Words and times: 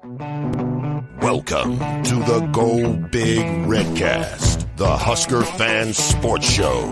Welcome 0.00 1.76
to 2.04 2.14
the 2.14 2.48
Go 2.52 2.92
Big 3.10 3.44
Redcast, 3.66 4.76
the 4.76 4.96
Husker 4.96 5.42
Fan 5.42 5.92
Sports 5.92 6.48
Show. 6.48 6.86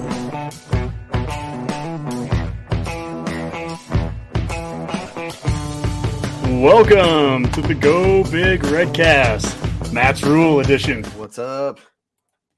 Welcome 6.60 7.48
to 7.52 7.62
the 7.62 7.76
Go 7.80 8.24
Big 8.24 8.62
Redcast, 8.62 9.92
Matt's 9.92 10.24
Rule 10.24 10.58
Edition. 10.58 11.04
What's 11.16 11.38
up? 11.38 11.78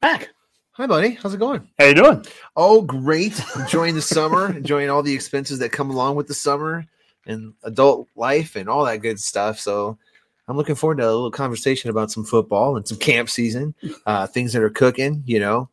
Back. 0.01 0.31
Hi, 0.73 0.87
buddy. 0.87 1.11
How's 1.11 1.35
it 1.35 1.41
going? 1.41 1.69
How 1.79 1.85
you 1.85 1.95
doing? 1.95 2.25
Oh, 2.57 2.81
great. 2.81 3.39
Enjoying 3.55 3.95
the 3.95 4.01
summer, 4.01 4.51
enjoying 4.57 4.89
all 4.89 5.03
the 5.03 5.13
expenses 5.13 5.59
that 5.59 5.73
come 5.73 5.91
along 5.91 6.17
with 6.17 6.27
the 6.27 6.33
summer 6.33 6.87
and 7.27 7.53
adult 7.65 8.09
life 8.17 8.57
and 8.57 8.71
all 8.71 8.87
that 8.87 9.03
good 9.03 9.21
stuff. 9.21 9.61
So 9.61 9.99
I'm 10.49 10.57
looking 10.57 10.75
forward 10.75 10.99
to 10.99 11.05
a 11.05 11.13
little 11.13 11.31
conversation 11.31 11.91
about 11.91 12.11
some 12.11 12.25
football 12.25 12.77
and 12.77 12.89
some 12.89 12.99
camp 12.99 13.29
season, 13.29 13.75
uh, 14.07 14.27
things 14.27 14.53
that 14.55 14.63
are 14.63 14.71
cooking, 14.71 15.23
you 15.27 15.39
know. 15.39 15.69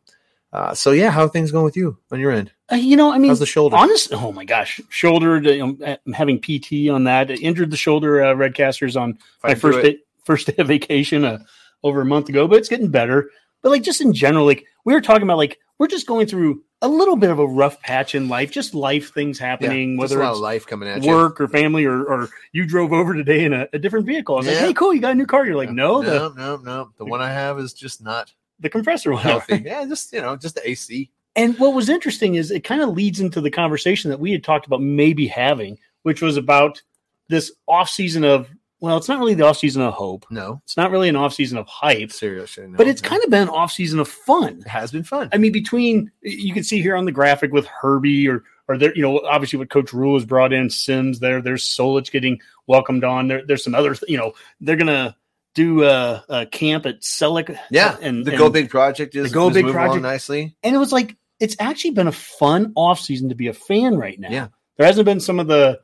Uh, 0.51 0.73
so, 0.73 0.91
yeah, 0.91 1.09
how 1.09 1.23
are 1.23 1.29
things 1.29 1.51
going 1.51 1.65
with 1.65 1.75
you 1.75 1.97
on 2.11 2.19
your 2.19 2.31
end? 2.31 2.51
Uh, 2.71 2.75
you 2.75 2.95
know, 2.95 3.11
I 3.11 3.17
mean, 3.17 3.29
How's 3.29 3.39
the 3.39 3.45
shoulder? 3.45 3.75
Honest, 3.75 4.13
oh 4.13 4.31
my 4.31 4.45
gosh, 4.45 4.79
shoulder. 4.89 5.39
Know, 5.41 5.77
I'm 6.05 6.13
having 6.13 6.39
PT 6.39 6.89
on 6.89 7.03
that. 7.05 7.29
Injured 7.29 7.71
the 7.71 7.77
shoulder. 7.77 8.23
Uh, 8.23 8.33
Redcasters 8.33 8.99
on 8.99 9.17
my 9.43 9.55
first 9.55 9.81
day, 9.81 9.97
first 10.23 10.47
day 10.47 10.55
of 10.57 10.67
vacation 10.67 11.25
uh, 11.25 11.39
over 11.83 12.01
a 12.01 12.05
month 12.05 12.29
ago, 12.29 12.47
but 12.47 12.57
it's 12.57 12.69
getting 12.69 12.89
better. 12.89 13.29
But 13.65 13.71
like 13.71 13.81
just 13.81 13.99
in 13.99 14.13
general, 14.13 14.45
like 14.45 14.63
we 14.85 14.93
were 14.93 15.01
talking 15.01 15.23
about, 15.23 15.37
like 15.37 15.57
we're 15.79 15.87
just 15.87 16.05
going 16.05 16.27
through 16.27 16.61
a 16.83 16.87
little 16.87 17.15
bit 17.15 17.31
of 17.31 17.39
a 17.39 17.47
rough 17.47 17.81
patch 17.81 18.13
in 18.13 18.29
life, 18.29 18.51
just 18.51 18.75
life 18.75 19.11
things 19.11 19.39
happening, 19.39 19.93
Yeah, 19.93 20.01
whether 20.01 20.21
a 20.21 20.23
lot 20.23 20.29
it's 20.29 20.37
of 20.37 20.43
life 20.43 20.67
coming 20.67 20.87
at 20.87 21.01
you. 21.03 21.09
work 21.09 21.41
or 21.41 21.47
family 21.47 21.83
or, 21.83 22.03
or 22.03 22.29
you 22.51 22.67
drove 22.67 22.93
over 22.93 23.15
today 23.15 23.43
in 23.43 23.53
a, 23.53 23.67
a 23.73 23.79
different 23.79 24.05
vehicle. 24.05 24.35
I 24.35 24.37
was 24.37 24.47
like, 24.49 24.57
hey, 24.57 24.73
cool, 24.75 24.93
you 24.93 25.01
got 25.01 25.13
a 25.13 25.15
new 25.15 25.25
car. 25.25 25.47
You're 25.47 25.55
like, 25.55 25.71
no, 25.71 26.03
the, 26.03 26.13
no, 26.13 26.29
no, 26.29 26.57
no. 26.57 26.91
The 26.99 27.05
one 27.05 27.23
I 27.23 27.31
have 27.31 27.57
is 27.57 27.73
just 27.73 28.03
not 28.03 28.31
the 28.59 28.69
compressor 28.69 29.11
one. 29.13 29.23
healthy. 29.23 29.57
yeah, 29.65 29.83
just, 29.85 30.13
you 30.13 30.21
know, 30.21 30.35
just 30.35 30.53
the 30.53 30.69
AC. 30.69 31.09
And 31.35 31.57
what 31.57 31.73
was 31.73 31.89
interesting 31.89 32.35
is 32.35 32.51
it 32.51 32.63
kind 32.63 32.83
of 32.83 32.89
leads 32.89 33.19
into 33.19 33.41
the 33.41 33.49
conversation 33.49 34.11
that 34.11 34.19
we 34.19 34.31
had 34.31 34.43
talked 34.43 34.67
about 34.67 34.79
maybe 34.79 35.25
having, 35.25 35.79
which 36.03 36.21
was 36.21 36.37
about 36.37 36.83
this 37.29 37.51
off 37.67 37.89
season 37.89 38.23
of 38.23 38.47
well, 38.81 38.97
it's 38.97 39.07
not 39.07 39.19
really 39.19 39.33
the 39.33 39.45
off 39.45 39.57
season 39.57 39.81
of 39.81 39.93
hope. 39.93 40.25
No, 40.29 40.61
It's 40.65 40.77
not 40.77 40.91
really 40.91 41.09
an 41.09 41.15
off 41.15 41.33
season 41.33 41.57
of 41.57 41.67
hype, 41.67 42.11
seriously. 42.11 42.67
No, 42.67 42.77
but 42.77 42.87
it's 42.87 43.01
no. 43.01 43.09
kind 43.09 43.23
of 43.23 43.29
been 43.29 43.43
an 43.43 43.49
off 43.49 43.71
season 43.71 43.99
of 43.99 44.07
fun. 44.07 44.59
it 44.59 44.67
has 44.67 44.91
been 44.91 45.03
fun. 45.03 45.29
I 45.33 45.37
mean, 45.37 45.51
between 45.51 46.11
you 46.21 46.53
can 46.53 46.63
see 46.63 46.81
here 46.81 46.95
on 46.95 47.05
the 47.05 47.11
graphic 47.11 47.51
with 47.51 47.65
Herbie 47.67 48.27
or 48.27 48.43
or 48.67 48.77
there, 48.77 48.95
you 48.95 49.01
know, 49.03 49.19
obviously 49.21 49.59
what 49.59 49.69
Coach 49.69 49.93
Rhule 49.93 50.15
has 50.15 50.25
brought 50.25 50.51
in 50.51 50.69
Sims 50.71 51.19
there. 51.19 51.39
There's 51.41 51.63
Solich 51.63 52.09
getting 52.11 52.39
welcomed 52.67 53.03
on. 53.03 53.27
There, 53.27 53.45
there's 53.45 53.63
some 53.63 53.75
other, 53.75 53.95
you 54.07 54.17
know, 54.17 54.33
they're 54.59 54.75
gonna 54.75 55.15
do 55.53 55.83
a, 55.83 56.23
a 56.27 56.45
camp 56.47 56.85
at 56.87 57.01
Selleck. 57.01 57.55
yeah, 57.69 57.95
and 58.01 58.25
the 58.25 58.31
and- 58.31 58.39
Go 58.39 58.49
Big 58.49 58.69
project 58.69 59.15
is 59.15 59.29
the 59.29 59.33
Go 59.33 59.49
is 59.49 59.53
Big 59.53 59.67
project- 59.67 60.01
nicely. 60.01 60.57
and 60.63 60.75
it 60.75 60.79
was 60.79 60.91
like 60.91 61.15
it's 61.39 61.55
actually 61.59 61.91
been 61.91 62.07
a 62.07 62.11
fun 62.11 62.73
off 62.75 62.99
season 62.99 63.29
to 63.29 63.35
be 63.35 63.47
a 63.47 63.53
fan 63.53 63.97
right 63.97 64.19
now. 64.19 64.29
Yeah. 64.31 64.47
there 64.77 64.87
hasn't 64.87 65.05
been 65.05 65.19
some 65.19 65.39
of 65.39 65.47
the 65.47 65.79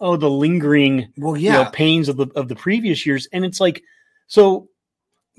oh 0.00 0.16
the 0.16 0.30
lingering 0.30 1.12
Well, 1.16 1.36
you 1.36 1.50
know, 1.50 1.64
pains 1.72 2.08
of 2.08 2.16
the 2.16 2.26
of 2.34 2.48
the 2.48 2.56
previous 2.56 3.04
years, 3.06 3.26
and 3.32 3.44
it's 3.44 3.60
like 3.60 3.82
so. 4.26 4.68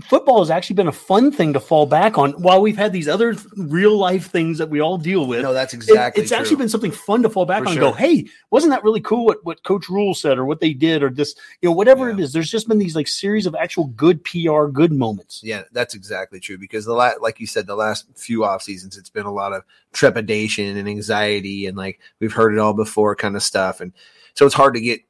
Football 0.03 0.39
has 0.39 0.49
actually 0.49 0.73
been 0.73 0.89
a 0.89 0.91
fun 0.91 1.31
thing 1.31 1.53
to 1.53 1.59
fall 1.61 1.85
back 1.85 2.17
on 2.17 2.33
while 2.33 2.61
we've 2.61 2.75
had 2.75 2.91
these 2.91 3.07
other 3.07 3.33
real 3.55 3.97
life 3.97 4.29
things 4.29 4.57
that 4.57 4.69
we 4.69 4.81
all 4.81 4.97
deal 4.97 5.25
with. 5.25 5.41
No, 5.41 5.53
that's 5.53 5.73
It- 5.73 5.77
exactly. 5.77 6.21
it's 6.21 6.33
actually 6.33 6.57
been 6.57 6.67
something 6.67 6.91
fun 6.91 7.23
to 7.23 7.29
fall 7.29 7.45
back 7.45 7.63
For 7.63 7.69
on 7.69 7.71
and 7.75 7.79
go, 7.79 7.93
hey, 7.93 8.25
wasn't 8.51 8.71
that 8.71 8.83
really 8.83 8.99
cool 8.99 9.23
what, 9.23 9.37
what 9.45 9.63
Coach 9.63 9.87
Rhule 9.87 10.13
said 10.13 10.37
or 10.37 10.43
what 10.43 10.59
they 10.59 10.73
did 10.73 11.01
or 11.01 11.09
this, 11.09 11.33
you 11.61 11.69
know, 11.69 11.73
whatever 11.73 12.09
Yeah. 12.09 12.15
it 12.15 12.19
is. 12.19 12.33
There's 12.33 12.51
just 12.51 12.67
been 12.67 12.77
these 12.77 12.93
like 12.93 13.07
series 13.07 13.45
of 13.45 13.55
actual 13.55 13.85
good 13.85 14.21
PR, 14.25 14.65
good 14.65 14.91
moments. 14.91 15.39
Yeah, 15.41 15.61
that's 15.71 15.93
exactly 15.95 16.41
true. 16.41 16.57
Because 16.57 16.83
the 16.83 16.91
last 16.93 17.21
like 17.21 17.39
you 17.39 17.47
said, 17.47 17.65
the 17.65 17.75
last 17.77 18.05
few 18.17 18.43
off 18.43 18.63
seasons, 18.63 18.97
it's 18.97 19.09
been 19.09 19.25
a 19.25 19.31
lot 19.33 19.53
of 19.53 19.63
trepidation 19.93 20.75
and 20.75 20.89
anxiety, 20.89 21.67
and 21.67 21.77
like 21.77 22.01
we've 22.19 22.33
heard 22.33 22.53
it 22.53 22.59
all 22.59 22.73
before, 22.73 23.15
kind 23.15 23.37
of 23.37 23.43
stuff. 23.43 23.79
And 23.79 23.93
so 24.35 24.45
it's 24.45 24.55
hard 24.55 24.75
to 24.75 24.81
get. 24.81 25.01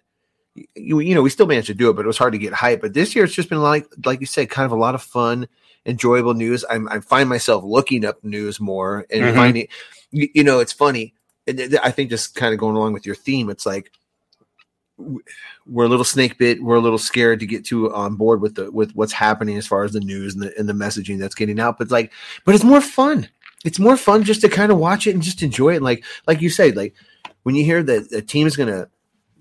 You, 0.73 0.99
you 1.01 1.13
know, 1.13 1.21
we 1.21 1.29
still 1.29 1.47
managed 1.47 1.67
to 1.67 1.73
do 1.73 1.89
it, 1.89 1.97
but 1.97 2.05
it 2.05 2.07
was 2.07 2.17
hard 2.17 2.31
to 2.31 2.39
get 2.39 2.53
hype. 2.53 2.79
But 2.79 2.93
this 2.93 3.13
year, 3.13 3.25
it's 3.25 3.33
just 3.33 3.49
been 3.49 3.61
like, 3.61 3.85
like 4.05 4.21
you 4.21 4.25
said, 4.25 4.49
kind 4.49 4.65
of 4.65 4.71
a 4.71 4.77
lot 4.79 4.95
of 4.95 5.01
fun, 5.03 5.49
enjoyable 5.85 6.33
news. 6.33 6.63
I'm, 6.69 6.87
I 6.87 7.01
find 7.01 7.27
myself 7.27 7.61
looking 7.65 8.05
up 8.05 8.23
news 8.23 8.61
more 8.61 9.05
and 9.11 9.21
Mhm. 9.25 9.35
finding, 9.35 9.67
you, 10.11 10.29
you 10.33 10.43
know, 10.45 10.59
it's 10.61 10.71
funny. 10.71 11.13
And 11.45 11.77
I 11.83 11.91
think 11.91 12.09
just 12.09 12.35
kind 12.35 12.53
of 12.53 12.59
going 12.59 12.77
along 12.77 12.93
with 12.93 13.05
your 13.05 13.15
theme, 13.15 13.49
it's 13.49 13.65
like 13.65 13.91
we're 15.67 15.83
a 15.85 15.89
little 15.89 16.05
snake 16.05 16.37
bit. 16.37 16.63
We're 16.63 16.75
a 16.77 16.81
little 16.81 16.97
scared 16.97 17.41
to 17.41 17.45
get 17.45 17.65
too 17.65 17.93
on 17.93 18.15
board 18.15 18.39
with 18.41 18.55
the 18.55 18.71
with 18.71 18.95
what's 18.95 19.11
happening 19.11 19.57
as 19.57 19.67
far 19.67 19.83
as 19.83 19.91
the 19.91 19.99
news 19.99 20.35
and 20.35 20.43
the 20.43 20.57
and 20.57 20.69
the 20.69 20.73
messaging 20.73 21.19
that's 21.19 21.35
getting 21.35 21.59
out. 21.59 21.77
But 21.77 21.91
like, 21.91 22.13
but 22.45 22.55
it's 22.55 22.63
more 22.63 22.79
fun. 22.81 23.27
It's 23.65 23.79
more 23.79 23.97
fun 23.97 24.23
just 24.23 24.41
to 24.41 24.49
kind 24.49 24.71
of 24.71 24.77
watch 24.77 25.05
it 25.05 25.13
and 25.13 25.21
just 25.21 25.43
enjoy 25.43 25.75
it. 25.75 25.81
Like 25.81 26.05
like 26.27 26.41
you 26.41 26.49
said, 26.49 26.77
like 26.77 26.95
when 27.43 27.55
you 27.55 27.65
hear 27.65 27.83
that 27.83 28.09
the 28.09 28.21
team 28.21 28.47
is 28.47 28.55
gonna 28.55 28.87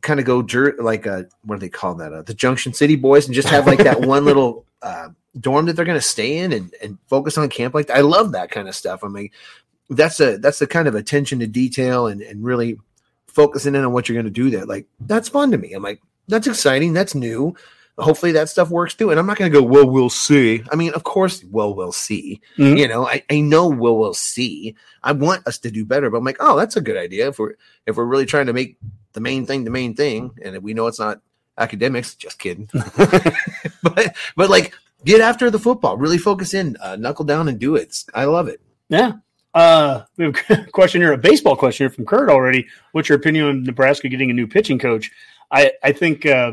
kind 0.04 0.20
of 0.20 0.26
go 0.26 0.42
jer- 0.42 0.76
like 0.78 1.06
uh 1.06 1.24
what 1.44 1.56
do 1.56 1.60
they 1.60 1.68
call 1.68 1.96
that? 1.96 2.12
Uh, 2.12 2.22
the 2.22 2.34
Junction 2.34 2.72
City 2.72 2.94
Boys 2.94 3.26
and 3.26 3.34
just 3.34 3.48
have 3.48 3.66
like 3.66 3.80
that 3.80 4.02
one 4.02 4.24
little 4.24 4.64
uh, 4.82 5.08
dorm 5.40 5.66
that 5.66 5.72
they're 5.74 5.84
gonna 5.84 6.00
stay 6.00 6.38
in 6.38 6.52
and 6.52 6.72
and 6.80 6.98
focus 7.08 7.36
on 7.36 7.48
camp 7.48 7.74
like 7.74 7.88
that. 7.88 7.96
I 7.96 8.02
love 8.02 8.32
that 8.32 8.50
kind 8.50 8.68
of 8.68 8.74
stuff. 8.76 9.02
I 9.02 9.08
mean, 9.08 9.30
that's 9.90 10.20
a 10.20 10.38
that's 10.38 10.60
the 10.60 10.66
kind 10.66 10.86
of 10.86 10.94
attention 10.94 11.40
to 11.40 11.46
detail 11.48 12.06
and 12.06 12.22
and 12.22 12.44
really 12.44 12.78
focusing 13.26 13.74
in 13.74 13.84
on 13.84 13.92
what 13.92 14.08
you're 14.08 14.14
going 14.14 14.24
to 14.26 14.30
do 14.30 14.48
there. 14.50 14.64
Like 14.64 14.86
that's 15.00 15.28
fun 15.28 15.50
to 15.50 15.58
me. 15.58 15.72
I'm 15.72 15.82
like 15.82 16.00
that's 16.28 16.46
exciting. 16.46 16.92
That's 16.92 17.14
new. 17.14 17.56
Hopefully 17.98 18.32
that 18.32 18.48
stuff 18.48 18.70
works 18.70 18.94
too. 18.94 19.10
And 19.10 19.20
I'm 19.20 19.26
not 19.26 19.36
going 19.36 19.52
to 19.52 19.56
go. 19.60 19.64
Well, 19.64 19.88
we'll 19.88 20.10
see. 20.10 20.64
I 20.72 20.74
mean, 20.76 20.92
of 20.94 21.04
course, 21.04 21.44
well, 21.50 21.74
we'll 21.74 21.92
see. 21.92 22.40
Mhm. 22.58 22.78
You 22.78 22.88
know, 22.88 23.06
I, 23.06 23.22
I 23.30 23.40
know 23.40 23.68
we'll 23.68 23.96
we'll 23.98 24.14
see. 24.14 24.74
I 25.02 25.12
want 25.12 25.46
us 25.46 25.58
to 25.58 25.70
do 25.70 25.84
better, 25.84 26.10
but 26.10 26.18
I'm 26.18 26.24
like, 26.24 26.38
oh, 26.40 26.56
that's 26.56 26.76
a 26.76 26.80
good 26.80 26.96
idea. 26.96 27.28
If 27.28 27.38
we're 27.38 27.54
if 27.86 27.96
we're 27.96 28.04
really 28.04 28.26
trying 28.26 28.46
to 28.46 28.52
make 28.52 28.76
the 29.14 29.20
main 29.20 29.46
thing 29.46 29.64
the 29.64 29.70
main 29.70 29.94
thing, 29.94 30.36
and 30.42 30.62
we 30.62 30.74
know 30.74 30.86
it's 30.86 31.00
not 31.00 31.20
academics, 31.56 32.14
just 32.14 32.38
kidding. 32.38 32.68
but 33.82 34.14
but 34.36 34.50
like 34.50 34.74
get 35.04 35.20
after 35.20 35.50
the 35.50 35.58
football. 35.58 35.96
Really 35.96 36.18
focus 36.18 36.54
in, 36.54 36.76
uh, 36.82 36.96
knuckle 36.96 37.24
down, 37.24 37.48
and 37.48 37.58
do 37.58 37.76
it. 37.76 38.04
I 38.14 38.24
love 38.24 38.48
it. 38.48 38.60
Yeah. 38.88 39.12
Uh, 39.54 40.02
we 40.16 40.24
have 40.24 40.34
a 40.50 40.64
question 40.72 41.00
here, 41.00 41.12
a 41.12 41.18
baseball 41.18 41.56
question 41.56 41.84
here 41.84 41.94
from 41.94 42.04
Kurt 42.04 42.28
already. 42.28 42.66
What's 42.92 43.08
your 43.08 43.16
opinion 43.16 43.46
on 43.46 43.62
Nebraska 43.62 44.08
getting 44.08 44.30
a 44.30 44.34
new 44.34 44.48
pitching 44.48 44.78
coach? 44.78 45.12
I, 45.50 45.72
I 45.82 45.92
think 45.92 46.26
uh, 46.26 46.52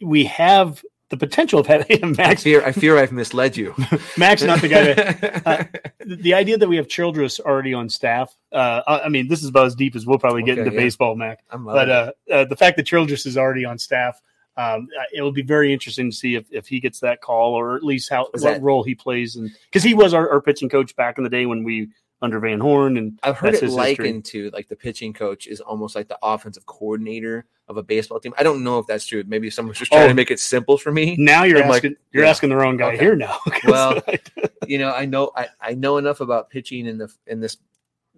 we 0.00 0.24
have 0.24 0.84
the 1.10 1.16
potential 1.16 1.60
of 1.60 1.66
having 1.66 2.02
I 2.04 2.06
Max. 2.08 2.42
fear 2.42 2.64
I 2.64 2.72
fear 2.72 2.98
I've 2.98 3.12
misled 3.12 3.56
you. 3.56 3.74
Max, 4.18 4.42
not 4.42 4.60
the 4.60 4.68
guy. 4.68 4.94
To, 4.94 5.48
uh, 5.48 5.64
the 6.04 6.34
idea 6.34 6.58
that 6.58 6.68
we 6.68 6.76
have 6.76 6.88
Childress 6.88 7.38
already 7.40 7.74
on 7.74 7.88
staff. 7.88 8.36
Uh, 8.52 8.82
I 8.86 9.00
I 9.02 9.08
mean, 9.08 9.28
this 9.28 9.42
is 9.42 9.48
about 9.50 9.66
as 9.66 9.74
deep 9.74 9.94
as 9.96 10.06
we'll 10.06 10.18
probably 10.18 10.42
get 10.42 10.52
Okay, 10.58 10.62
into 10.62 10.72
yeah. 10.74 10.80
baseball, 10.80 11.14
Mac. 11.14 11.44
But 11.50 11.90
uh, 11.90 12.12
uh, 12.32 12.44
the 12.46 12.56
fact 12.56 12.76
that 12.78 12.86
Childress 12.86 13.24
is 13.26 13.36
already 13.38 13.64
on 13.64 13.78
staff, 13.78 14.20
um, 14.56 14.88
uh, 14.98 15.04
it 15.12 15.22
will 15.22 15.32
be 15.32 15.42
very 15.42 15.72
interesting 15.72 16.10
to 16.10 16.16
see 16.16 16.34
if, 16.34 16.46
if 16.50 16.66
he 16.66 16.80
gets 16.80 16.98
that 17.00 17.20
call 17.20 17.54
or 17.54 17.76
at 17.76 17.84
least 17.84 18.08
how 18.10 18.28
Is 18.34 18.42
what 18.42 18.54
that- 18.54 18.62
role 18.62 18.82
he 18.82 18.94
plays. 18.94 19.36
And 19.36 19.50
because 19.70 19.82
he 19.84 19.94
was 19.94 20.12
our, 20.14 20.28
our 20.30 20.40
pitching 20.40 20.68
coach 20.68 20.96
back 20.96 21.18
in 21.18 21.24
the 21.24 21.30
day 21.30 21.46
when 21.46 21.62
we 21.62 21.88
under 22.22 22.40
Van 22.40 22.58
Horn, 22.58 22.96
and 22.96 23.18
I've 23.22 23.36
heard 23.36 23.54
it 23.54 23.60
history. 23.60 23.70
likened 23.76 24.24
to 24.26 24.50
like 24.52 24.68
the 24.68 24.74
pitching 24.76 25.12
coach 25.12 25.46
is 25.46 25.60
almost 25.60 25.94
like 25.94 26.08
the 26.08 26.18
offensive 26.22 26.64
coordinator 26.64 27.44
of 27.68 27.76
a 27.76 27.82
baseball 27.82 28.20
team. 28.20 28.32
I 28.38 28.42
don't 28.44 28.62
know 28.62 28.78
if 28.78 28.86
that's 28.86 29.06
true. 29.06 29.24
Maybe 29.26 29.50
someone's 29.50 29.78
just 29.78 29.90
trying 29.90 30.04
Oh. 30.04 30.08
to 30.08 30.14
make 30.14 30.30
it 30.30 30.38
simple 30.38 30.78
for 30.78 30.92
me. 30.92 31.16
Now 31.18 31.42
you're 31.44 31.58
I'm 31.62 31.68
like, 31.68 31.78
asking 31.84 31.96
you're 32.12 32.24
yeah. 32.24 32.30
asking 32.30 32.48
the 32.50 32.56
wrong 32.56 32.76
guy 32.76 32.88
Okay. 32.94 32.98
here 32.98 33.16
now. 33.16 33.38
Well, 33.66 34.00
you 34.66 34.78
know, 34.78 34.90
I 34.92 35.04
know 35.06 35.32
I, 35.34 35.48
I 35.60 35.74
know 35.74 35.98
enough 35.98 36.20
about 36.20 36.50
pitching 36.50 36.86
in 36.86 36.98
the 36.98 37.12
in 37.26 37.40
this 37.40 37.56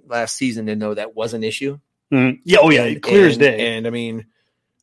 last 0.07 0.37
season 0.37 0.67
to 0.67 0.77
know 0.77 0.95
that 0.95 1.15
was 1.15 1.35
an 1.35 1.43
issue. 1.45 1.79
Mhm. 2.13 2.41
yeah, 2.45 2.59
oh 2.61 2.71
yeah, 2.71 2.85
And- 2.85 3.03
clear 3.03 3.27
as 3.27 3.37
day. 3.37 3.77
And 3.77 3.87
I 3.87 3.91
mean, 3.91 4.27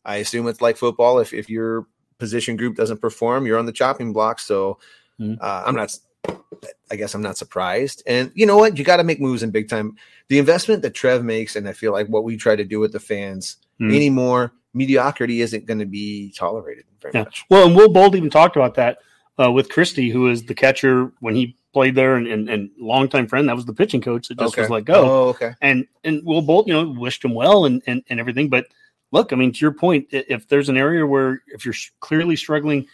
I 0.04 0.18
assume 0.18 0.48
it's 0.48 0.62
like 0.62 0.78
football. 0.78 1.20
If 1.20 1.34
if 1.34 1.50
your 1.50 1.86
position 2.18 2.56
group 2.58 2.76
doesn't 2.76 3.02
perform, 3.02 3.46
you're 3.46 3.58
on 3.60 3.66
the 3.66 3.72
chopping 3.72 4.14
block. 4.14 4.40
So 4.40 4.80
Mhm. 5.20 5.38
uh, 5.42 5.64
I'm 5.66 5.76
not. 5.76 5.96
I 6.90 6.96
guess 6.96 7.14
I'm 7.14 7.22
not 7.22 7.38
surprised. 7.38 8.02
And 8.08 8.32
you 8.34 8.46
know 8.48 8.58
what? 8.58 8.78
You 8.80 8.84
got 8.84 8.98
to 8.98 9.04
make 9.04 9.20
moves 9.20 9.44
in 9.44 9.52
big 9.52 9.70
time. 9.70 9.96
The 10.28 10.40
investment 10.40 10.82
that 10.82 10.94
Trev 10.96 11.24
makes, 11.24 11.56
and 11.56 11.68
I 11.70 11.74
feel 11.74 11.92
like 11.92 12.08
what 12.08 12.24
we 12.24 12.36
try 12.38 12.56
to 12.56 12.64
do 12.64 12.80
with 12.80 12.92
the 12.94 13.00
fans 13.00 13.58
Mhm. 13.80 13.96
anymore 13.96 14.52
mediocrity 14.74 15.40
isn't 15.42 15.66
going 15.66 15.80
to 15.80 15.86
be 15.86 16.34
tolerated 16.38 16.84
very 17.02 17.12
Yeah. 17.16 17.24
much. 17.24 17.46
Well, 17.50 17.66
and 17.66 17.76
Will 17.76 17.88
Bolt 17.90 18.14
even 18.16 18.30
talked 18.30 18.58
about 18.58 18.76
that 18.76 18.98
uh, 19.42 19.52
with 19.52 19.70
Christy, 19.70 20.10
who 20.10 20.22
was 20.22 20.44
the 20.44 20.54
catcher 20.54 21.12
when 21.22 21.34
he 21.36 21.56
played 21.74 21.96
there, 21.96 22.16
and, 22.16 22.28
and, 22.28 22.50
and 22.50 22.70
longtime 22.80 23.28
friend. 23.28 23.48
That 23.50 23.56
was 23.56 23.66
the 23.66 23.74
pitching 23.74 24.02
coach 24.02 24.28
that 24.28 24.38
just 24.38 24.58
was 24.58 24.70
let 24.70 24.86
"Go." 24.86 24.94
Oh, 24.96 25.28
okay. 25.30 25.54
and 25.62 25.86
and 26.04 26.22
Will 26.26 26.42
Bolt, 26.42 26.68
you 26.68 26.74
know, 26.74 26.90
wished 26.90 27.24
him 27.24 27.34
well 27.34 27.66
and, 27.66 27.82
and 27.88 28.04
and 28.10 28.20
everything. 28.20 28.50
But 28.50 28.68
look, 29.12 29.32
I 29.34 29.36
mean, 29.38 29.52
to 29.54 29.60
your 29.60 29.72
point, 29.74 30.08
if 30.12 30.48
there's 30.48 30.70
an 30.70 30.78
area 30.78 31.06
where 31.06 31.42
if 31.48 31.66
you're 31.66 31.74
clearly 32.02 32.36
struggling, 32.36 32.88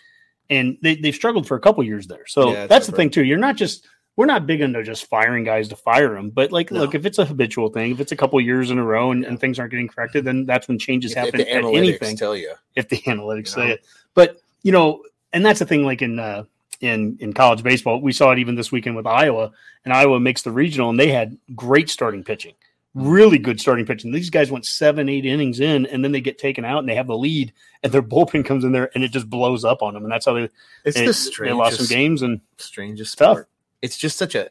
and 0.50 0.77
they 0.81 0.95
they've 0.95 1.16
struggled 1.16 1.48
for 1.48 1.56
a 1.57 1.60
couple 1.60 1.84
years 1.84 2.07
there, 2.07 2.25
so 2.27 2.51
Yeah, 2.54 2.68
that's 2.68 2.86
the 2.88 2.92
thing 2.94 3.10
too. 3.10 3.24
You're 3.24 3.38
not 3.38 3.56
just 3.56 3.88
we're 4.16 4.25
not 4.25 4.46
big 4.46 4.62
into 4.62 4.84
just 4.84 5.06
firing 5.06 5.44
guys 5.44 5.69
to 5.69 5.75
fire 5.75 6.13
them, 6.13 6.30
but 6.30 6.52
like, 6.52 6.72
No. 6.72 6.81
look, 6.81 6.96
if 6.96 7.06
it's 7.06 7.18
a 7.18 7.25
habitual 7.25 7.69
thing, 7.69 7.92
if 7.92 8.00
it's 8.00 8.12
a 8.12 8.16
couple 8.16 8.40
years 8.42 8.69
in 8.69 8.78
a 8.78 8.84
row 8.84 9.12
and, 9.12 9.24
and 9.24 9.40
things 9.40 9.58
aren't 9.58 9.72
getting 9.72 9.88
corrected, 9.88 10.25
then 10.25 10.46
that's 10.46 10.68
when 10.68 10.78
changes 10.78 11.12
If, 11.12 11.18
if 11.18 11.24
happen 11.25 11.38
the 11.40 11.52
at 11.52 11.63
analytics 11.63 11.78
anything 11.78 12.18
tell 12.18 12.36
you, 12.36 12.54
if 12.75 12.90
the 12.90 12.98
analytics 13.08 13.56
You 13.56 13.63
know? 13.63 13.68
say 13.68 13.72
it. 13.72 13.86
But 14.13 14.38
you 14.63 14.72
know, 14.72 15.04
and 15.34 15.46
that's 15.46 15.60
the 15.60 15.66
thing. 15.66 15.86
Like 15.86 16.02
in 16.02 16.19
uh, 16.19 16.44
in 16.81 17.18
in 17.19 17.34
college 17.34 17.63
baseball, 17.63 18.02
we 18.02 18.12
saw 18.12 18.31
it 18.31 18.40
even 18.40 18.56
this 18.56 18.72
weekend 18.72 18.96
with 18.96 19.08
Iowa, 19.08 19.52
and 19.86 19.94
Iowa 19.94 20.19
makes 20.19 20.42
the 20.42 20.52
regional, 20.52 20.90
and 20.90 21.00
they 21.00 21.12
had 21.12 21.38
great 21.56 21.90
starting 21.90 22.24
pitching, 22.24 22.54
really 22.94 23.38
good 23.38 23.60
starting 23.62 23.86
pitching. 23.86 24.12
These 24.12 24.30
guys 24.30 24.52
went 24.52 24.66
seven, 24.66 25.08
eight 25.08 25.25
innings 25.25 25.60
in, 25.62 25.86
and 25.86 26.04
then 26.04 26.12
they 26.12 26.22
get 26.22 26.38
taken 26.38 26.66
out, 26.66 26.80
and 26.80 26.90
they 26.90 26.96
have 26.96 27.08
the 27.08 27.18
lead, 27.18 27.54
and 27.81 27.92
their 27.92 28.02
bullpen 28.04 28.46
comes 28.46 28.63
in 28.63 28.72
there, 28.74 28.92
and 28.94 29.04
it 29.04 29.12
just 29.12 29.30
blows 29.30 29.63
up 29.63 29.81
on 29.81 29.94
them, 29.94 30.04
and 30.04 30.12
that's 30.12 30.25
how 30.25 30.34
they 30.34 30.50
it's 30.84 30.98
they, 30.98 31.06
the 31.06 31.46
they 31.46 31.54
lost 31.54 31.78
some 31.78 31.88
games. 31.88 32.22
And 32.22 32.42
strangest 32.58 33.18
Tough. 33.18 33.38
sport. 33.38 33.48
It's 33.81 33.98
just 33.98 34.18
such 34.18 34.36
a 34.36 34.50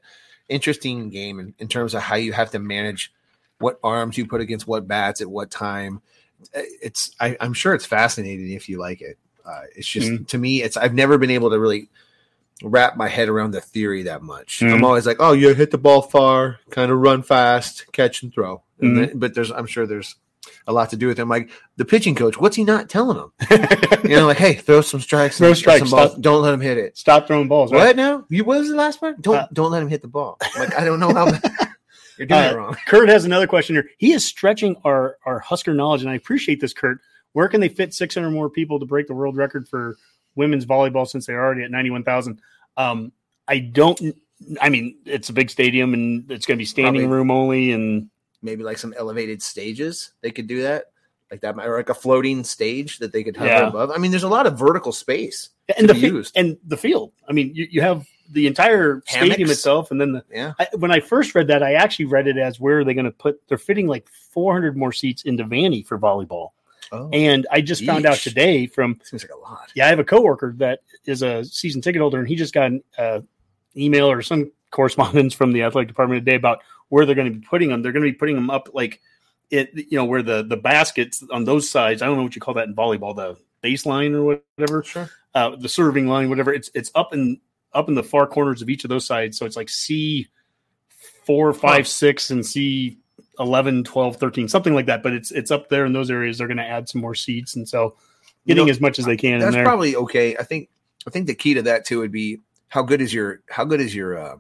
interesting 0.49 1.11
game 1.11 1.39
in, 1.39 1.55
in 1.59 1.69
terms 1.69 1.95
of 1.95 2.03
how 2.03 2.17
you 2.17 2.33
have 2.33 2.51
to 2.51 2.59
manage 2.59 3.13
what 3.59 3.79
arms 3.85 4.19
you 4.19 4.27
put 4.27 4.41
against 4.41 4.67
what 4.67 4.89
bats 4.89 5.21
at 5.21 5.29
what 5.31 5.51
time. 5.51 6.01
It's 6.55 7.15
I, 7.21 7.37
I'm 7.41 7.53
sure 7.53 7.75
it's 7.75 7.87
fascinating 7.87 8.51
if 8.53 8.69
you 8.69 8.79
like 8.79 9.01
it. 9.03 9.19
Uh, 9.45 9.63
it's 9.77 9.87
just 9.87 10.11
Mhm. 10.11 10.27
to 10.29 10.39
me, 10.39 10.63
it's 10.63 10.77
I've 10.77 10.95
never 10.95 11.19
been 11.19 11.31
able 11.31 11.51
to 11.51 11.59
really 11.61 11.89
wrap 12.63 12.97
my 12.97 13.09
head 13.09 13.29
around 13.29 13.53
the 13.53 13.61
theory 13.61 14.03
that 14.05 14.23
much. 14.23 14.61
Mhm. 14.61 14.73
I'm 14.75 14.85
always 14.85 15.07
like, 15.07 15.17
oh, 15.21 15.33
you 15.33 15.55
hit 15.55 15.71
the 15.71 15.79
ball 15.79 16.03
far, 16.03 16.59
kind 16.71 16.91
of 16.91 16.99
run 16.99 17.23
fast, 17.23 17.91
catch 17.93 18.23
and 18.23 18.33
throw. 18.33 18.63
And 18.81 18.97
Mhm. 18.97 19.07
then, 19.09 19.19
but 19.19 19.35
there's 19.35 19.51
I'm 19.51 19.67
sure 19.67 19.87
there's 19.87 20.17
a 20.67 20.73
lot 20.73 20.91
to 20.91 20.97
do 20.97 21.07
with 21.07 21.19
him. 21.19 21.29
Like 21.29 21.51
the 21.77 21.85
pitching 21.85 22.15
coach, 22.15 22.39
what's 22.39 22.57
he 22.57 22.65
not 22.65 22.89
telling 22.89 23.17
him? 23.19 23.33
You 24.05 24.17
know, 24.17 24.27
like, 24.27 24.39
hey, 24.39 24.55
throw 24.55 24.81
some 24.81 25.01
strikes, 25.01 25.39
Throw 25.39 25.53
strikes, 25.55 25.89
some 25.89 25.99
balls. 25.99 26.13
stop- 26.13 26.23
Don't 26.23 26.43
let 26.43 26.55
him 26.55 26.61
hit 26.61 26.79
it. 26.79 26.97
stop 26.97 27.27
throwing 27.27 27.49
balls. 27.49 27.73
Right? 27.73 27.79
What 27.89 27.97
now? 27.97 28.25
You 28.31 28.45
what 28.45 28.59
was 28.61 28.69
the 28.71 28.77
last 28.77 29.01
part? 29.01 29.21
Don't 29.21 29.37
Uh, 29.37 29.47
don't 29.53 29.71
let 29.71 29.83
him 29.83 29.89
hit 29.89 30.03
the 30.03 30.09
ball. 30.09 30.39
Like 30.59 30.79
I 30.79 30.85
don't 30.85 31.01
know 31.01 31.13
how 31.13 31.27
you're 32.19 32.27
doing 32.27 32.41
Uh, 32.41 32.51
it 32.53 32.57
wrong. 32.57 32.77
Kurt 32.87 33.09
has 33.09 33.25
another 33.25 33.47
question 33.47 33.75
here. 33.77 33.89
He 33.99 34.13
is 34.13 34.25
stretching 34.25 34.77
our 34.85 35.17
our 35.27 35.39
Husker 35.41 35.75
knowledge, 35.75 36.01
and 36.03 36.11
I 36.11 36.15
appreciate 36.15 36.61
this, 36.61 36.73
Kurt. 36.73 36.99
Where 37.33 37.49
can 37.49 37.61
they 37.61 37.69
fit 37.69 37.95
600 37.95 38.31
more 38.31 38.51
people 38.51 38.81
to 38.81 38.87
break 38.87 39.07
the 39.07 39.15
world 39.15 39.37
record 39.37 39.69
for 39.69 39.97
women's 40.35 40.67
volleyball 40.67 41.07
since 41.07 41.27
they're 41.27 41.41
already 41.45 41.63
at 41.63 41.71
91,000? 41.71 42.41
Um, 42.77 43.13
I 43.47 43.59
don't. 43.61 44.01
I 44.61 44.69
mean, 44.71 44.97
it's 45.05 45.29
a 45.29 45.33
big 45.33 45.51
stadium, 45.51 45.93
and 45.95 46.29
it's 46.31 46.47
going 46.47 46.57
to 46.57 46.61
be 46.61 46.65
standing 46.65 47.03
Probably. 47.03 47.17
room 47.17 47.31
only, 47.31 47.73
and 47.73 48.09
Maybe 48.43 48.63
like 48.65 48.79
some 48.79 48.95
elevated 48.97 49.43
stages. 49.43 50.13
They 50.23 50.31
could 50.31 50.47
do 50.47 50.63
that. 50.63 50.87
Like 51.31 51.43
that, 51.43 51.55
might- 51.57 51.67
or 51.67 51.77
like 51.77 51.89
a 51.91 51.95
floating 51.95 52.43
stage 52.43 52.99
that 52.99 53.13
they 53.13 53.23
could 53.23 53.37
hover 53.37 53.51
Yeah. 53.51 53.69
above. 53.69 53.91
I 53.91 53.99
mean, 53.99 54.11
there's 54.11 54.25
a 54.25 54.29
lot 54.29 54.47
of 54.47 54.59
vertical 54.59 54.93
space. 54.93 55.51
and 55.79 55.87
To 55.87 55.95
the 55.95 56.01
used. 56.01 56.37
and 56.37 56.57
the 56.67 56.77
field. 56.77 57.13
I 57.29 57.33
mean, 57.33 57.53
you, 57.55 57.69
you 57.71 57.81
have 57.81 58.05
the 58.33 58.49
entire 58.49 59.03
stadium 59.07 59.49
itself, 59.51 59.93
and 59.93 60.01
then 60.01 60.11
the 60.13 60.25
Yeah. 60.33 60.53
I, 60.59 60.67
when 60.77 60.91
I 60.91 60.99
first 60.99 61.33
read 61.37 61.47
that, 61.47 61.63
I 61.63 61.75
actually 61.75 62.07
read 62.07 62.27
it 62.27 62.37
as 62.39 62.59
where 62.59 62.81
are 62.81 62.85
they 62.85 62.95
going 62.95 63.05
to 63.05 63.13
put? 63.13 63.41
They're 63.47 63.57
fitting 63.59 63.87
like 63.87 64.09
400 64.09 64.77
more 64.77 64.93
seats 64.93 65.23
into 65.23 65.45
Vanny 65.45 65.83
for 65.85 65.97
volleyball, 65.99 66.49
Oh, 66.91 67.09
and 67.13 67.47
I 67.53 67.61
just 67.61 67.85
found 67.85 68.05
out 68.07 68.17
today 68.17 68.67
from 68.67 68.99
seems 69.05 69.23
like 69.23 69.31
a 69.33 69.39
lot. 69.39 69.71
yeah, 69.77 69.87
I 69.87 69.91
have 69.91 70.01
a 70.01 70.05
coworker 70.05 70.55
that 70.59 70.81
is 71.05 71.23
a 71.23 71.45
season 71.45 71.81
ticket 71.81 72.01
holder, 72.01 72.19
and 72.19 72.27
he 72.27 72.35
just 72.35 72.53
got 72.53 72.67
an 72.73 72.83
uh, 72.99 73.21
email 73.77 74.11
or 74.11 74.23
some 74.23 74.51
correspondence 74.73 75.35
from 75.35 75.53
the 75.53 75.63
athletic 75.63 75.87
department 75.87 76.25
today 76.25 76.35
about 76.37 76.63
where 76.91 77.07
they're 77.07 77.15
going 77.17 77.33
to 77.33 77.39
be 77.41 77.45
putting 77.45 77.71
them. 77.71 77.83
They're 77.83 77.93
going 77.93 78.05
to 78.05 78.13
be 78.13 78.17
putting 78.17 78.37
them 78.37 78.51
up 78.51 78.69
like 78.75 79.01
it, 79.51 79.71
you 79.75 79.97
know, 79.97 80.05
where 80.05 80.23
the 80.23 80.45
the 80.45 80.57
baskets 80.59 81.25
on 81.33 81.45
those 81.45 81.69
sides. 81.69 82.03
I 82.03 82.07
don't 82.07 82.17
know 82.19 82.23
what 82.23 82.37
you 82.37 82.41
call 82.41 82.55
that 82.55 82.69
in 82.69 82.75
volleyball, 82.77 83.17
the 83.17 83.37
baseline 83.67 84.15
or 84.15 84.41
whatever, 84.59 84.83
Sure. 84.85 85.11
uh, 85.35 85.57
the 85.57 85.69
serving 85.69 86.07
line, 86.07 86.29
whatever. 86.29 86.53
It's 86.53 86.71
it's 86.75 86.91
up 86.95 87.13
in 87.15 87.41
up 87.73 87.89
in 87.89 87.95
the 87.95 88.03
far 88.03 88.27
corners 88.27 88.63
of 88.63 88.69
each 88.69 88.85
of 88.85 88.91
those 88.91 89.07
sides. 89.07 89.39
So 89.39 89.47
it's 89.47 89.57
like 89.57 89.69
C 89.71 90.29
four, 91.25 91.53
five, 91.53 91.87
six, 91.89 92.31
and 92.31 92.45
C 92.45 92.99
11, 93.39 93.85
12, 93.85 94.17
13, 94.17 94.49
something 94.49 94.75
like 94.75 94.87
that. 94.87 95.03
But 95.03 95.13
it's 95.15 95.31
it's 95.31 95.51
up 95.51 95.69
there 95.69 95.85
in 95.85 95.93
those 95.93 96.11
areas. 96.11 96.39
They're 96.39 96.47
going 96.49 96.57
to 96.59 96.67
add 96.67 96.89
some 96.89 97.01
more 97.01 97.15
seats, 97.15 97.57
and 97.57 97.69
so 97.69 97.97
You 98.45 98.55
getting 98.55 98.67
know, 98.67 98.71
as 98.71 98.81
much 98.81 98.99
as 98.99 99.05
they 99.05 99.17
can 99.17 99.35
in 99.35 99.41
That's 99.41 99.57
probably 99.57 99.97
okay. 99.97 100.37
I 100.37 100.43
think 100.43 100.69
I 101.07 101.11
think 101.11 101.27
the 101.27 101.35
key 101.35 101.55
to 101.55 101.63
that 101.63 101.85
too 101.87 102.01
would 102.01 102.13
be 102.13 102.41
how 102.69 102.83
good 102.83 103.01
is 103.01 103.13
your 103.15 103.41
how 103.49 103.65
good 103.65 103.81
is 103.81 103.95
your 103.95 104.19
uh, 104.19 104.37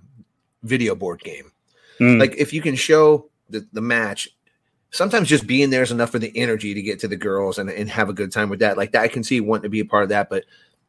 video 0.62 0.94
board 0.94 1.20
game? 1.20 1.52
Mm. 2.00 2.19
Like 2.19 2.35
if 2.37 2.52
you 2.52 2.62
can 2.62 2.75
show 2.75 3.29
the, 3.49 3.67
the 3.73 3.81
match, 3.81 4.29
sometimes 4.91 5.29
just 5.29 5.47
being 5.47 5.70
there 5.70 5.82
is 5.82 5.93
enough 5.93 6.11
for 6.11 6.19
the 6.19 6.32
energy 6.37 6.75
to 6.75 6.82
get 6.82 6.99
to 7.00 7.08
the 7.08 7.17
girls 7.17 7.58
and, 7.58 7.70
and 7.70 7.88
have 7.91 8.08
a 8.08 8.12
good 8.12 8.32
time 8.32 8.49
with 8.49 8.61
that. 8.61 8.76
Like 8.76 8.93
that, 8.93 9.02
I 9.02 9.08
can 9.08 9.23
see 9.23 9.41
wanting 9.41 9.64
to 9.64 9.69
be 9.69 9.81
a 9.81 9.85
part 9.85 10.02
of 10.05 10.08
that, 10.08 10.29
but 10.31 10.44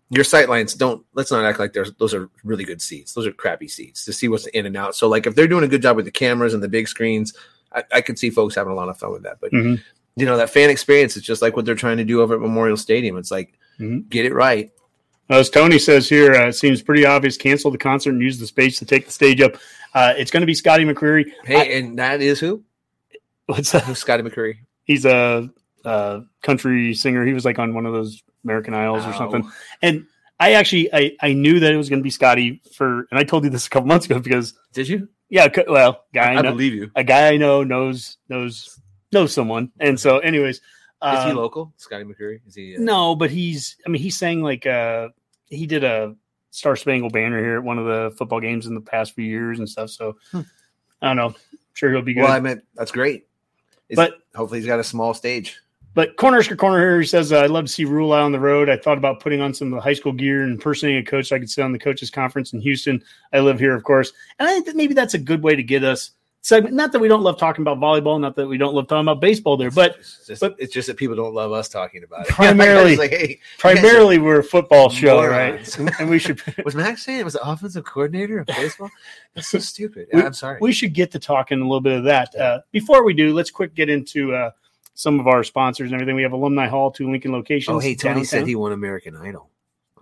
your 0.09 0.23
sight 0.23 0.49
lines 0.49 0.73
don't. 0.73 1.05
Let's 1.13 1.31
not 1.31 1.45
act 1.45 1.59
like 1.59 1.73
there's 1.73 1.93
those 1.93 2.13
are 2.13 2.29
really 2.43 2.63
good 2.65 2.81
seats. 2.81 3.13
Those 3.13 3.25
are 3.27 3.31
crappy 3.31 3.67
seats 3.67 4.03
to 4.05 4.13
see 4.13 4.27
what's 4.27 4.47
in 4.47 4.65
and 4.65 4.75
out. 4.75 4.95
So 4.95 5.07
like 5.07 5.25
if 5.25 5.35
they're 5.35 5.47
doing 5.47 5.63
a 5.63 5.67
good 5.69 5.81
job 5.81 5.95
with 5.95 6.05
the 6.05 6.11
cameras 6.11 6.53
and 6.53 6.61
the 6.61 6.67
big 6.67 6.87
screens, 6.87 7.33
I, 7.73 7.83
I 7.93 8.01
can 8.01 8.15
see 8.17 8.29
folks 8.29 8.55
having 8.55 8.73
a 8.73 8.75
lot 8.75 8.89
of 8.89 8.97
fun 8.97 9.11
with 9.13 9.23
that. 9.23 9.37
But 9.39 9.51
Mhm. 9.53 9.81
you 10.17 10.25
know 10.25 10.35
that 10.37 10.49
fan 10.49 10.69
experience 10.69 11.15
is 11.15 11.23
just 11.23 11.41
like 11.41 11.55
what 11.55 11.65
they're 11.65 11.75
trying 11.75 11.97
to 11.97 12.03
do 12.03 12.21
over 12.21 12.35
at 12.35 12.41
Memorial 12.41 12.75
Stadium. 12.77 13.17
It's 13.17 13.31
like 13.31 13.57
Mhm. 13.79 14.09
get 14.09 14.25
it 14.25 14.33
right. 14.33 14.71
As 15.31 15.49
Tony 15.49 15.79
says 15.79 16.09
here, 16.09 16.33
uh, 16.35 16.47
it 16.49 16.53
seems 16.53 16.81
pretty 16.81 17.05
obvious. 17.05 17.37
Cancel 17.37 17.71
the 17.71 17.77
concert 17.77 18.11
and 18.11 18.21
use 18.21 18.37
the 18.37 18.47
space 18.47 18.77
to 18.79 18.85
take 18.85 19.05
the 19.05 19.11
stage 19.11 19.41
up. 19.41 19.55
Uh, 19.93 20.13
it's 20.17 20.29
going 20.31 20.41
to 20.41 20.47
be 20.47 20.53
Scotty 20.53 20.83
McCreery. 20.85 21.31
Hey, 21.45 21.79
and 21.79 21.97
that 21.99 22.21
is 22.21 22.39
who? 22.39 22.63
What's 23.45 23.71
that? 23.71 23.83
Who's 23.83 23.99
Scotty 23.99 24.23
McCreery? 24.23 24.57
He's 24.83 25.05
a, 25.05 25.49
a 25.85 26.21
country 26.43 26.93
singer. 26.93 27.25
He 27.25 27.33
was 27.33 27.45
like 27.45 27.59
on 27.59 27.73
one 27.73 27.85
of 27.85 27.93
those 27.93 28.21
American 28.43 28.73
Idols 28.73 29.05
or 29.05 29.13
Oh. 29.13 29.17
something. 29.17 29.49
And 29.81 30.05
I 30.39 30.53
actually 30.53 30.93
I, 30.93 31.11
I 31.21 31.33
knew 31.33 31.59
that 31.59 31.71
it 31.71 31.77
was 31.77 31.89
going 31.89 31.99
to 31.99 32.03
be 32.03 32.09
Scotty 32.09 32.61
for, 32.73 33.07
and 33.11 33.19
I 33.19 33.23
told 33.23 33.43
you 33.43 33.49
this 33.49 33.67
a 33.67 33.69
couple 33.69 33.87
months 33.87 34.05
ago 34.05 34.19
because 34.19 34.53
Did 34.73 34.87
you? 34.89 35.07
yeah, 35.29 35.47
well, 35.67 36.03
guy 36.13 36.33
I, 36.33 36.37
I, 36.37 36.41
know, 36.41 36.51
believe 36.51 36.73
you. 36.73 36.91
a 36.95 37.03
guy 37.03 37.29
I 37.29 37.37
know 37.37 37.63
knows 37.63 38.17
knows 38.27 38.79
knows 39.11 39.33
someone, 39.33 39.71
and 39.79 39.99
so 39.99 40.19
anyways, 40.19 40.55
Is 40.57 40.61
he 41.01 41.07
um, 41.31 41.35
local? 41.35 41.73
Scotty 41.77 42.05
McCreery? 42.05 42.39
Is 42.47 42.55
he? 42.55 42.75
uh, 42.75 42.79
No, 42.79 43.15
but 43.15 43.29
he's. 43.29 43.75
I 43.85 43.89
mean, 43.89 44.01
he 44.01 44.09
sang 44.09 44.41
like 44.41 44.65
uh 44.65 45.09
he 45.51 45.67
did 45.67 45.83
a 45.83 46.15
Star 46.49 46.75
Spangled 46.75 47.13
Banner 47.13 47.39
here 47.39 47.57
at 47.57 47.63
one 47.63 47.77
of 47.77 47.85
the 47.85 48.15
football 48.17 48.39
games 48.39 48.65
in 48.65 48.73
the 48.73 48.81
past 48.81 49.13
few 49.13 49.23
years 49.25 49.59
and 49.59 49.69
stuff. 49.69 49.89
So 49.91 50.17
Hmm. 50.31 50.41
I 51.01 51.07
don't 51.07 51.17
know. 51.17 51.27
I'm 51.27 51.35
sure 51.73 51.91
he'll 51.91 52.01
be 52.01 52.13
good. 52.13 52.23
Well, 52.23 52.31
I 52.31 52.39
meant 52.39 52.63
that's 52.75 52.91
great. 52.91 53.27
It's- 53.89 53.95
But- 53.95 54.19
hopefully 54.35 54.59
he's 54.59 54.67
got 54.67 54.79
a 54.79 54.83
small 54.83 55.13
stage. 55.13 55.57
but 55.93 56.15
Cornersker 56.15 56.57
Corner 56.57 56.79
here, 56.79 57.01
he 57.01 57.05
says, 57.07 57.33
uh, 57.33 57.41
I'd 57.41 57.49
love 57.49 57.65
to 57.65 57.71
see 57.71 57.83
Rhule 57.83 58.13
out 58.13 58.21
on 58.23 58.31
the 58.31 58.39
road. 58.39 58.69
I 58.69 58.77
thought 58.77 58.97
about 58.97 59.19
putting 59.19 59.41
on 59.41 59.53
some 59.53 59.67
of 59.73 59.75
the 59.77 59.81
high 59.81 59.93
school 59.93 60.13
gear 60.13 60.41
and 60.43 60.53
impersonating 60.53 61.01
a 61.01 61.05
coach 61.05 61.27
so 61.27 61.35
I 61.35 61.39
could 61.39 61.49
sit 61.49 61.63
on 61.63 61.73
the 61.73 61.79
coaches 61.79 62.09
conference 62.09 62.53
in 62.53 62.61
Houston. 62.61 63.03
I 63.33 63.39
live 63.41 63.59
here, 63.59 63.75
of 63.75 63.83
course. 63.83 64.13
And 64.39 64.47
I 64.47 64.53
think 64.53 64.65
that 64.67 64.75
maybe 64.77 64.93
that's 64.93 65.13
a 65.15 65.17
good 65.19 65.43
way 65.43 65.53
to 65.55 65.63
get 65.63 65.83
us 65.83 66.11
segment. 66.41 66.75
Not 66.75 66.91
that 66.91 66.99
we 66.99 67.07
don't 67.07 67.21
love 67.23 67.37
talking 67.37 67.61
about 67.61 67.77
volleyball, 67.79 68.19
not 68.19 68.35
that 68.35 68.47
we 68.47 68.57
don't 68.57 68.73
love 68.73 68.87
talking 68.87 69.01
about 69.07 69.19
baseball 69.21 69.57
there, 69.57 69.71
but 69.71 69.97
it's 69.99 70.25
just, 70.27 70.41
but- 70.41 70.55
it's 70.59 70.73
just 70.73 70.87
that 70.87 70.97
people 70.97 71.15
don't 71.15 71.33
love 71.33 71.51
us 71.51 71.69
talking 71.69 72.03
about 72.03 72.21
it. 72.27 72.27
Primarily- 72.33 72.97
like, 72.97 73.11
hey, 73.11 73.39
primarily 73.57 74.17
we're 74.17 74.39
a 74.39 74.43
football 74.43 74.89
show, 74.89 75.21
morons. 75.21 75.77
right? 75.79 75.93
And 75.99 76.09
we 76.09 76.19
should 76.19 76.41
was 76.65 76.75
Max 76.75 77.03
saying 77.03 77.19
it 77.19 77.25
was 77.25 77.33
the 77.33 77.47
offensive 77.47 77.85
coordinator 77.85 78.39
of 78.39 78.47
baseball? 78.47 78.89
That's 79.35 79.47
so 79.49 79.59
stupid. 79.59 80.07
We- 80.13 80.21
I'm 80.21 80.33
sorry. 80.33 80.57
we 80.61 80.71
should 80.73 80.93
get 80.93 81.11
to 81.11 81.19
talking 81.19 81.59
a 81.59 81.63
little 81.63 81.81
bit 81.81 81.97
of 81.97 82.03
that. 82.05 82.35
Uh, 82.35 82.61
before 82.71 83.03
we 83.03 83.13
do, 83.13 83.33
let's 83.33 83.51
quick 83.51 83.73
get 83.75 83.89
into 83.89 84.33
uh, 84.33 84.51
some 84.93 85.19
of 85.19 85.27
our 85.27 85.43
sponsors 85.43 85.91
and 85.91 85.93
everything. 85.93 86.15
We 86.15 86.23
have 86.23 86.33
Alumni 86.33 86.67
Hall, 86.67 86.91
two 86.91 87.09
Lincoln 87.11 87.31
locations. 87.31 87.75
oh, 87.75 87.79
hey, 87.79 87.95
Tony 87.95 88.23
said 88.23 88.45
he 88.47 88.55
won 88.55 88.71
American 88.71 89.15
Idol. 89.15 89.49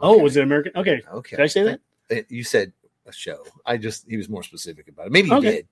Oh, 0.01 0.17
was 0.17 0.37
it 0.37 0.43
American? 0.43 0.71
Okay. 0.77 1.01
Okay. 1.13 1.35
Did 1.35 1.43
I 1.43 1.47
say 1.47 1.63
that? 2.09 2.25
You 2.31 2.43
said 2.43 2.71
a 3.05 3.11
show. 3.11 3.43
I 3.65 3.75
just 3.77 4.07
he 4.07 4.15
was 4.17 4.29
more 4.29 4.43
specific 4.43 4.87
about 4.87 5.07
it. 5.07 5.11
Maybe 5.11 5.27
he 5.27 5.33
Okay. 5.35 5.51
did. 5.51 5.67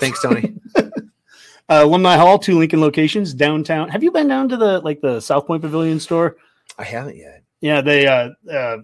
Thanks, 0.00 0.22
Tony. 0.22 0.54
Uh, 1.70 1.82
Alumni 1.84 2.16
Hall, 2.16 2.38
two 2.38 2.58
Lincoln 2.58 2.80
locations 2.80 3.34
downtown. 3.34 3.90
Have 3.90 4.02
you 4.02 4.10
been 4.10 4.26
down 4.26 4.48
to 4.48 4.56
the 4.56 4.80
like 4.80 5.02
the 5.02 5.18
Southpointe 5.18 5.60
Pavilion 5.60 6.00
store? 6.00 6.38
I 6.78 6.84
haven't 6.84 7.16
yet. 7.16 7.42
Yeah, 7.60 7.82
they 7.82 8.06
uh, 8.06 8.30
uh, 8.50 8.78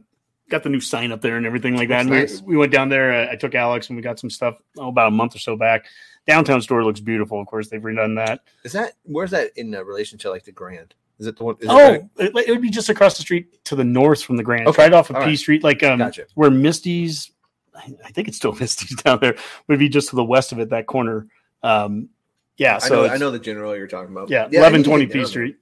got 0.50 0.64
the 0.64 0.68
new 0.68 0.80
sign 0.80 1.10
up 1.10 1.22
there 1.22 1.38
and 1.38 1.46
everything 1.46 1.76
like 1.76 1.88
that. 1.88 2.04
Looks 2.04 2.42
we, 2.42 2.48
we 2.48 2.56
went 2.58 2.72
down 2.72 2.90
there. 2.90 3.12
Uh, 3.12 3.32
I 3.32 3.36
took 3.36 3.54
Alex 3.54 3.88
and 3.88 3.96
we 3.96 4.02
got 4.02 4.18
some 4.18 4.28
stuff 4.28 4.56
oh, 4.78 4.88
about 4.88 5.08
a 5.08 5.12
month 5.12 5.34
or 5.34 5.38
so 5.38 5.56
back. 5.56 5.86
Downtown 6.26 6.60
store 6.60 6.84
looks 6.84 7.00
beautiful. 7.00 7.40
Of 7.40 7.46
course, 7.46 7.68
they've 7.70 7.80
redone 7.80 8.16
that. 8.16 8.40
Is 8.64 8.72
that 8.72 8.92
where's 9.04 9.30
that 9.30 9.52
in 9.56 9.74
uh, 9.74 9.82
relation 9.82 10.18
to 10.18 10.30
like 10.30 10.44
the 10.44 10.52
Grand? 10.52 10.94
Is 11.18 11.26
it 11.26 11.38
the 11.38 11.44
one? 11.44 11.56
It 11.60 11.68
Oh, 11.70 11.76
right? 11.76 12.02
it, 12.18 12.36
it 12.36 12.50
would 12.50 12.60
be 12.60 12.70
just 12.70 12.90
across 12.90 13.16
the 13.16 13.22
street 13.22 13.64
to 13.64 13.76
the 13.76 13.84
north 13.84 14.22
from 14.22 14.36
the 14.36 14.42
Grand. 14.42 14.66
Okay. 14.66 14.82
Right 14.82 14.92
off 14.92 15.08
of 15.08 15.16
All 15.16 15.22
P 15.22 15.28
right. 15.28 15.38
Street, 15.38 15.64
like 15.64 15.82
um, 15.82 16.00
Gotcha. 16.00 16.26
where 16.34 16.50
Misty's. 16.50 17.30
I 17.74 17.92
I 18.04 18.10
think 18.10 18.28
it's 18.28 18.36
still 18.36 18.52
Misty's 18.60 18.96
down 19.02 19.18
there. 19.20 19.36
Would 19.68 19.78
be 19.78 19.88
just 19.88 20.10
to 20.10 20.16
the 20.16 20.24
west 20.24 20.52
of 20.52 20.58
it, 20.58 20.70
that 20.70 20.86
corner. 20.86 21.26
Um, 21.62 22.08
yeah, 22.56 22.76
I 22.76 22.78
so 22.78 23.06
know, 23.06 23.12
I 23.12 23.16
know 23.16 23.30
the 23.30 23.38
general 23.38 23.76
you're 23.76 23.88
talking 23.88 24.12
about. 24.12 24.30
Yeah, 24.30 24.44
I 24.44 24.56
eleven 24.56 24.80
need 24.80 24.84
to 24.84 24.90
twenty 24.90 25.06
get 25.06 25.12
P 25.14 25.24
Street. 25.24 25.56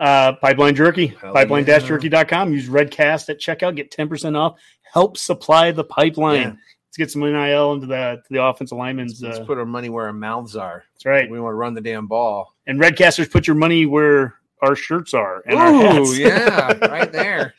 Uh, 0.00 0.32
Pipeline 0.32 0.74
Jerky, 0.74 1.06
Hell 1.06 1.32
pipeline-jerky.com. 1.32 2.52
Use 2.52 2.68
Redcast 2.68 3.28
at 3.28 3.38
checkout, 3.38 3.76
get 3.76 3.92
10% 3.92 4.36
off. 4.36 4.58
Help 4.82 5.16
supply 5.16 5.70
the 5.70 5.84
pipeline. 5.84 6.40
Yeah. 6.40 6.54
Let's 6.88 6.96
get 6.96 7.10
some 7.12 7.22
NIL 7.22 7.74
into 7.74 7.86
the 7.86 8.20
to 8.26 8.32
the 8.32 8.42
offensive 8.42 8.76
linemen's. 8.76 9.22
Let's 9.22 9.38
Uh, 9.38 9.44
put 9.44 9.58
our 9.58 9.64
money 9.64 9.90
where 9.90 10.06
our 10.06 10.12
mouths 10.12 10.56
are. 10.56 10.82
that's 10.94 11.06
right. 11.06 11.30
We 11.30 11.38
want 11.40 11.52
to 11.52 11.56
run 11.56 11.74
the 11.74 11.80
damn 11.80 12.08
ball. 12.08 12.52
And 12.66 12.80
Redcasters, 12.80 13.30
put 13.30 13.46
your 13.46 13.54
money 13.54 13.86
where 13.86 14.34
our 14.60 14.74
shirts 14.74 15.14
are 15.14 15.42
and 15.46 15.56
our 15.58 16.00
Ooh, 16.00 16.12
yeah, 16.14 16.72
right 16.88 17.12
there. 17.12 17.54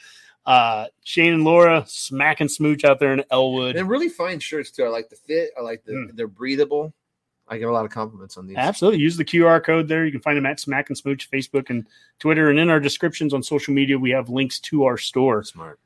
Uh, 0.46 0.88
Shane 1.04 1.34
and 1.34 1.44
Laura 1.44 1.84
smack 1.88 2.42
and 2.42 2.52
smooch 2.52 2.84
out 2.84 3.00
there 3.00 3.14
in 3.14 3.24
Elwood. 3.32 3.76
And 3.78 3.88
really 3.90 4.10
fine 4.10 4.40
shirts 4.40 4.72
too. 4.72 4.84
I 4.84 4.90
like 4.90 5.10
the 5.10 5.16
fit. 5.16 5.52
I 5.58 5.62
like 5.62 5.84
the 5.86 5.94
Mm. 5.94 6.16
they're 6.16 6.28
breathable. 6.28 6.94
I 7.48 7.58
get 7.58 7.68
a 7.68 7.72
lot 7.72 7.86
of 7.86 7.92
compliments 7.92 8.38
on 8.38 8.48
these. 8.48 8.58
Absolutely. 8.58 9.00
Use 9.02 9.16
the 9.18 9.26
QR 9.26 9.62
code 9.64 9.88
there. 9.88 10.06
You 10.06 10.12
can 10.12 10.22
find 10.22 10.38
them 10.38 10.46
at 10.46 10.60
Smack 10.60 10.90
and 10.90 10.98
Smooch, 10.98 11.30
Facebook 11.30 11.70
and 11.70 11.86
Twitter. 12.20 12.50
And 12.50 12.58
in 12.60 12.70
our 12.70 12.80
descriptions 12.80 13.34
on 13.34 13.44
social 13.44 13.74
media, 13.74 13.98
we 14.00 14.12
have 14.12 14.30
links 14.30 14.60
to 14.62 14.86
our 14.86 14.98
store. 14.98 15.44
Smart. 15.44 15.80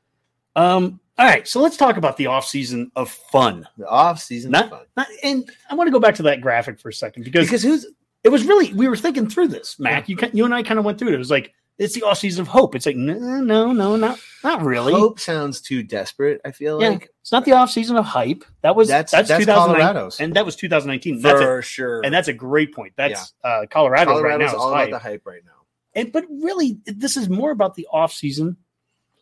Um, 0.56 1.00
all 1.18 1.26
right. 1.26 1.46
So 1.46 1.60
let's 1.60 1.76
talk 1.76 1.96
about 1.96 2.16
the 2.16 2.26
off 2.26 2.46
season 2.46 2.90
of 2.96 3.10
fun. 3.10 3.66
The 3.76 3.88
off 3.88 4.20
season 4.20 4.50
Not, 4.52 4.70
fun. 4.70 4.80
not, 4.96 5.08
and 5.22 5.50
I 5.70 5.74
want 5.74 5.88
to 5.88 5.92
go 5.92 6.00
back 6.00 6.14
to 6.16 6.22
that 6.24 6.40
graphic 6.40 6.80
for 6.80 6.88
a 6.88 6.92
second 6.92 7.24
because, 7.24 7.46
Because 7.46 7.62
who's 7.62 7.86
it 8.24 8.30
was 8.30 8.44
really, 8.44 8.72
we 8.72 8.88
were 8.88 8.96
thinking 8.96 9.28
through 9.28 9.48
this, 9.48 9.78
Mac. 9.78 10.08
You, 10.08 10.16
you 10.32 10.44
and 10.44 10.52
I 10.54 10.62
kind 10.62 10.78
of 10.78 10.84
went 10.84 10.98
through 10.98 11.08
it. 11.08 11.14
It 11.14 11.18
was 11.18 11.30
like, 11.30 11.54
it's 11.78 11.94
the 11.94 12.02
off 12.02 12.18
season 12.18 12.42
of 12.42 12.48
hope. 12.48 12.74
It's 12.74 12.86
like, 12.86 12.96
no, 12.96 13.14
no, 13.40 13.72
no, 13.72 13.96
not, 13.96 14.18
not 14.42 14.62
really. 14.62 14.92
hope 14.92 15.20
sounds 15.20 15.60
too 15.60 15.82
desperate. 15.82 16.40
I 16.44 16.50
feel 16.50 16.80
Yeah. 16.82 16.88
like 16.90 17.10
It's 17.20 17.30
not 17.32 17.44
the 17.44 17.52
off 17.52 17.70
season 17.70 17.96
of 17.96 18.04
hype. 18.04 18.44
That 18.62 18.74
was, 18.76 18.88
That's- 18.88 19.10
that's, 19.12 19.28
that's 19.28 19.44
Colorado's. 19.46 20.20
And 20.20 20.34
that 20.34 20.44
was 20.44 20.56
2019. 20.56 21.22
That's 21.22 21.40
a, 21.40 21.44
for 21.44 21.62
sure. 21.62 22.00
and 22.04 22.12
that's 22.12 22.28
a 22.28 22.32
great 22.32 22.74
point. 22.74 22.94
That's 22.96 23.32
uh, 23.44 23.66
Colorado 23.70 24.20
right 24.20 24.38
now. 24.38 24.46
is 24.46 24.54
all 24.54 24.70
about 24.72 24.90
the 24.90 24.98
hype 24.98 25.24
right 25.26 25.42
now. 25.44 25.52
and 25.94 26.10
but 26.12 26.24
really 26.28 26.78
this 26.84 27.16
is 27.16 27.28
more 27.28 27.50
about 27.52 27.74
the 27.74 27.86
off 27.92 28.12
season 28.12 28.56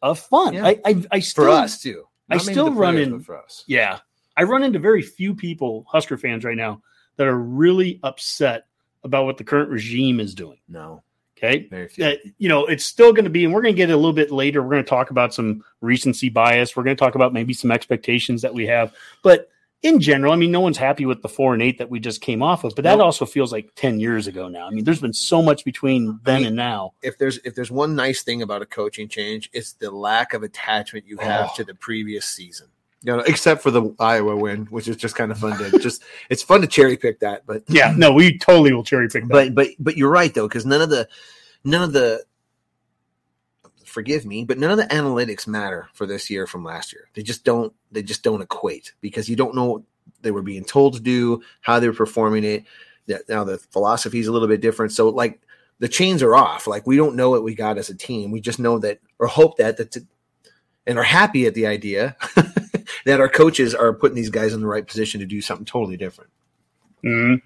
of 0.03 0.19
fun 0.19 0.55
Yeah. 0.55 0.67
I, 0.67 0.81
I 0.85 1.03
i 1.13 1.19
still 1.21 1.45
For 1.45 1.51
us 1.51 1.81
too. 1.81 2.05
I 2.31 2.35
Not 2.37 2.45
maybe 2.47 2.55
still 2.55 2.73
run 2.73 2.97
in- 2.99 3.21
for 3.21 3.37
us. 3.39 3.65
yeah 3.67 4.01
i 4.37 4.43
run 4.43 4.63
into 4.63 4.79
very 4.79 5.01
few 5.03 5.35
people 5.35 5.87
husker 5.89 6.19
fans 6.19 6.45
right 6.45 6.57
now 6.57 6.83
that 7.17 7.27
are 7.27 7.39
really 7.39 7.99
upset 8.03 8.67
about 9.05 9.25
what 9.25 9.37
the 9.39 9.45
current 9.45 9.71
regime 9.71 10.21
is 10.21 10.35
doing 10.35 10.59
No, 10.69 11.03
okay. 11.38 11.69
Uh, 12.00 12.28
you 12.38 12.49
know 12.49 12.66
it's 12.66 12.85
still 12.85 13.12
going 13.12 13.25
to 13.25 13.31
be 13.31 13.45
and 13.45 13.52
we're 13.55 13.62
going 13.62 13.75
to 13.75 13.76
get 13.76 13.90
a 13.90 13.97
little 13.97 14.12
bit 14.12 14.31
later. 14.31 14.62
We're 14.62 14.71
going 14.71 14.85
to 14.85 14.88
talk 14.88 15.11
about 15.11 15.35
some 15.35 15.64
recency 15.81 16.28
bias. 16.28 16.76
We're 16.76 16.85
going 16.85 16.97
to 16.97 17.00
talk 17.05 17.14
about 17.14 17.33
maybe 17.33 17.52
some 17.52 17.71
expectations 17.71 18.43
that 18.43 18.55
we 18.55 18.66
have. 18.66 18.93
But 19.23 19.50
in 19.83 20.00
general 20.00 20.33
i 20.33 20.37
mean 20.37 20.50
no 20.50 20.59
one's 20.61 20.78
happy 20.78 21.05
with 21.05 21.21
the 21.21 21.28
four 21.28 21.52
and 21.52 21.62
eight 21.62 21.76
that 21.76 21.90
we 21.90 22.00
just 22.00 22.23
came 22.23 22.43
off 22.43 22.64
of 22.64 22.75
but 22.75 22.83
that 22.83 22.97
Nope. 22.97 23.05
also 23.05 23.26
feels 23.26 23.52
like 23.52 23.71
10 23.76 24.00
years 24.00 24.26
ago 24.26 24.49
now. 24.49 24.66
I 24.66 24.71
mean 24.71 24.85
there's 24.85 25.02
been 25.02 25.12
so 25.12 25.43
much 25.43 25.66
between 25.66 26.19
then 26.25 26.38
mean, 26.38 26.47
and 26.49 26.57
now. 26.57 26.95
if 27.02 27.19
there's 27.19 27.37
if 27.45 27.55
there's 27.55 27.71
one 27.71 27.95
nice 27.95 28.23
thing 28.23 28.40
about 28.40 28.62
a 28.62 28.66
coaching 28.66 29.07
change, 29.07 29.50
it's 29.52 29.75
the 29.75 29.90
lack 29.90 30.33
of 30.33 30.43
attachment 30.43 31.07
you 31.07 31.19
have 31.19 31.50
Oh. 31.50 31.57
to 31.57 31.64
the 31.64 31.75
previous 31.75 32.25
season. 32.25 32.69
You 33.07 33.17
know, 33.17 33.21
except 33.21 33.63
for 33.63 33.71
the 33.71 33.95
Iowa 34.01 34.35
win, 34.35 34.67
which 34.67 34.89
is 34.89 34.97
just 34.97 35.15
kind 35.15 35.31
of 35.31 35.39
fun 35.39 35.57
to 35.59 35.79
just 35.81 36.03
it's 36.29 36.43
fun 36.43 36.61
to 36.63 36.67
cherry 36.67 36.97
pick 36.97 37.21
that, 37.21 37.47
but 37.47 37.63
yeah 37.69 37.95
no 37.97 38.13
we 38.13 38.37
totally 38.37 38.73
will 38.73 38.83
cherry 38.83 39.09
pick 39.09 39.23
that. 39.29 39.29
But 39.29 39.55
but 39.55 39.69
but 39.79 39.97
you're 39.97 40.11
right 40.11 40.35
though 40.35 40.49
because 40.49 40.67
none 40.67 40.83
of 40.83 40.91
the 40.91 41.09
none 41.63 41.83
of 41.83 41.93
the 41.93 42.25
forgive 43.85 44.27
me 44.27 44.45
but 44.45 44.59
none 44.59 44.73
of 44.73 44.77
the 44.77 44.95
analytics 44.95 45.47
matter 45.47 45.89
for 45.95 46.05
this 46.05 46.29
year 46.29 46.49
from 46.49 46.65
last 46.65 46.93
year. 46.93 47.09
They 47.15 47.23
just 47.23 47.45
don't 47.45 47.73
they 47.93 48.03
just 48.03 48.25
don't 48.25 48.43
equate 48.43 48.93
because 49.01 49.29
you 49.29 49.37
don't 49.37 49.55
know 49.55 49.67
what 49.67 49.83
they 50.23 50.33
were 50.33 50.43
being 50.43 50.65
told 50.65 50.95
to 50.95 51.01
do 51.01 51.43
how 51.61 51.79
they 51.79 51.87
were 51.87 51.95
performing 51.95 52.43
it. 52.43 52.65
Now 53.29 53.45
the 53.45 53.59
philosophy 53.59 54.19
is 54.19 54.27
a 54.27 54.33
little 54.33 54.49
bit 54.49 54.61
different. 54.61 54.91
So 54.91 55.11
like 55.11 55.41
the 55.79 55.87
chains 55.87 56.25
are 56.25 56.35
off. 56.35 56.67
Like 56.67 56.89
we 56.89 56.97
don't 56.97 57.15
know 57.15 57.31
what 57.31 57.45
we 57.45 57.55
got 57.55 57.79
as 57.79 57.89
a 57.89 57.95
team. 57.95 58.33
We 58.33 58.41
just 58.41 58.59
know 58.59 58.81
that 58.81 58.99
or 59.21 59.29
hope 59.29 59.59
that 59.59 59.77
that 59.77 59.97
and 60.87 60.99
are 60.99 61.05
happy 61.05 61.47
at 61.47 61.55
the 61.55 61.67
idea 61.67 62.17
that 63.07 63.21
our 63.21 63.29
coaches 63.29 63.75
are 63.75 63.93
putting 63.93 64.17
these 64.17 64.31
guys 64.31 64.53
in 64.53 64.61
the 64.61 64.67
right 64.67 64.87
position 64.87 65.21
to 65.21 65.27
do 65.27 65.41
something 65.41 65.65
totally 65.65 65.97
different 65.97 66.31
Mhm. 67.05 67.41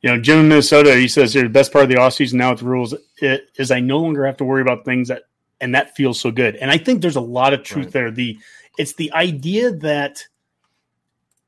You 0.00 0.10
know, 0.10 0.20
Jim 0.20 0.38
in 0.38 0.48
Minnesota, 0.48 0.94
he 0.94 1.08
says 1.08 1.34
here 1.34 1.42
the 1.42 1.48
best 1.48 1.72
part 1.72 1.82
of 1.82 1.88
the 1.90 1.96
offseason 1.96 2.34
now 2.34 2.50
with 2.50 2.60
the 2.60 2.66
rules 2.66 2.94
is 3.20 3.70
I 3.72 3.80
no 3.80 3.98
longer 3.98 4.24
have 4.24 4.36
to 4.38 4.44
worry 4.44 4.62
about 4.62 4.84
things 4.84 5.08
that 5.08 5.24
and 5.60 5.74
that 5.74 5.96
feels 5.96 6.20
so 6.20 6.30
good. 6.30 6.54
And 6.56 6.70
I 6.70 6.78
think 6.78 7.02
there's 7.02 7.16
a 7.16 7.20
lot 7.20 7.52
of 7.52 7.64
truth 7.64 7.86
Right. 7.86 7.92
there. 7.92 8.10
The 8.12 8.38
it's 8.78 8.92
the 8.94 9.12
idea 9.12 9.72
that 9.72 10.24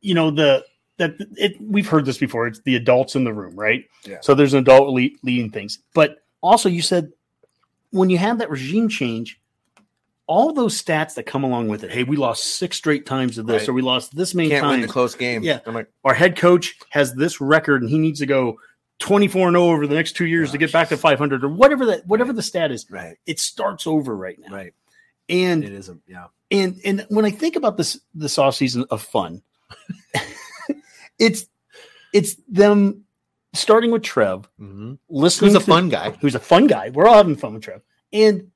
you 0.00 0.14
know 0.14 0.30
the 0.32 0.64
that 0.98 1.14
it 1.36 1.56
we've 1.60 1.88
heard 1.88 2.04
this 2.04 2.18
before. 2.18 2.46
It's 2.48 2.60
the 2.60 2.74
adults 2.76 3.14
in 3.14 3.22
the 3.24 3.32
room, 3.32 3.54
right? 3.54 3.84
Yeah. 4.04 4.18
So 4.20 4.34
there's 4.34 4.52
an 4.52 4.58
adult 4.60 4.92
lead, 4.92 5.16
leading 5.22 5.50
things. 5.50 5.78
But 5.94 6.18
also 6.42 6.68
you 6.68 6.82
said 6.82 7.12
when 7.90 8.10
you 8.10 8.18
have 8.18 8.38
that 8.38 8.50
regime 8.50 8.88
change, 8.88 9.40
all 10.30 10.52
those 10.52 10.80
stats 10.80 11.14
that 11.14 11.24
come 11.26 11.42
along 11.42 11.66
with 11.66 11.82
it. 11.82 11.90
Hey, 11.90 12.04
we 12.04 12.16
lost 12.16 12.54
six 12.54 12.76
straight 12.76 13.04
times 13.04 13.34
to 13.34 13.42
this, 13.42 13.62
Right. 13.62 13.68
or 13.68 13.72
we 13.72 13.82
lost 13.82 14.14
this 14.14 14.32
many 14.32 14.48
can't 14.48 14.62
times 14.62 14.72
win 14.74 14.80
the 14.82 14.86
close 14.86 15.16
game. 15.16 15.42
Yeah. 15.42 15.58
i'm 15.66 15.74
like 15.74 15.90
our 16.04 16.14
head 16.14 16.36
coach 16.36 16.78
has 16.90 17.12
this 17.14 17.40
record 17.40 17.82
and 17.82 17.90
he 17.90 17.98
needs 17.98 18.20
to 18.20 18.26
go 18.26 18.60
24 19.00 19.48
and 19.48 19.56
0 19.56 19.64
over 19.64 19.88
the 19.88 19.94
next 19.96 20.12
two 20.12 20.26
years 20.26 20.52
to 20.52 20.58
get 20.58 20.70
back 20.70 20.88
to 20.90 20.96
500 20.96 21.42
or 21.42 21.48
whatever 21.48 21.84
that 21.86 22.06
whatever 22.06 22.32
the 22.32 22.42
stat 22.44 22.70
is. 22.70 22.86
Right. 22.88 23.16
It 23.26 23.40
starts 23.40 23.88
over 23.88 24.16
right 24.16 24.38
now. 24.38 24.54
Right. 24.54 24.72
And 25.28 25.64
it 25.64 25.72
is 25.72 25.88
a 25.88 25.98
yeah. 26.06 26.26
and 26.52 26.80
and 26.84 27.06
when 27.08 27.24
i 27.24 27.30
think 27.30 27.56
about 27.56 27.76
this 27.76 28.00
this 28.14 28.38
off 28.38 28.54
season 28.54 28.84
of 28.90 29.02
fun 29.02 29.42
it's 31.18 31.46
it's 32.12 32.36
them 32.48 33.04
starting 33.52 33.90
with 33.90 34.02
trev 34.02 34.48
mm-hmm. 34.60 34.94
listening 35.08 35.50
who's 35.52 35.56
a 35.62 35.64
to- 35.64 35.70
fun 35.70 35.88
guy. 35.88 36.10
who's 36.20 36.34
a 36.36 36.40
fun 36.40 36.66
guy. 36.68 36.90
We're 36.90 37.08
all 37.08 37.16
having 37.16 37.36
fun 37.36 37.54
with 37.54 37.64
trev. 37.64 37.82
And 38.12 38.49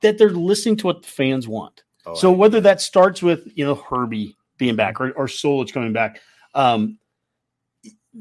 that 0.00 0.18
they're 0.18 0.30
listening 0.30 0.76
to 0.76 0.86
what 0.86 1.02
the 1.02 1.08
fans 1.08 1.48
want 1.48 1.82
Oh, 2.08 2.14
so 2.14 2.32
whether 2.32 2.60
that 2.60 2.80
starts 2.80 3.22
with 3.22 3.48
you 3.54 3.64
know 3.64 3.74
Herbie 3.74 4.36
being 4.56 4.76
back 4.76 5.00
or, 5.00 5.10
or 5.12 5.26
Solich 5.26 5.72
coming 5.72 5.92
back, 5.92 6.20
um, 6.54 6.98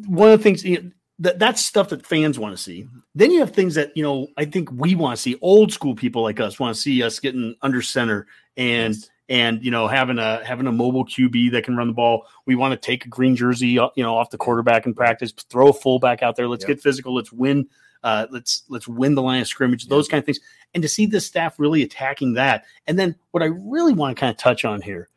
one 0.06 0.30
of 0.30 0.40
the 0.40 0.44
things 0.44 0.64
you 0.64 0.82
know, 0.82 0.92
that 1.20 1.40
that's 1.40 1.66
stuff 1.66 1.90
that 1.90 2.06
fans 2.06 2.38
want 2.38 2.56
to 2.56 2.62
see. 2.62 2.88
Then 3.16 3.32
you 3.32 3.40
have 3.40 3.52
things 3.52 3.76
that 3.76 3.96
you 3.96 4.04
know 4.04 4.28
I 4.38 4.46
think 4.46 4.70
we 4.72 4.96
want 4.96 5.16
to 5.16 5.22
see. 5.22 5.38
Old 5.42 5.72
school 5.72 5.96
people 5.96 6.22
like 6.22 6.40
us 6.40 6.60
want 6.60 6.76
to 6.76 6.82
see 6.82 7.02
us 7.02 7.20
getting 7.20 7.56
under 7.62 7.82
center 7.82 8.28
and 8.56 8.96
Yes. 8.96 9.10
And 9.30 9.64
you 9.64 9.72
know 9.72 9.88
having 9.88 10.20
a 10.20 10.42
having 10.46 10.68
a 10.68 10.72
mobile 10.72 11.04
QB 11.06 11.52
that 11.52 11.66
can 11.66 11.76
run 11.76 11.88
the 11.88 11.94
ball. 11.94 12.26
We 12.46 12.56
want 12.56 12.72
to 12.72 12.78
take 12.78 13.06
a 13.06 13.10
green 13.10 13.36
jersey 13.36 13.78
uh, 13.78 13.90
you 13.96 14.04
know 14.04 14.16
off 14.16 14.30
the 14.30 14.38
quarterback 14.38 14.86
in 14.86 14.94
practice, 14.94 15.34
throw 15.50 15.68
a 15.70 15.74
fullback 15.74 16.24
out 16.24 16.38
there. 16.38 16.48
Let's 16.48 16.64
Yep. 16.64 16.68
get 16.78 16.82
physical. 16.82 17.14
Let's 17.16 17.34
win. 17.34 17.68
Uh, 18.04 18.28
let's 18.32 18.64
let's 18.70 18.88
win 18.88 19.16
the 19.16 19.22
line 19.22 19.42
of 19.42 19.48
scrimmage. 19.48 19.88
Those 19.88 20.08
kind 20.08 20.20
of 20.20 20.26
things, 20.26 20.40
and 20.74 20.82
to 20.82 20.88
see 20.88 21.06
this 21.08 21.26
staff 21.26 21.60
really 21.60 21.82
attacking 21.84 22.34
that. 22.36 22.64
And 22.86 22.98
then 22.98 23.16
what 23.32 23.44
I 23.44 23.48
really 23.48 23.92
want 23.92 24.16
to 24.16 24.20
kind 24.20 24.32
of 24.32 24.38
touch 24.38 24.64
on 24.64 24.82
here 24.82 25.10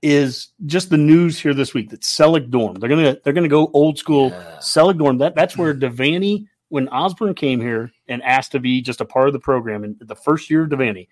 is 0.00 0.48
just 0.66 0.90
the 0.90 0.96
news 0.96 1.38
here 1.38 1.54
this 1.54 1.74
week 1.74 1.90
that 1.90 2.00
Selleck 2.00 2.50
Dorm. 2.50 2.74
They're 2.76 2.88
gonna 2.88 3.16
they're 3.22 3.32
gonna 3.34 3.48
go 3.48 3.70
old 3.74 3.98
school 3.98 4.30
Yeah. 4.30 4.56
Selleck 4.60 4.98
Dorm. 4.98 5.18
That 5.18 5.34
that's 5.34 5.56
where 5.58 5.74
Devaney 5.78 6.46
when 6.70 6.88
Osborne 6.88 7.34
came 7.34 7.60
here 7.60 7.92
and 8.08 8.22
asked 8.22 8.52
to 8.52 8.60
be 8.60 8.80
just 8.80 9.00
a 9.00 9.04
part 9.04 9.26
of 9.28 9.34
the 9.34 9.38
program 9.40 9.84
in 9.84 9.96
the 10.00 10.16
first 10.16 10.48
year 10.48 10.62
of 10.62 10.70
Devaney. 10.70 11.08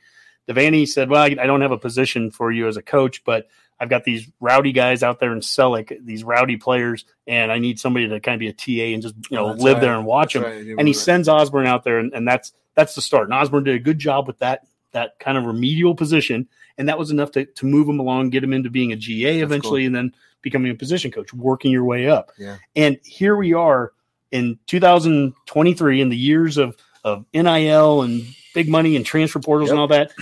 Devaney 0.50 0.88
said, 0.88 1.08
"Well, 1.08 1.22
I, 1.22 1.36
I 1.40 1.46
don't 1.46 1.60
have 1.60 1.72
a 1.72 1.78
position 1.78 2.30
for 2.30 2.50
you 2.50 2.66
as 2.66 2.76
a 2.76 2.82
coach, 2.82 3.22
but 3.24 3.48
I've 3.78 3.88
got 3.88 4.04
these 4.04 4.28
rowdy 4.40 4.72
guys 4.72 5.02
out 5.02 5.20
there 5.20 5.32
in 5.32 5.40
Selleck, 5.40 5.96
these 6.04 6.22
rowdy 6.24 6.56
players, 6.56 7.04
and 7.26 7.50
I 7.50 7.58
need 7.58 7.78
somebody 7.80 8.08
to 8.08 8.20
kind 8.20 8.34
of 8.34 8.40
be 8.40 8.48
a 8.48 8.52
TA 8.52 8.92
and 8.92 9.02
just 9.02 9.14
you 9.30 9.36
know 9.36 9.48
That's 9.48 9.62
live 9.62 9.74
right. 9.76 9.80
there 9.80 9.94
and 9.94 10.04
watch 10.04 10.34
That's 10.34 10.44
them." 10.44 10.52
right. 10.68 10.78
And 10.78 10.88
he 10.88 10.94
that. 10.94 11.00
sends 11.00 11.28
Osborne 11.28 11.66
out 11.66 11.84
there, 11.84 11.98
and, 11.98 12.12
and 12.12 12.26
that's 12.26 12.52
that's 12.74 12.94
the 12.94 13.02
start. 13.02 13.24
And 13.24 13.34
Osborne 13.34 13.64
did 13.64 13.74
a 13.76 13.78
good 13.80 13.98
job 13.98 14.26
with 14.26 14.38
that 14.40 14.66
that 14.92 15.18
kind 15.20 15.38
of 15.38 15.44
remedial 15.44 15.94
position, 15.94 16.48
and 16.76 16.88
that 16.88 16.98
was 16.98 17.10
enough 17.10 17.30
to 17.32 17.44
to 17.46 17.66
move 17.66 17.88
him 17.88 18.00
along, 18.00 18.30
get 18.30 18.44
him 18.44 18.52
into 18.52 18.70
being 18.70 18.92
a 18.92 18.96
GA 18.96 19.38
That's 19.38 19.44
eventually, 19.44 19.82
cool. 19.82 19.86
and 19.86 19.94
then 19.96 20.14
becoming 20.42 20.70
a 20.70 20.74
position 20.74 21.10
coach, 21.10 21.32
working 21.32 21.70
your 21.70 21.84
way 21.84 22.08
up. 22.08 22.30
Yeah. 22.38 22.56
And 22.74 22.98
here 23.04 23.36
we 23.36 23.52
are 23.52 23.92
in 24.30 24.58
2023 24.66 26.00
in 26.00 26.08
the 26.08 26.16
years 26.16 26.56
of 26.56 26.76
of 27.04 27.24
NIL 27.32 28.02
and 28.02 28.22
big 28.54 28.68
money 28.68 28.96
and 28.96 29.04
transfer 29.06 29.38
portals 29.40 29.70
and 29.70 29.78
all 29.78 29.88
that. 29.88 30.12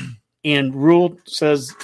And 0.44 0.74
Rhule 0.74 1.18
says 1.26 1.74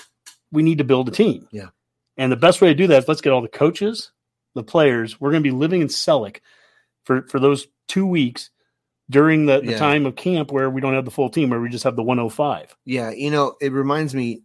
we 0.53 0.63
need 0.63 0.79
to 0.79 0.85
build 0.85 1.09
a 1.09 1.13
team. 1.13 1.49
Yeah. 1.51 1.69
And 2.17 2.31
the 2.31 2.37
best 2.37 2.61
way 2.61 2.69
to 2.69 2.75
do 2.75 2.87
that 2.89 3.03
is 3.03 3.09
let's 3.09 3.21
get 3.21 3.33
all 3.33 3.43
the 3.43 3.49
coaches, 3.49 4.13
the 4.55 4.63
players. 4.63 5.21
We're 5.21 5.31
going 5.31 5.43
to 5.43 5.49
be 5.51 5.57
living 5.57 5.81
in 5.83 5.89
Selleck 5.89 6.39
for 7.05 7.23
for 7.23 7.39
those 7.41 7.67
two 7.89 8.07
weeks 8.07 8.51
during 9.11 9.47
the, 9.47 9.61
the 9.61 9.73
Yeah. 9.73 9.79
time 9.79 10.07
of 10.07 10.17
camp 10.17 10.51
where 10.53 10.71
we 10.71 10.81
don't 10.81 10.95
have 10.95 11.05
the 11.05 11.11
full 11.11 11.29
team, 11.29 11.51
where 11.51 11.61
we 11.61 11.69
just 11.69 11.85
have 11.85 11.97
the 11.97 12.03
105. 12.03 12.75
Yeah, 12.87 13.11
you 13.11 13.31
know, 13.31 13.57
it 13.61 13.73
reminds 13.73 14.15
me. 14.15 14.43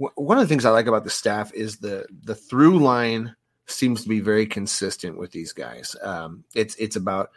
wh- 0.00 0.16
One 0.16 0.38
of 0.38 0.44
the 0.44 0.48
things 0.48 0.64
I 0.64 0.70
like 0.70 0.86
about 0.86 1.04
the 1.04 1.10
staff 1.10 1.52
is 1.52 1.78
the 1.78 2.06
the 2.22 2.34
through 2.34 2.78
line 2.78 3.34
seems 3.66 4.02
to 4.02 4.08
be 4.08 4.20
very 4.20 4.46
consistent 4.46 5.18
with 5.18 5.30
these 5.32 5.52
guys. 5.52 5.94
Um, 6.02 6.44
it's 6.54 6.74
it's 6.76 6.96
about 6.96 7.30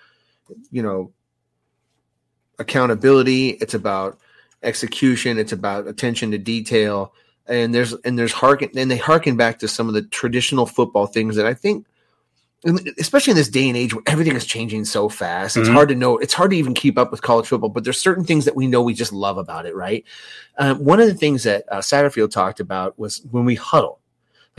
you 0.69 0.83
know 0.83 1.11
accountability. 2.61 3.49
It's 3.61 3.73
about 3.73 4.17
execution. 4.63 5.37
It's 5.37 5.51
about 5.51 5.87
attention 5.87 6.31
to 6.31 6.37
detail. 6.37 7.13
And 7.47 7.73
there's 7.75 7.93
and 8.05 8.17
there's 8.17 8.31
harken 8.31 8.69
and 8.77 8.89
they 8.89 8.97
harken 8.97 9.35
back 9.35 9.59
to 9.59 9.67
some 9.67 9.87
of 9.87 9.93
the 9.93 10.03
traditional 10.03 10.65
football 10.65 11.07
things 11.07 11.35
that 11.35 11.45
I 11.45 11.53
think 11.53 11.85
especially 12.99 13.31
in 13.31 13.37
this 13.37 13.49
day 13.49 13.67
and 13.67 13.75
age 13.75 13.95
where 13.95 14.03
everything 14.05 14.35
is 14.35 14.45
changing 14.45 14.85
so 14.85 15.09
fast, 15.09 15.57
it's 15.57 15.67
Mhm. 15.67 15.73
hard 15.73 15.89
to 15.89 15.95
know. 15.95 16.19
It's 16.19 16.35
hard 16.35 16.51
to 16.51 16.57
even 16.57 16.75
keep 16.75 16.95
up 16.95 17.09
with 17.09 17.23
college 17.23 17.47
football. 17.47 17.69
But 17.71 17.83
there's 17.83 17.99
certain 17.99 18.23
things 18.23 18.45
that 18.45 18.55
we 18.55 18.67
know 18.67 18.83
we 18.83 18.93
just 18.93 19.11
love 19.11 19.39
about 19.39 19.65
it, 19.65 19.75
right? 19.75 20.03
Um, 20.59 20.77
one 20.85 20.99
of 20.99 21.07
the 21.07 21.15
things 21.15 21.41
that 21.41 21.63
uh, 21.71 21.79
Satterfield 21.79 22.29
talked 22.29 22.59
about 22.59 22.99
was 22.99 23.23
when 23.31 23.45
we 23.45 23.55
huddle. 23.55 23.97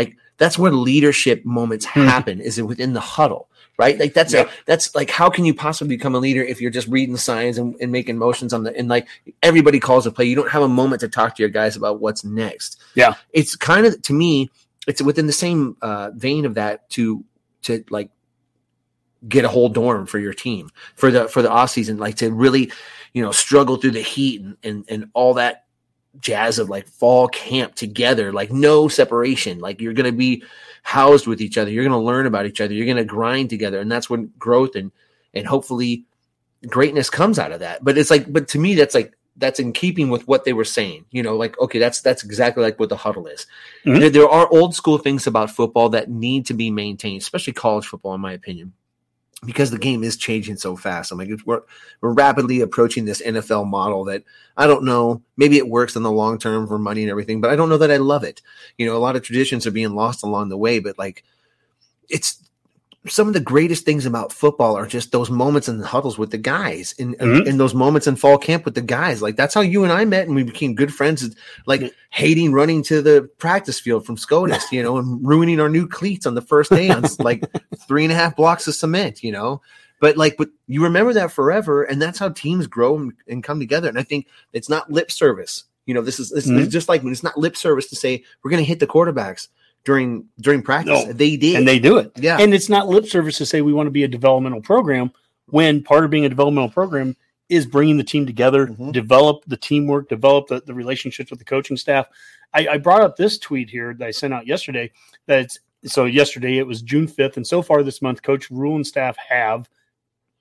Like 0.00 0.16
that's 0.38 0.58
where 0.58 0.72
leadership 0.72 1.44
moments 1.44 1.86
Mhm. 1.86 2.06
happen. 2.06 2.40
Is 2.40 2.58
it 2.58 2.62
within 2.66 2.92
the 2.92 3.00
huddle? 3.00 3.48
Right, 3.78 3.98
like 3.98 4.12
that's 4.14 4.32
Yeah. 4.34 4.42
a, 4.42 4.48
that's 4.66 4.94
like 4.94 5.10
how 5.10 5.30
can 5.30 5.44
you 5.44 5.54
possibly 5.54 5.96
become 5.96 6.14
a 6.14 6.18
leader 6.18 6.42
if 6.42 6.60
you're 6.60 6.70
just 6.70 6.86
reading 6.88 7.16
signs 7.16 7.58
and, 7.58 7.74
and 7.80 7.90
making 7.90 8.18
motions 8.18 8.52
on 8.52 8.64
the 8.64 8.76
and 8.76 8.88
like 8.88 9.08
everybody 9.42 9.80
calls 9.80 10.06
a 10.06 10.12
play. 10.12 10.26
You 10.26 10.36
don't 10.36 10.50
have 10.50 10.62
a 10.62 10.68
moment 10.68 11.00
to 11.00 11.08
talk 11.08 11.34
to 11.36 11.42
your 11.42 11.48
guys 11.50 11.74
about 11.74 12.00
what's 12.00 12.22
next. 12.22 12.80
Yeah. 12.94 13.14
it's 13.32 13.56
kind 13.56 13.86
of 13.86 14.00
to 14.02 14.12
me, 14.12 14.50
it's 14.86 15.00
within 15.00 15.26
the 15.26 15.32
same 15.32 15.76
uh, 15.82 16.10
vein 16.14 16.44
of 16.44 16.54
that 16.54 16.88
to 16.90 17.24
to 17.62 17.82
like 17.90 18.10
get 19.28 19.44
a 19.44 19.48
whole 19.48 19.68
dorm 19.68 20.04
for 20.06 20.18
your 20.18 20.34
team 20.34 20.68
for 20.96 21.10
the 21.10 21.28
for 21.28 21.42
the 21.42 21.50
off 21.50 21.70
season, 21.70 21.96
like 21.96 22.16
to 22.16 22.30
really, 22.30 22.70
you 23.14 23.22
know, 23.22 23.32
struggle 23.32 23.76
through 23.76 23.92
the 23.92 24.02
heat 24.02 24.42
and 24.42 24.56
and, 24.62 24.84
and 24.88 25.10
all 25.14 25.34
that 25.34 25.64
jazz 26.20 26.58
of 26.58 26.68
like 26.68 26.86
fall 26.88 27.28
camp 27.28 27.74
together, 27.74 28.32
like 28.32 28.50
no 28.52 28.88
separation. 28.88 29.58
Like 29.58 29.80
you're 29.80 29.92
gonna 29.92 30.12
be 30.12 30.42
housed 30.82 31.26
with 31.26 31.40
each 31.40 31.58
other. 31.58 31.70
You're 31.70 31.84
gonna 31.84 32.00
learn 32.00 32.26
about 32.26 32.46
each 32.46 32.60
other. 32.60 32.74
You're 32.74 32.86
gonna 32.86 33.04
grind 33.04 33.50
together, 33.50 33.80
and 33.80 33.90
that's 33.90 34.10
when 34.10 34.32
growth 34.38 34.74
and 34.74 34.92
and 35.34 35.46
hopefully 35.46 36.04
greatness 36.66 37.10
comes 37.10 37.38
out 37.38 37.52
of 37.52 37.60
that. 37.60 37.82
But 37.84 37.98
it's 37.98 38.10
like, 38.10 38.32
but 38.32 38.48
to 38.48 38.58
me, 38.58 38.74
that's 38.74 38.94
like 38.94 39.14
that's 39.36 39.58
in 39.58 39.72
keeping 39.72 40.10
with 40.10 40.28
what 40.28 40.44
they 40.44 40.52
were 40.52 40.64
saying. 40.64 41.06
You 41.10 41.22
know, 41.22 41.36
like 41.36 41.58
okay, 41.58 41.78
that's 41.78 42.00
that's 42.00 42.24
exactly 42.24 42.62
like 42.62 42.78
what 42.78 42.88
the 42.88 42.96
huddle 42.96 43.26
is. 43.26 43.46
Mhm. 43.84 44.00
There, 44.00 44.10
there 44.10 44.28
are 44.28 44.48
old 44.52 44.74
school 44.74 44.98
things 44.98 45.26
about 45.26 45.50
football 45.50 45.88
that 45.90 46.10
need 46.10 46.46
to 46.46 46.54
be 46.54 46.70
maintained, 46.70 47.22
especially 47.22 47.54
college 47.54 47.86
football, 47.86 48.14
in 48.14 48.20
my 48.20 48.32
opinion. 48.32 48.74
Because 49.44 49.72
the 49.72 49.78
game 49.78 50.04
is 50.04 50.16
changing 50.16 50.56
so 50.56 50.76
fast. 50.76 51.10
I'm 51.10 51.18
like, 51.18 51.28
we're 51.44 51.62
we're 52.00 52.12
rapidly 52.12 52.60
approaching 52.60 53.04
this 53.04 53.20
NFL 53.20 53.66
model 53.68 54.04
that 54.04 54.22
I 54.56 54.68
don't 54.68 54.84
know. 54.84 55.22
Maybe 55.36 55.58
it 55.58 55.68
works 55.68 55.96
in 55.96 56.04
the 56.04 56.12
long 56.12 56.38
term 56.38 56.68
for 56.68 56.78
money 56.78 57.02
and 57.02 57.10
everything, 57.10 57.40
but 57.40 57.50
I 57.50 57.56
don't 57.56 57.68
know 57.68 57.78
that 57.78 57.90
I 57.90 57.96
love 57.96 58.22
it. 58.22 58.40
You 58.78 58.86
know, 58.86 58.96
a 58.96 58.98
lot 58.98 59.16
of 59.16 59.22
traditions 59.22 59.66
are 59.66 59.72
being 59.72 59.94
lost 59.94 60.22
along 60.22 60.48
the 60.48 60.56
way, 60.56 60.78
but 60.78 60.96
like, 60.96 61.24
it's 62.08 62.48
some 63.08 63.26
of 63.26 63.34
the 63.34 63.40
greatest 63.40 63.84
things 63.84 64.06
about 64.06 64.32
football 64.32 64.76
are 64.76 64.86
just 64.86 65.10
those 65.10 65.28
moments 65.28 65.68
in 65.68 65.78
the 65.78 65.86
huddles 65.86 66.18
with 66.18 66.30
the 66.30 66.38
guys 66.38 66.94
in, 66.98 67.14
in- 67.14 67.28
Mhm. 67.28 67.46
in 67.46 67.56
those 67.58 67.74
moments 67.74 68.06
in 68.06 68.14
fall 68.14 68.38
camp 68.38 68.64
with 68.64 68.74
the 68.76 68.80
guys. 68.80 69.20
Like 69.20 69.34
that's 69.36 69.54
how 69.54 69.60
you 69.60 69.82
and 69.82 69.92
I 69.92 70.04
met 70.04 70.26
and 70.26 70.36
we 70.36 70.44
became 70.44 70.74
good 70.76 70.94
friends. 70.94 71.28
Like 71.66 71.80
Yeah. 71.80 71.88
hating 72.10 72.52
running 72.52 72.82
to 72.84 73.02
the 73.02 73.28
practice 73.38 73.80
field 73.80 74.06
from 74.06 74.16
SCOTUS, 74.16 74.70
you 74.70 74.82
know, 74.84 74.98
and 74.98 75.18
ruining 75.26 75.58
our 75.58 75.68
new 75.68 75.88
cleats 75.88 76.26
on 76.26 76.34
the 76.34 76.42
first 76.42 76.70
day 76.70 76.90
on 76.90 77.02
like 77.18 77.42
three 77.88 78.04
and 78.04 78.12
a 78.12 78.16
half 78.16 78.36
blocks 78.36 78.68
of 78.68 78.74
cement, 78.76 79.24
you 79.24 79.32
know. 79.32 79.60
But 80.00 80.16
like, 80.16 80.36
but 80.36 80.50
you 80.68 80.82
remember 80.84 81.12
that 81.12 81.32
forever, 81.32 81.82
and 81.84 82.00
that's 82.02 82.18
how 82.18 82.28
teams 82.28 82.66
grow 82.66 82.96
and, 82.98 83.12
and 83.28 83.42
come 83.42 83.58
together. 83.60 83.88
And 83.88 83.98
I 83.98 84.02
think 84.04 84.26
it's 84.52 84.68
not 84.68 84.90
lip 84.92 85.10
service. 85.10 85.64
You 85.86 85.94
know, 85.94 86.02
this 86.02 86.20
is 86.20 86.30
this 86.30 86.46
Mhm. 86.48 86.58
is 86.60 86.68
just 86.68 86.88
like 86.88 87.02
when 87.02 87.12
it's 87.12 87.22
not 87.24 87.36
lip 87.38 87.56
service 87.56 87.88
to 87.90 87.96
say 87.96 88.22
we're 88.42 88.50
going 88.52 88.62
to 88.62 88.68
hit 88.68 88.78
the 88.80 88.86
quarterbacks 88.86 89.48
during 89.84 90.26
during 90.40 90.62
practice. 90.62 91.06
No. 91.06 91.12
They 91.12 91.36
did, 91.36 91.56
and 91.56 91.66
they 91.68 91.78
do 91.78 91.98
it. 91.98 92.12
yeah, 92.16 92.38
And 92.40 92.54
it's 92.54 92.68
not 92.68 92.88
lip 92.88 93.06
service 93.06 93.38
to 93.38 93.46
say 93.46 93.62
we 93.62 93.72
want 93.72 93.86
to 93.86 93.90
be 93.92 94.04
a 94.04 94.08
developmental 94.08 94.60
program 94.62 95.10
when 95.46 95.82
part 95.82 96.04
of 96.04 96.10
being 96.10 96.24
a 96.24 96.28
developmental 96.28 96.70
program 96.70 97.16
is 97.48 97.66
bringing 97.66 97.98
the 97.98 98.04
team 98.04 98.24
together, 98.24 98.68
Mhm. 98.68 98.92
develop 98.92 99.44
the 99.46 99.56
teamwork, 99.56 100.08
develop 100.08 100.46
the, 100.46 100.62
the 100.64 100.72
relationships 100.72 101.30
with 101.30 101.38
the 101.38 101.44
coaching 101.44 101.76
staff. 101.76 102.06
I, 102.54 102.66
I 102.68 102.78
brought 102.78 103.02
up 103.02 103.16
this 103.16 103.38
tweet 103.38 103.68
here 103.68 103.92
that 103.94 104.06
I 104.06 104.10
sent 104.10 104.32
out 104.32 104.46
yesterday. 104.46 104.90
That 105.26 105.40
it's, 105.40 105.58
so 105.84 106.04
yesterday 106.06 106.58
it 106.58 106.66
was 106.66 106.80
June 106.80 107.06
5th, 107.06 107.36
and 107.36 107.46
so 107.46 107.60
far 107.60 107.82
this 107.82 108.00
month, 108.00 108.22
Coach 108.22 108.50
Rhule 108.50 108.76
and 108.76 108.86
staff 108.86 109.16
have 109.16 109.68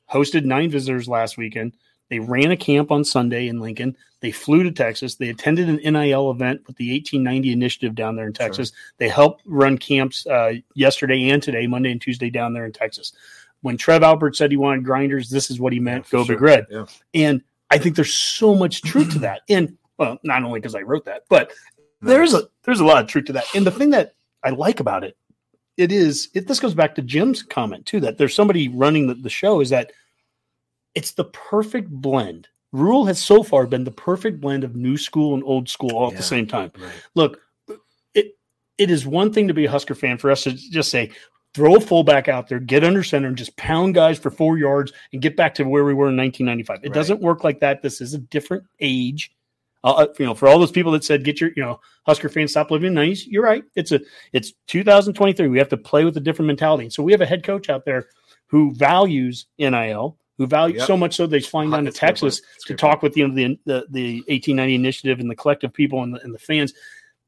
hosted 0.10 0.46
nine 0.46 0.70
visitors 0.70 1.08
last 1.08 1.38
weekend. 1.38 1.76
They 2.12 2.20
ran 2.20 2.52
a 2.52 2.58
camp 2.58 2.92
on 2.92 3.06
Sunday 3.06 3.48
in 3.48 3.62
Lincoln. 3.62 3.96
They 4.20 4.32
flew 4.32 4.64
to 4.64 4.72
Texas. 4.72 5.16
They 5.16 5.30
attended 5.30 5.70
an 5.70 5.78
NIL 5.78 6.30
event 6.30 6.62
with 6.68 6.76
the 6.76 6.92
1890 6.92 7.54
initiative 7.54 7.96
down 7.96 8.18
there 8.18 8.28
in 8.28 8.34
Texas. 8.34 8.74
They 8.98 9.08
helped 9.08 9.44
run 9.46 9.78
camps 9.78 10.28
uh, 10.28 10.56
yesterday 10.76 11.30
and 11.30 11.42
today, 11.42 11.68
Monday 11.68 11.90
and 11.90 12.02
Tuesday 12.02 12.30
down 12.30 12.54
there 12.54 12.66
in 12.66 12.74
Texas. 12.74 13.14
When 13.62 13.78
Trev 13.78 14.04
Alberts 14.04 14.38
said 14.38 14.52
he 14.52 14.58
wanted 14.58 14.84
grinders, 14.84 15.30
this 15.30 15.50
is 15.50 15.62
what 15.62 15.72
he 15.72 15.80
meant. 15.80 16.06
for 16.06 16.18
Go 16.18 16.26
sure. 16.26 16.36
Big 16.36 16.42
Red. 16.42 16.66
Yeah. 16.70 16.86
And 17.14 17.42
I 17.70 17.78
think 17.78 17.96
there's 17.96 18.14
so 18.14 18.56
much 18.56 18.82
truth 18.82 19.14
to 19.14 19.20
that. 19.20 19.44
And 19.48 19.78
well, 19.98 20.20
not 20.22 20.44
only 20.44 20.60
because 20.60 20.76
I 20.76 20.82
wrote 20.82 21.06
that, 21.06 21.24
but 21.30 21.54
there's 22.02 22.34
a 22.34 22.44
there's 22.64 22.82
a 22.82 22.86
lot 22.86 23.02
of 23.02 23.08
truth 23.08 23.26
to 23.28 23.34
that. 23.34 23.46
And 23.56 23.66
the 23.66 23.72
thing 23.72 23.92
that 23.92 24.16
I 24.44 24.50
like 24.50 24.82
about 24.82 25.06
it, 25.06 25.16
it 25.78 25.94
is 25.94 26.28
it 26.34 26.46
this 26.46 26.60
goes 26.60 26.74
back 26.74 26.94
to 26.96 27.02
Jim's 27.02 27.42
comment 27.42 27.86
too, 27.86 28.02
that 28.02 28.18
there's 28.18 28.36
somebody 28.36 28.68
running 28.68 29.08
the, 29.08 29.14
the 29.14 29.30
show, 29.30 29.62
is 29.62 29.70
that 29.70 29.94
it's 30.96 31.12
the 31.12 31.26
perfect 31.26 31.90
blend. 31.90 32.48
Rhule 32.74 33.06
has 33.06 33.22
so 33.22 33.44
far 33.44 33.66
been 33.68 33.84
the 33.84 33.92
perfect 33.92 34.40
blend 34.40 34.64
of 34.64 34.76
new 34.76 34.98
school 34.98 35.34
and 35.34 35.44
old 35.44 35.68
school 35.70 35.92
all 35.96 36.08
at 36.08 36.14
Yeah. 36.14 36.18
the 36.18 36.24
same 36.24 36.48
time. 36.48 36.72
Right. 36.80 36.92
Look, 37.16 37.40
it 38.14 38.38
it 38.78 38.90
is 38.90 39.06
one 39.06 39.32
thing 39.34 39.48
to 39.48 39.54
be 39.54 39.66
a 39.66 39.72
Husker 39.72 39.96
fan 39.96 40.18
for 40.18 40.32
us 40.32 40.44
to 40.44 40.52
just 40.54 40.90
say, 40.90 41.12
throw 41.54 41.76
a 41.76 41.82
fullback 41.82 42.30
out 42.30 42.48
there, 42.48 42.60
get 42.60 42.84
under 42.86 43.04
center, 43.04 43.28
and 43.28 43.38
just 43.38 43.56
pound 43.58 43.94
guys 43.94 44.18
for 44.18 44.32
four 44.32 44.58
yards 44.58 44.94
and 45.12 45.22
get 45.22 45.36
back 45.36 45.54
to 45.56 45.64
where 45.66 45.84
we 45.84 45.94
were 45.94 46.08
in 46.10 46.16
1995. 46.16 46.78
It 46.84 46.88
Right. 46.88 46.94
doesn't 46.94 47.20
work 47.22 47.44
like 47.44 47.60
that. 47.60 47.82
This 47.82 48.00
is 48.00 48.14
a 48.14 48.18
different 48.20 48.64
age. 48.80 49.34
Uh, 49.84 50.06
you 50.20 50.26
know, 50.26 50.34
for 50.36 50.48
all 50.48 50.60
those 50.60 50.72
people 50.72 50.92
that 50.94 51.04
said, 51.04 51.24
"Get 51.26 51.42
your," 51.42 51.50
you 51.58 51.64
know, 51.64 51.80
Husker 52.06 52.30
fans 52.30 52.52
stop 52.52 52.70
living 52.72 52.88
in 52.88 52.94
the 52.94 53.02
90s. 53.02 53.26
You're 53.28 53.44
right. 53.44 53.64
It's 53.76 53.92
a 53.92 54.00
it's 54.32 54.54
2023. 54.68 55.48
We 55.48 55.58
have 55.58 55.70
to 55.70 55.78
play 55.78 56.06
with 56.06 56.16
a 56.18 56.20
different 56.22 56.48
mentality. 56.48 56.84
And 56.86 56.94
so 56.94 57.02
we 57.04 57.12
have 57.12 57.22
a 57.22 57.26
head 57.26 57.44
coach 57.44 57.68
out 57.70 57.84
there 57.84 58.08
who 58.48 58.74
values 58.76 59.48
NIL, 59.58 60.18
who 60.42 60.48
values 60.48 60.80
Yep. 60.80 60.88
so 60.88 60.98
much 60.98 61.16
so 61.16 61.28
he's 61.28 61.46
flying 61.48 61.70
down 61.70 61.86
to 61.86 61.92
That's. 61.92 62.00
Texas 62.00 62.42
to 62.66 62.74
talk 62.76 63.02
with 63.02 63.16
you 63.16 63.28
know 63.28 63.34
the, 63.36 63.60
the 63.66 63.86
the 63.90 64.16
1890 64.28 64.76
initiative 64.76 65.20
and 65.20 65.30
the 65.30 65.36
collective 65.36 65.72
people 65.74 66.02
and 66.04 66.16
the, 66.16 66.22
and 66.24 66.34
the 66.34 66.40
fans 66.40 66.74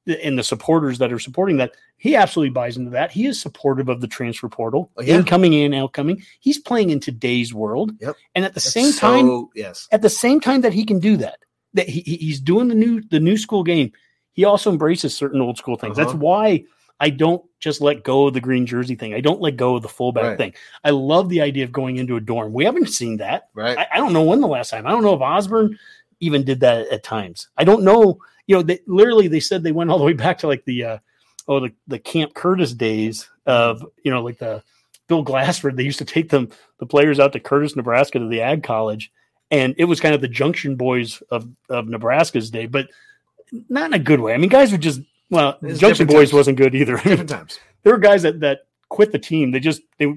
and 0.05 0.37
the 0.37 0.43
supporters 0.43 0.97
that 0.97 1.13
are 1.13 1.19
supporting 1.19 1.57
that. 1.57 1.71
He 1.95 2.15
absolutely 2.17 2.49
buys 2.49 2.75
into 2.75 2.89
that. 2.91 3.11
He 3.11 3.25
is 3.25 3.39
supportive 3.41 3.87
of 3.87 4.01
the 4.01 4.07
transfer 4.07 4.49
portal, 4.49 4.91
Oh, 4.97 5.01
yeah. 5.01 5.15
incoming 5.15 5.55
and 5.55 5.73
outcoming. 5.73 6.21
He's 6.41 6.57
playing 6.59 6.89
in 6.89 6.99
today's 6.99 7.53
world, 7.53 7.93
Yep. 8.01 8.15
and 8.35 8.43
at 8.43 8.51
the 8.53 8.55
That's 8.59 8.73
same 8.73 8.91
time, 8.93 9.27
so- 9.27 9.49
yes, 9.55 9.87
at 9.93 10.01
the 10.01 10.09
same 10.09 10.41
time 10.41 10.59
that 10.61 10.73
he 10.73 10.83
can 10.83 10.99
do 10.99 11.15
that, 11.17 11.39
that 11.73 11.87
he, 11.87 12.01
he- 12.01 12.17
he's 12.17 12.41
doing 12.41 12.67
the 12.67 12.75
new 12.75 13.01
the 13.01 13.19
new 13.21 13.37
school 13.37 13.63
game. 13.63 13.91
He 14.33 14.43
also 14.45 14.71
embraces 14.71 15.15
certain 15.15 15.39
old 15.39 15.57
school 15.57 15.75
things. 15.77 15.95
That's 15.95 16.09
Uh-huh. 16.09 16.17
why 16.17 16.63
I 17.03 17.09
don't 17.09 17.43
just 17.59 17.81
let 17.81 18.03
go 18.05 18.27
of 18.27 18.33
the 18.33 18.39
green 18.39 18.65
jersey 18.65 18.95
thing. 18.95 19.13
I 19.13 19.19
don't 19.19 19.41
let 19.41 19.57
go 19.57 19.75
of 19.75 19.81
the 19.81 19.89
fullback 19.89 20.23
Right. 20.23 20.37
thing. 20.37 20.53
I 20.85 20.91
love 20.91 21.27
the 21.27 21.41
idea 21.41 21.65
of 21.65 21.73
going 21.73 21.97
into 21.97 22.15
a 22.15 22.21
dorm. 22.21 22.53
We 22.53 22.63
haven't 22.63 22.87
seen 22.87 23.17
that. 23.17 23.49
right. 23.53 23.77
I, 23.77 23.87
I 23.93 23.97
don't 23.97 24.13
know 24.13 24.23
when 24.23 24.39
the 24.39 24.47
last 24.47 24.69
time. 24.69 24.87
I 24.87 24.91
don't 24.91 25.03
know 25.03 25.13
if 25.13 25.19
Osborne 25.21 25.77
even 26.21 26.45
did 26.45 26.61
that 26.61 26.87
at 26.87 27.03
times. 27.03 27.49
I 27.57 27.65
don't 27.65 27.83
know. 27.83 28.19
You 28.47 28.55
know, 28.55 28.61
they, 28.61 28.79
literally 28.87 29.27
they 29.27 29.41
said 29.41 29.63
they 29.63 29.73
went 29.73 29.89
all 29.89 29.97
the 29.97 30.05
way 30.05 30.13
back 30.13 30.37
to 30.39 30.47
like 30.47 30.63
the 30.63 30.83
uh, 30.85 30.97
oh 31.49 31.59
the 31.59 31.73
the 31.87 31.99
Camp 31.99 32.33
Curtis 32.33 32.71
days 32.73 33.29
of 33.45 33.85
you 34.05 34.11
know 34.11 34.21
like 34.23 34.37
the 34.37 34.63
Bill 35.09 35.23
Glassford. 35.23 35.75
They 35.75 35.83
used 35.83 35.99
to 35.99 36.05
take 36.05 36.29
them 36.29 36.49
the 36.79 36.85
players 36.85 37.19
out 37.19 37.33
to 37.33 37.39
Curtis, 37.41 37.75
Nebraska, 37.75 38.19
to 38.19 38.27
the 38.29 38.39
Ag 38.41 38.63
College, 38.63 39.11
and 39.51 39.75
it 39.77 39.83
was 39.85 39.99
kind 39.99 40.15
of 40.15 40.21
the 40.21 40.29
Junction 40.29 40.77
Boys 40.77 41.21
of 41.29 41.49
of 41.67 41.89
Nebraska's 41.89 42.49
day, 42.49 42.65
but 42.65 42.87
not 43.67 43.87
in 43.87 43.93
a 43.93 43.99
good 43.99 44.21
way. 44.21 44.33
I 44.33 44.37
mean, 44.37 44.49
guys 44.49 44.71
would 44.71 44.81
just 44.81 45.01
well, 45.29 45.57
It's 45.61 45.79
Junction 45.79 46.07
Boys 46.07 46.29
times. 46.29 46.33
wasn't 46.33 46.57
good 46.57 46.75
either. 46.75 46.97
different 46.97 47.29
times. 47.29 47.59
there 47.83 47.93
were 47.93 47.99
guys 47.99 48.23
that 48.23 48.39
that 48.41 48.59
quit 48.89 49.11
the 49.11 49.19
team. 49.19 49.51
They 49.51 49.59
just 49.59 49.81
they 49.97 50.13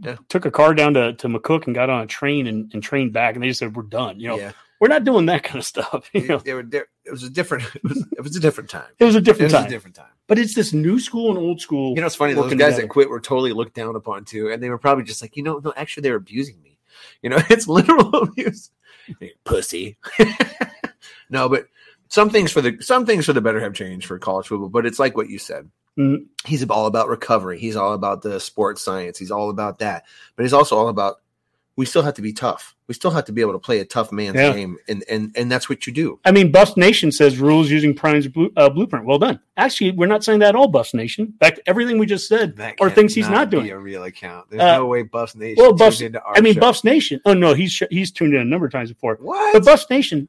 Yeah. 0.00 0.16
took 0.28 0.44
a 0.46 0.50
car 0.50 0.74
down 0.74 0.94
to, 0.94 1.12
to 1.14 1.28
McCook 1.28 1.66
and 1.66 1.74
got 1.74 1.90
on 1.90 2.02
a 2.02 2.06
train 2.06 2.46
and, 2.46 2.70
and 2.72 2.82
trained 2.82 3.12
back, 3.12 3.34
and 3.34 3.42
they 3.42 3.48
just 3.48 3.58
said, 3.60 3.74
"We're 3.76 3.82
done." 3.82 4.18
You 4.20 4.28
know, 4.28 4.38
yeah, 4.38 4.52
we're 4.80 4.88
not 4.88 5.04
doing 5.04 5.26
that 5.26 5.42
kind 5.42 5.58
of 5.58 5.64
stuff. 5.66 6.08
You 6.14 6.26
know, 6.28 6.38
they 6.38 6.54
were 6.54 6.62
there. 6.62 6.86
It 7.04 7.10
was 7.10 7.22
a 7.22 7.30
different. 7.30 7.64
It 7.74 7.82
was, 7.84 8.06
it 8.18 8.20
was 8.22 8.36
a 8.36 8.40
different 8.40 8.70
time. 8.70 8.88
it 8.98 9.04
was 9.04 9.14
a 9.14 9.18
It 9.18 9.24
different 9.24 9.52
was 9.52 9.60
time, 9.60 9.66
a 9.66 9.70
different 9.70 9.96
time. 9.96 10.12
but 10.28 10.38
it's 10.38 10.54
this 10.54 10.72
new 10.72 10.98
school 11.00 11.30
and 11.30 11.38
old 11.38 11.60
school. 11.60 11.94
You 11.94 12.00
know, 12.02 12.06
it's 12.06 12.16
funny. 12.16 12.34
Those 12.34 12.44
guys 12.44 12.50
together. 12.52 12.82
that 12.82 12.88
quit 12.88 13.10
were 13.10 13.20
totally 13.20 13.52
looked 13.52 13.74
down 13.74 13.96
upon 13.96 14.24
too, 14.24 14.50
and 14.50 14.62
they 14.62 14.70
were 14.70 14.78
probably 14.78 15.04
just 15.04 15.20
like, 15.22 15.36
you 15.36 15.42
know, 15.42 15.58
no, 15.64 15.72
actually, 15.76 16.02
they're 16.02 16.14
abusing 16.16 16.60
me. 16.62 16.78
You 17.22 17.30
know, 17.30 17.38
it's 17.50 17.66
literal 17.68 18.14
abuse. 18.14 18.70
Pussy. 19.44 19.96
no, 21.30 21.48
but 21.48 21.66
some 22.10 22.28
things 22.28 22.52
for 22.52 22.60
the 22.60 22.76
some 22.80 23.06
things 23.06 23.24
for 23.24 23.32
the 23.32 23.40
better 23.40 23.60
have 23.60 23.72
changed 23.72 24.06
for 24.06 24.18
college 24.18 24.46
football. 24.48 24.68
But 24.68 24.84
it's 24.84 24.98
like 24.98 25.16
what 25.16 25.30
you 25.30 25.38
said. 25.38 25.70
Mhm. 25.98 26.26
He's 26.44 26.64
all 26.68 26.86
about 26.86 27.08
recovery. 27.08 27.58
He's 27.58 27.76
all 27.76 27.94
about 27.94 28.20
the 28.22 28.38
sports 28.38 28.82
science. 28.82 29.18
He's 29.18 29.30
all 29.30 29.48
about 29.50 29.78
that. 29.80 30.04
But 30.36 30.42
he's 30.44 30.52
also 30.52 30.76
all 30.76 30.88
about 30.88 31.16
we 31.76 31.86
still 31.86 32.02
have 32.02 32.14
to 32.14 32.20
be 32.22 32.32
tough. 32.34 32.74
We 32.88 32.94
still 32.94 33.10
have 33.12 33.24
to 33.26 33.32
be 33.32 33.40
able 33.40 33.52
to 33.54 33.58
play 33.58 33.78
a 33.78 33.84
tough 33.86 34.12
man's 34.12 34.36
Yeah. 34.36 34.52
game, 34.52 34.76
and 34.86 35.02
and 35.08 35.32
and 35.34 35.50
that's 35.50 35.68
what 35.70 35.86
you 35.86 35.92
do. 35.94 36.18
I 36.26 36.30
mean, 36.32 36.52
Buffs 36.52 36.76
Nation 36.76 37.10
says 37.10 37.38
rules 37.38 37.70
using 37.70 37.94
Prime's 37.94 38.28
blue, 38.28 38.52
uh, 38.56 38.68
blueprint. 38.68 39.06
Well 39.06 39.18
done. 39.18 39.40
Actually, 39.56 39.92
we're 39.92 40.06
not 40.06 40.22
saying 40.22 40.40
that 40.40 40.50
at 40.50 40.56
all, 40.56 40.68
Buffs 40.68 40.92
Nation. 40.92 41.26
In 41.26 41.32
fact, 41.40 41.60
everything 41.66 41.98
we 41.98 42.04
just 42.06 42.28
said 42.28 42.56
That 42.56 42.74
are 42.80 42.90
things 42.90 43.14
he's 43.14 43.24
cannot 43.26 43.38
not 43.38 43.50
be 43.50 43.56
doing. 43.58 43.70
a 43.70 43.78
real 43.78 44.02
account. 44.04 44.50
There's 44.50 44.60
Uh, 44.62 44.78
no 44.78 44.86
way 44.86 45.02
Buffs 45.04 45.34
Nation. 45.36 45.56
well, 45.58 45.70
tuned 45.70 45.78
Buffs- 45.78 46.00
into 46.02 46.22
our 46.22 46.36
I 46.36 46.40
mean, 46.40 46.54
show. 46.54 46.60
Buffs 46.60 46.84
Nation. 46.84 47.20
Oh 47.24 47.32
no, 47.34 47.54
he's 47.54 47.82
he's 47.90 48.10
tuned 48.10 48.34
in 48.34 48.40
a 48.40 48.44
number 48.44 48.66
of 48.66 48.72
times 48.72 48.92
before. 48.92 49.16
What? 49.20 49.54
But 49.54 49.64
Buffs 49.64 49.86
Nation, 49.88 50.28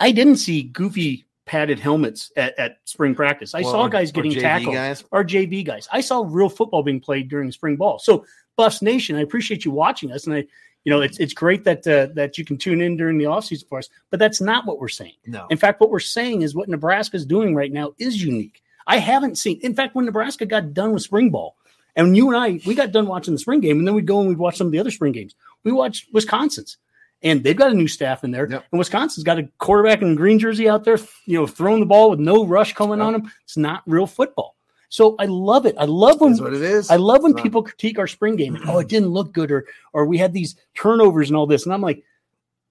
I 0.00 0.12
didn't 0.12 0.36
see 0.36 0.62
goofy 0.62 1.26
padded 1.44 1.78
helmets 1.78 2.30
at, 2.36 2.58
at 2.58 2.78
spring 2.84 3.14
practice. 3.14 3.54
I 3.54 3.62
Well, 3.62 3.72
saw 3.72 3.82
or- 3.82 3.88
guys 3.88 4.10
or 4.10 4.14
getting 4.14 4.32
tackled. 4.32 4.74
guys. 4.74 5.04
Our 5.12 5.24
JV 5.24 5.64
guys. 5.64 5.88
I 5.92 6.00
saw 6.00 6.24
real 6.26 6.48
football 6.48 6.82
being 6.82 7.00
played 7.00 7.28
during 7.28 7.50
spring 7.52 7.76
ball. 7.76 7.98
So 7.98 8.24
Buffs 8.56 8.82
Nation. 8.82 9.16
I 9.16 9.20
appreciate 9.20 9.64
you 9.64 9.70
watching 9.70 10.12
us, 10.12 10.26
and 10.26 10.36
I, 10.36 10.44
you 10.84 10.90
know, 10.90 11.00
it's 11.00 11.18
it's 11.18 11.32
great 11.34 11.64
that 11.64 11.86
uh, 11.86 12.08
that 12.14 12.38
you 12.38 12.44
can 12.44 12.58
tune 12.58 12.80
in 12.80 12.96
during 12.96 13.18
the 13.18 13.24
offseason 13.24 13.68
for 13.68 13.78
us. 13.78 13.88
But 14.10 14.18
that's 14.20 14.40
not 14.40 14.66
what 14.66 14.78
we're 14.78 14.88
saying. 14.88 15.14
No. 15.26 15.46
In 15.50 15.56
fact, 15.56 15.80
what 15.80 15.90
we're 15.90 16.00
saying 16.00 16.42
is 16.42 16.54
what 16.54 16.68
Nebraska 16.68 17.16
is 17.16 17.24
doing 17.26 17.54
right 17.54 17.72
now 17.72 17.92
is 17.98 18.22
unique. 18.22 18.62
I 18.86 18.98
haven't 18.98 19.36
seen. 19.38 19.58
In 19.62 19.74
fact, 19.74 19.94
when 19.94 20.04
Nebraska 20.06 20.44
got 20.46 20.74
done 20.74 20.92
with 20.92 21.02
spring 21.02 21.30
ball, 21.30 21.56
and 21.96 22.16
you 22.16 22.28
and 22.28 22.36
I, 22.36 22.60
we 22.66 22.74
got 22.74 22.92
done 22.92 23.06
watching 23.06 23.32
the 23.34 23.38
spring 23.38 23.60
game, 23.60 23.78
and 23.78 23.86
then 23.86 23.94
we'd 23.94 24.06
go 24.06 24.20
and 24.20 24.28
we'd 24.28 24.38
watch 24.38 24.56
some 24.56 24.66
of 24.66 24.72
the 24.72 24.78
other 24.80 24.90
spring 24.90 25.12
games. 25.12 25.34
We 25.64 25.72
watched 25.72 26.12
Wisconsin's, 26.12 26.76
and 27.22 27.42
they've 27.44 27.56
got 27.56 27.70
a 27.70 27.74
new 27.74 27.88
staff 27.88 28.24
in 28.24 28.30
there. 28.30 28.48
Yep. 28.50 28.64
And 28.72 28.78
Wisconsin's 28.78 29.24
got 29.24 29.38
a 29.38 29.48
quarterback 29.58 30.02
in 30.02 30.14
green 30.14 30.38
jersey 30.38 30.68
out 30.68 30.84
there, 30.84 30.98
you 31.26 31.38
know, 31.38 31.46
throwing 31.46 31.80
the 31.80 31.86
ball 31.86 32.10
with 32.10 32.20
no 32.20 32.44
rush 32.46 32.72
coming 32.74 33.00
on 33.00 33.14
him. 33.14 33.30
It's 33.44 33.56
not 33.56 33.82
real 33.86 34.06
football. 34.06 34.56
So 34.88 35.16
I 35.18 35.24
love 35.24 35.64
it. 35.64 35.74
I 35.78 35.86
love 35.86 36.20
when 36.20 36.36
what 36.36 36.52
it 36.52 36.60
is. 36.60 36.90
I 36.90 36.96
love 36.96 37.22
when 37.22 37.30
It's 37.32 37.36
not- 37.38 37.42
people 37.44 37.62
critique 37.62 37.98
our 37.98 38.06
spring 38.06 38.36
game. 38.36 38.58
Oh, 38.66 38.78
it 38.78 38.88
didn't 38.88 39.08
look 39.08 39.32
good, 39.32 39.50
or 39.50 39.64
or 39.92 40.04
we 40.06 40.18
had 40.18 40.32
these 40.34 40.56
turnovers 40.74 41.30
and 41.30 41.36
all 41.36 41.46
this. 41.46 41.64
And 41.64 41.72
I'm 41.72 41.80
like, 41.80 42.04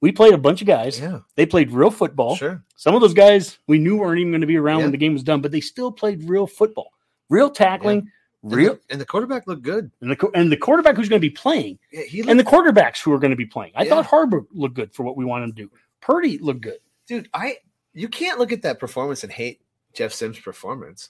we 0.02 0.12
played 0.12 0.34
a 0.34 0.38
bunch 0.38 0.62
of 0.62 0.68
guys. 0.68 1.00
Yeah, 1.00 1.20
They 1.36 1.46
played 1.46 1.72
real 1.72 1.92
football. 1.92 2.36
sure. 2.36 2.64
Some 2.76 2.94
of 2.96 3.02
those 3.02 3.14
guys 3.14 3.58
we 3.68 3.78
knew 3.80 3.98
weren't 3.98 4.20
even 4.20 4.32
going 4.32 4.42
to 4.42 4.48
be 4.48 4.58
around 4.58 4.80
Yeah. 4.80 4.86
when 4.86 4.92
the 4.92 4.98
game 4.98 5.14
was 5.14 5.24
done, 5.24 5.42
but 5.42 5.52
they 5.52 5.62
still 5.62 5.92
played 5.92 6.28
real 6.30 6.46
football, 6.48 6.92
real 7.30 7.50
tackling, 7.50 8.00
And 8.00 8.08
real. 8.44 8.76
the, 8.76 8.80
and 8.90 9.02
the 9.02 9.06
quarterback 9.06 9.48
looked 9.48 9.64
good. 9.64 9.92
And 10.02 10.12
the, 10.12 10.30
and 10.34 10.52
the 10.52 10.58
quarterback 10.58 10.96
who's 10.96 11.10
going 11.10 11.22
to 11.22 11.28
be 11.28 11.34
playing, 11.34 11.80
Yeah, 11.92 12.04
he 12.04 12.22
and 12.28 12.40
the 12.40 12.44
quarterbacks 12.44 13.00
who 13.02 13.12
are 13.14 13.20
going 13.20 13.32
to 13.32 13.38
be 13.38 13.46
playing. 13.46 13.74
I 13.76 13.84
Yeah. 13.84 13.90
thought 14.02 14.08
Haarberg 14.08 14.46
looked 14.52 14.76
good 14.76 14.94
for 14.94 15.04
what 15.04 15.16
we 15.18 15.26
wanted 15.26 15.48
to 15.56 15.64
do. 15.64 15.72
Purdy 16.02 16.38
looked 16.40 16.62
good. 16.62 16.80
dude, 17.08 17.30
I 17.34 17.58
you 17.94 18.08
can't 18.08 18.40
look 18.40 18.52
at 18.52 18.62
that 18.64 18.80
performance 18.80 19.24
and 19.24 19.32
hate 19.32 19.62
Jeff 19.94 20.14
Sims' 20.14 20.40
performance. 20.40 21.10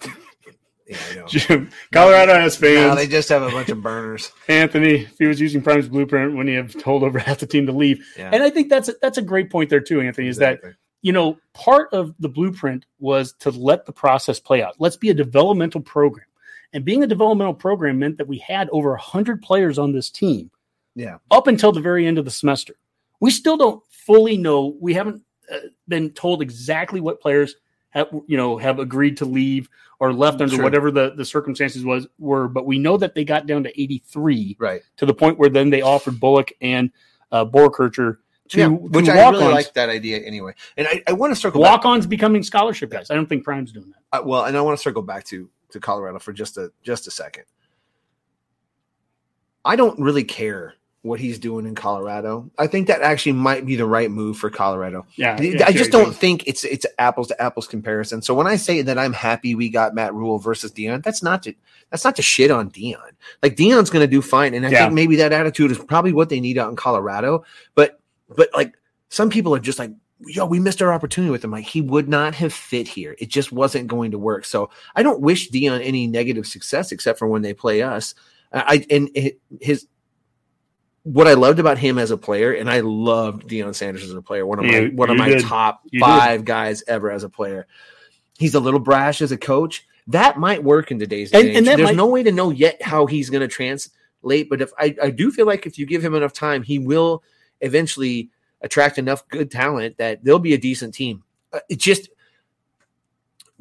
yeah, 0.86 0.98
I 1.10 1.14
know. 1.14 1.66
Colorado 1.92 2.34
has 2.34 2.60
No, 2.60 2.66
fans. 2.68 2.96
they 2.96 3.06
just 3.06 3.28
have 3.28 3.42
a 3.42 3.50
bunch 3.50 3.68
of 3.68 3.80
burners. 3.82 4.32
Anthony, 4.48 5.02
if 5.02 5.16
he 5.18 5.26
was 5.26 5.40
using 5.40 5.62
Prime's 5.62 5.88
blueprint, 5.88 6.34
when 6.36 6.48
he 6.48 6.54
have 6.54 6.76
told 6.76 7.04
over 7.04 7.18
half 7.20 7.38
the 7.38 7.46
team 7.46 7.66
to 7.66 7.72
leave, 7.72 8.04
Yeah, 8.18 8.30
and 8.32 8.42
I 8.42 8.50
think 8.50 8.68
that's 8.68 8.88
a, 8.88 8.94
that's 9.00 9.18
a 9.18 9.22
great 9.22 9.48
point 9.50 9.70
there 9.70 9.80
too, 9.80 10.00
Anthony. 10.00 10.26
Is 10.28 10.38
that 10.38 10.54
exactly. 10.54 10.72
You 11.02 11.12
know 11.12 11.38
part 11.52 11.92
of 11.92 12.14
the 12.20 12.28
blueprint 12.28 12.86
was 12.98 13.34
to 13.34 13.50
let 13.50 13.84
the 13.84 13.92
process 13.92 14.40
play 14.40 14.62
out. 14.62 14.76
Let's 14.78 14.96
be 14.96 15.10
a 15.10 15.14
developmental 15.14 15.80
program, 15.80 16.26
and 16.72 16.84
being 16.84 17.02
a 17.02 17.06
developmental 17.06 17.54
program 17.54 17.98
meant 17.98 18.18
that 18.18 18.28
we 18.28 18.38
had 18.38 18.70
over 18.70 18.96
hundred 18.96 19.42
players 19.42 19.78
on 19.78 19.92
this 19.92 20.08
team 20.10 20.50
yeah, 20.94 21.18
up 21.30 21.46
until 21.46 21.72
the 21.72 21.80
very 21.80 22.06
end 22.06 22.18
of 22.18 22.24
the 22.24 22.30
semester. 22.30 22.74
We 23.20 23.30
still 23.30 23.56
don't 23.56 23.82
fully 23.90 24.36
know. 24.36 24.76
We 24.80 24.94
haven't 24.94 25.22
uh, 25.52 25.58
been 25.88 26.10
told 26.10 26.42
exactly 26.42 27.00
what 27.00 27.20
players 27.20 27.56
have 27.90 28.08
you 28.26 28.36
know 28.36 28.56
have 28.56 28.78
agreed 28.78 29.18
to 29.18 29.24
leave 29.24 29.68
or 30.00 30.12
left 30.12 30.40
under 30.40 30.54
Sure. 30.54 30.64
whatever 30.64 30.90
the, 30.90 31.14
the 31.14 31.24
circumstances 31.24 31.84
was 31.84 32.06
were. 32.18 32.48
But 32.48 32.66
we 32.66 32.78
know 32.78 32.96
that 32.96 33.14
they 33.14 33.24
got 33.24 33.46
down 33.46 33.64
to 33.64 33.80
eighty 33.80 34.02
three 34.06 34.56
right. 34.58 34.82
to 34.96 35.06
the 35.06 35.14
point 35.14 35.38
where 35.38 35.50
then 35.50 35.70
they 35.70 35.82
offered 35.82 36.18
Bullock 36.20 36.52
and 36.60 36.90
uh, 37.30 37.44
Borkircher 37.44 38.18
to, 38.48 38.58
yeah, 38.58 38.66
to 38.66 38.72
which 38.72 39.08
I 39.08 39.30
really 39.30 39.44
like 39.52 39.72
that 39.74 39.88
idea 39.88 40.18
anyway. 40.18 40.54
And 40.76 40.86
I, 40.86 41.02
I 41.06 41.12
want 41.12 41.32
to 41.32 41.40
circle 41.40 41.62
back. 41.62 41.70
Walk-ons 41.84 42.06
becoming 42.06 42.42
scholarship 42.42 42.90
guys. 42.90 43.10
I 43.10 43.14
don't 43.14 43.28
think 43.28 43.44
Prime's 43.44 43.72
doing 43.72 43.90
that. 43.90 44.20
Uh, 44.20 44.22
well, 44.24 44.44
and 44.44 44.56
I 44.56 44.60
want 44.60 44.78
to 44.78 44.82
circle 44.82 45.02
back 45.02 45.24
to 45.26 45.48
to 45.70 45.80
Colorado 45.80 46.18
for 46.18 46.32
just 46.32 46.58
a 46.58 46.70
just 46.82 47.06
a 47.06 47.10
second. 47.10 47.44
I 49.64 49.76
don't 49.76 49.98
really 49.98 50.24
care 50.24 50.74
what 51.02 51.18
he's 51.18 51.38
doing 51.38 51.66
in 51.66 51.74
Colorado. 51.74 52.48
I 52.58 52.68
think 52.68 52.86
that 52.86 53.02
actually 53.02 53.32
might 53.32 53.66
be 53.66 53.74
the 53.74 53.86
right 53.86 54.10
move 54.10 54.36
for 54.36 54.50
Colorado. 54.50 55.04
Yeah, 55.16 55.36
I 55.66 55.72
just 55.72 55.90
don't 55.90 56.14
think 56.14 56.46
it's 56.46 56.64
it's 56.64 56.86
apples 56.98 57.28
to 57.28 57.42
apples 57.42 57.66
comparison. 57.66 58.22
So 58.22 58.34
when 58.34 58.46
I 58.46 58.56
say 58.56 58.82
that 58.82 58.98
I'm 58.98 59.12
happy 59.12 59.54
we 59.54 59.68
got 59.68 59.94
Matt 59.94 60.14
Rhule 60.14 60.38
versus 60.38 60.70
Deion, 60.72 61.02
that's 61.02 61.22
not 61.22 61.42
to 61.44 61.54
that's 61.90 62.04
not 62.04 62.16
to 62.16 62.22
shit 62.22 62.50
on 62.50 62.70
Deion. 62.70 63.10
Like 63.42 63.56
Deion's 63.56 63.90
going 63.90 64.04
to 64.04 64.10
do 64.10 64.22
fine, 64.22 64.54
and 64.54 64.64
I 64.64 64.70
Yeah. 64.70 64.82
think 64.84 64.92
maybe 64.94 65.16
that 65.16 65.32
attitude 65.32 65.70
is 65.72 65.78
probably 65.78 66.12
what 66.12 66.28
they 66.28 66.40
need 66.40 66.56
out 66.58 66.70
in 66.70 66.76
Colorado. 66.76 67.44
But 67.74 67.98
but 68.36 68.50
like 68.54 68.74
some 69.08 69.30
people 69.30 69.54
are 69.54 69.60
just 69.60 69.78
like, 69.78 69.90
yo, 70.26 70.46
we 70.46 70.60
missed 70.60 70.80
our 70.82 70.92
opportunity 70.92 71.30
with 71.30 71.44
him. 71.44 71.50
Like 71.50 71.64
he 71.64 71.80
would 71.80 72.08
not 72.08 72.34
have 72.36 72.52
fit 72.52 72.86
here. 72.88 73.16
It 73.18 73.28
just 73.28 73.52
wasn't 73.52 73.88
going 73.88 74.12
to 74.12 74.18
work. 74.18 74.44
So 74.44 74.70
I 74.94 75.02
don't 75.02 75.20
wish 75.20 75.50
Deion 75.50 75.80
any 75.84 76.06
negative 76.06 76.46
success 76.46 76.92
except 76.92 77.18
for 77.18 77.26
when 77.28 77.42
they 77.42 77.54
play 77.54 77.82
us. 77.82 78.14
I 78.52 78.84
and 78.90 79.10
his 79.60 79.86
what 81.04 81.26
I 81.26 81.34
loved 81.34 81.58
about 81.58 81.78
him 81.78 81.98
as 81.98 82.10
a 82.12 82.16
player, 82.16 82.52
and 82.52 82.70
I 82.70 82.80
loved 82.80 83.48
Deion 83.48 83.74
Sanders 83.74 84.04
as 84.04 84.14
a 84.14 84.22
player, 84.22 84.46
one 84.46 84.60
of 84.60 84.66
my 84.66 84.78
You- 84.78 84.92
one 84.94 85.10
of 85.10 85.16
my 85.16 85.30
did. 85.30 85.42
top 85.42 85.80
You 85.90 85.98
did. 85.98 86.06
five 86.06 86.44
guys 86.44 86.84
ever 86.86 87.10
as 87.10 87.24
a 87.24 87.28
player. 87.28 87.66
He's 88.38 88.54
a 88.54 88.60
little 88.60 88.78
brash 88.80 89.20
as 89.20 89.32
a 89.32 89.36
coach. 89.36 89.84
That 90.06 90.38
might 90.38 90.62
work 90.62 90.90
in 90.92 90.98
today's 91.00 91.32
And- 91.32 91.48
age. 91.48 91.56
and 91.56 91.66
that 91.66 91.76
There's 91.78 91.88
might- 91.88 91.96
no 91.96 92.06
way 92.06 92.22
to 92.22 92.30
know 92.30 92.50
yet 92.50 92.80
how 92.82 93.06
he's 93.06 93.30
going 93.30 93.40
to 93.40 93.48
translate, 93.48 94.48
but 94.48 94.60
if 94.62 94.70
I, 94.78 94.94
I 95.02 95.10
do 95.10 95.32
feel 95.32 95.46
like 95.46 95.66
if 95.66 95.76
you 95.78 95.86
give 95.86 96.04
him 96.04 96.14
enough 96.14 96.32
time, 96.32 96.62
he 96.62 96.78
will 96.78 97.22
eventually 97.62 98.30
attract 98.60 98.98
enough 98.98 99.26
good 99.28 99.50
talent 99.50 99.96
that 99.98 100.22
they'll 100.22 100.38
be 100.38 100.54
a 100.54 100.58
decent 100.58 100.94
team. 100.94 101.22
Uh, 101.52 101.60
It 101.68 101.78
just 101.78 102.10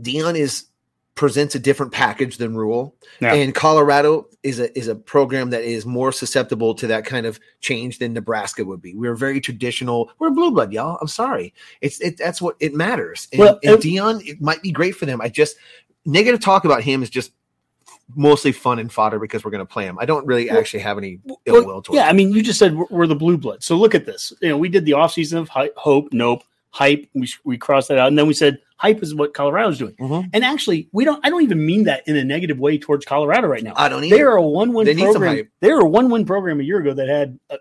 Deion 0.01 0.37
is 0.37 0.65
presents 1.15 1.53
a 1.55 1.59
different 1.59 1.91
package 1.91 2.37
than 2.37 2.55
Rhule, 2.55 2.95
Yeah. 3.19 3.33
and 3.33 3.53
Colorado 3.53 4.27
is 4.43 4.59
a 4.59 4.75
is 4.77 4.87
a 4.87 4.95
program 4.95 5.49
that 5.51 5.63
is 5.63 5.85
more 5.85 6.11
susceptible 6.11 6.73
to 6.75 6.87
that 6.87 7.05
kind 7.05 7.25
of 7.25 7.39
change 7.59 7.99
than 7.99 8.13
Nebraska 8.13 8.63
would 8.65 8.81
be. 8.81 8.95
We're 8.95 9.15
very 9.15 9.39
traditional. 9.41 10.09
We're 10.19 10.31
blue 10.31 10.51
blood, 10.51 10.73
y'all. 10.73 10.97
I'm 11.01 11.07
sorry. 11.07 11.53
It's 11.81 11.99
it 12.01 12.17
that's 12.17 12.41
what 12.41 12.55
it 12.59 12.73
matters. 12.73 13.27
And, 13.31 13.39
Well, 13.39 13.59
and 13.63 13.73
and- 13.73 13.83
Deion, 13.83 14.25
it 14.27 14.41
might 14.41 14.61
be 14.63 14.71
great 14.71 14.95
for 14.95 15.05
them. 15.05 15.21
I 15.21 15.29
just 15.29 15.57
negative 16.05 16.39
talk 16.39 16.65
about 16.65 16.81
him 16.81 17.03
is 17.03 17.09
just 17.09 17.31
mostly 18.15 18.51
fun 18.51 18.79
and 18.79 18.91
fodder 18.91 19.19
because 19.19 19.43
we're 19.43 19.51
going 19.51 19.65
to 19.65 19.71
play 19.71 19.85
them. 19.85 19.97
I 19.99 20.05
don't 20.05 20.25
really 20.25 20.49
Well- 20.49 20.59
actually 20.59 20.81
have 20.81 20.97
any 20.97 21.19
ill 21.45 21.53
Well, 21.55 21.65
will 21.65 21.81
towards. 21.81 21.95
yeah, 21.97 22.07
I 22.07 22.13
mean, 22.13 22.31
you 22.31 22.41
just 22.41 22.59
said 22.59 22.75
we're, 22.75 22.85
we're 22.89 23.07
the 23.07 23.15
blue 23.15 23.37
blood. 23.37 23.63
So 23.63 23.75
look 23.75 23.95
at 23.95 24.05
this. 24.05 24.33
You 24.41 24.49
know, 24.49 24.57
we 24.57 24.69
did 24.69 24.85
the 24.85 24.91
offseason 24.91 25.37
of 25.39 25.49
hype, 25.49 25.75
hope, 25.77 26.09
nope, 26.11 26.43
hype. 26.71 27.07
We 27.13 27.27
we 27.43 27.57
crossed 27.57 27.89
that 27.89 27.97
out, 27.99 28.07
and 28.07 28.17
then 28.17 28.27
we 28.27 28.33
said 28.33 28.59
hype 28.77 29.03
is 29.03 29.13
what 29.13 29.33
Colorado's 29.35 29.77
doing. 29.77 29.93
Mhm. 29.99 30.29
And 30.33 30.43
actually, 30.43 30.87
we 30.91 31.05
don't. 31.05 31.23
I 31.23 31.29
don't 31.29 31.43
even 31.43 31.63
mean 31.63 31.83
that 31.83 32.01
in 32.07 32.15
a 32.15 32.23
negative 32.23 32.59
way 32.59 32.79
towards 32.79 33.05
Colorado 33.05 33.47
right 33.47 33.61
now. 33.63 33.73
I 33.75 33.89
don't 33.89 34.01
They 34.01 34.07
either. 34.07 34.29
are 34.31 34.37
a 34.37 34.41
one-win 34.41 34.85
They 34.87 34.95
need 34.95 35.03
some 35.11 35.21
program. 35.21 35.47
They 35.59 35.71
were 35.71 35.81
a 35.81 35.87
one-win 35.87 36.25
program 36.25 36.59
a 36.59 36.63
year 36.63 36.79
ago 36.79 36.93
that 36.95 37.07
had 37.07 37.37
a, 37.51 37.57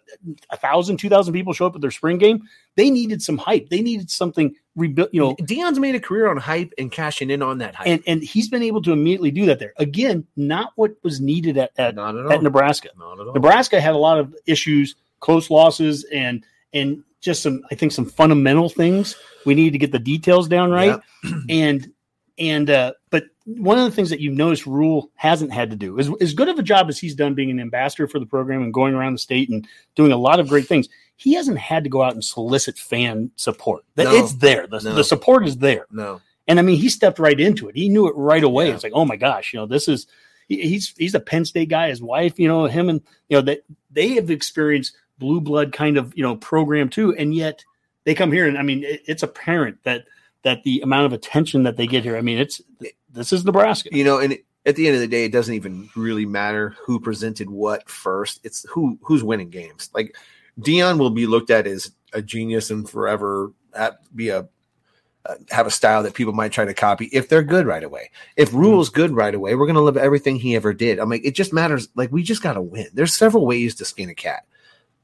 a 0.50 0.56
thousand, 0.56 0.96
two 0.96 1.10
thousand 1.10 1.34
people 1.34 1.52
show 1.52 1.66
up 1.66 1.74
at 1.74 1.82
their 1.82 1.90
spring 1.90 2.16
game. 2.18 2.40
They 2.76 2.88
needed 2.88 3.20
some 3.22 3.36
hype. 3.36 3.68
They 3.68 3.82
needed 3.82 4.10
something 4.10 4.54
rebuilt. 4.76 5.10
You 5.12 5.20
know, 5.20 5.36
Deion's 5.36 5.78
made 5.78 5.94
a 5.94 6.00
career 6.00 6.28
on 6.28 6.38
hype 6.38 6.72
and 6.78 6.90
cashing 6.90 7.28
in 7.30 7.42
on 7.42 7.58
that 7.58 7.74
hype. 7.74 7.86
and 7.88 8.02
and 8.06 8.22
he's 8.22 8.48
been 8.48 8.62
able 8.62 8.80
to 8.82 8.92
immediately 8.92 9.30
do 9.30 9.44
that 9.46 9.58
there. 9.58 9.74
Again, 9.76 10.24
not 10.36 10.72
what 10.76 10.92
was 11.02 11.20
needed 11.20 11.58
at 11.58 11.72
at, 11.76 11.96
not 11.96 12.16
at 12.16 12.24
all. 12.26 12.32
at 12.32 12.42
Nebraska. 12.42 12.88
Not 12.98 13.20
at 13.20 13.26
all. 13.26 13.34
Nebraska 13.34 13.78
had 13.80 13.94
a 13.94 13.98
lot 13.98 14.18
of 14.18 14.34
issues, 14.46 14.94
close 15.18 15.50
losses, 15.50 16.04
and 16.04 16.44
and 16.72 17.02
just 17.20 17.42
some 17.42 17.62
I 17.70 17.74
think 17.74 17.92
some 17.92 18.06
fundamental 18.06 18.68
things. 18.68 19.16
We 19.46 19.54
need 19.54 19.70
to 19.70 19.78
get 19.78 19.92
the 19.92 19.98
details 19.98 20.48
down 20.48 20.70
right, 20.70 21.00
and 21.48 21.90
and 22.38 22.70
uh, 22.70 22.92
but 23.11 23.24
one 23.44 23.78
of 23.78 23.85
the 23.85 23.90
things 23.90 24.11
that 24.11 24.20
you've 24.20 24.37
noticed 24.37 24.66
Rhule 24.66 25.11
hasn't 25.14 25.52
had 25.52 25.70
to 25.70 25.76
do 25.76 25.98
is 25.98 26.11
as 26.20 26.35
good 26.35 26.48
of 26.48 26.59
a 26.59 26.62
job 26.62 26.88
as 26.88 26.98
he's 26.98 27.14
done 27.14 27.35
being 27.35 27.50
an 27.50 27.61
ambassador 27.61 28.06
for 28.06 28.18
the 28.18 28.26
program 28.26 28.62
and 28.62 28.72
going 28.72 28.94
around 28.94 29.12
the 29.14 29.18
state 29.18 29.50
and 29.50 29.66
doing 29.94 30.12
a 30.12 30.16
lot 30.16 30.40
of 30.40 30.48
great 30.48 30.66
things. 30.66 30.88
He 31.16 31.35
hasn't 31.35 31.59
had 31.59 31.85
to 31.85 31.90
go 31.90 32.02
out 32.02 32.14
and 32.14 32.24
solicit 32.24 32.78
fan 32.78 33.30
support. 33.37 33.85
That 33.96 34.04
No. 34.04 34.14
it's 34.14 34.35
there. 34.35 34.66
The, 34.66 34.80
No. 34.80 34.94
the 34.94 35.04
support 35.04 35.46
is 35.46 35.59
there. 35.59 35.85
No. 35.90 36.22
And 36.48 36.59
I 36.59 36.62
mean, 36.62 36.78
he 36.78 36.88
stepped 36.88 37.18
right 37.18 37.38
into 37.38 37.68
it. 37.68 37.76
He 37.76 37.90
knew 37.90 38.09
it 38.09 38.14
right 38.16 38.42
away. 38.42 38.68
Yeah. 38.68 38.74
It's 38.74 38.83
like, 38.85 38.94
oh 38.94 39.04
my 39.04 39.16
gosh, 39.16 39.52
you 39.52 39.59
know, 39.59 39.66
this 39.66 39.87
is 39.87 40.06
he's 40.48 40.94
he's 40.96 41.14
a 41.14 41.20
Penn 41.20 41.44
State 41.44 41.68
guy. 41.68 41.88
His 41.90 42.02
wife, 42.02 42.38
you 42.38 42.48
know, 42.48 42.64
him 42.64 42.88
and 42.88 43.02
you 43.28 43.37
know 43.37 43.42
that 43.42 43.64
they 43.90 44.14
have 44.14 44.30
experienced 44.30 44.96
blue 45.20 45.40
blood 45.40 45.72
kind 45.72 45.96
of 45.96 46.12
you 46.16 46.24
know 46.24 46.35
program 46.35 46.88
too, 46.88 47.14
and 47.14 47.33
yet 47.33 47.64
they 48.04 48.14
come 48.14 48.33
here 48.33 48.48
and 48.48 48.59
I 48.59 48.62
mean, 48.62 48.83
it, 48.83 49.02
it's 49.06 49.22
apparent 49.22 49.78
that 49.85 50.06
that 50.42 50.64
the 50.64 50.80
amount 50.80 51.06
of 51.06 51.12
attention 51.12 51.62
that 51.64 51.76
they 51.76 51.87
get 51.87 52.02
here. 52.02 52.16
I 52.16 52.22
mean, 52.22 52.38
it's 52.38 52.61
this 53.11 53.33
is 53.33 53.44
Nebraska. 53.44 53.90
You 53.92 54.04
know, 54.04 54.18
and 54.18 54.37
at 54.66 54.76
the 54.76 54.87
end 54.87 54.96
of 54.96 55.00
the 55.00 55.09
day, 55.09 55.24
it 55.24 55.33
doesn't 55.33 55.54
even 55.54 55.88
really 55.94 56.26
matter 56.26 56.74
who 56.85 56.98
presented 56.98 57.50
what 57.50 57.88
first. 57.88 58.40
It's 58.42 58.66
who 58.68 58.98
who's 59.02 59.22
winning 59.22 59.50
games. 59.50 59.90
Like 59.94 60.16
Deion 60.59 60.98
will 60.98 61.11
be 61.11 61.26
looked 61.26 61.50
at 61.50 61.66
as 61.66 61.92
a 62.12 62.22
genius 62.22 62.70
and 62.70 62.88
forever 62.88 63.52
at, 63.74 63.98
be 64.14 64.30
a 64.30 64.48
uh, 65.26 65.35
have 65.50 65.66
a 65.66 65.70
style 65.70 66.02
that 66.02 66.14
people 66.14 66.33
might 66.33 66.50
try 66.50 66.64
to 66.64 66.72
copy 66.72 67.04
if 67.12 67.28
they're 67.28 67.42
good 67.42 67.66
right 67.66 67.85
away. 67.85 68.11
If 68.37 68.54
Rhule's 68.54 68.88
good 68.88 69.11
right 69.11 69.35
away, 69.35 69.54
we're 69.54 69.66
going 69.66 69.74
to 69.74 69.83
live 69.83 69.98
everything 69.98 70.37
he 70.37 70.56
ever 70.56 70.72
did. 70.72 70.98
I'm 70.98 71.11
like, 71.11 71.26
it 71.26 71.35
just 71.35 71.52
matters. 71.52 71.88
Like 71.94 72.11
we 72.11 72.22
just 72.22 72.42
got 72.42 72.54
to 72.54 72.62
win. 72.62 72.87
There's 72.94 73.14
several 73.14 73.44
ways 73.44 73.74
to 73.76 73.85
skin 73.85 74.09
a 74.09 74.14
cat. 74.14 74.46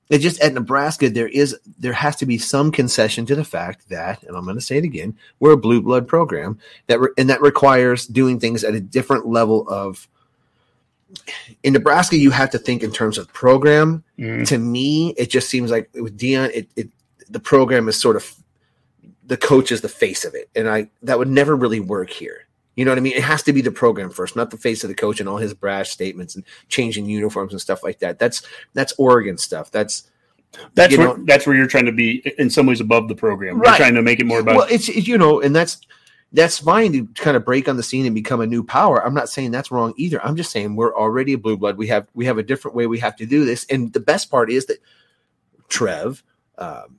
It 0.09 0.19
just 0.19 0.41
at 0.41 0.55
Nebraska 0.55 1.11
there 1.11 1.29
is 1.29 1.57
there 1.79 1.93
has 1.93 2.17
to 2.17 2.27
be 2.27 2.39
some 2.39 2.71
concession 2.71 3.27
to 3.27 3.35
the 3.35 3.45
fact 3.45 3.89
that, 3.89 4.23
and 4.23 4.37
I'm 4.37 4.45
going 4.45 4.57
to 4.57 4.63
say 4.63 4.77
it 4.77 4.85
again, 4.85 5.17
we're 5.41 5.53
a 5.53 5.57
blue 5.57 5.81
blood 5.81 6.07
program 6.07 6.59
that 6.87 7.01
re- 7.01 7.11
and 7.19 7.29
that 7.29 7.43
requires 7.43 8.07
doing 8.07 8.39
things 8.39 8.63
at 8.63 8.75
a 8.75 8.81
different 8.81 9.27
level 9.27 9.69
of. 9.69 10.09
In 11.63 11.73
Nebraska, 11.73 12.17
you 12.17 12.31
have 12.31 12.51
to 12.51 12.59
think 12.59 12.83
in 12.83 12.93
terms 12.93 13.17
of 13.17 13.33
program. 13.33 14.03
Mm. 14.19 14.47
To 14.49 14.59
me, 14.59 15.15
it 15.17 15.31
just 15.31 15.49
seems 15.49 15.71
like 15.71 15.89
with 15.95 16.19
Deion, 16.19 16.51
it, 16.53 16.69
it 16.77 16.89
the 17.29 17.41
program 17.41 17.89
is 17.89 17.99
sort 17.99 18.17
of 18.17 18.35
the 19.25 19.37
coach 19.37 19.73
is 19.73 19.81
the 19.81 19.89
face 19.89 20.25
of 20.25 20.35
it, 20.35 20.49
and 20.55 20.69
I 20.69 20.89
that 21.03 21.19
would 21.19 21.29
never 21.29 21.57
really 21.57 21.81
work 21.81 22.11
here. 22.11 22.46
You 22.77 22.85
know 22.85 22.91
what 22.91 22.99
I 22.99 23.01
mean? 23.01 23.15
It 23.15 23.25
has 23.25 23.43
to 23.45 23.53
be 23.53 23.63
the 23.63 23.71
program 23.73 24.11
first, 24.11 24.37
not 24.37 24.51
the 24.51 24.59
face 24.59 24.85
of 24.85 24.89
the 24.89 24.95
coach 24.95 25.19
and 25.19 25.29
all 25.29 25.39
his 25.39 25.55
brash 25.55 25.91
statements 25.91 26.37
and 26.37 26.45
changing 26.69 27.07
uniforms 27.07 27.53
and 27.53 27.61
stuff 27.61 27.83
like 27.83 27.99
that. 28.01 28.19
That's 28.19 28.43
that's 28.75 28.93
Oregon 28.99 29.39
stuff. 29.39 29.71
That's 29.71 30.11
That's 30.75 30.97
where 30.97 31.09
know- 31.09 31.25
that's 31.25 31.47
where 31.47 31.57
you're 31.57 31.67
trying 31.67 31.87
to 31.87 31.93
be 31.93 32.33
in 32.39 32.51
some 32.51 32.67
ways 32.67 32.81
above 32.81 33.09
the 33.09 33.15
program. 33.15 33.57
You're 33.57 33.65
trying 33.77 33.95
to 33.95 34.03
make 34.03 34.21
it 34.21 34.27
more 34.27 34.41
about 34.41 34.57
well, 34.57 34.67
it's 34.71 34.89
it- 34.89 35.09
you 35.09 35.17
know, 35.19 35.41
and 35.41 35.57
that's 35.57 35.79
that's 36.33 36.59
fine 36.59 36.93
to 36.93 37.07
kind 37.15 37.37
of 37.37 37.45
break 37.45 37.67
on 37.69 37.77
the 37.79 37.83
scene 37.83 38.05
and 38.05 38.15
become 38.15 38.41
a 38.41 38.47
new 38.47 38.63
power. 38.63 39.03
I'm 39.05 39.15
not 39.15 39.31
saying 39.31 39.53
that's 39.53 39.71
wrong 39.71 39.95
either. 39.97 40.23
I'm 40.23 40.37
just 40.37 40.51
saying 40.51 40.77
we're 40.77 40.95
already 40.95 41.33
a 41.33 41.39
blue 41.39 41.57
blood. 41.57 41.79
We 41.79 41.87
have 41.87 42.07
we 42.15 42.27
have 42.27 42.37
a 42.37 42.43
different 42.43 42.75
way 42.75 42.87
we 42.87 42.99
have 42.99 43.17
to 43.17 43.27
do 43.27 43.47
this, 43.47 43.65
and 43.71 43.93
the 43.93 44.01
best 44.01 44.31
part 44.31 44.51
is 44.51 44.67
that 44.67 44.79
Trev 45.69 46.23
um, 46.59 46.99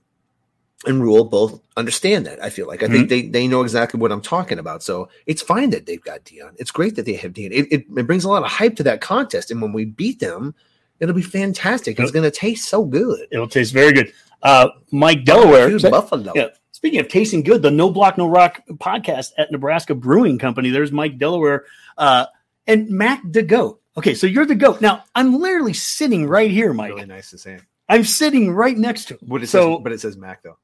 and 0.85 1.01
Rhule 1.01 1.25
both 1.25 1.59
understand 1.75 2.25
that. 2.27 2.43
I 2.43 2.49
feel 2.49 2.67
like 2.67 2.83
I 2.83 2.87
think 2.87 3.09
they 3.09 3.23
they 3.23 3.47
know 3.47 3.63
exactly 3.63 3.99
what 3.99 4.11
I'm 4.11 4.21
talking 4.21 4.59
about. 4.59 4.83
So 4.83 5.09
it's 5.25 5.41
fine 5.41 5.71
that 5.71 5.85
they've 5.85 6.03
got 6.03 6.23
Deion. 6.23 6.53
It's 6.57 6.71
great 6.71 6.95
that 6.95 7.05
they 7.05 7.13
have 7.13 7.33
Deion. 7.33 7.51
It, 7.51 7.67
it, 7.71 7.85
it 7.97 8.07
brings 8.07 8.23
a 8.23 8.29
lot 8.29 8.43
of 8.43 8.49
hype 8.49 8.75
to 8.77 8.83
that 8.83 9.01
contest, 9.01 9.49
and 9.49 9.61
when 9.61 9.73
we 9.73 9.85
beat 9.85 10.19
them, 10.19 10.53
it'll 10.99 11.15
be 11.15 11.21
fantastic. 11.23 11.99
It's 11.99 12.11
going 12.11 12.23
to 12.23 12.31
taste 12.31 12.69
so 12.69 12.85
good. 12.85 13.27
it'll 13.31 13.47
taste 13.47 13.73
very 13.73 13.91
good. 13.91 14.13
Uh, 14.43 14.69
Mike 14.91 15.25
Delaware. 15.25 15.69
Dude, 15.69 15.81
Buffalo. 15.89 16.31
Yeah. 16.35 16.49
Speaking 16.71 16.99
of 16.99 17.07
tasting 17.07 17.41
good, 17.41 17.63
the 17.63 17.71
No 17.71 17.89
Block 17.89 18.19
No 18.19 18.27
Rock 18.29 18.61
podcast 18.73 19.31
at 19.39 19.51
Nebraska 19.51 19.95
Brewing 19.95 20.37
Company. 20.37 20.69
There's 20.69 20.91
Mike 20.91 21.17
Delaware 21.17 21.65
uh, 21.97 22.27
and 22.67 22.87
Mac 22.89 23.21
the 23.25 23.41
Goat. 23.41 23.81
Okay, 23.97 24.13
so 24.13 24.27
you're 24.27 24.45
the 24.45 24.53
goat. 24.53 24.79
Now 24.79 25.03
I'm 25.15 25.39
literally 25.39 25.73
sitting 25.73 26.27
right 26.27 26.51
here, 26.51 26.71
Mike. 26.71 26.93
Really 26.93 27.07
nice 27.07 27.31
to 27.31 27.39
say. 27.39 27.53
it. 27.53 27.63
I'm 27.89 28.03
sitting 28.03 28.51
right 28.51 28.77
next 28.77 29.05
to 29.05 29.15
him. 29.15 29.21
But 29.23 29.41
it 29.41 29.47
so 29.47 29.75
says, 29.77 29.83
but 29.83 29.91
it 29.91 30.01
says 30.01 30.17
Mac 30.17 30.43
though. 30.43 30.59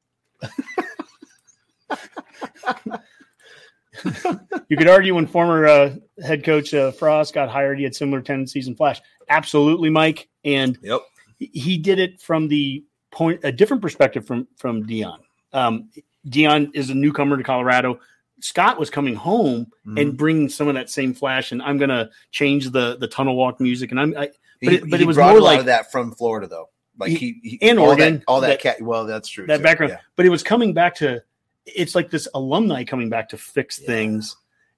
You 4.68 4.76
could 4.76 4.88
argue 4.88 5.14
when 5.14 5.26
former 5.26 5.66
uh, 5.66 5.94
head 6.22 6.42
coach 6.44 6.74
uh, 6.74 6.90
Frost 6.90 7.32
got 7.32 7.48
hired, 7.48 7.78
he 7.78 7.84
had 7.84 7.94
similar 7.94 8.20
tendencies 8.20 8.66
in 8.66 8.74
Flash. 8.74 9.00
Absolutely, 9.28 9.88
Mike, 9.88 10.28
and 10.44 10.76
Yep. 10.82 11.00
he 11.38 11.78
did 11.78 11.98
it 11.98 12.20
from 12.20 12.48
the 12.48 12.84
point 13.12 13.40
a 13.44 13.52
different 13.52 13.80
perspective 13.82 14.26
from 14.26 14.48
from 14.56 14.84
Deion. 14.84 15.18
Um, 15.52 15.90
Deion 16.28 16.70
is 16.74 16.90
a 16.90 16.94
newcomer 16.94 17.36
to 17.36 17.44
Colorado. 17.44 18.00
Scott 18.40 18.78
was 18.78 18.90
coming 18.90 19.14
home 19.14 19.66
Mm-hmm. 19.86 19.98
and 19.98 20.16
bringing 20.16 20.48
some 20.48 20.66
of 20.66 20.74
that 20.74 20.88
same 20.90 21.12
flash, 21.14 21.52
and 21.52 21.62
I'm 21.62 21.78
gonna 21.78 22.10
change 22.32 22.70
the 22.70 22.96
the 22.96 23.06
tunnel 23.06 23.36
walk 23.36 23.60
music, 23.60 23.90
and 23.92 24.00
I'm 24.00 24.16
I, 24.16 24.30
He, 24.60 24.66
but 24.66 24.72
it, 24.74 24.90
but 24.90 24.98
he 25.00 25.04
it 25.04 25.06
was 25.06 25.16
more 25.18 25.30
a 25.30 25.34
lot 25.34 25.42
like 25.42 25.60
of 25.60 25.66
that 25.66 25.92
from 25.92 26.10
Florida 26.12 26.46
though. 26.48 26.68
Like 26.98 27.10
He- 27.10 27.40
he, 27.42 27.58
and 27.62 27.78
all 27.78 27.88
Oregon, 27.88 28.14
that, 28.18 28.24
all 28.28 28.40
that, 28.40 28.48
that- 28.48 28.60
cat. 28.60 28.82
Well, 28.82 29.04
that's 29.06 29.28
true. 29.28 29.46
that 29.46 29.56
too. 29.58 29.62
background, 29.62 29.92
Yeah. 29.92 30.00
but 30.16 30.26
it 30.26 30.28
was 30.30 30.42
coming 30.42 30.72
back 30.74 30.94
to 30.96 31.22
it's 31.66 31.94
like 31.94 32.10
this 32.10 32.28
alumni 32.34 32.84
coming 32.84 33.08
back 33.08 33.30
to 33.30 33.38
fix 33.38 33.80
Yeah. 33.80 33.86
things, 33.86 34.36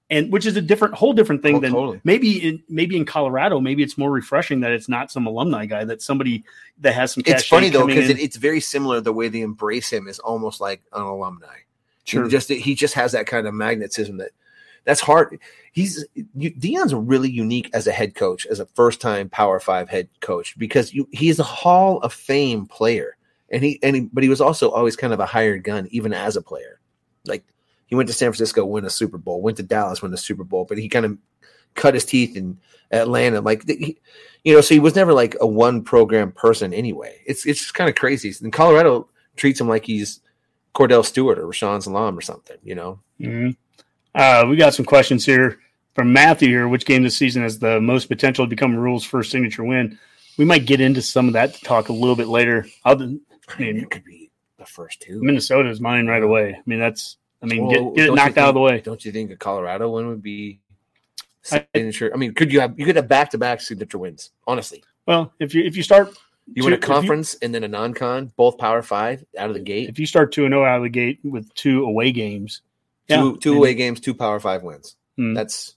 and 0.09 0.31
which 0.31 0.45
is 0.45 0.55
a 0.55 0.61
different 0.61 0.93
whole 0.95 1.11
different 1.13 1.43
thing 1.43 1.57
Oh, 1.57 1.59
than 1.59 1.73
totally. 1.73 2.01
maybe 2.05 2.37
in 2.47 2.63
maybe 2.69 2.95
in 2.95 3.05
Colorado, 3.05 3.59
maybe 3.59 3.83
it's 3.83 3.97
more 3.97 4.09
refreshing 4.09 4.61
that 4.61 4.71
it's 4.71 4.87
not 4.89 5.11
some 5.11 5.27
alumni 5.27 5.65
guy 5.65 5.83
that 5.83 6.01
somebody 6.01 6.43
that 6.79 6.93
has 6.93 7.11
some. 7.11 7.23
It's 7.25 7.45
funny 7.45 7.69
though 7.69 7.85
because 7.85 8.09
it, 8.09 8.17
it's 8.19 8.37
very 8.37 8.61
similar. 8.61 9.01
The 9.01 9.11
way 9.13 9.27
they 9.27 9.41
embrace 9.41 9.89
him 9.91 10.07
is 10.07 10.17
almost 10.19 10.61
like 10.61 10.81
an 10.93 11.01
alumni. 11.01 11.57
Sure. 12.05 12.23
He 12.23 12.29
just 12.29 12.47
he 12.49 12.73
just 12.73 12.93
has 12.93 13.11
that 13.11 13.27
kind 13.27 13.47
of 13.47 13.53
magnetism 13.53 14.17
that 14.17 14.31
that's 14.87 15.01
hard. 15.01 15.37
He's 15.73 16.07
Deion's 16.37 16.93
really 16.93 17.29
unique 17.29 17.69
as 17.73 17.87
a 17.87 17.91
head 17.91 18.15
coach, 18.15 18.45
as 18.47 18.61
a 18.61 18.65
first 18.67 19.01
time 19.01 19.29
Power 19.29 19.59
Five 19.59 19.89
head 19.89 20.07
coach 20.21 20.57
because 20.57 20.93
you, 20.93 21.07
he's 21.11 21.39
a 21.39 21.43
Hall 21.43 21.99
of 21.99 22.13
Fame 22.13 22.65
player, 22.65 23.17
and 23.51 23.61
he 23.61 23.77
and 23.83 23.95
he, 23.97 24.01
but 24.13 24.23
he 24.23 24.29
was 24.29 24.39
also 24.39 24.71
always 24.71 24.95
kind 24.95 25.11
of 25.11 25.19
a 25.19 25.25
hired 25.25 25.65
gun 25.65 25.89
even 25.91 26.13
as 26.13 26.37
a 26.37 26.41
player. 26.41 26.79
Like 27.25 27.43
he 27.87 27.95
went 27.95 28.07
to 28.07 28.13
San 28.13 28.31
Francisco, 28.31 28.65
win 28.65 28.85
a 28.85 28.89
Super 28.89 29.17
Bowl, 29.17 29.41
went 29.41 29.57
to 29.57 29.63
Dallas, 29.63 30.01
win 30.01 30.13
a 30.13 30.17
Super 30.17 30.45
Bowl, 30.45 30.63
but 30.63 30.77
he 30.77 30.87
kind 30.87 31.05
of 31.05 31.17
cut 31.75 31.93
his 31.93 32.05
teeth 32.05 32.37
in 32.37 32.57
Atlanta. 32.91 33.41
Like 33.41 33.67
he, 33.67 33.97
you 34.45 34.53
know, 34.55 34.61
so 34.61 34.73
he 34.73 34.79
was 34.79 34.95
never 34.95 35.11
like 35.11 35.35
a 35.41 35.45
one 35.45 35.83
program 35.83 36.31
person 36.31 36.73
anyway. 36.73 37.19
It's 37.25 37.45
it's 37.45 37.59
just 37.59 37.73
kind 37.73 37.89
of 37.89 37.95
crazy. 37.97 38.33
And 38.41 38.53
Colorado 38.53 39.09
treats 39.35 39.59
him 39.59 39.67
like 39.67 39.85
he's 39.85 40.21
Kordell 40.73 41.03
Stewart 41.03 41.39
or 41.39 41.47
Rashaan 41.47 41.83
Salaam 41.83 42.17
or 42.17 42.21
something. 42.21 42.57
You 42.63 42.75
know, 42.75 42.99
Mhm. 43.19 43.57
Uh, 44.15 44.45
we 44.49 44.55
got 44.55 44.73
some 44.73 44.85
questions 44.85 45.25
here 45.25 45.59
from 45.93 46.11
Matthew 46.11 46.49
here. 46.49 46.67
Which 46.67 46.85
game 46.85 47.03
this 47.03 47.15
season 47.17 47.43
has 47.43 47.59
the 47.59 47.79
most 47.79 48.07
potential 48.07 48.45
to 48.45 48.49
become 48.49 48.75
Rhule's 48.75 49.03
first 49.05 49.31
signature 49.31 49.63
win? 49.63 49.97
We 50.37 50.45
might 50.45 50.65
get 50.65 50.81
into 50.81 51.01
some 51.01 51.27
of 51.27 51.33
that 51.33 51.53
to 51.55 51.61
talk 51.61 51.89
a 51.89 51.93
little 51.93 52.15
bit 52.15 52.27
later. 52.27 52.65
I'll, 52.85 53.01
I 53.01 53.05
I 53.05 53.59
mean, 53.59 53.77
it 53.77 53.89
could 53.89 54.03
be 54.03 54.29
the 54.57 54.65
first 54.65 55.01
two. 55.01 55.21
Minnesota 55.23 55.69
is 55.69 55.79
mine 55.81 56.07
right 56.07 56.23
away. 56.23 56.55
I 56.55 56.61
mean, 56.65 56.79
that's 56.79 57.17
I 57.41 57.45
mean, 57.45 57.65
Well, 57.65 57.91
get, 57.91 57.95
get 57.95 58.09
it 58.09 58.13
knocked 58.15 58.37
out 58.37 58.49
of 58.49 58.55
the 58.55 58.59
way. 58.61 58.81
Don't 58.81 59.03
you 59.05 59.11
think 59.11 59.31
a 59.31 59.35
Colorado 59.35 59.89
win 59.91 60.07
would 60.07 60.21
be 60.23 60.59
I- 61.51 61.65
signature? 61.75 62.11
I 62.13 62.17
mean, 62.17 62.33
could 62.33 62.51
you 62.51 62.59
have 62.59 62.77
you 62.79 62.85
could 62.85 62.95
have 62.95 63.07
back 63.07 63.29
to 63.31 63.37
back 63.37 63.61
signature 63.61 63.97
wins? 63.97 64.31
Honestly, 64.47 64.83
Well, 65.05 65.33
if 65.39 65.53
you 65.55 65.63
if 65.63 65.77
you 65.77 65.83
start 65.83 66.17
you 66.53 66.63
win 66.63 66.73
a 66.73 66.75
if 66.77 66.81
you- 66.81 66.87
conference 66.87 67.35
and 67.35 67.53
then 67.53 67.63
a 67.63 67.67
non-con, 67.67 68.31
both 68.35 68.57
Power 68.57 68.81
Five 68.81 69.23
out 69.37 69.49
of 69.49 69.55
the 69.55 69.61
gate. 69.61 69.89
if 69.89 69.97
you 69.99 70.05
start 70.05 70.31
two 70.31 70.45
and 70.45 70.51
zero 70.53 70.65
out 70.65 70.77
of 70.77 70.83
the 70.83 70.89
gate 70.89 71.19
with 71.23 71.51
two 71.53 71.83
away 71.83 72.11
games, 72.11 72.61
yeah, 73.07 73.31
two 73.39 73.51
and- 73.51 73.57
away 73.57 73.73
games, 73.73 73.99
two 73.99 74.13
Power 74.13 74.39
Five 74.39 74.63
wins. 74.63 74.95
Hmm. 75.17 75.33
That's 75.33 75.75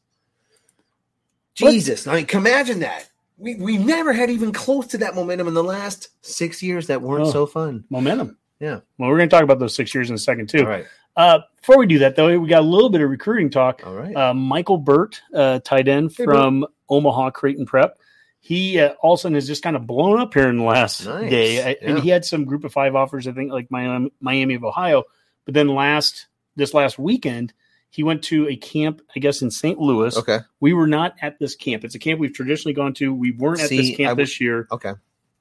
What? 1.58 1.72
Jesus. 1.72 2.06
I 2.06 2.16
mean, 2.16 2.26
can 2.26 2.40
imagine 2.40 2.80
that. 2.80 3.08
We 3.36 3.54
we 3.56 3.78
never 3.78 4.12
had 4.12 4.30
even 4.30 4.52
close 4.52 4.88
to 4.88 4.98
that 4.98 5.14
momentum 5.14 5.48
in 5.48 5.54
the 5.54 5.64
last 5.64 6.08
six 6.22 6.62
years 6.62 6.88
that 6.88 7.00
weren't 7.02 7.26
Oh. 7.28 7.30
so 7.32 7.46
fun. 7.46 7.84
momentum. 7.90 8.36
Yeah. 8.60 8.80
Well, 8.98 9.08
we're 9.08 9.16
going 9.16 9.28
to 9.30 9.34
talk 9.34 9.42
about 9.44 9.58
those 9.58 9.74
six 9.74 9.94
years 9.94 10.10
in 10.10 10.14
a 10.14 10.18
second 10.18 10.48
too. 10.50 10.58
All 10.60 10.66
right. 10.66 10.84
Uh, 11.16 11.38
before 11.56 11.78
we 11.78 11.86
do 11.86 12.00
that, 12.00 12.14
though, 12.16 12.38
we 12.38 12.48
got 12.48 12.60
a 12.60 12.66
little 12.66 12.90
bit 12.90 13.00
of 13.00 13.08
recruiting 13.10 13.48
talk. 13.50 13.82
All 13.86 13.94
right. 13.94 14.14
uh, 14.14 14.34
Michael 14.34 14.76
Burt, 14.78 15.20
uh, 15.34 15.58
tight 15.64 15.88
end 15.88 16.12
Hey, 16.16 16.24
from 16.24 16.66
Omaha 16.88 17.30
Creighton 17.30 17.64
Prep. 17.66 17.98
He 18.38 18.78
uh, 18.78 18.90
all 19.02 19.14
of 19.14 19.18
a 19.18 19.22
sudden 19.22 19.34
has 19.34 19.46
just 19.46 19.62
kind 19.62 19.76
of 19.76 19.86
blown 19.86 20.20
up 20.20 20.32
here 20.34 20.48
in 20.48 20.58
the 20.58 20.62
last 20.64 21.04
Nice. 21.06 21.30
day, 21.30 21.62
I- 21.70 21.76
and 21.82 21.98
he 21.98 22.10
had 22.10 22.24
some 22.24 22.44
Group 22.44 22.64
of 22.64 22.72
Five 22.72 22.94
offers, 22.94 23.26
I 23.26 23.32
think, 23.32 23.50
like 23.52 23.70
Miami, 23.70 24.12
Miami 24.20 24.54
of 24.54 24.64
Ohio. 24.64 25.04
But 25.46 25.54
then 25.54 25.68
last 25.68 26.26
this 26.60 26.74
last 26.74 26.98
weekend, 26.98 27.52
he 27.90 28.04
went 28.04 28.22
to 28.24 28.46
a 28.48 28.54
camp, 28.56 29.02
I 29.16 29.18
guess, 29.18 29.42
in 29.42 29.50
St. 29.50 29.78
Louis. 29.80 30.16
okay. 30.16 30.38
We 30.60 30.72
were 30.74 30.86
not 30.86 31.16
at 31.22 31.38
this 31.40 31.56
camp. 31.56 31.84
It's 31.84 31.96
a 31.96 31.98
camp 31.98 32.20
we've 32.20 32.32
traditionally 32.32 32.72
gone 32.74 32.94
to. 32.94 33.12
We 33.12 33.32
weren't 33.32 33.60
at 33.60 33.68
See, 33.68 33.76
this 33.78 33.88
camp 33.96 34.10
w- 34.10 34.22
this 34.24 34.40
year, 34.40 34.68
Okay. 34.70 34.92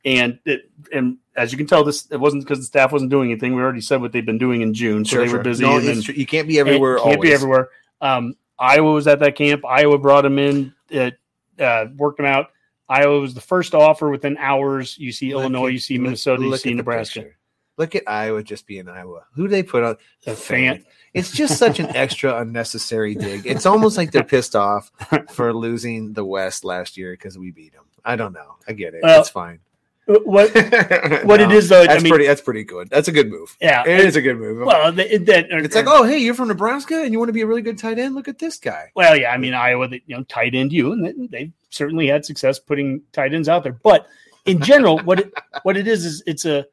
and 0.04 0.40
it, 0.46 0.72
and 0.92 1.18
as 1.36 1.52
you 1.52 1.58
can 1.60 1.68
tell, 1.68 1.84
this 1.84 2.08
it 2.10 2.18
wasn't 2.20 2.44
because 2.44 2.58
the 2.60 2.66
staff 2.66 2.92
wasn't 2.92 3.12
doing 3.12 3.30
anything. 3.32 3.56
We 3.56 3.62
already 3.62 3.82
said 3.82 4.02
what 4.02 4.12
they've 4.14 4.26
been 4.26 4.40
doing 4.40 4.62
in 4.62 4.74
June, 4.74 5.06
so 5.06 5.10
Sure, 5.18 5.20
they 5.26 5.32
were 5.32 5.38
sure. 5.38 5.44
busy. 5.44 5.64
No, 5.64 5.80
then- 5.80 6.02
You 6.02 6.26
can't 6.26 6.48
be 6.48 6.58
everywhere. 6.60 6.96
can't 6.98 7.06
always. 7.16 7.30
be 7.30 7.34
everywhere. 7.34 7.70
Um, 8.02 8.34
Iowa 8.58 8.92
was 8.94 9.08
at 9.08 9.20
that 9.20 9.36
camp. 9.36 9.64
Iowa 9.66 9.98
brought 10.00 10.26
him 10.26 10.40
in. 10.40 10.74
It 10.90 11.18
uh, 11.60 11.86
worked 11.96 12.20
him 12.20 12.26
out. 12.26 12.48
Iowa 12.90 13.20
was 13.20 13.36
the 13.36 13.42
first 13.42 13.76
offer 13.76 14.10
within 14.10 14.36
hours. 14.38 14.98
You 14.98 15.12
see 15.12 15.34
Look 15.36 15.42
Illinois, 15.44 15.68
at- 15.68 15.74
you 15.74 15.80
see 15.80 15.98
look- 15.98 16.04
Minnesota, 16.06 16.42
you 16.44 16.50
look 16.50 16.60
see 16.62 16.74
Nebraska. 16.74 17.26
Look 17.78 17.96
at 17.96 18.04
Iowa 18.08 18.44
just 18.44 18.66
being 18.68 18.90
Iowa. 18.90 19.26
Who 19.36 19.44
do 19.44 19.50
they 19.50 19.64
put 19.64 19.84
on 19.84 19.96
The 20.26 20.36
fan. 20.36 20.84
It's 21.14 21.32
just 21.32 21.58
such 21.58 21.80
an 21.80 21.96
extra 21.96 22.40
unnecessary 22.42 23.16
dig. 23.16 23.46
It's 23.48 23.66
almost 23.66 23.98
like 23.98 24.12
they're 24.12 24.24
pissed 24.24 24.56
off 24.56 24.92
for 25.32 25.54
losing 25.54 26.14
the 26.14 26.24
West 26.26 26.64
last 26.64 26.98
year 26.98 27.14
because 27.14 27.38
we 27.38 27.52
beat 27.52 27.74
them. 27.74 27.86
I 28.06 28.16
don't 28.16 28.34
know. 28.34 28.56
I 28.68 28.74
get 28.74 28.94
it. 28.94 29.02
Well, 29.04 29.20
it's 29.20 29.30
fine. 29.30 29.60
Uh, 30.08 30.20
what? 30.24 30.54
what 30.56 31.26
what 31.26 31.42
it 31.42 31.52
is, 31.52 31.70
though, 31.70 31.82
I 31.82 31.88
that's 31.88 32.04
mean- 32.04 32.12
pretty. 32.12 32.28
That's 32.28 32.42
pretty 32.42 32.64
good. 32.64 32.90
That's 32.90 33.08
a 33.08 33.12
good 33.12 33.30
move. 33.30 33.56
Yeah, 33.62 33.84
It 33.88 34.00
is 34.06 34.16
a 34.16 34.22
good 34.22 34.38
move. 34.38 34.66
well, 34.66 34.98
it- 35.00 35.26
that 35.26 35.46
uh, 35.52 35.58
it's 35.58 35.76
like, 35.76 35.86
uh, 35.88 35.92
oh, 35.94 36.04
hey, 36.04 36.18
you're 36.20 36.34
from 36.34 36.48
Nebraska 36.48 37.02
and 37.04 37.12
you 37.12 37.20
want 37.20 37.30
to 37.30 37.34
be 37.34 37.42
a 37.42 37.48
really 37.48 37.62
good 37.62 37.78
tight 37.78 38.00
end. 38.00 38.16
Look 38.16 38.28
at 38.28 38.40
this 38.40 38.58
guy. 38.58 38.92
well, 38.96 39.16
yeah. 39.16 39.32
I 39.32 39.38
mean, 39.38 39.54
Iowa, 39.54 39.88
they, 39.88 40.02
you 40.08 40.16
know, 40.16 40.24
tight 40.24 40.56
end 40.56 40.72
you, 40.74 40.92
and 40.94 41.06
they, 41.06 41.28
they 41.28 41.52
certainly 41.70 42.08
had 42.08 42.26
success 42.26 42.58
putting 42.60 43.02
tight 43.12 43.34
ends 43.34 43.50
out 43.50 43.64
there. 43.64 43.74
But 43.74 44.08
in 44.46 44.62
general, 44.62 45.00
what 45.00 45.20
it 45.20 45.34
what 45.64 45.78
it 45.78 45.88
is 45.88 46.06
is 46.06 46.24
it's 46.26 46.46
a. 46.46 46.66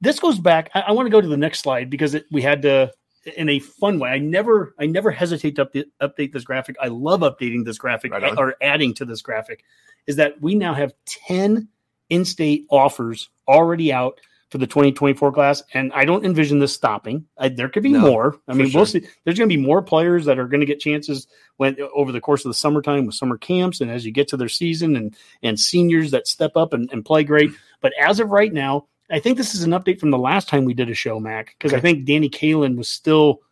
This 0.00 0.18
goes 0.18 0.38
back. 0.38 0.68
I, 0.74 0.80
I 0.80 0.92
want 0.92 1.06
to 1.06 1.10
go 1.10 1.20
to 1.20 1.28
the 1.28 1.36
next 1.36 1.60
slide 1.60 1.88
because 1.88 2.14
it, 2.14 2.24
we 2.32 2.42
had 2.42 2.62
to 2.62 2.92
in 3.24 3.48
a 3.48 3.58
fun 3.58 3.98
way. 3.98 4.10
I 4.10 4.18
never 4.18 4.74
I 4.78 4.86
never 4.86 5.10
hesitate 5.10 5.56
to 5.56 5.66
update, 5.66 5.84
update 6.00 6.32
this 6.32 6.44
graphic. 6.44 6.76
I 6.80 6.88
love 6.88 7.20
updating 7.20 7.64
this 7.64 7.78
graphic 7.78 8.12
Right 8.12 8.36
or 8.36 8.56
adding 8.60 8.94
to 8.94 9.04
this 9.04 9.22
graphic. 9.22 9.64
Is 10.06 10.16
that 10.16 10.40
we 10.40 10.54
now 10.54 10.74
have 10.74 10.92
ten 11.06 11.68
in-state 12.10 12.66
offers 12.70 13.30
already 13.48 13.92
out 13.92 14.20
for 14.50 14.58
the 14.58 14.66
2024 14.66 15.32
class, 15.32 15.62
and 15.72 15.90
I 15.94 16.04
don't 16.04 16.26
envision 16.26 16.58
this 16.58 16.74
stopping. 16.74 17.24
I, 17.38 17.48
there 17.48 17.70
could 17.70 17.82
be 17.82 17.92
No, 17.92 18.00
more. 18.00 18.36
I 18.46 18.52
mean, 18.52 18.70
we'll 18.74 18.84
see. 18.84 19.00
There's 19.24 19.38
going 19.38 19.48
to 19.48 19.56
be 19.56 19.60
more 19.60 19.80
players 19.80 20.26
that 20.26 20.38
are 20.38 20.46
going 20.46 20.60
to 20.60 20.66
get 20.66 20.78
chances 20.78 21.26
when 21.56 21.78
over 21.94 22.12
the 22.12 22.20
course 22.20 22.44
of 22.44 22.50
the 22.50 22.54
summertime 22.54 23.06
with 23.06 23.14
summer 23.14 23.38
camps, 23.38 23.80
and 23.80 23.90
as 23.90 24.04
you 24.04 24.12
get 24.12 24.28
to 24.28 24.36
their 24.36 24.50
season, 24.50 24.94
and 24.94 25.16
and 25.42 25.58
seniors 25.58 26.10
that 26.10 26.28
step 26.28 26.54
up 26.54 26.74
and, 26.74 26.92
and 26.92 27.02
play 27.02 27.24
great. 27.24 27.50
But 27.80 27.94
as 27.98 28.20
of 28.20 28.28
right 28.28 28.52
now, 28.52 28.88
I 29.12 29.18
think 29.20 29.36
this 29.36 29.54
is 29.54 29.62
an 29.62 29.70
update 29.72 30.00
from 30.00 30.10
the 30.10 30.18
last 30.18 30.48
time 30.48 30.64
we 30.64 30.74
did 30.74 30.88
a 30.90 30.94
show, 30.94 31.20
Mac, 31.20 31.54
because 31.58 31.72
I 31.74 31.80
think 31.80 32.04
Danny 32.06 32.28
Kaelin 32.30 32.76
was 32.76 32.88
still. 32.88 33.42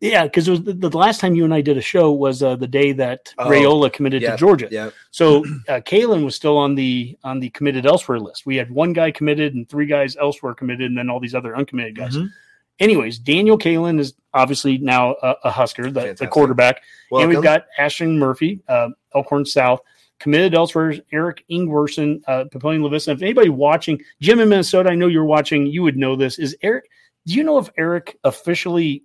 Yeah, 0.00 0.24
because 0.24 0.48
it 0.48 0.50
was 0.52 0.62
the, 0.62 0.72
the 0.72 0.96
last 0.96 1.20
time 1.20 1.34
you 1.34 1.44
and 1.44 1.52
I 1.52 1.60
did 1.60 1.76
a 1.76 1.82
show 1.82 2.10
was 2.10 2.42
uh, 2.42 2.56
the 2.56 2.66
day 2.66 2.92
that 2.92 3.34
Oh, 3.36 3.50
Raiola 3.50 3.92
committed 3.92 4.22
to 4.22 4.34
Georgia. 4.38 4.66
Yeah. 4.70 4.90
So 5.10 5.44
uh, 5.68 5.80
Kaelin 5.80 6.24
was 6.24 6.34
still 6.34 6.56
on 6.56 6.74
the 6.74 7.18
on 7.22 7.38
the 7.38 7.50
committed 7.50 7.84
elsewhere 7.84 8.18
list. 8.18 8.46
We 8.46 8.56
had 8.56 8.70
one 8.70 8.94
guy 8.94 9.10
committed 9.10 9.54
and 9.54 9.68
three 9.68 9.84
guys 9.84 10.16
elsewhere 10.16 10.54
committed, 10.54 10.86
and 10.86 10.96
then 10.96 11.10
all 11.10 11.20
these 11.20 11.34
other 11.34 11.54
uncommitted 11.54 11.96
guys. 11.96 12.16
Mhm. 12.16 12.30
anyways, 12.78 13.18
Daniel 13.18 13.58
Kaelin 13.58 14.00
is 14.00 14.14
obviously 14.32 14.78
now 14.78 15.16
a, 15.22 15.34
a 15.44 15.50
Husker, 15.50 15.90
the, 15.90 16.14
the 16.14 16.26
quarterback. 16.26 16.82
Welcome. 17.10 17.28
And 17.28 17.36
we've 17.36 17.44
got 17.44 17.66
Ashton 17.76 18.18
Murphy, 18.18 18.60
uh, 18.68 18.88
Elkhorn 19.14 19.44
South. 19.44 19.80
Committed 20.20 20.54
elsewhere, 20.54 20.94
Eric 21.12 21.44
Ingwerson, 21.50 22.20
uh, 22.28 22.44
Papillion 22.44 22.82
La 22.82 22.90
Vista. 22.90 23.10
If 23.10 23.22
anybody 23.22 23.48
watching, 23.48 24.00
Jim 24.20 24.38
in 24.38 24.50
Minnesota, 24.50 24.90
I 24.90 24.94
know 24.94 25.06
you're 25.06 25.24
watching, 25.24 25.66
you 25.66 25.82
would 25.82 25.96
know 25.96 26.14
this. 26.14 26.38
Is 26.38 26.54
Eric, 26.62 26.90
do 27.26 27.34
you 27.34 27.42
know 27.42 27.56
if 27.58 27.70
Eric 27.78 28.18
officially, 28.22 29.02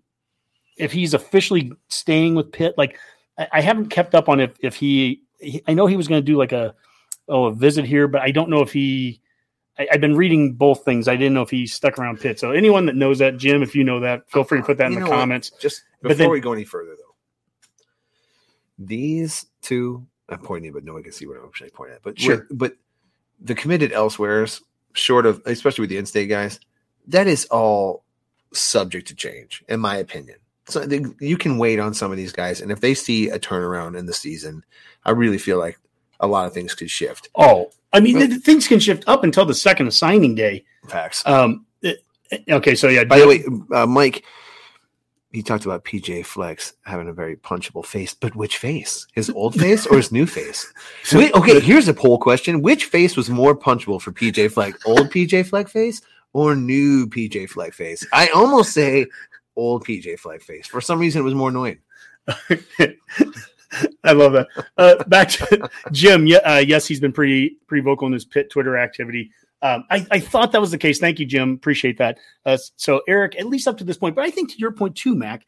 if 0.77 0.91
he's 0.91 1.13
officially 1.13 1.71
staying 1.87 2.35
with 2.35 2.51
Pitt? 2.51 2.75
Like, 2.77 2.99
I, 3.37 3.47
I 3.53 3.61
haven't 3.61 3.87
kept 3.87 4.13
up 4.13 4.27
on 4.27 4.41
if, 4.41 4.51
if 4.59 4.75
he, 4.75 5.21
he 5.39 5.63
I 5.67 5.73
know 5.73 5.87
he 5.87 5.95
was 5.95 6.09
going 6.09 6.21
to 6.21 6.25
do 6.25 6.37
like 6.37 6.51
a, 6.51 6.75
oh, 7.29 7.45
a 7.45 7.53
visit 7.53 7.85
here, 7.85 8.09
but 8.09 8.21
I 8.21 8.31
don't 8.31 8.49
know 8.49 8.61
if 8.61 8.73
he, 8.73 9.21
I, 9.79 9.87
I've 9.93 10.01
been 10.01 10.17
reading 10.17 10.53
both 10.53 10.83
things. 10.83 11.07
I 11.07 11.15
didn't 11.15 11.33
know 11.33 11.43
if 11.43 11.49
he 11.49 11.65
stuck 11.65 11.97
around 11.97 12.19
Pitt. 12.19 12.41
So 12.41 12.51
anyone 12.51 12.85
that 12.87 12.97
knows 12.97 13.19
that, 13.19 13.37
Jim, 13.37 13.63
if 13.63 13.73
you 13.73 13.85
know 13.85 14.01
that, 14.01 14.29
feel 14.29 14.43
free 14.43 14.59
to 14.59 14.65
put 14.65 14.77
that 14.79 14.87
in 14.87 14.95
the 14.95 14.99
know 14.99 15.05
what? 15.05 15.15
comments. 15.15 15.51
Just 15.61 15.83
before 16.01 16.15
then- 16.15 16.29
we 16.29 16.41
go 16.41 16.51
any 16.51 16.65
further, 16.65 16.91
though, 16.97 17.15
these 18.77 19.45
two, 19.61 20.05
I'm 20.29 20.39
pointing, 20.39 20.71
but 20.73 20.83
no 20.83 20.93
one 20.93 21.03
can 21.03 21.11
see 21.11 21.25
what 21.27 21.37
I'm 21.37 21.45
actually 21.45 21.69
pointing 21.71 21.95
at. 21.95 22.03
But 22.03 22.19
Sure. 22.19 22.47
but 22.51 22.75
the 23.39 23.55
committed 23.55 23.91
elsewheres, 23.91 24.61
short 24.93 25.25
of 25.25 25.41
especially 25.45 25.83
with 25.83 25.89
the 25.89 25.97
in-state 25.97 26.27
guys, 26.27 26.59
that 27.07 27.27
is 27.27 27.45
all 27.45 28.03
subject 28.53 29.07
to 29.09 29.15
change, 29.15 29.63
in 29.69 29.79
my 29.79 29.97
opinion. 29.97 30.37
So 30.67 30.79
they, 30.85 31.03
you 31.19 31.37
can 31.37 31.57
wait 31.59 31.79
on 31.79 31.93
some 31.93 32.09
of 32.11 32.17
these 32.17 32.31
guys, 32.31 32.61
and 32.61 32.71
if 32.71 32.79
they 32.81 32.93
see 32.95 33.29
a 33.29 33.37
turnaround 33.37 33.97
in 33.97 34.05
the 34.07 34.13
season, 34.13 34.63
I 35.03 35.11
really 35.11 35.37
feel 35.37 35.59
like 35.59 35.77
a 36.19 36.27
lot 36.27 36.47
of 36.47 36.53
things 36.53 36.73
could 36.73 36.89
shift. 36.89 37.29
Oh, 37.35 37.69
I 37.93 37.99
mean, 37.99 38.17
Well- 38.17 38.27
th- 38.27 38.41
things 38.41 38.67
can 38.67 38.79
shift 38.79 39.03
up 39.05 39.23
until 39.23 39.45
the 39.45 39.53
second 39.53 39.93
signing 39.93 40.33
day. 40.33 40.63
Facts. 40.87 41.21
Um, 41.27 41.65
it- 41.83 42.03
okay, 42.49 42.73
so 42.73 42.87
yeah. 42.87 43.03
By 43.03 43.19
the 43.19 43.27
way, 43.27 43.43
uh, 43.73 43.85
Mike, 43.85 44.23
he 45.35 45.43
talked 45.43 45.65
about 45.65 45.83
PJ 45.83 46.25
Fleck 46.25 46.61
having 46.85 47.09
a 47.09 47.13
very 47.13 47.35
punchable 47.35 47.85
face, 47.85 48.13
but 48.13 48.37
which 48.37 48.57
face? 48.57 49.05
His 49.11 49.29
old 49.29 49.53
face 49.53 49.85
or 49.85 49.97
his 49.97 50.09
new 50.09 50.25
face? 50.25 50.71
Wait, 51.13 51.33
okay, 51.33 51.59
here's 51.59 51.89
a 51.89 51.93
poll 51.93 52.17
question: 52.17 52.61
Which 52.61 52.85
face 52.85 53.17
was 53.17 53.29
more 53.29 53.53
punchable 53.53 54.01
for 54.01 54.13
PJ 54.13 54.53
Fleck? 54.53 54.75
Old 54.87 55.11
PJ 55.11 55.47
Fleck 55.47 55.67
face 55.67 56.01
or 56.31 56.55
new 56.55 57.05
PJ 57.07 57.49
Fleck 57.49 57.73
face? 57.73 58.07
I 58.13 58.27
almost 58.29 58.71
say 58.71 59.07
old 59.57 59.85
PJ 59.85 60.19
Fleck 60.19 60.41
face. 60.41 60.67
For 60.67 60.79
some 60.79 60.99
reason, 60.99 61.19
it 61.19 61.25
was 61.25 61.35
more 61.35 61.49
annoying. 61.49 61.79
I 64.05 64.13
love 64.13 64.31
that. 64.33 64.47
Uh, 64.77 65.03
back 65.03 65.27
to 65.31 65.69
Jim. 65.91 66.27
Yeah, 66.27 66.37
uh, 66.37 66.63
yes, 66.65 66.87
he's 66.87 67.01
been 67.01 67.11
pretty 67.11 67.57
pretty 67.67 67.83
vocal 67.83 68.07
in 68.07 68.13
his 68.13 68.23
pit 68.23 68.49
Twitter 68.49 68.77
activity. 68.77 69.31
Um, 69.65 69.83
I, 69.89 70.05
I 70.11 70.19
thought 70.19 70.51
that 70.51 70.61
was 70.61 70.71
the 70.71 70.77
case. 70.77 70.99
Thank 70.99 71.19
you, 71.19 71.25
Jim. 71.25 71.53
Appreciate 71.53 71.97
that. 71.97 72.17
Uh, 72.45 72.57
so, 72.75 73.01
Eric, 73.07 73.35
at 73.39 73.47
least 73.47 73.67
up 73.67 73.77
to 73.79 73.83
this 73.83 73.97
point, 73.97 74.15
but 74.15 74.23
I 74.23 74.29
think 74.29 74.51
to 74.51 74.57
your 74.57 74.71
point 74.71 74.95
too, 74.95 75.15
Mac, 75.15 75.45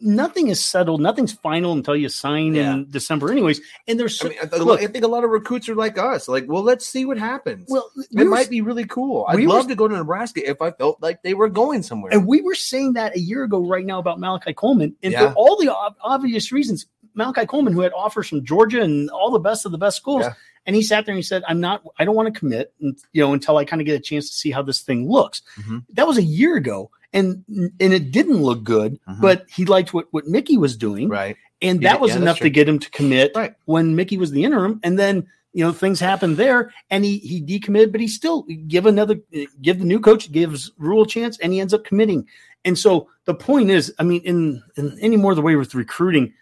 nothing 0.00 0.48
is 0.48 0.62
settled. 0.64 1.00
Nothing's 1.00 1.32
final 1.32 1.72
until 1.72 1.96
you 1.96 2.08
sign 2.08 2.54
Yeah. 2.54 2.74
in 2.74 2.90
December, 2.90 3.32
anyways. 3.32 3.60
And 3.88 3.98
there's 3.98 4.16
so, 4.18 4.26
I, 4.26 4.30
mean, 4.30 4.38
I, 4.52 4.56
look, 4.58 4.80
I 4.80 4.86
think 4.86 5.04
a 5.04 5.08
lot 5.08 5.24
of 5.24 5.30
recruits 5.30 5.68
are 5.68 5.74
like 5.74 5.98
us. 5.98 6.28
Like, 6.28 6.44
well, 6.46 6.62
let's 6.62 6.86
see 6.86 7.04
what 7.04 7.18
happens. 7.18 7.66
well, 7.68 7.90
it 7.96 8.06
were- 8.12 8.24
might 8.26 8.48
be 8.50 8.60
really 8.60 8.84
cool. 8.84 9.24
I'd 9.28 9.36
we 9.36 9.46
were- 9.46 9.54
love 9.54 9.66
to 9.68 9.74
go 9.74 9.88
to 9.88 9.96
Nebraska 9.96 10.48
if 10.48 10.62
I 10.62 10.70
felt 10.70 11.02
like 11.02 11.22
they 11.22 11.34
were 11.34 11.48
going 11.48 11.82
somewhere. 11.82 12.12
And 12.12 12.26
we 12.26 12.42
were 12.42 12.54
saying 12.54 12.92
that 12.92 13.16
a 13.16 13.20
year 13.20 13.42
ago 13.44 13.66
right 13.66 13.84
now 13.84 13.98
about 13.98 14.20
Malachi 14.20 14.52
Coleman. 14.54 14.94
And 15.02 15.12
Yeah. 15.12 15.30
for 15.30 15.34
all 15.34 15.56
the 15.56 15.74
ob- 15.74 15.96
obvious 16.02 16.52
reasons, 16.52 16.86
Malachi 17.14 17.46
Coleman, 17.46 17.72
who 17.72 17.80
had 17.80 17.92
offers 17.92 18.28
from 18.28 18.44
Georgia 18.44 18.82
and 18.82 19.10
all 19.10 19.32
the 19.32 19.40
best 19.40 19.66
of 19.66 19.72
the 19.72 19.78
best 19.78 19.96
schools, 19.96 20.22
Yeah. 20.22 20.34
And 20.68 20.76
he 20.76 20.82
sat 20.82 21.06
there 21.06 21.14
and 21.14 21.18
he 21.18 21.22
said, 21.22 21.42
I'm 21.48 21.60
not, 21.60 21.82
I 21.98 22.04
don't 22.04 22.14
want 22.14 22.32
to 22.32 22.38
commit, 22.38 22.74
and, 22.80 22.96
you 23.14 23.22
know, 23.22 23.32
until 23.32 23.56
I 23.56 23.64
kind 23.64 23.80
of 23.80 23.86
get 23.86 23.96
a 23.96 24.00
chance 24.00 24.28
to 24.28 24.36
see 24.36 24.50
how 24.50 24.60
this 24.62 24.82
thing 24.82 25.08
looks. 25.10 25.40
Mhm. 25.58 25.84
That 25.94 26.06
was 26.06 26.18
a 26.18 26.22
year 26.22 26.56
ago. 26.56 26.90
And 27.14 27.42
and 27.80 27.92
it 27.94 28.10
didn't 28.12 28.42
look 28.42 28.62
good, 28.64 29.00
Mhm. 29.08 29.20
but 29.22 29.46
he 29.48 29.64
liked 29.64 29.94
what, 29.94 30.08
what 30.10 30.26
Mickey 30.26 30.58
was 30.58 30.76
doing. 30.76 31.08
right. 31.08 31.36
And 31.62 31.80
that 31.82 32.00
was 32.00 32.10
yeah, 32.10 32.18
enough 32.18 32.38
to 32.40 32.50
get 32.50 32.68
him 32.68 32.78
to 32.78 32.90
commit 32.90 33.32
Right. 33.34 33.54
when 33.64 33.96
Mickey 33.96 34.18
was 34.18 34.30
the 34.30 34.44
interim. 34.44 34.78
And 34.84 34.96
then, 34.98 35.26
you 35.54 35.64
know, 35.64 35.72
things 35.72 35.98
happened 36.00 36.36
there 36.36 36.70
and 36.90 37.02
he 37.04 37.16
he 37.18 37.40
decommitted, 37.42 37.90
but 37.92 38.00
he 38.02 38.06
still 38.08 38.42
give 38.68 38.84
another 38.84 39.18
give 39.62 39.78
the 39.78 39.86
new 39.86 39.98
coach, 40.00 40.30
gives 40.30 40.70
Rhule 40.76 41.02
a 41.04 41.06
chance, 41.06 41.38
and 41.38 41.52
he 41.54 41.60
ends 41.60 41.72
up 41.72 41.82
committing. 41.84 42.28
And 42.66 42.78
so 42.78 43.08
the 43.24 43.34
point 43.34 43.70
is, 43.70 43.92
I 43.98 44.02
mean, 44.02 44.20
in, 44.22 44.62
in 44.76 44.98
any 45.00 45.16
more 45.16 45.34
the 45.34 45.40
way 45.42 45.56
with 45.56 45.74
recruiting, 45.74 46.34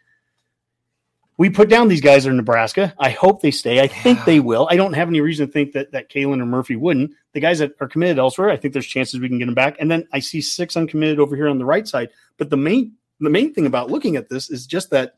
we 1.38 1.50
put 1.50 1.68
down 1.68 1.88
these 1.88 2.00
guys 2.00 2.24
in 2.26 2.36
Nebraska. 2.36 2.94
I 2.98 3.10
hope 3.10 3.42
they 3.42 3.50
stay. 3.50 3.80
I 3.80 3.86
think 3.88 4.24
they 4.24 4.40
will. 4.40 4.66
I 4.70 4.76
don't 4.76 4.94
have 4.94 5.08
any 5.08 5.20
reason 5.20 5.46
to 5.46 5.52
think 5.52 5.72
that 5.72 5.92
that 5.92 6.08
Kaelin 6.10 6.40
or 6.40 6.46
Murphy 6.46 6.76
wouldn't. 6.76 7.12
The 7.32 7.40
guys 7.40 7.58
that 7.58 7.72
are 7.80 7.88
committed 7.88 8.18
elsewhere, 8.18 8.50
I 8.50 8.56
think 8.56 8.72
there's 8.72 8.86
chances 8.86 9.20
we 9.20 9.28
can 9.28 9.38
get 9.38 9.46
them 9.46 9.54
back. 9.54 9.76
And 9.78 9.90
then 9.90 10.08
I 10.12 10.20
see 10.20 10.40
six 10.40 10.76
uncommitted 10.76 11.20
over 11.20 11.36
here 11.36 11.48
on 11.48 11.58
the 11.58 11.64
right 11.64 11.86
side. 11.86 12.08
But 12.38 12.50
the 12.50 12.56
main 12.56 12.92
the 13.20 13.30
main 13.30 13.52
thing 13.54 13.66
about 13.66 13.90
looking 13.90 14.16
at 14.16 14.28
this 14.28 14.50
is 14.50 14.66
just 14.66 14.90
that 14.90 15.14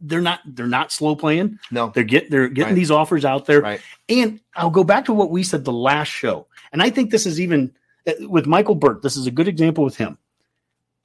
they're 0.00 0.20
not 0.20 0.40
they're 0.44 0.66
not 0.66 0.90
slow 0.92 1.14
playing. 1.14 1.58
No. 1.70 1.90
They're 1.94 2.04
get 2.04 2.30
they're 2.30 2.48
getting 2.48 2.70
Right. 2.70 2.74
these 2.74 2.90
offers 2.90 3.24
out 3.24 3.46
there. 3.46 3.60
Right. 3.60 3.80
And 4.08 4.40
I'll 4.54 4.70
go 4.70 4.84
back 4.84 5.04
to 5.06 5.12
what 5.14 5.30
we 5.30 5.42
said 5.44 5.64
the 5.64 5.72
last 5.72 6.08
show. 6.08 6.46
And 6.72 6.82
I 6.82 6.90
think 6.90 7.10
this 7.10 7.24
is 7.24 7.40
even 7.40 7.72
uh, 8.06 8.28
with 8.28 8.46
Michael 8.46 8.74
Burt, 8.74 9.02
this 9.02 9.16
is 9.16 9.26
a 9.26 9.30
good 9.30 9.48
example 9.48 9.84
with 9.84 9.96
him. 9.96 10.18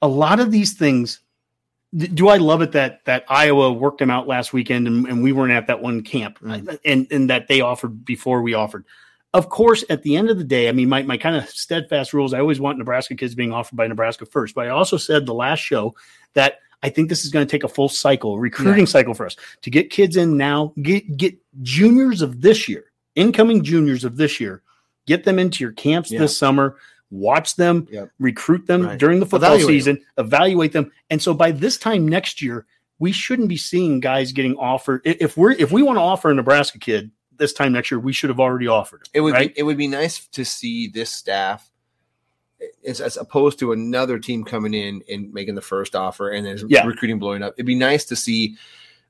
A 0.02 0.08
lot 0.08 0.40
of 0.40 0.50
these 0.50 0.74
things, 0.74 1.20
do 1.96 2.28
I 2.28 2.36
love 2.36 2.60
it 2.62 2.72
that 2.72 3.04
that 3.06 3.24
Iowa 3.28 3.72
worked 3.72 3.98
them 3.98 4.10
out 4.10 4.26
last 4.26 4.52
weekend 4.52 4.86
and, 4.86 5.06
and 5.06 5.22
we 5.22 5.32
weren't 5.32 5.52
at 5.52 5.66
that 5.68 5.80
one 5.80 6.02
camp 6.02 6.38
Mm. 6.40 6.78
and, 6.84 7.06
and 7.10 7.30
that 7.30 7.48
they 7.48 7.60
offered 7.60 8.04
before 8.04 8.42
we 8.42 8.54
offered? 8.54 8.84
Of 9.34 9.48
course, 9.50 9.84
at 9.90 10.02
the 10.02 10.16
end 10.16 10.30
of 10.30 10.38
the 10.38 10.44
day, 10.44 10.68
I 10.68 10.72
mean, 10.72 10.88
my, 10.88 11.02
my 11.02 11.18
kind 11.18 11.36
of 11.36 11.48
steadfast 11.48 12.14
rules, 12.14 12.32
I 12.32 12.40
always 12.40 12.60
want 12.60 12.78
Nebraska 12.78 13.14
kids 13.14 13.34
being 13.34 13.52
offered 13.52 13.76
by 13.76 13.86
Nebraska 13.86 14.24
first. 14.26 14.54
But 14.54 14.66
I 14.66 14.70
also 14.70 14.96
said 14.96 15.26
the 15.26 15.34
last 15.34 15.58
show 15.60 15.94
that 16.34 16.60
I 16.82 16.88
think 16.88 17.08
this 17.08 17.24
is 17.24 17.30
going 17.30 17.46
to 17.46 17.50
take 17.50 17.64
a 17.64 17.68
full 17.68 17.88
cycle, 17.90 18.38
recruiting 18.38 18.86
cycle 18.86 19.12
for 19.14 19.26
us 19.26 19.36
to 19.62 19.70
get 19.70 19.90
kids 19.90 20.16
in 20.16 20.36
now, 20.36 20.72
get 20.82 21.16
get 21.16 21.36
juniors 21.62 22.22
of 22.22 22.40
this 22.40 22.68
year, 22.68 22.84
incoming 23.16 23.62
juniors 23.64 24.04
of 24.04 24.16
this 24.16 24.40
year, 24.40 24.62
get 25.06 25.24
them 25.24 25.38
into 25.38 25.62
your 25.64 25.72
camps 25.72 26.10
Yeah. 26.10 26.20
this 26.20 26.36
summer, 26.36 26.76
watch 27.10 27.56
them, 27.56 27.86
Yep. 27.90 28.10
recruit 28.18 28.66
them 28.66 28.82
Right. 28.82 28.98
during 28.98 29.20
the 29.20 29.26
football 29.26 29.54
Evaluate 29.54 29.74
season, 29.74 30.04
evaluate 30.18 30.72
them. 30.72 30.92
And 31.10 31.20
so 31.22 31.32
by 31.34 31.50
this 31.52 31.78
time 31.78 32.06
next 32.06 32.42
year, 32.42 32.66
we 32.98 33.12
shouldn't 33.12 33.48
be 33.48 33.56
seeing 33.56 34.00
guys 34.00 34.32
getting 34.32 34.56
offered. 34.56 35.02
If 35.04 35.36
we're 35.36 35.52
if 35.52 35.70
we 35.72 35.82
want 35.82 35.96
to 35.96 36.02
offer 36.02 36.30
a 36.30 36.34
Nebraska 36.34 36.78
kid 36.78 37.10
this 37.36 37.52
time 37.52 37.72
next 37.72 37.90
year, 37.90 38.00
we 38.00 38.12
should 38.12 38.28
have 38.30 38.40
already 38.40 38.66
offered. 38.66 39.00
him, 39.02 39.10
It 39.14 39.20
would 39.20 39.34
right? 39.34 39.54
be 39.54 39.60
it 39.60 39.62
would 39.62 39.76
be 39.78 39.86
nice 39.86 40.26
to 40.26 40.44
see 40.44 40.88
this 40.88 41.10
staff 41.10 41.70
as, 42.84 43.00
as 43.00 43.16
opposed 43.16 43.58
to 43.60 43.70
another 43.72 44.18
team 44.18 44.42
coming 44.44 44.74
in 44.74 45.02
and 45.08 45.32
making 45.32 45.54
the 45.54 45.60
first 45.62 45.94
offer 45.94 46.30
and 46.30 46.44
then 46.44 46.58
Yeah. 46.68 46.84
recruiting 46.86 47.18
blowing 47.20 47.42
up. 47.42 47.54
It'd 47.56 47.66
be 47.66 47.74
nice 47.76 48.04
to 48.06 48.16
see 48.16 48.56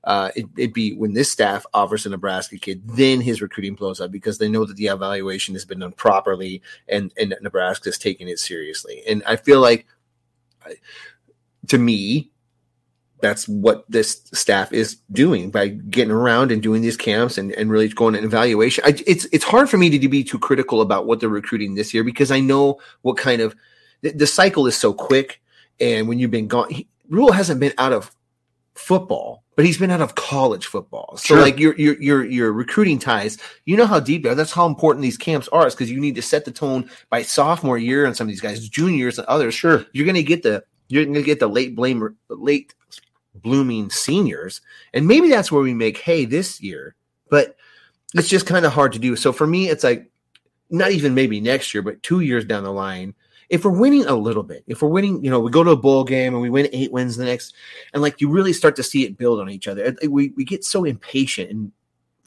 uh, 0.05 0.31
it, 0.37 0.47
it'd 0.57 0.73
be 0.73 0.95
when 0.95 1.13
this 1.13 1.31
staff 1.31 1.67
offers 1.75 2.07
a 2.07 2.09
Nebraska 2.09 2.57
kid, 2.57 2.83
then 2.87 3.21
his 3.21 3.43
recruiting 3.43 3.75
blows 3.75 4.01
up 4.01 4.11
because 4.11 4.39
they 4.39 4.49
know 4.49 4.65
that 4.65 4.77
the 4.77 4.87
evaluation 4.87 5.55
has 5.55 5.65
been 5.65 5.81
done 5.81 5.93
properly 5.93 6.63
and 6.89 7.13
and 7.19 7.33
that 7.33 7.43
Nebraska's 7.43 7.99
taking 7.99 8.29
it 8.29 8.39
seriously. 8.39 9.03
And 9.09 9.23
I 9.27 9.37
feel 9.37 9.61
like, 9.61 9.87
to 11.67 11.79
me, 11.79 12.31
that's 13.21 13.49
what 13.49 13.85
this 13.91 14.23
staff 14.33 14.73
is 14.73 14.99
doing 15.11 15.51
by 15.51 15.69
getting 15.69 16.13
around 16.13 16.53
and 16.53 16.63
doing 16.63 16.83
these 16.83 16.97
camps 16.97 17.37
and, 17.37 17.53
and 17.53 17.71
really 17.71 17.89
going 17.89 18.15
an 18.15 18.25
evaluation. 18.25 18.85
I, 18.87 18.95
it's 19.07 19.27
it's 19.33 19.45
hard 19.45 19.69
for 19.69 19.77
me 19.77 19.91
to, 19.91 20.09
be 20.09 20.23
too 20.23 20.39
critical 20.39 20.81
about 20.81 21.07
what 21.07 21.21
they're 21.21 21.29
recruiting 21.29 21.75
this 21.75 21.93
year 21.93 22.05
because 22.05 22.31
I 22.31 22.41
know 22.41 22.81
what 23.03 23.17
kind 23.17 23.43
of 23.43 23.57
the, 24.03 24.13
the 24.13 24.27
cycle 24.27 24.67
is 24.67 24.77
so 24.77 24.93
quick. 24.93 25.43
And 25.81 26.09
when 26.09 26.19
you've 26.19 26.31
been 26.31 26.49
gone, 26.49 26.71
he, 26.71 26.87
Rhule 27.09 27.33
hasn't 27.33 27.61
been 27.61 27.75
out 27.79 27.93
of 27.93 28.11
football, 28.79 29.43
but 29.57 29.65
he's 29.65 29.77
been 29.77 29.91
out 29.91 30.01
of 30.01 30.15
college 30.15 30.67
football. 30.67 31.17
So 31.17 31.35
Sure. 31.35 31.41
like 31.41 31.59
your 31.59 31.75
your 31.77 32.01
your 32.01 32.25
your 32.25 32.53
recruiting 32.53 32.99
ties, 32.99 33.39
you 33.65 33.77
know 33.77 33.87
how 33.87 33.99
deep 34.01 34.23
they 34.23 34.29
are. 34.31 34.35
That's 34.35 34.53
how 34.53 34.67
important 34.67 35.03
these 35.03 35.19
camps 35.19 35.49
are, 35.49 35.67
is 35.67 35.75
because 35.75 35.91
you 35.91 36.01
need 36.01 36.15
to 36.15 36.23
set 36.23 36.45
the 36.45 36.53
tone 36.53 36.89
by 37.11 37.23
sophomore 37.23 37.77
year 37.77 38.07
on 38.07 38.15
some 38.15 38.27
of 38.27 38.31
these 38.31 38.41
guys, 38.41 38.69
juniors 38.69 39.19
and 39.19 39.27
others. 39.27 39.55
Sure. 39.55 39.85
You're 39.93 40.07
gonna 40.07 40.23
get 40.23 40.43
the 40.43 40.63
you're 40.89 41.05
gonna 41.05 41.23
get 41.23 41.41
the 41.41 41.49
late 41.49 41.75
blame 41.75 42.17
late 42.29 42.75
blooming 43.35 43.91
seniors. 43.91 44.61
And 44.95 45.07
maybe 45.07 45.29
that's 45.29 45.53
where 45.53 45.63
we 45.63 45.75
make 45.75 45.99
hay 45.99 46.25
this 46.25 46.61
year, 46.61 46.95
but 47.29 47.57
it's 48.15 48.29
just 48.29 48.47
kind 48.47 48.65
of 48.65 48.73
hard 48.73 48.93
to 48.93 48.99
do. 48.99 49.17
So 49.17 49.33
for 49.33 49.47
me, 49.47 49.69
it's 49.69 49.85
like 49.85 50.11
not 50.71 50.93
even 50.93 51.15
maybe 51.15 51.41
next 51.41 51.75
year, 51.75 51.83
but 51.83 52.03
two 52.03 52.21
years 52.21 52.45
down 52.45 52.65
the 52.65 52.73
line. 52.73 53.15
If 53.51 53.65
we're 53.65 53.79
winning 53.79 54.05
a 54.05 54.15
little 54.15 54.43
bit, 54.43 54.63
if 54.67 54.83
we're 54.83 54.91
winning, 54.91 55.25
you 55.25 55.31
know, 55.31 55.41
we 55.41 55.51
go 55.51 55.65
to 55.65 55.71
a 55.71 55.77
bowl 55.77 56.05
game 56.05 56.35
and 56.35 56.43
we 56.43 56.51
win 56.51 56.69
eight 56.73 56.93
wins 56.93 57.17
the 57.17 57.25
next, 57.25 57.55
and 57.93 58.03
like 58.03 58.21
you 58.21 58.29
really 58.29 58.53
start 58.53 58.77
to 58.77 58.83
see 58.83 59.05
it 59.05 59.17
build 59.17 59.41
on 59.41 59.49
each 59.49 59.67
other. 59.69 59.97
We 60.09 60.31
we 60.37 60.45
get 60.45 60.65
so 60.65 60.85
impatient 60.85 61.51
and 61.51 61.73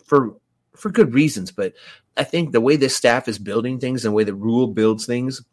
for 0.05 0.35
for 0.75 0.89
good 0.89 1.13
reasons, 1.13 1.51
but 1.51 1.73
I 2.17 2.23
think 2.23 2.51
the 2.51 2.61
way 2.61 2.75
this 2.75 2.95
staff 2.95 3.27
is 3.27 3.37
building 3.37 3.79
things 3.79 4.03
and 4.03 4.11
the 4.11 4.15
way 4.15 4.23
the 4.23 4.33
Rhule 4.33 4.67
builds 4.67 5.05
things, 5.05 5.43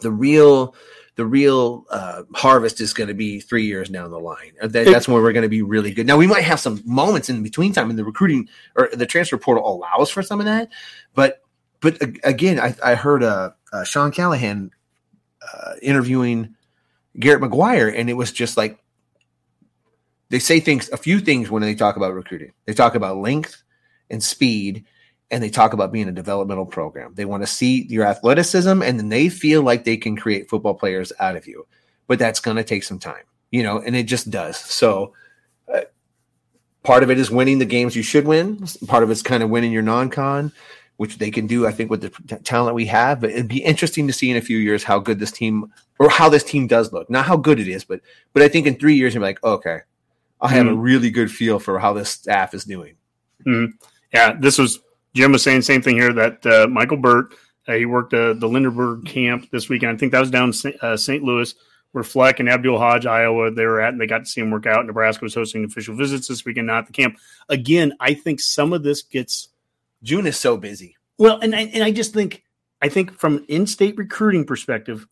the 0.00 0.10
real 0.10 0.74
the 1.16 1.24
real 1.24 1.86
uh, 1.90 2.24
harvest 2.34 2.80
is 2.80 2.92
going 2.92 3.06
to 3.06 3.14
be 3.14 3.38
three 3.38 3.64
years 3.64 3.88
down 3.88 4.10
the 4.10 4.18
line. 4.18 4.52
That- 4.60 4.84
that's 4.84 5.06
when 5.06 5.22
we're 5.22 5.32
going 5.32 5.44
to 5.44 5.48
be 5.48 5.62
really 5.62 5.92
good. 5.92 6.06
Now 6.06 6.16
we 6.16 6.26
might 6.26 6.42
have 6.42 6.58
some 6.60 6.82
moments 6.84 7.28
in 7.30 7.42
between 7.42 7.72
time, 7.72 7.88
and 7.88 7.98
the 7.98 8.04
recruiting 8.04 8.48
or 8.76 8.90
the 8.92 9.06
transfer 9.06 9.38
portal 9.38 9.66
allows 9.66 10.10
for 10.10 10.22
some 10.22 10.40
of 10.40 10.46
that. 10.46 10.68
But 11.14 11.40
but 11.80 12.00
again, 12.24 12.58
I, 12.58 12.74
I 12.82 12.94
heard 12.94 13.22
uh, 13.22 13.50
uh, 13.74 13.84
Sean 13.84 14.12
Callahan 14.12 14.70
uh, 15.42 15.72
interviewing 15.82 16.54
Garrett 17.18 17.42
McGuire, 17.42 17.92
and 17.94 18.08
it 18.08 18.14
was 18.14 18.32
just 18.32 18.56
like 18.56 18.78
they 20.30 20.38
say 20.38 20.60
things, 20.60 20.88
a 20.90 20.96
few 20.96 21.20
things 21.20 21.50
when 21.50 21.62
they 21.62 21.74
talk 21.74 21.96
about 21.96 22.14
recruiting. 22.14 22.52
They 22.66 22.72
talk 22.72 22.94
about 22.94 23.18
length 23.18 23.62
and 24.10 24.22
speed, 24.22 24.84
and 25.30 25.42
they 25.42 25.50
talk 25.50 25.72
about 25.72 25.92
being 25.92 26.08
a 26.08 26.12
developmental 26.12 26.66
program. 26.66 27.14
They 27.14 27.24
want 27.24 27.42
to 27.42 27.48
see 27.48 27.82
your 27.88 28.06
athleticism, 28.06 28.82
and 28.82 28.98
then 28.98 29.08
they 29.08 29.28
feel 29.28 29.62
like 29.62 29.84
they 29.84 29.96
can 29.96 30.16
create 30.16 30.48
football 30.48 30.74
players 30.74 31.12
out 31.18 31.36
of 31.36 31.46
you. 31.46 31.66
But 32.06 32.18
that's 32.18 32.40
going 32.40 32.56
to 32.56 32.64
take 32.64 32.84
some 32.84 32.98
time, 32.98 33.24
you 33.50 33.62
know, 33.62 33.80
and 33.80 33.96
it 33.96 34.04
just 34.04 34.30
does. 34.30 34.56
So, 34.56 35.14
uh, 35.72 35.82
part 36.82 37.02
of 37.02 37.10
it 37.10 37.18
is 37.18 37.30
winning 37.30 37.58
the 37.58 37.64
games 37.64 37.96
you 37.96 38.02
should 38.02 38.26
win. 38.26 38.64
Part 38.86 39.02
of 39.02 39.10
it's 39.10 39.22
kind 39.22 39.42
of 39.42 39.50
winning 39.50 39.72
your 39.72 39.82
non-con, 39.82 40.52
which 40.96 41.18
they 41.18 41.30
can 41.30 41.46
do, 41.46 41.66
I 41.66 41.72
think, 41.72 41.90
with 41.90 42.02
the 42.02 42.10
t- 42.10 42.42
talent 42.44 42.74
we 42.74 42.86
have. 42.86 43.20
But 43.20 43.30
it'd 43.30 43.48
be 43.48 43.62
interesting 43.64 44.06
to 44.06 44.12
see 44.12 44.30
in 44.30 44.36
a 44.36 44.40
few 44.40 44.58
years 44.58 44.84
how 44.84 44.98
good 45.00 45.18
this 45.18 45.32
team 45.32 45.72
or 45.98 46.08
how 46.08 46.28
this 46.28 46.44
team 46.44 46.66
does 46.66 46.92
look. 46.92 47.10
Not 47.10 47.24
how 47.26 47.36
good 47.36 47.58
it 47.60 47.68
is, 47.68 47.84
but 47.84 48.00
but 48.32 48.42
I 48.42 48.48
think 48.48 48.66
in 48.66 48.76
three 48.76 48.94
years 48.94 49.14
you're 49.14 49.22
like, 49.22 49.42
okay, 49.42 49.80
I 50.40 50.48
have 50.48 50.66
Mhm. 50.66 50.70
a 50.72 50.76
really 50.76 51.10
good 51.10 51.30
feel 51.30 51.58
for 51.58 51.78
how 51.78 51.92
this 51.94 52.10
staff 52.10 52.54
is 52.54 52.64
doing. 52.64 52.94
Yeah, 54.12 54.34
this 54.38 54.58
was 54.58 54.80
Jim 55.14 55.32
was 55.32 55.42
saying 55.42 55.62
same 55.62 55.82
thing 55.82 55.96
here 55.96 56.12
that 56.12 56.44
uh, 56.46 56.66
Michael 56.68 56.96
Burt 56.96 57.34
uh, 57.66 57.72
he 57.74 57.86
worked 57.86 58.12
uh, 58.14 58.34
the 58.34 58.46
Linderberg 58.48 59.06
camp 59.06 59.50
this 59.50 59.68
weekend. 59.68 59.96
I 59.96 59.98
think 59.98 60.12
that 60.12 60.20
was 60.20 60.30
down 60.30 60.48
in 60.48 60.52
St. 60.52 60.76
Uh, 60.82 60.96
Louis, 61.24 61.54
where 61.92 62.04
Fleck 62.04 62.38
and 62.40 62.48
Abdul 62.48 62.78
Hodge, 62.78 63.06
Iowa, 63.06 63.50
they 63.50 63.64
were 63.64 63.80
at, 63.80 63.92
and 63.92 64.00
they 64.00 64.06
got 64.06 64.18
to 64.18 64.26
see 64.26 64.40
him 64.42 64.50
work 64.50 64.66
out. 64.66 64.84
Nebraska 64.84 65.24
was 65.24 65.34
hosting 65.34 65.64
official 65.64 65.94
visits 65.96 66.28
this 66.28 66.44
weekend, 66.44 66.66
not 66.66 66.86
the 66.86 66.92
camp. 66.92 67.16
Again, 67.48 67.94
I 68.00 68.12
think 68.12 68.40
some 68.40 68.72
of 68.74 68.82
this 68.82 69.00
gets 69.02 69.48
June 70.04 70.26
is 70.28 70.36
so 70.38 70.56
busy. 70.56 70.96
well, 71.18 71.40
and 71.40 71.54
I, 71.56 71.62
and 71.62 71.82
I 71.82 71.90
just 71.90 72.12
think 72.14 72.44
I 72.80 72.88
think 72.88 73.18
from 73.18 73.38
an 73.38 73.44
in-state 73.48 73.96
recruiting 73.96 74.44
perspective, 74.44 75.08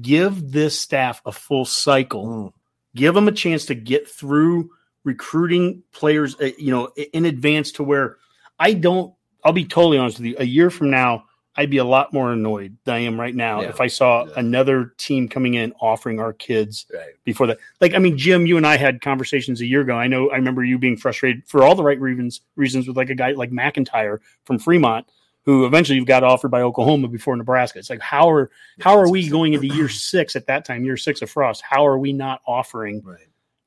give 0.00 0.52
this 0.52 0.78
staff 0.78 1.20
a 1.26 1.32
full 1.32 1.64
cycle 1.64 2.26
Mm. 2.26 2.52
give 2.94 3.14
them 3.14 3.26
a 3.28 3.32
chance 3.32 3.66
to 3.66 3.74
get 3.74 4.08
through 4.08 4.70
recruiting 5.04 5.82
players 5.92 6.36
uh, 6.40 6.50
you 6.58 6.70
know 6.70 6.88
in 7.12 7.24
advance 7.24 7.72
to 7.72 7.82
where 7.82 8.16
i 8.58 8.72
don't 8.72 9.12
i'll 9.44 9.52
be 9.52 9.64
totally 9.64 9.96
honest 9.98 10.18
with 10.18 10.26
you 10.26 10.36
a 10.38 10.44
year 10.44 10.70
from 10.70 10.90
now 10.90 11.24
i'd 11.58 11.68
be 11.70 11.76
a 11.76 11.84
lot 11.84 12.12
more 12.12 12.32
annoyed 12.32 12.76
than 12.84 12.94
i 12.94 12.98
am 13.00 13.20
right 13.20 13.34
now 13.34 13.60
Yeah. 13.60 13.68
if 13.68 13.80
i 13.80 13.86
saw 13.86 14.24
Yeah. 14.24 14.32
another 14.36 14.94
team 14.96 15.28
coming 15.28 15.54
in 15.54 15.72
offering 15.80 16.18
our 16.18 16.32
kids 16.32 16.86
Right. 16.92 17.10
before 17.24 17.46
that 17.48 17.58
like 17.80 17.94
i 17.94 17.98
mean 17.98 18.16
jim 18.16 18.46
you 18.46 18.56
and 18.56 18.66
i 18.66 18.76
had 18.78 19.00
conversations 19.02 19.60
a 19.60 19.66
year 19.66 19.82
ago 19.82 19.94
i 19.96 20.06
know 20.06 20.30
i 20.30 20.36
remember 20.36 20.64
you 20.64 20.78
being 20.78 20.96
frustrated 20.96 21.42
for 21.46 21.62
all 21.64 21.74
the 21.74 21.82
right 21.84 22.00
reasons 22.00 22.40
reasons 22.56 22.88
with 22.88 22.96
like 22.96 23.10
a 23.10 23.14
guy 23.14 23.32
like 23.32 23.50
mcintyre 23.50 24.18
from 24.44 24.58
fremont 24.58 25.06
who 25.44 25.64
eventually 25.66 26.02
got 26.04 26.24
offered 26.24 26.50
by 26.50 26.62
oklahoma 26.62 27.08
before 27.08 27.36
nebraska 27.36 27.78
it's 27.78 27.90
like 27.90 28.00
how 28.00 28.28
are 28.30 28.50
how 28.80 28.96
are 28.98 29.10
we 29.10 29.28
going 29.28 29.52
into 29.54 29.66
year 29.74 29.88
six 29.88 30.36
at 30.36 30.46
that 30.46 30.64
time 30.64 30.84
year 30.84 30.96
six 30.96 31.22
of 31.22 31.30
frost 31.30 31.62
how 31.62 31.86
are 31.86 31.98
we 31.98 32.12
not 32.12 32.40
offering 32.46 33.02
Right. 33.04 33.18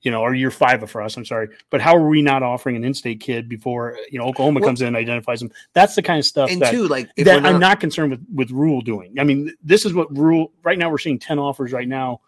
You 0.03 0.09
know, 0.09 0.21
or 0.21 0.33
year 0.33 0.49
five 0.49 0.89
for 0.89 1.01
us. 1.01 1.15
I'm 1.15 1.25
sorry, 1.25 1.49
but 1.69 1.79
how 1.79 1.95
are 1.95 2.07
we 2.07 2.23
not 2.23 2.41
offering 2.41 2.75
an 2.75 2.83
in-state 2.83 3.19
kid 3.19 3.47
before 3.47 3.97
you 4.09 4.17
know 4.17 4.25
Oklahoma 4.25 4.59
Well- 4.59 4.69
comes 4.69 4.81
in 4.81 4.87
and 4.87 4.95
identifies 4.97 5.41
him? 5.41 5.51
That's 5.73 5.93
the 5.93 6.01
kind 6.01 6.17
of 6.17 6.25
stuff 6.25 6.49
And 6.49 6.61
that, 6.61 6.71
two, 6.71 6.87
like 6.87 7.13
that 7.17 7.43
we're 7.43 7.49
I'm 7.49 7.59
not 7.59 7.79
concerned 7.79 8.11
with 8.11 8.25
with 8.33 8.51
Rhule 8.51 8.81
doing. 8.81 9.19
I 9.19 9.23
mean, 9.23 9.53
this 9.63 9.85
is 9.85 9.93
what 9.93 10.15
Rhule 10.15 10.51
right 10.63 10.77
now. 10.77 10.89
We're 10.89 10.97
seeing 10.97 11.19
ten 11.19 11.37
offers 11.37 11.71
right 11.71 11.87
now 11.87 12.21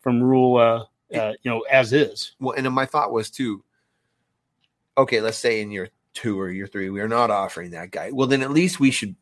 from 0.00 0.20
Rhule, 0.22 0.56
uh, 0.56 1.16
uh, 1.16 1.34
you 1.42 1.50
know, 1.50 1.60
as 1.70 1.92
is. 1.92 2.32
well, 2.40 2.54
and 2.56 2.66
then 2.66 2.72
my 2.72 2.86
thought 2.86 3.12
was 3.12 3.30
too. 3.30 3.62
Okay, 4.98 5.20
let's 5.20 5.38
say 5.38 5.60
in 5.60 5.70
year 5.70 5.90
two 6.14 6.38
or 6.38 6.50
year 6.50 6.66
three, 6.66 6.90
we 6.90 7.00
are 7.00 7.08
not 7.08 7.30
offering 7.30 7.70
that 7.70 7.92
guy. 7.92 8.10
Well, 8.10 8.26
then 8.26 8.42
at 8.42 8.50
least 8.50 8.80
we 8.80 8.90
should. 8.90 9.14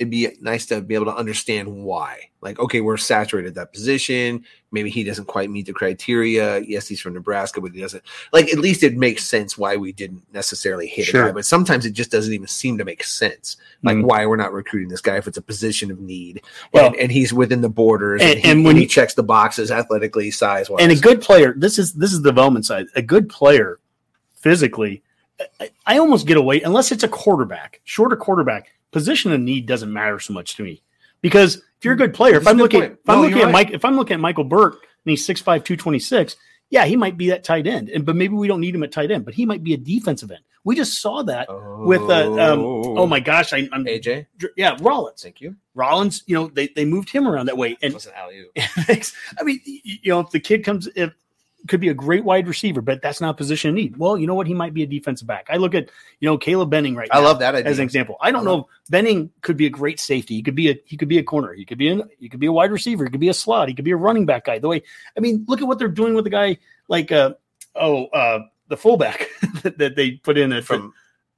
It'd 0.00 0.10
be 0.10 0.28
nice 0.40 0.66
to 0.66 0.80
be 0.80 0.96
able 0.96 1.04
to 1.06 1.14
understand 1.14 1.68
why. 1.68 2.30
Like, 2.40 2.58
okay, 2.58 2.80
we're 2.80 2.96
saturated 2.96 3.50
at 3.50 3.54
that 3.54 3.72
position. 3.72 4.44
Maybe 4.72 4.90
he 4.90 5.04
doesn't 5.04 5.26
quite 5.26 5.50
meet 5.50 5.66
the 5.66 5.72
criteria. 5.72 6.58
Yes, 6.58 6.88
he's 6.88 7.00
from 7.00 7.14
Nebraska, 7.14 7.60
but 7.60 7.70
he 7.72 7.80
doesn't. 7.80 8.02
Like, 8.32 8.52
at 8.52 8.58
least 8.58 8.82
it 8.82 8.96
makes 8.96 9.22
sense 9.24 9.56
why 9.56 9.76
we 9.76 9.92
didn't 9.92 10.22
necessarily 10.34 10.88
hit 10.88 11.08
a 11.10 11.12
guy. 11.12 11.30
But 11.30 11.46
sometimes 11.46 11.86
it 11.86 11.92
just 11.92 12.10
doesn't 12.10 12.34
even 12.34 12.48
seem 12.48 12.76
to 12.78 12.84
make 12.84 13.04
sense. 13.04 13.56
Like, 13.84 13.98
Mhm. 13.98 14.02
why 14.02 14.26
we're 14.26 14.34
not 14.34 14.52
recruiting 14.52 14.88
this 14.88 15.00
guy 15.00 15.16
if 15.16 15.28
it's 15.28 15.38
a 15.38 15.42
position 15.42 15.92
of 15.92 16.00
need, 16.00 16.42
Well- 16.72 16.86
and, 16.88 16.96
and 16.96 17.12
he's 17.12 17.32
within 17.32 17.60
the 17.60 17.68
borders, 17.68 18.20
and, 18.20 18.30
And- 18.32 18.40
he, 18.40 18.50
and 18.50 18.64
when 18.64 18.74
he 18.76 18.86
checks 18.86 19.14
the 19.14 19.22
boxes 19.22 19.70
athletically, 19.70 20.32
size 20.32 20.68
wise. 20.68 20.82
And 20.82 20.90
a 20.90 20.96
good 20.96 21.20
player. 21.20 21.54
This 21.56 21.78
is 21.78 21.92
this 21.92 22.12
is 22.12 22.20
the 22.22 22.30
development 22.30 22.66
side. 22.66 22.86
A 22.96 23.02
good 23.02 23.28
player, 23.28 23.78
physically, 24.34 25.02
I, 25.60 25.70
I 25.86 25.98
almost 25.98 26.26
get 26.26 26.36
away 26.36 26.60
unless 26.62 26.92
it's 26.92 27.04
a 27.04 27.08
quarterback, 27.08 27.80
shorter 27.84 28.16
quarterback. 28.16 28.68
Position 28.92 29.32
of 29.32 29.40
need 29.40 29.66
doesn't 29.66 29.92
matter 29.92 30.20
so 30.20 30.32
much 30.32 30.56
to 30.56 30.62
me 30.62 30.82
because 31.20 31.56
if 31.56 31.84
you're 31.84 31.94
a 31.94 31.96
good 31.96 32.14
player, 32.14 32.36
if 32.36 32.44
That's 32.44 32.52
I'm 32.52 32.58
looking, 32.58 32.80
point. 32.80 32.92
if 32.92 33.10
I'm 33.10 33.16
No, 33.16 33.22
looking 33.22 33.38
you're 33.38 33.48
at 33.48 33.52
right. 33.54 33.66
Mike, 33.66 33.70
if 33.72 33.84
I'm 33.84 33.96
looking 33.96 34.14
at 34.14 34.20
Michael 34.20 34.44
Burke 34.44 34.74
and 34.74 35.10
he's 35.10 35.26
6'5", 35.26 35.44
226, 35.44 36.36
yeah, 36.70 36.84
he 36.84 36.96
might 36.96 37.16
be 37.16 37.28
that 37.30 37.44
tight 37.44 37.66
end, 37.66 37.88
and 37.90 38.04
but 38.04 38.16
maybe 38.16 38.34
we 38.34 38.48
don't 38.48 38.60
need 38.60 38.74
him 38.74 38.82
at 38.82 38.92
tight 38.92 39.10
end, 39.10 39.24
but 39.24 39.34
he 39.34 39.46
might 39.46 39.62
be 39.64 39.74
a 39.74 39.76
defensive 39.76 40.30
end. 40.30 40.40
We 40.64 40.76
just 40.76 41.00
saw 41.00 41.22
that 41.24 41.48
with 41.86 42.08
uh, 42.08 42.30
um, 42.40 42.60
oh 42.64 43.06
my 43.06 43.20
gosh, 43.20 43.52
I, 43.52 43.68
I'm 43.72 43.84
AJ, 43.84 44.26
yeah 44.56 44.76
Rollins. 44.80 45.22
thank 45.22 45.40
you. 45.40 45.56
Rollins, 45.74 46.22
you 46.26 46.34
know, 46.34 46.46
they, 46.48 46.68
they 46.68 46.84
moved 46.84 47.10
him 47.10 47.28
around 47.28 47.46
that 47.46 47.58
way, 47.58 47.76
and 47.82 47.94
I 49.36 49.42
mean, 49.42 49.60
you 49.64 50.10
know, 50.10 50.20
if 50.20 50.30
the 50.30 50.40
kid 50.40 50.64
comes, 50.64 50.88
if 50.96 51.12
could 51.68 51.80
be 51.80 51.88
a 51.88 51.94
great 51.94 52.24
wide 52.24 52.46
receiver, 52.46 52.80
but 52.80 53.00
that's 53.00 53.20
not 53.20 53.30
a 53.30 53.34
position 53.34 53.70
of 53.70 53.74
need. 53.74 53.96
Well, 53.96 54.18
you 54.18 54.26
know 54.26 54.34
what? 54.34 54.46
He 54.46 54.54
might 54.54 54.74
be 54.74 54.82
a 54.82 54.86
defensive 54.86 55.26
back. 55.26 55.46
I 55.48 55.56
look 55.56 55.74
at, 55.74 55.90
you 56.20 56.28
know, 56.28 56.36
Caleb 56.36 56.70
Benning 56.70 56.94
right 56.94 57.08
now. 57.10 57.18
I 57.18 57.22
now 57.22 57.28
love 57.28 57.38
that 57.38 57.54
idea. 57.54 57.70
as 57.70 57.78
an 57.78 57.84
example. 57.84 58.16
I 58.20 58.30
don't 58.30 58.44
know. 58.44 58.68
if 58.82 58.90
Benning 58.90 59.30
could 59.40 59.56
be 59.56 59.66
a 59.66 59.70
great 59.70 59.98
safety. 59.98 60.34
He 60.34 60.42
could 60.42 60.54
be 60.54 60.70
a 60.70 60.78
he 60.84 60.96
could 60.96 61.08
be 61.08 61.18
a 61.18 61.22
corner. 61.22 61.52
He 61.54 61.64
could 61.64 61.78
be 61.78 61.88
an 61.88 62.02
he 62.18 62.28
could 62.28 62.40
be 62.40 62.46
a 62.46 62.52
wide 62.52 62.70
receiver. 62.70 63.04
He 63.04 63.10
could 63.10 63.20
be 63.20 63.28
a 63.28 63.34
slot. 63.34 63.68
He 63.68 63.74
could 63.74 63.84
be 63.84 63.92
a 63.92 63.96
running 63.96 64.26
back 64.26 64.44
guy. 64.44 64.58
The 64.58 64.68
way 64.68 64.82
I 65.16 65.20
mean, 65.20 65.44
look 65.48 65.60
at 65.60 65.68
what 65.68 65.78
they're 65.78 65.88
doing 65.88 66.14
with 66.14 66.24
the 66.24 66.30
guy 66.30 66.58
like 66.88 67.10
uh 67.12 67.34
oh 67.74 68.06
uh 68.06 68.40
the 68.68 68.76
fullback 68.76 69.28
that, 69.62 69.78
that 69.78 69.96
they 69.96 70.12
put 70.12 70.36
in 70.36 70.52
at 70.52 70.64
from 70.64 70.92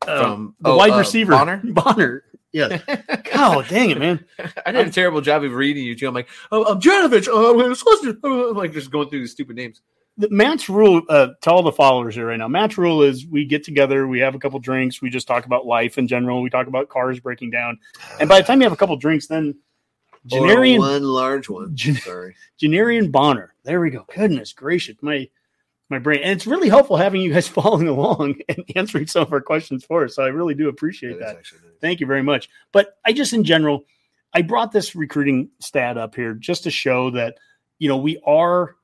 uh, 0.07 0.22
from 0.22 0.55
the 0.61 0.70
oh, 0.70 0.77
wide 0.77 0.93
uh, 0.93 0.99
receiver 0.99 1.33
Bonner. 1.33 1.61
Bonner. 1.64 2.24
Yeah. 2.53 2.79
God 3.33 3.68
dang 3.68 3.91
it, 3.91 3.99
man. 3.99 4.24
I 4.64 4.72
did 4.72 4.89
a 4.89 4.91
terrible 4.91 5.20
job 5.20 5.45
of 5.45 5.53
reading 5.53 5.85
you 5.85 5.95
too. 5.95 6.09
I'm 6.09 6.14
like, 6.14 6.29
oh, 6.51 6.64
I'm 6.64 6.81
Janovich. 6.81 7.29
Oh, 7.31 7.61
I'm 7.61 7.74
supposed 7.74 8.03
to. 8.03 8.18
I'm 8.24 8.57
like 8.57 8.72
just 8.72 8.91
going 8.91 9.11
through 9.11 9.22
the 9.22 9.29
stupid 9.29 9.57
names. 9.57 9.83
The 10.19 10.29
Matt's 10.31 10.69
rule 10.69 11.03
uh, 11.09 11.29
to 11.43 11.51
all 11.51 11.62
the 11.62 11.73
followers 11.73 12.14
here 12.14 12.27
right 12.29 12.39
now. 12.39 12.49
Matt's 12.49 12.79
rule 12.79 13.03
is 13.03 13.27
we 13.27 13.45
get 13.45 13.64
together, 13.64 14.07
we 14.07 14.21
have 14.21 14.35
a 14.35 14.39
couple 14.39 14.59
drinks, 14.59 15.03
we 15.03 15.11
just 15.11 15.27
talk 15.29 15.45
about 15.47 15.67
life 15.67 15.99
in 15.99 16.09
general. 16.09 16.41
We 16.43 16.51
talk 16.51 16.67
about 16.69 16.89
cars 16.89 17.21
breaking 17.21 17.51
down, 17.51 17.79
and 18.19 18.29
by 18.29 18.41
the 18.41 18.47
time 18.47 18.61
you 18.61 18.64
have 18.64 18.73
a 18.73 18.77
couple 18.77 18.97
drinks, 18.97 19.27
then 19.27 19.55
one 20.29 21.03
large 21.03 21.49
one. 21.49 21.77
Jan- 21.77 21.97
Sorry. 21.97 22.35
Janarian 22.61 23.12
Bonner. 23.12 23.55
There 23.62 23.81
we 23.81 23.91
go. 23.91 24.05
Goodness 24.14 24.53
gracious, 24.53 24.97
my 25.03 25.29
my 25.89 25.99
brain, 26.01 26.21
and 26.23 26.33
it's 26.33 26.47
really 26.49 26.69
helpful 26.69 26.97
having 26.97 27.21
you 27.21 27.33
guys 27.33 27.47
following 27.62 27.87
along 27.89 28.37
and 28.49 28.64
answering 28.75 29.07
some 29.07 29.23
of 29.23 29.33
our 29.33 29.41
questions 29.41 29.85
for 29.85 30.05
us. 30.05 30.17
So 30.17 30.25
I 30.25 30.29
really 30.29 30.55
do 30.55 30.69
appreciate 30.69 31.19
That 31.21 31.27
that. 31.27 31.35
nice. 31.37 31.55
Thank 31.81 32.01
you 32.01 32.07
very 32.07 32.23
much. 32.23 32.49
But 32.73 32.97
I 33.05 33.12
just, 33.12 33.33
in 33.33 33.45
general, 33.45 33.85
I 34.33 34.43
brought 34.43 34.73
this 34.73 34.97
recruiting 34.97 35.51
stat 35.61 35.97
up 35.97 36.14
here 36.17 36.35
just 36.35 36.64
to 36.64 36.71
show 36.71 37.11
that, 37.11 37.37
you 37.79 37.89
know, 37.89 37.99
we 37.99 38.19
are, 38.27 38.75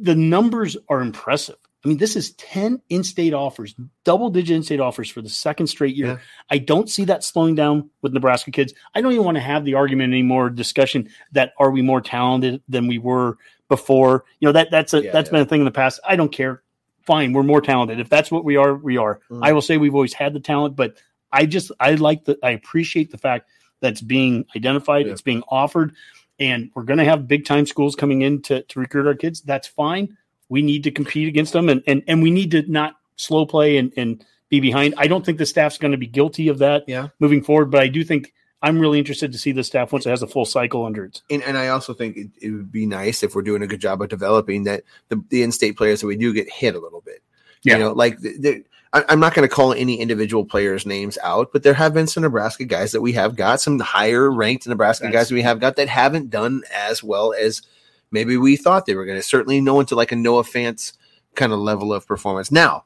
the 0.00 0.14
numbers 0.14 0.76
are 0.88 1.00
impressive. 1.00 1.56
I 1.84 1.88
mean, 1.88 1.96
this 1.96 2.14
is 2.14 2.32
10 2.32 2.82
in 2.90 3.04
state 3.04 3.32
offers, 3.32 3.74
double 4.04 4.28
digit 4.28 4.54
in 4.54 4.62
state 4.62 4.80
offers 4.80 5.08
for 5.08 5.22
the 5.22 5.30
second 5.30 5.68
straight 5.68 5.96
year. 5.96 6.06
Yeah. 6.06 6.18
I 6.50 6.58
don't 6.58 6.90
see 6.90 7.04
that 7.06 7.24
slowing 7.24 7.54
down 7.54 7.88
with 8.02 8.12
Nebraska 8.12 8.50
kids. 8.50 8.74
I 8.94 9.00
don't 9.00 9.12
even 9.12 9.24
want 9.24 9.36
to 9.36 9.42
have 9.42 9.64
the 9.64 9.74
argument 9.74 10.12
anymore, 10.12 10.50
discussion 10.50 11.08
that 11.32 11.52
are 11.58 11.70
we 11.70 11.80
more 11.80 12.02
talented 12.02 12.62
than 12.68 12.86
we 12.86 12.98
were 12.98 13.38
before? 13.68 14.24
You 14.40 14.48
know, 14.48 14.52
that 14.52 14.70
that's 14.70 14.92
a, 14.92 15.02
Yeah, 15.02 15.12
that's 15.12 15.28
yeah. 15.28 15.32
been 15.32 15.40
a 15.40 15.46
thing 15.46 15.60
in 15.62 15.64
the 15.64 15.70
past. 15.70 16.00
I 16.06 16.16
don't 16.16 16.32
care. 16.32 16.62
Fine. 17.06 17.32
We're 17.32 17.44
more 17.44 17.62
talented. 17.62 17.98
If 17.98 18.10
that's 18.10 18.30
what 18.30 18.44
we 18.44 18.56
are, 18.56 18.74
we 18.74 18.98
are. 18.98 19.20
Mm. 19.30 19.40
I 19.42 19.52
will 19.52 19.62
say 19.62 19.78
we've 19.78 19.94
always 19.94 20.12
had 20.12 20.34
the 20.34 20.40
talent, 20.40 20.76
but 20.76 20.98
I 21.32 21.46
just 21.46 21.72
I 21.80 21.94
like 21.94 22.24
the 22.24 22.38
I 22.42 22.50
appreciate 22.50 23.10
the 23.10 23.18
fact 23.18 23.48
that's 23.80 24.02
being 24.02 24.44
identified, 24.54 25.06
it's 25.06 25.22
being 25.22 25.42
offered, 25.48 25.94
and 26.40 26.70
we're 26.74 26.82
going 26.82 26.98
to 26.98 27.04
have 27.04 27.28
big 27.28 27.44
time 27.44 27.66
schools 27.66 27.94
coming 27.94 28.22
in 28.22 28.42
to, 28.42 28.62
to 28.62 28.80
recruit 28.80 29.06
our 29.06 29.14
kids. 29.14 29.42
That's 29.42 29.68
fine. 29.68 30.16
We 30.48 30.62
need 30.62 30.82
to 30.84 30.90
compete 30.90 31.28
against 31.28 31.52
them, 31.52 31.68
and 31.68 31.82
and 31.86 32.02
and 32.08 32.22
we 32.22 32.30
need 32.30 32.50
to 32.52 32.62
not 32.70 32.96
slow 33.16 33.46
play 33.46 33.76
and 33.76 33.92
and 33.96 34.24
be 34.48 34.58
behind. 34.58 34.94
I 34.96 35.06
don't 35.06 35.24
think 35.24 35.38
the 35.38 35.46
staff's 35.46 35.78
going 35.78 35.92
to 35.92 35.98
be 35.98 36.08
guilty 36.08 36.48
of 36.48 36.58
that 36.58 36.82
Yeah. 36.88 37.08
moving 37.20 37.40
forward, 37.42 37.70
but 37.70 37.80
I 37.80 37.86
do 37.86 38.02
think 38.02 38.34
I'm 38.62 38.80
really 38.80 38.98
interested 38.98 39.30
to 39.32 39.38
see 39.38 39.52
the 39.52 39.62
staff 39.62 39.92
once 39.92 40.06
it 40.06 40.10
has 40.10 40.22
a 40.22 40.26
full 40.26 40.44
cycle 40.44 40.84
under 40.84 41.04
it. 41.04 41.22
And, 41.30 41.42
and 41.44 41.56
I 41.56 41.68
also 41.68 41.94
think 41.94 42.16
it, 42.16 42.30
it 42.42 42.50
would 42.50 42.72
be 42.72 42.84
nice 42.84 43.22
if 43.22 43.34
we're 43.34 43.42
doing 43.42 43.62
a 43.62 43.66
good 43.68 43.80
job 43.80 44.02
of 44.02 44.08
developing 44.08 44.64
that 44.64 44.82
the, 45.08 45.22
the 45.28 45.42
in-state 45.44 45.76
players 45.76 46.00
that 46.00 46.08
we 46.08 46.16
do 46.16 46.34
get 46.34 46.50
hit 46.50 46.74
a 46.74 46.80
little 46.80 47.00
bit. 47.00 47.22
Yeah. 47.62 47.74
You 47.74 47.84
know, 47.84 47.92
like 47.92 48.18
the, 48.18 48.38
the, 48.38 48.64
I, 48.92 49.04
I'm 49.08 49.20
not 49.20 49.34
going 49.34 49.48
to 49.48 49.54
call 49.54 49.72
any 49.72 50.00
individual 50.00 50.44
players' 50.44 50.86
names 50.86 51.16
out, 51.22 51.52
but 51.52 51.62
there 51.62 51.74
have 51.74 51.94
been 51.94 52.06
some 52.06 52.22
Nebraska 52.22 52.64
guys 52.64 52.92
that 52.92 53.00
we 53.00 53.12
have 53.12 53.36
got, 53.36 53.60
some 53.60 53.78
higher 53.78 54.30
ranked 54.30 54.66
Nebraska 54.66 55.04
That's- 55.04 55.20
guys 55.20 55.28
that 55.28 55.34
we 55.34 55.42
have 55.42 55.60
got 55.60 55.76
that 55.76 55.88
haven't 55.88 56.30
done 56.30 56.62
as 56.74 57.02
well 57.02 57.32
as 57.32 57.62
maybe 58.10 58.36
we 58.36 58.56
thought 58.56 58.86
they 58.86 58.94
were 58.94 59.04
going 59.04 59.18
to. 59.18 59.22
Certainly, 59.22 59.60
no 59.60 59.74
one 59.74 59.86
to 59.86 59.94
like 59.94 60.12
a 60.12 60.16
Noah 60.16 60.42
Fant 60.42 60.92
kind 61.34 61.52
of 61.52 61.58
level 61.58 61.92
of 61.92 62.06
performance. 62.06 62.50
Now, 62.50 62.84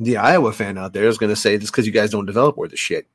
the 0.00 0.16
Iowa 0.16 0.52
fan 0.52 0.78
out 0.78 0.92
there 0.92 1.06
is 1.06 1.18
going 1.18 1.30
to 1.30 1.36
say 1.36 1.56
this 1.56 1.70
because 1.70 1.86
you 1.86 1.92
guys 1.92 2.10
don't 2.10 2.26
develop 2.26 2.56
worth 2.56 2.72
a 2.72 2.76
shit, 2.76 3.06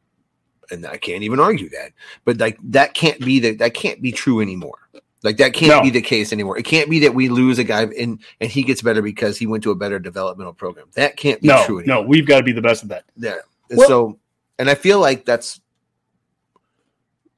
and 0.69 0.85
I 0.85 0.97
can't 0.97 1.23
even 1.23 1.39
argue 1.39 1.69
that. 1.69 1.91
But 2.23 2.38
like 2.38 2.59
that 2.63 2.93
can't 2.93 3.19
be 3.19 3.39
the, 3.39 3.55
that 3.55 3.73
can't 3.73 4.01
be 4.01 4.11
true 4.11 4.41
anymore. 4.41 4.77
Like 5.24 5.38
that 5.38 5.53
can't 5.53 5.70
No. 5.72 5.82
be 5.82 5.89
the 5.89 6.01
case 6.01 6.32
anymore. 6.32 6.57
It 6.57 6.63
can't 6.63 6.89
be 6.89 6.99
that 6.99 7.13
we 7.15 7.28
lose 7.30 7.57
a 7.59 7.63
guy 7.63 7.84
and 7.84 8.20
and 8.39 8.51
he 8.51 8.63
gets 8.63 8.82
better 8.82 9.01
because 9.01 9.38
he 9.38 9.47
went 9.47 9.63
to 9.63 9.72
a 9.72 9.76
better 9.76 9.97
developmental 9.99 10.53
program. 10.53 10.88
That 10.93 11.18
can't 11.18 11.41
be 11.41 11.47
No, 11.47 11.65
true 11.65 11.84
no, 11.86 12.01
we've 12.01 12.26
got 12.28 12.38
to 12.38 12.43
be 12.43 12.51
the 12.51 12.61
best 12.61 12.84
at 12.84 12.89
that. 12.89 13.05
Yeah. 13.18 13.38
Well- 13.72 13.88
so, 13.88 14.20
and 14.59 14.70
I 14.70 14.76
feel 14.76 14.99
like 14.99 15.26
that's 15.26 15.59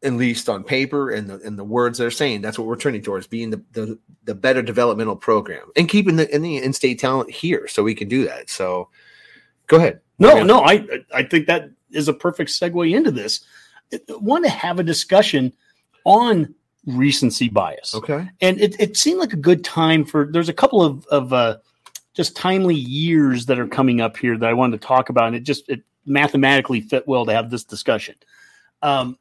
at 0.01 0.13
least 0.13 0.47
on 0.47 0.63
paper 0.63 1.11
and 1.11 1.29
the 1.29 1.39
and 1.41 1.57
the 1.59 1.63
words 1.63 1.97
they're 1.97 2.11
saying. 2.11 2.41
That's 2.41 2.57
what 2.57 2.67
we're 2.67 2.77
turning 2.77 3.01
towards 3.01 3.27
being 3.27 3.49
the 3.49 3.61
the, 3.73 3.99
the 4.25 4.35
better 4.35 4.61
developmental 4.61 5.15
program 5.15 5.67
and 5.75 5.89
keeping 5.89 6.15
the 6.15 6.33
in 6.33 6.41
the 6.41 6.57
in 6.57 6.73
state 6.73 6.99
talent 6.99 7.31
here, 7.31 7.67
so 7.67 7.83
we 7.83 7.95
can 7.95 8.07
do 8.07 8.25
that. 8.25 8.49
So, 8.49 8.89
go 9.67 9.77
ahead. 9.77 9.99
No, 10.17 10.35
Yeah. 10.37 10.43
no, 10.43 10.61
I 10.61 10.85
I 11.13 11.23
think 11.23 11.47
that 11.47 11.69
is 11.91 12.07
a 12.07 12.13
perfect 12.13 12.49
segue 12.51 12.93
into 12.95 13.11
this. 13.11 13.41
I 13.91 13.99
want 14.09 14.45
to 14.45 14.51
have 14.51 14.79
a 14.79 14.83
discussion 14.83 15.51
on 16.05 16.53
recency 16.95 17.49
bias. 17.49 17.95
Okay. 17.95 18.29
and 18.41 18.59
it, 18.59 18.79
it 18.79 18.97
seemed 18.97 19.19
like 19.19 19.33
a 19.33 19.37
good 19.37 19.63
time 19.63 20.05
for 20.05 20.29
there's 20.31 20.49
a 20.49 20.53
couple 20.53 20.81
of, 20.81 21.05
of 21.07 21.33
uh, 21.33 21.57
just 22.13 22.35
timely 22.35 22.75
years 22.75 23.45
that 23.45 23.59
are 23.59 23.67
coming 23.67 24.01
up 24.01 24.17
here 24.17 24.37
that 24.37 24.49
i 24.49 24.53
wanted 24.53 24.79
to 24.79 24.87
talk 24.87 25.09
about 25.09 25.27
and 25.27 25.35
it 25.35 25.41
just 25.41 25.69
it 25.69 25.81
mathematically 26.05 26.81
fit 26.81 27.07
well 27.07 27.25
to 27.25 27.33
have 27.33 27.49
this 27.49 27.63
discussion 27.63 28.15
um, 28.81 29.17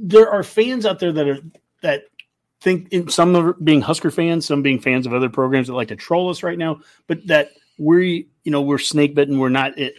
there 0.00 0.30
are 0.30 0.42
fans 0.42 0.84
out 0.84 0.98
there 0.98 1.12
that 1.12 1.28
are 1.28 1.38
that 1.82 2.04
think 2.60 2.88
in 2.92 3.08
some 3.08 3.34
are 3.34 3.54
being 3.54 3.80
husker 3.80 4.10
fans 4.10 4.46
some 4.46 4.62
being 4.62 4.78
fans 4.78 5.06
of 5.06 5.14
other 5.14 5.28
programs 5.28 5.66
that 5.66 5.74
like 5.74 5.88
to 5.88 5.96
troll 5.96 6.28
us 6.28 6.42
right 6.42 6.58
now 6.58 6.80
but 7.06 7.26
that 7.26 7.50
we 7.78 8.28
you 8.44 8.52
know 8.52 8.60
we're 8.60 8.78
snake 8.78 9.14
bitten 9.14 9.38
we're 9.38 9.48
not 9.48 9.76
it, 9.78 9.94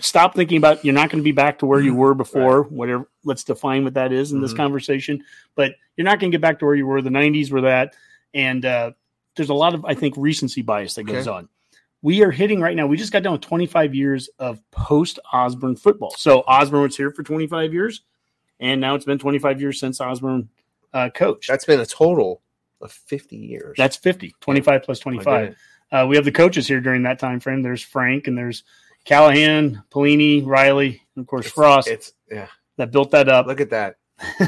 stop 0.00 0.34
thinking 0.34 0.56
about 0.58 0.84
you're 0.84 0.94
not 0.94 1.10
going 1.10 1.20
to 1.22 1.24
be 1.24 1.32
back 1.32 1.58
to 1.58 1.66
where 1.66 1.80
you 1.80 1.94
were 1.94 2.14
before 2.14 2.62
whatever 2.64 3.08
let's 3.24 3.44
define 3.44 3.84
what 3.84 3.94
that 3.94 4.12
is 4.12 4.32
in 4.32 4.40
this 4.40 4.52
Mhm. 4.52 4.56
conversation. 4.56 5.24
But 5.54 5.74
you're 5.96 6.04
not 6.04 6.18
going 6.20 6.30
to 6.30 6.34
get 6.36 6.42
back 6.42 6.58
to 6.60 6.64
where 6.64 6.74
you 6.74 6.86
were 6.86 7.02
the 7.02 7.10
90s 7.10 7.50
were 7.50 7.62
that 7.62 7.94
and 8.34 8.64
uh, 8.64 8.92
there's 9.36 9.50
a 9.50 9.54
lot 9.54 9.74
of 9.74 9.84
i 9.84 9.94
think 9.94 10.14
recency 10.16 10.62
bias 10.62 10.94
that 10.94 11.04
goes 11.04 11.26
Okay. 11.28 11.36
on. 11.36 11.48
We 12.02 12.22
are 12.24 12.30
hitting 12.32 12.60
right 12.60 12.74
now 12.76 12.86
we 12.86 12.96
just 12.96 13.12
got 13.12 13.22
done 13.22 13.32
with 13.32 13.42
25 13.42 13.94
years 13.94 14.28
of 14.38 14.60
post 14.70 15.18
osborne 15.32 15.76
football. 15.76 16.14
So 16.16 16.40
osborne 16.46 16.82
was 16.82 16.96
here 16.96 17.10
for 17.10 17.22
25 17.22 17.72
years 17.72 18.02
and 18.60 18.80
now 18.80 18.94
it's 18.94 19.04
been 19.04 19.18
25 19.18 19.60
years 19.60 19.78
since 19.78 20.00
osborne 20.00 20.48
uh, 20.92 21.10
coached. 21.14 21.48
That's 21.48 21.64
been 21.64 21.80
a 21.80 21.86
total 21.86 22.42
of 22.80 22.90
fifty 22.92 23.36
years. 23.36 23.76
that's 23.76 23.96
50 23.96 24.34
25 24.40 24.82
plus 24.82 24.98
25 24.98 25.54
uh, 25.92 26.06
we 26.08 26.16
have 26.16 26.24
the 26.24 26.32
coaches 26.32 26.66
here 26.66 26.80
during 26.80 27.02
that 27.02 27.18
time 27.18 27.38
frame. 27.38 27.62
There's 27.62 27.82
frank 27.82 28.26
and 28.26 28.36
there's 28.36 28.64
callahan 29.04 29.82
Pelini, 29.90 30.44
riley 30.46 31.02
and 31.16 31.22
of 31.22 31.26
course 31.26 31.46
It's- 31.46 31.54
frost 31.54 31.88
It's 31.88 32.12
yeah. 32.30 32.48
that 32.76 32.90
built 32.92 33.10
that 33.12 33.28
up 33.28 33.46
Look 33.46 33.60
at 33.60 33.70
that. 33.70 33.96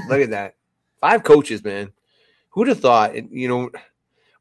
Look 0.09 0.21
at 0.21 0.31
that. 0.31 0.55
Five 1.01 1.23
coaches, 1.25 1.63
man. 1.65 1.93
Who'd 2.51 2.69
have 2.69 2.81
thought? 2.81 3.17
It, 3.17 3.27
you 3.31 3.49
know, 3.49 3.71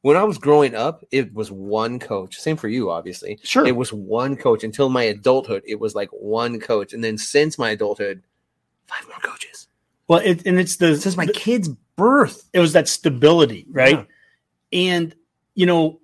when 0.01 0.16
I 0.16 0.24
was 0.24 0.38
growing 0.38 0.76
up, 0.76 1.03
it 1.11 1.34
was 1.34 1.51
one 1.51 1.97
coach. 1.99 2.38
Same 2.38 2.55
for 2.57 2.68
you, 2.68 2.91
obviously. 2.91 3.39
sure 3.43 3.66
It 3.66 3.76
was 3.76 3.91
one 3.91 4.36
coach 4.36 4.64
until 4.64 4.89
my 4.89 5.03
adulthood. 5.03 5.64
It 5.66 5.80
was 5.80 5.95
like 5.95 6.09
one 6.11 6.59
coach, 6.59 6.93
and 6.93 7.03
then 7.03 7.18
since 7.18 7.57
my 7.57 7.72
adulthood, 7.72 8.22
five 8.86 9.07
more 9.07 9.18
coaches. 9.20 9.68
well 10.07 10.20
it, 10.20 10.45
and 10.45 10.59
it's 10.59 10.76
the 10.78 10.95
Since 10.97 11.18
my 11.18 11.26
the- 11.26 11.34
kid's 11.34 11.70
birth, 11.95 12.47
it 12.53 12.59
was 12.59 12.74
that 12.74 12.88
stability 12.88 13.66
right 13.70 14.07
Yeah. 14.72 14.95
And 14.95 15.16
you 15.55 15.66
know, 15.66 15.99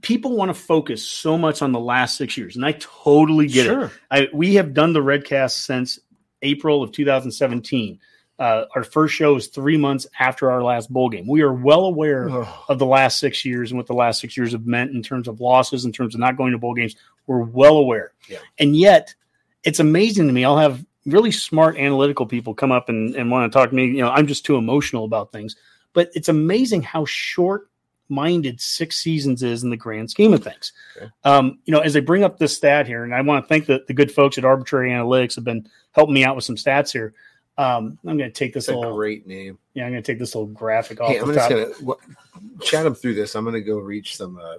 people 0.00 0.36
want 0.36 0.48
to 0.48 0.54
focus 0.54 1.06
so 1.06 1.38
much 1.38 1.62
on 1.62 1.72
the 1.72 1.80
last 1.80 2.16
six 2.16 2.36
years, 2.36 2.56
and 2.56 2.64
I 2.64 2.72
totally 2.72 3.46
get 3.46 3.66
it. 3.66 3.70
Sure. 3.70 3.92
I, 4.10 4.28
we 4.32 4.54
have 4.54 4.74
done 4.74 4.92
the 4.92 5.00
Redcast 5.00 5.52
since 5.52 5.98
April 6.42 6.82
of 6.82 6.92
2017. 6.92 7.98
Uh, 8.36 8.64
our 8.74 8.82
first 8.82 9.14
show 9.14 9.36
is 9.36 9.46
three 9.46 9.76
months 9.76 10.06
after 10.18 10.50
our 10.50 10.62
last 10.62 10.92
bowl 10.92 11.08
game. 11.08 11.26
We 11.26 11.42
are 11.42 11.52
well 11.52 11.84
aware 11.84 12.28
of 12.68 12.78
the 12.80 12.86
last 12.86 13.20
six 13.20 13.44
years 13.44 13.70
and 13.70 13.78
what 13.78 13.86
the 13.86 13.94
last 13.94 14.20
six 14.20 14.36
years 14.36 14.52
have 14.52 14.66
meant 14.66 14.90
in 14.90 15.02
terms 15.02 15.28
of 15.28 15.40
losses, 15.40 15.84
in 15.84 15.92
terms 15.92 16.14
of 16.14 16.20
not 16.20 16.36
going 16.36 16.50
to 16.50 16.58
bowl 16.58 16.74
games. 16.74 16.96
We're 17.28 17.44
well 17.44 17.76
aware. 17.76 18.12
Yeah. 18.28 18.38
And 18.58 18.76
yet, 18.76 19.14
it's 19.62 19.78
amazing 19.78 20.26
to 20.26 20.32
me. 20.32 20.44
I'll 20.44 20.58
have 20.58 20.84
really 21.06 21.30
smart 21.30 21.76
analytical 21.76 22.26
people 22.26 22.54
come 22.54 22.72
up 22.72 22.88
and, 22.88 23.14
and 23.14 23.30
want 23.30 23.50
to 23.50 23.56
talk 23.56 23.70
to 23.70 23.76
me. 23.76 23.86
You 23.86 24.02
know, 24.02 24.10
I'm 24.10 24.26
just 24.26 24.44
too 24.44 24.56
emotional 24.56 25.04
about 25.04 25.30
things. 25.30 25.54
But 25.92 26.10
it's 26.14 26.28
amazing 26.28 26.82
how 26.82 27.04
short 27.04 27.68
minded 28.08 28.60
six 28.60 28.96
seasons 28.98 29.42
is 29.42 29.62
in 29.64 29.70
the 29.70 29.76
grand 29.76 30.10
scheme 30.10 30.32
of 30.34 30.42
things. 30.44 30.72
Okay. 30.96 31.10
Um, 31.24 31.58
you 31.64 31.72
know, 31.72 31.80
as 31.80 31.96
I 31.96 32.00
bring 32.00 32.22
up 32.24 32.38
this 32.38 32.56
stat 32.56 32.86
here, 32.86 33.04
and 33.04 33.14
I 33.14 33.20
want 33.22 33.44
to 33.44 33.48
thank 33.48 33.66
the, 33.66 33.82
the 33.88 33.94
good 33.94 34.12
folks 34.12 34.36
at 34.38 34.44
Arbitrary 34.44 34.90
Analytics 34.90 35.34
have 35.36 35.44
been 35.44 35.68
helping 35.92 36.14
me 36.14 36.24
out 36.24 36.36
with 36.36 36.44
some 36.44 36.56
stats 36.56 36.92
here. 36.92 37.14
Um, 37.56 37.98
I'm 38.06 38.16
going 38.18 38.30
to 38.30 38.30
take 38.30 38.52
this 38.52 38.66
That's 38.66 38.76
a 38.76 38.78
little, 38.80 38.96
great 38.96 39.26
name. 39.26 39.58
yeah, 39.74 39.84
I'm 39.86 39.92
going 39.92 40.02
to 40.02 40.12
take 40.12 40.18
this 40.18 40.34
little 40.34 40.48
graphic 40.48 41.00
off 41.00 41.10
Hey, 41.10 41.18
I'm 41.20 41.32
just 41.32 41.48
gonna 41.48 41.66
what, 41.80 41.98
chat 42.60 42.82
them 42.84 42.94
through 42.96 43.14
this. 43.14 43.34
I'm 43.36 43.44
gonna 43.44 43.60
go 43.60 43.78
reach 43.78 44.16
some 44.16 44.38
uh, 44.42 44.56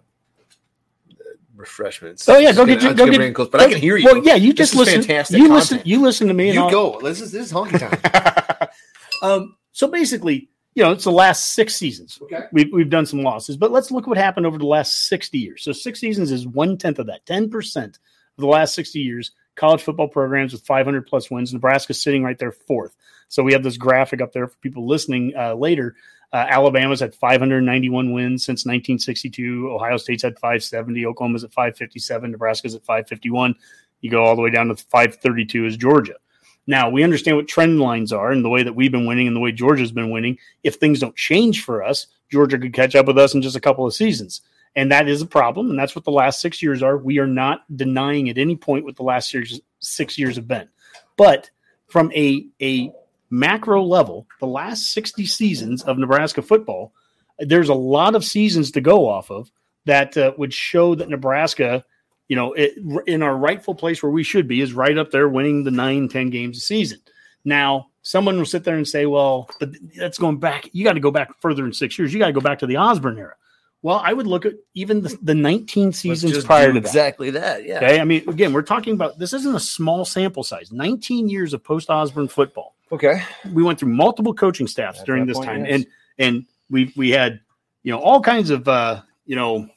refreshments. 1.55 2.27
Oh 2.29 2.37
yeah, 2.37 2.51
go 2.51 2.59
gonna- 2.65 2.73
get 2.75 2.83
your 2.83 2.93
go 2.93 3.05
get. 3.05 3.11
gonna 3.11 3.17
bring 3.17 3.33
close, 3.33 3.49
but 3.49 3.61
I 3.61 3.69
can 3.69 3.79
hear 3.81 3.97
you. 3.97 4.05
Well, 4.05 4.23
yeah, 4.23 4.35
you 4.35 4.53
This 4.53 4.71
just 4.71 4.73
is 4.73 4.79
listen. 4.79 5.01
fantastic 5.01 5.37
You 5.37 5.47
content. 5.49 5.59
listen. 5.71 5.81
You 5.85 6.01
listen 6.01 6.27
to 6.27 6.33
me. 6.33 6.49
And 6.49 6.55
you 6.55 6.71
go. 6.71 6.99
This 7.01 7.21
is 7.21 7.31
this 7.31 7.47
is 7.47 7.53
Honke 7.53 7.79
time. 7.79 8.69
Um, 9.21 9.55
so 9.71 9.87
basically, 9.87 10.49
you 10.75 10.83
know, 10.83 10.91
it's 10.91 11.05
the 11.05 11.11
last 11.11 11.53
six 11.53 11.73
seasons. 11.75 12.19
okay. 12.21 12.43
We've 12.51 12.71
we've 12.71 12.89
done 12.89 13.05
some 13.05 13.23
losses, 13.23 13.57
but 13.57 13.71
let's 13.71 13.91
look 13.91 14.07
what 14.07 14.17
happened 14.17 14.45
over 14.45 14.57
the 14.57 14.65
last 14.65 15.07
sixty 15.07 15.39
years. 15.39 15.63
So 15.63 15.71
six 15.71 15.99
seasons 15.99 16.31
is 16.31 16.45
one 16.45 16.77
tenth 16.77 16.99
of 16.99 17.07
that, 17.07 17.25
ten 17.25 17.49
percent 17.49 17.97
of 18.37 18.41
the 18.41 18.47
last 18.47 18.75
sixty 18.75 18.99
years. 18.99 19.31
College 19.55 19.83
football 19.83 20.09
programs 20.09 20.51
with 20.51 20.65
500 20.65 21.07
plus 21.07 21.31
wins. 21.31 21.53
Nebraska's 21.53 22.01
sitting 22.01 22.25
right 22.25 22.37
there 22.37 22.51
fourth. 22.51 22.93
So 23.29 23.41
we 23.41 23.53
have 23.53 23.63
this 23.63 23.77
graphic 23.77 24.21
up 24.21 24.33
there 24.33 24.47
for 24.47 24.57
people 24.57 24.85
listening 24.85 25.31
uh, 25.37 25.53
later. 25.53 25.95
Uh, 26.33 26.45
Alabama's 26.49 27.01
at 27.01 27.15
591 27.15 28.11
wins 28.11 28.43
since 28.43 28.65
1962. 28.65 29.71
Ohio 29.71 29.95
State's 29.95 30.25
at 30.25 30.37
570. 30.39 31.05
Oklahoma's 31.05 31.45
at 31.45 31.53
557. 31.53 32.31
Nebraska's 32.31 32.75
at 32.75 32.83
551. 32.83 33.55
You 34.01 34.11
go 34.11 34.25
all 34.25 34.35
the 34.35 34.41
way 34.41 34.49
down 34.49 34.67
to 34.67 34.75
532 34.75 35.65
is 35.65 35.77
Georgia. 35.77 36.15
Now 36.67 36.89
we 36.89 37.03
understand 37.03 37.37
what 37.37 37.47
trend 37.47 37.79
lines 37.79 38.11
are 38.11 38.31
and 38.31 38.43
the 38.43 38.49
way 38.49 38.63
that 38.63 38.73
we've 38.73 38.91
been 38.91 39.05
winning 39.05 39.27
and 39.27 39.35
the 39.35 39.41
way 39.41 39.51
Georgia's 39.51 39.91
been 39.91 40.11
winning. 40.11 40.37
If 40.63 40.75
things 40.75 40.99
don't 40.99 41.15
change 41.15 41.63
for 41.63 41.83
us, 41.83 42.07
Georgia 42.31 42.57
could 42.57 42.73
catch 42.73 42.95
up 42.95 43.05
with 43.05 43.17
us 43.17 43.33
in 43.33 43.41
just 43.41 43.55
a 43.55 43.61
couple 43.61 43.85
of 43.85 43.93
seasons. 43.93 44.41
And 44.75 44.91
that 44.91 45.07
is 45.07 45.21
a 45.21 45.27
problem. 45.27 45.69
And 45.69 45.79
that's 45.79 45.95
what 45.95 46.05
the 46.05 46.11
last 46.11 46.41
six 46.41 46.61
years 46.61 46.83
are. 46.83 46.97
We 46.97 47.19
are 47.19 47.27
not 47.27 47.63
denying 47.75 48.29
at 48.29 48.37
any 48.37 48.55
point 48.55 48.83
what 48.83 48.97
the 48.97 49.03
last 49.03 49.33
years, 49.33 49.61
six 49.79 50.17
years 50.17 50.35
have 50.35 50.47
been. 50.47 50.67
But 51.17 51.49
from 51.87 52.11
a, 52.13 52.47
a 52.61 52.91
macro 53.29 53.83
level, 53.83 54.27
the 54.39 54.47
last 54.47 54.91
60 54.91 55.25
seasons 55.25 55.83
of 55.83 55.97
Nebraska 55.97 56.41
football, 56.41 56.93
there's 57.39 57.69
a 57.69 57.73
lot 57.73 58.15
of 58.15 58.25
seasons 58.25 58.71
to 58.71 58.81
go 58.81 59.07
off 59.07 59.29
of 59.29 59.51
that 59.85 60.17
uh, 60.17 60.33
would 60.37 60.53
show 60.53 60.95
that 60.95 61.09
Nebraska, 61.09 61.83
you 62.27 62.35
know, 62.35 62.53
it, 62.53 62.73
in 63.07 63.21
our 63.21 63.35
rightful 63.35 63.75
place 63.75 64.01
where 64.01 64.11
we 64.11 64.23
should 64.23 64.47
be 64.47 64.61
is 64.61 64.73
right 64.73 64.97
up 64.97 65.11
there 65.11 65.29
winning 65.29 65.63
the 65.63 65.71
nine, 65.71 66.07
10 66.07 66.29
games 66.29 66.57
a 66.57 66.61
season. 66.61 66.99
Now, 67.43 67.89
someone 68.01 68.37
will 68.37 68.45
sit 68.45 68.63
there 68.63 68.75
and 68.75 68.87
say, 68.87 69.05
well, 69.05 69.49
but 69.59 69.69
that's 69.95 70.17
going 70.17 70.39
back. 70.39 70.69
You 70.73 70.83
got 70.83 70.93
to 70.93 70.99
go 70.99 71.11
back 71.11 71.39
further 71.41 71.61
than 71.61 71.73
six 71.73 71.97
years. 71.99 72.13
You 72.13 72.19
got 72.19 72.27
to 72.27 72.33
go 72.33 72.41
back 72.41 72.59
to 72.59 72.67
the 72.67 72.77
Osborne 72.77 73.17
era. 73.17 73.35
Well, 73.81 74.01
I 74.03 74.13
would 74.13 74.25
look 74.25 74.47
at 74.47 74.53
even 74.73 75.01
the, 75.01 75.15
the 75.21 75.35
19 75.35 75.85
Let's 75.85 75.99
seasons 75.99 76.43
prior 76.43 76.71
to 76.71 76.77
exactly 76.79 77.29
that. 77.31 77.65
Yeah. 77.65 77.77
Okay. 77.77 77.99
I 77.99 78.03
mean, 78.03 78.27
again, 78.27 78.51
we're 78.51 78.63
talking 78.63 78.95
about 78.95 79.19
this 79.19 79.31
isn't 79.31 79.53
a 79.53 79.59
small 79.59 80.05
sample 80.05 80.43
size. 80.43 80.71
19 80.71 81.29
years 81.29 81.53
of 81.53 81.63
post 81.63 81.91
Osborne 81.91 82.27
football. 82.27 82.75
Okay. 82.91 83.21
We 83.53 83.61
went 83.61 83.79
through 83.79 83.93
multiple 83.93 84.33
coaching 84.33 84.65
staffs 84.65 85.01
At 85.01 85.05
during 85.05 85.27
this 85.27 85.37
point, 85.37 85.49
time, 85.49 85.65
yes. 85.65 85.75
and 85.75 85.87
and 86.17 86.45
we 86.69 86.93
we 86.95 87.11
had 87.11 87.41
you 87.83 87.91
know 87.91 87.99
all 87.99 88.21
kinds 88.21 88.49
of 88.49 88.67
uh, 88.67 89.01
you 89.27 89.35
know 89.35 89.69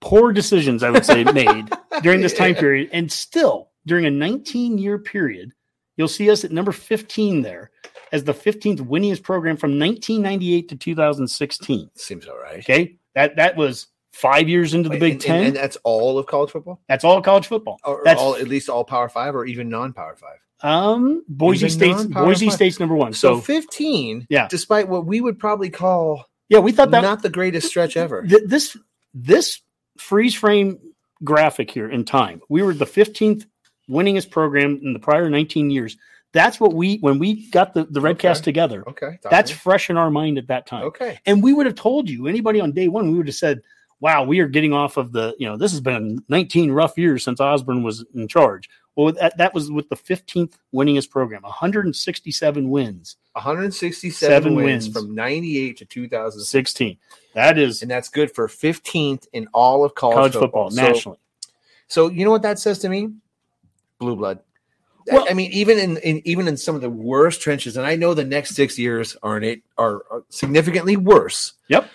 poor 0.00 0.32
decisions 0.32 0.82
I 0.82 0.90
would 0.90 1.04
say 1.04 1.24
made 1.32 1.70
during 2.02 2.20
this 2.20 2.34
time 2.34 2.54
Yeah. 2.54 2.60
period, 2.60 2.90
and 2.92 3.10
still 3.10 3.70
during 3.86 4.04
a 4.06 4.10
19 4.10 4.78
year 4.78 4.98
period, 4.98 5.52
you'll 5.96 6.08
see 6.08 6.30
us 6.30 6.44
at 6.44 6.52
number 6.52 6.72
15 6.72 7.42
there 7.42 7.70
as 8.12 8.24
the 8.24 8.32
15th 8.34 8.80
winningest 8.80 9.22
program 9.22 9.56
from 9.56 9.78
1998 9.78 10.68
to 10.70 10.76
2016. 10.76 11.90
Seems 11.96 12.26
all 12.26 12.38
right. 12.38 12.58
Okay, 12.60 12.96
that 13.14 13.36
that 13.36 13.56
was 13.56 13.88
five 14.12 14.48
years 14.48 14.74
into 14.74 14.88
the 14.88 14.98
Big 14.98 15.12
and, 15.12 15.20
Ten. 15.20 15.36
and, 15.36 15.46
and 15.48 15.56
that's 15.56 15.76
all 15.84 16.18
of 16.18 16.26
college 16.26 16.50
football, 16.50 16.80
That's 16.88 17.04
all 17.04 17.20
college 17.22 17.46
football. 17.46 17.78
or, 17.84 17.98
or 17.98 18.04
That's 18.04 18.20
all 18.20 18.34
at 18.36 18.48
least 18.48 18.68
all 18.68 18.84
Power 18.84 19.08
Five, 19.08 19.34
or 19.36 19.44
even 19.44 19.68
non-Power 19.68 20.16
Five. 20.16 20.38
um 20.68 21.22
Boise 21.28 21.66
Even 21.66 21.70
State's 21.70 22.04
Boise 22.06 22.46
five? 22.46 22.54
State's 22.54 22.80
number 22.80 22.96
one. 22.96 23.12
So, 23.12 23.36
So, 23.36 23.40
fifteen. 23.40 24.26
Yeah. 24.30 24.48
Despite 24.48 24.88
what 24.88 25.06
we 25.06 25.20
would 25.20 25.38
probably 25.38 25.70
call 25.70 26.24
yeah, 26.48 26.60
we 26.60 26.72
thought 26.72 26.90
that 26.92 27.02
not 27.02 27.22
the 27.22 27.28
greatest 27.28 27.68
stretch 27.68 27.96
ever. 27.96 28.22
th- 28.26 28.42
this 28.46 28.76
this 29.14 29.60
freeze 29.98 30.34
frame 30.34 30.78
graphic 31.24 31.70
here 31.70 31.90
in 31.90 32.04
time. 32.04 32.40
We 32.48 32.62
were 32.62 32.74
the 32.74 32.84
15th 32.86 33.46
winningest 33.90 34.30
program 34.30 34.78
in 34.82 34.92
the 34.92 34.98
prior 34.98 35.28
19 35.28 35.70
years. 35.70 35.96
That's 36.32 36.60
what 36.60 36.74
we 36.74 36.98
when 36.98 37.18
we 37.18 37.48
got 37.50 37.72
the 37.74 37.84
the 37.84 38.00
Redcast 38.00 38.36
Okay. 38.38 38.42
together. 38.42 38.84
Okay. 38.88 39.18
That's 39.30 39.50
fresh 39.50 39.88
in 39.88 39.96
our 39.96 40.10
mind 40.10 40.36
at 40.38 40.46
that 40.48 40.66
time. 40.66 40.84
okay. 40.84 41.18
And 41.26 41.42
we 41.42 41.54
would 41.54 41.64
have 41.66 41.74
told 41.74 42.08
you 42.08 42.26
anybody 42.26 42.60
on 42.60 42.72
day 42.72 42.88
one. 42.88 43.10
We 43.10 43.16
would 43.16 43.28
have 43.28 43.34
said, 43.34 43.60
wow, 44.00 44.22
we 44.24 44.40
are 44.40 44.48
getting 44.48 44.72
off 44.72 44.96
of 44.96 45.12
the, 45.12 45.34
you 45.38 45.46
know, 45.48 45.56
this 45.56 45.72
has 45.72 45.80
been 45.80 46.22
19 46.28 46.70
rough 46.70 46.96
years 46.96 47.24
since 47.24 47.40
Osborne 47.40 47.82
was 47.82 48.04
in 48.14 48.28
charge. 48.28 48.68
Well, 48.94 49.12
that, 49.12 49.38
that 49.38 49.54
was 49.54 49.70
with 49.70 49.88
the 49.88 49.96
15th 49.96 50.54
winningest 50.74 51.10
program, 51.10 51.42
167 51.42 52.68
wins, 52.68 53.16
167 53.32 54.12
Seven 54.32 54.54
wins, 54.56 54.86
wins. 54.86 54.96
from 54.96 55.14
98 55.14 55.76
to 55.78 55.84
2016. 55.84 56.96
That 57.34 57.58
is 57.58 57.82
And 57.82 57.90
that's 57.90 58.08
good 58.08 58.34
for 58.34 58.48
15th 58.48 59.26
in 59.32 59.46
all 59.54 59.84
of 59.84 59.94
college, 59.94 60.16
college 60.16 60.32
football 60.34 60.70
So- 60.70 60.82
nationally. 60.82 61.18
So 61.86 62.10
you 62.10 62.24
know 62.24 62.30
what 62.30 62.42
that 62.42 62.58
says 62.58 62.80
to 62.80 62.88
me? 62.88 63.10
Blue 63.98 64.16
blood. 64.16 64.40
I- 65.10 65.14
Well- 65.14 65.26
I 65.30 65.32
mean, 65.34 65.52
even 65.52 65.78
in, 65.78 65.96
in 65.98 66.20
even 66.26 66.48
in 66.48 66.56
some 66.56 66.74
of 66.74 66.80
the 66.80 66.90
worst 66.90 67.40
trenches, 67.40 67.76
and 67.76 67.86
I 67.86 67.94
know 67.94 68.14
the 68.14 68.24
next 68.24 68.54
six 68.56 68.78
years 68.78 69.16
are 69.22 69.36
in 69.38 69.44
it 69.44 69.62
are, 69.78 70.02
are 70.10 70.24
significantly 70.28 70.96
worse. 70.96 71.54
Yep. 71.68 71.88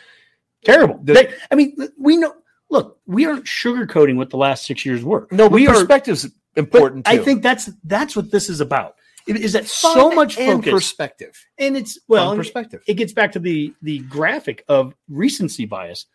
Terrible. 0.64 1.00
The- 1.04 1.14
They- 1.14 1.34
I 1.52 1.56
mean, 1.56 1.76
we 1.98 2.18
know, 2.18 2.34
look, 2.70 3.00
we 3.06 3.26
aren't 3.26 3.46
sugarcoating 3.46 4.16
what 4.18 4.30
the 4.30 4.38
last 4.38 4.66
six 4.66 4.86
years 4.86 5.04
were. 5.04 5.28
No, 5.32 5.50
but 5.50 5.54
we 5.54 5.68
are 5.68 5.74
perspective's 5.74 6.24
but 6.26 6.60
important. 6.60 7.08
I 7.08 7.18
think 7.18 7.42
that's 7.44 7.70
that's 7.84 8.16
what 8.16 8.32
this 8.32 8.50
is 8.50 8.62
about. 8.62 8.96
It- 9.28 9.38
Is 9.38 9.54
that 9.54 9.66
Fun 9.66 9.94
so 9.94 10.12
much 10.12 10.38
and 10.38 10.60
focus 10.64 10.72
perspective. 10.74 11.34
and 11.58 11.78
it's 11.78 11.98
Well, 12.08 12.36
perspective. 12.36 12.84
it 12.88 12.96
gets 12.96 13.14
back 13.14 13.32
to 13.34 13.40
the 13.40 13.74
the 13.82 14.00
graphic 14.00 14.64
of 14.68 14.94
recency 15.08 15.66
bias, 15.66 16.06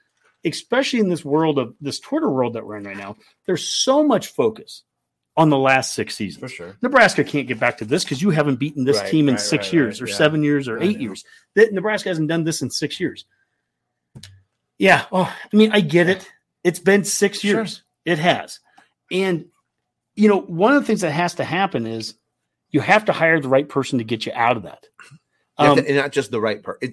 especially 0.44 1.00
in 1.00 1.08
this 1.08 1.24
world 1.24 1.58
of 1.58 1.74
this 1.80 2.00
Twitter 2.00 2.28
world 2.30 2.54
that 2.54 2.66
we're 2.66 2.76
in 2.76 2.84
right 2.84 2.96
now. 2.96 3.16
There's 3.46 3.66
so 3.66 4.04
much 4.04 4.28
focus 4.28 4.82
on 5.36 5.50
the 5.50 5.56
last 5.58 5.94
six 5.94 6.16
seasons. 6.16 6.40
for 6.40 6.48
sure. 6.48 6.76
Nebraska 6.82 7.22
can't 7.24 7.46
get 7.46 7.60
back 7.60 7.78
to 7.78 7.84
this 7.84 8.02
because 8.04 8.20
you 8.20 8.30
haven't 8.30 8.56
beaten 8.56 8.84
this 8.84 8.98
Right, 8.98 9.10
team 9.10 9.28
in 9.28 9.36
right, 9.36 9.40
six 9.40 9.66
right, 9.66 9.72
years 9.74 10.02
or 10.02 10.08
yeah. 10.08 10.14
seven 10.16 10.42
years 10.42 10.66
or 10.68 10.80
I 10.80 10.84
eight 10.84 10.96
know. 10.96 11.02
years. 11.02 11.24
That 11.54 11.72
Nebraska 11.72 12.08
hasn't 12.08 12.28
done 12.28 12.42
this 12.44 12.60
in 12.60 12.70
six 12.70 12.98
years. 13.00 13.24
Yeah. 14.78 15.06
Well, 15.10 15.24
I 15.52 15.56
mean, 15.56 15.72
I 15.72 15.80
get 15.80 16.08
it. 16.08 16.30
It's 16.64 16.78
been 16.78 17.04
six 17.04 17.40
Sure. 17.40 17.50
years. 17.60 17.82
It 18.04 18.18
has. 18.18 18.60
And, 19.10 19.46
you 20.14 20.28
know, 20.28 20.40
one 20.40 20.74
of 20.74 20.82
the 20.82 20.86
things 20.86 21.00
that 21.02 21.10
has 21.12 21.34
to 21.36 21.44
happen 21.44 21.86
is 21.86 22.14
you 22.70 22.80
have 22.80 23.04
to 23.06 23.12
hire 23.12 23.40
the 23.40 23.48
right 23.48 23.68
person 23.68 23.98
to 23.98 24.04
get 24.04 24.26
you 24.26 24.32
out 24.34 24.56
of 24.56 24.62
that. 24.64 24.86
Um, 25.56 25.76
to- 25.76 25.86
and 25.86 25.96
not 25.96 26.12
just 26.12 26.30
the 26.30 26.40
right 26.40 26.62
person. 26.62 26.92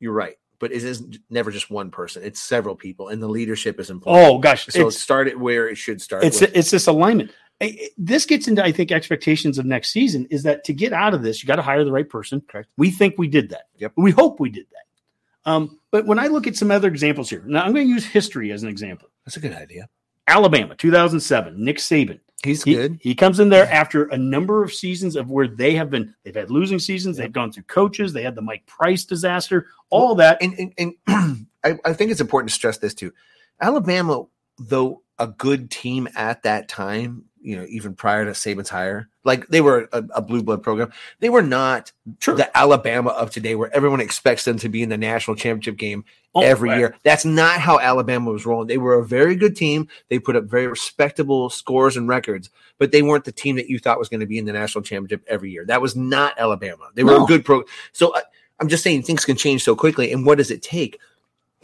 You're 0.00 0.12
right, 0.12 0.36
but 0.58 0.72
it 0.72 0.82
is 0.82 1.02
never 1.28 1.50
just 1.50 1.70
one 1.70 1.90
person. 1.90 2.22
It's 2.22 2.40
several 2.40 2.74
people, 2.74 3.08
and 3.08 3.22
the 3.22 3.28
leadership 3.28 3.78
is 3.78 3.90
important. 3.90 4.26
oh, 4.26 4.38
gosh. 4.38 4.66
so 4.68 4.88
start 4.88 5.28
it 5.28 5.38
where 5.38 5.68
it 5.68 5.76
should 5.76 6.00
start. 6.00 6.24
it's, 6.24 6.40
with. 6.40 6.56
it's 6.56 6.70
this 6.70 6.86
alignment. 6.86 7.30
I- 7.60 7.90
This 7.98 8.24
gets 8.24 8.48
into, 8.48 8.64
I 8.64 8.72
think, 8.72 8.90
expectations 8.92 9.58
of 9.58 9.66
next 9.66 9.90
season 9.90 10.26
is 10.30 10.44
that 10.44 10.64
to 10.64 10.72
get 10.72 10.92
out 10.94 11.12
of 11.12 11.22
this, 11.22 11.42
you 11.42 11.46
got 11.46 11.56
to 11.56 11.62
hire 11.62 11.84
the 11.84 11.92
right 11.92 12.08
person. 12.08 12.40
Correct. 12.48 12.68
We 12.78 12.90
think 12.90 13.16
we 13.18 13.28
did 13.28 13.50
that. 13.50 13.64
Yep. 13.76 13.92
We 13.96 14.10
hope 14.12 14.40
we 14.40 14.48
did 14.48 14.66
that. 14.70 15.50
Um, 15.50 15.78
but 15.96 16.04
when 16.06 16.18
I 16.18 16.26
look 16.26 16.46
at 16.46 16.56
some 16.56 16.70
other 16.70 16.88
examples 16.88 17.30
here, 17.30 17.42
now 17.46 17.64
I'm 17.64 17.72
going 17.72 17.86
to 17.86 17.90
use 17.90 18.04
history 18.04 18.52
as 18.52 18.62
an 18.62 18.68
example. 18.68 19.08
That's 19.24 19.38
a 19.38 19.40
good 19.40 19.54
idea. 19.54 19.88
Alabama, 20.26 20.74
2007, 20.74 21.64
Nick 21.64 21.78
Saban. 21.78 22.20
He's 22.44 22.62
He, 22.62 22.74
good. 22.74 22.98
he 23.00 23.14
comes 23.14 23.40
in 23.40 23.48
there 23.48 23.66
after 23.72 24.04
a 24.08 24.18
number 24.18 24.62
of 24.62 24.74
seasons 24.74 25.16
of 25.16 25.30
where 25.30 25.48
they 25.48 25.74
have 25.74 25.88
been, 25.88 26.14
they've 26.22 26.34
had 26.34 26.50
losing 26.50 26.78
seasons, 26.78 27.16
they've 27.16 27.32
gone 27.32 27.50
through 27.50 27.62
coaches, 27.62 28.12
they 28.12 28.22
had 28.22 28.34
the 28.34 28.42
Mike 28.42 28.66
Price 28.66 29.04
disaster, 29.06 29.68
all 29.88 30.14
that. 30.16 30.36
and 30.42 30.52
and, 30.78 30.94
and 31.08 31.46
I, 31.64 31.78
I 31.86 31.92
think 31.94 32.10
it's 32.10 32.20
important 32.20 32.50
to 32.50 32.54
stress 32.54 32.76
this 32.76 32.92
too. 32.92 33.10
Alabama, 33.58 34.26
though 34.58 35.00
a 35.18 35.28
good 35.28 35.70
team 35.70 36.08
at 36.14 36.42
that 36.42 36.68
time, 36.68 37.24
you 37.46 37.56
know, 37.56 37.64
even 37.68 37.94
prior 37.94 38.24
to 38.24 38.32
Saban's 38.32 38.68
hire, 38.68 39.08
like 39.24 39.46
they 39.46 39.60
were 39.60 39.88
a, 39.92 40.02
a 40.16 40.20
blue 40.22 40.42
blood 40.42 40.62
program. 40.64 40.92
They 41.20 41.28
were 41.28 41.42
not 41.42 41.92
Sure. 42.18 42.34
the 42.34 42.54
Alabama 42.56 43.10
of 43.10 43.30
today, 43.30 43.54
where 43.54 43.74
everyone 43.74 44.00
expects 44.00 44.44
them 44.44 44.58
to 44.58 44.68
be 44.68 44.82
in 44.82 44.88
the 44.88 44.96
national 44.98 45.36
championship 45.36 45.76
game 45.76 46.04
Oh, 46.34 46.42
every 46.42 46.68
right. 46.70 46.78
year. 46.78 46.96
That's 47.04 47.24
not 47.24 47.60
how 47.60 47.78
Alabama 47.78 48.30
was 48.32 48.44
rolling. 48.44 48.66
They 48.66 48.76
were 48.78 48.94
a 48.98 49.04
very 49.06 49.36
good 49.36 49.56
team. 49.56 49.88
They 50.10 50.18
put 50.18 50.36
up 50.36 50.44
very 50.44 50.66
respectable 50.66 51.48
scores 51.48 51.96
and 51.96 52.08
records, 52.08 52.50
but 52.78 52.92
they 52.92 53.00
weren't 53.02 53.24
the 53.24 53.32
team 53.32 53.56
that 53.56 53.70
you 53.70 53.78
thought 53.78 53.98
was 53.98 54.08
going 54.10 54.20
to 54.20 54.26
be 54.26 54.36
in 54.38 54.44
the 54.44 54.52
national 54.52 54.82
championship 54.82 55.24
every 55.28 55.50
year. 55.52 55.64
That 55.64 55.80
was 55.80 55.96
not 55.96 56.34
Alabama. 56.38 56.88
They 56.94 57.04
were 57.04 57.12
No. 57.12 57.24
a 57.24 57.26
good 57.28 57.44
pro. 57.44 57.62
So 57.92 58.14
I, 58.14 58.22
I'm 58.60 58.68
just 58.68 58.82
saying 58.82 59.02
things 59.04 59.24
can 59.24 59.36
change 59.36 59.62
so 59.64 59.74
quickly. 59.76 60.12
And 60.12 60.26
what 60.26 60.38
does 60.38 60.50
it 60.50 60.62
take? 60.62 60.98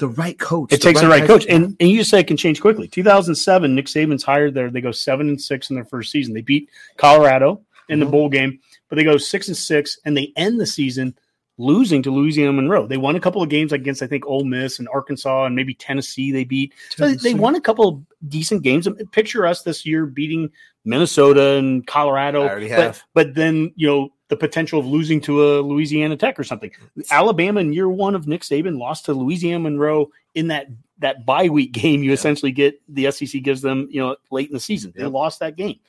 The 0.03 0.09
right 0.09 0.37
coach. 0.37 0.73
It 0.73 0.83
takes 0.83 1.01
the 1.01 1.07
right 1.07 1.25
coach, 1.25 1.47
and, 1.49 1.77
and 1.79 1.89
you 1.89 1.99
just 1.99 2.11
say 2.11 2.19
it 2.19 2.27
can 2.27 2.37
change 2.37 2.61
quickly. 2.61 2.89
2007, 2.89 3.73
Nick 3.73 3.87
Saban's 3.87 4.25
hired 4.25 4.53
there. 4.53 4.69
They 4.69 4.81
go 4.81 4.91
seven 4.91 5.29
and 5.29 5.41
six 5.41 5.71
in 5.71 5.77
their 5.77 5.85
first 5.85 6.11
season. 6.11 6.35
They 6.35 6.41
beat 6.41 6.69
Colorado 6.97 7.61
in 7.89 8.01
the 8.01 8.07
Mhm. 8.07 8.11
bowl 8.11 8.29
game, 8.29 8.59
but 8.89 8.97
they 8.97 9.05
go 9.05 9.17
six 9.17 9.47
and 9.47 9.57
six, 9.57 10.01
and 10.05 10.17
they 10.17 10.33
end 10.35 10.59
the 10.59 10.67
season 10.67 11.15
losing 11.57 12.03
to 12.03 12.11
Louisiana 12.11 12.53
Monroe. 12.53 12.89
They 12.89 12.97
won 12.97 13.15
a 13.15 13.21
couple 13.21 13.43
of 13.45 13.49
games 13.49 13.73
against 13.73 14.03
I 14.03 14.09
think 14.09 14.27
Ole 14.27 14.43
Miss 14.45 14.81
and 14.81 14.89
Arkansas 14.93 15.45
and 15.47 15.55
maybe 15.55 15.73
Tennessee. 15.75 16.33
They 16.33 16.43
beat. 16.43 16.73
So 16.97 17.15
they- 17.15 17.35
won 17.35 17.55
a 17.55 17.61
couple 17.61 17.89
of 17.89 18.03
decent 18.29 18.65
games. 18.65 18.89
Picture 19.13 19.47
us 19.47 19.63
this 19.63 19.87
year 19.87 20.05
beating 20.05 20.51
Minnesota 20.85 21.53
and 21.59 21.87
Colorado. 21.87 22.43
But, 22.89 23.03
but 23.15 23.35
then 23.37 23.73
you 23.77 23.87
know 23.87 24.09
the 24.33 24.37
potential 24.39 24.81
of 24.81 24.87
losing 24.87 25.21
to 25.21 25.45
a 25.45 25.61
Louisiana 25.61 26.17
Tech 26.17 26.39
or 26.39 26.45
something. 26.45 26.71
Alabama 27.11 27.61
in 27.61 27.75
year 27.75 27.87
one 27.87 28.15
of 28.15 28.27
Nick 28.27 28.41
Saban 28.41 28.79
lost 28.79 29.05
to 29.05 29.13
Louisiana 29.13 29.59
Monroe 29.59 30.11
in 30.35 30.49
that 30.49 30.69
that 31.01 31.27
bye 31.27 31.51
week 31.51 31.73
game. 31.73 32.03
You 32.03 32.13
essentially 32.13 32.51
get 32.51 32.81
the 32.89 33.11
SEC 33.11 33.43
gives 33.43 33.61
them 33.61 33.89
you 33.91 34.01
know 34.01 34.17
late 34.31 34.49
in 34.49 34.55
the 34.55 34.61
season. 34.61 34.95
They 34.97 35.05
lost 35.05 35.41
that 35.41 35.57
game. 35.57 35.81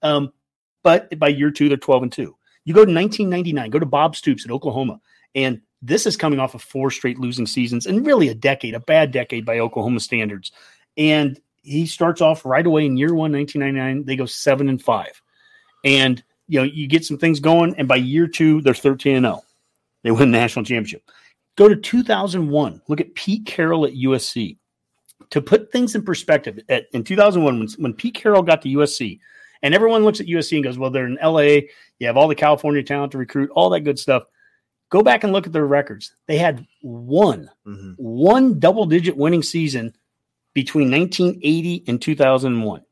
Um, 0.00 0.32
but 0.82 1.18
by 1.18 1.28
year 1.28 1.50
two, 1.50 1.68
they're 1.68 1.76
twelve 1.76 2.02
and 2.02 2.10
two. 2.10 2.38
You 2.64 2.72
go 2.72 2.86
to 2.86 2.92
1999, 2.92 3.68
go 3.68 3.78
to 3.78 3.84
Bob 3.84 4.16
Stoops 4.16 4.46
at 4.46 4.50
Oklahoma, 4.50 4.98
and 5.34 5.60
this 5.82 6.06
is 6.06 6.16
coming 6.16 6.40
off 6.40 6.54
of 6.54 6.62
four 6.62 6.90
straight 6.90 7.18
losing 7.18 7.46
seasons 7.46 7.84
and 7.84 8.06
really 8.06 8.28
a 8.28 8.34
decade, 8.34 8.72
a 8.72 8.80
bad 8.80 9.12
decade 9.12 9.44
by 9.44 9.58
Oklahoma 9.58 10.00
standards. 10.00 10.52
And 10.96 11.38
he 11.60 11.84
starts 11.84 12.22
off 12.22 12.46
right 12.46 12.66
away 12.66 12.86
in 12.86 12.96
year 12.96 13.14
one, 13.14 13.32
1999. 13.32 14.06
They 14.06 14.16
go 14.16 14.24
seven 14.24 14.70
and 14.70 14.80
five, 14.80 15.20
and 15.84 16.24
you 16.48 16.58
know 16.60 16.64
you 16.64 16.86
get 16.86 17.04
some 17.04 17.18
things 17.18 17.40
going. 17.40 17.74
And 17.78 17.86
by 17.86 17.96
year 17.96 18.26
two, 18.26 18.60
they're 18.62 18.74
13 18.74 19.16
and 19.16 19.26
0. 19.26 19.44
They 20.02 20.10
win 20.10 20.30
the 20.30 20.38
national 20.38 20.64
championship. 20.64 21.02
Go 21.56 21.68
to 21.68 21.76
2001. 21.76 22.82
Look 22.88 23.00
at 23.00 23.14
Pete 23.14 23.44
Carroll 23.46 23.84
at 23.84 23.94
USC. 23.94 24.56
To 25.30 25.42
put 25.42 25.70
things 25.72 25.94
in 25.94 26.02
perspective, 26.02 26.60
at, 26.68 26.86
in 26.92 27.02
2001, 27.04 27.58
when, 27.58 27.68
when 27.78 27.92
Pete 27.92 28.14
Carroll 28.14 28.42
got 28.42 28.62
to 28.62 28.68
USC, 28.68 29.18
and 29.62 29.74
everyone 29.74 30.04
looks 30.04 30.20
at 30.20 30.26
USC 30.26 30.56
and 30.56 30.64
goes, 30.64 30.78
"Well, 30.78 30.90
they're 30.90 31.06
in 31.06 31.18
LA. 31.22 31.62
You 31.98 32.06
have 32.06 32.16
all 32.16 32.28
the 32.28 32.34
California 32.34 32.82
talent 32.82 33.12
to 33.12 33.18
recruit, 33.18 33.50
all 33.54 33.70
that 33.70 33.80
good 33.80 33.98
stuff." 33.98 34.24
Go 34.90 35.02
back 35.02 35.24
and 35.24 35.32
look 35.32 35.46
at 35.46 35.52
their 35.52 35.66
records. 35.66 36.14
They 36.28 36.38
had 36.38 36.66
one 36.80 37.50
Mhm. 37.66 37.94
one 37.98 38.58
double 38.58 38.86
digit 38.86 39.16
winning 39.16 39.42
season 39.42 39.94
between 40.54 40.88
1980 40.90 41.84
and 41.88 42.00
2001. 42.00 42.82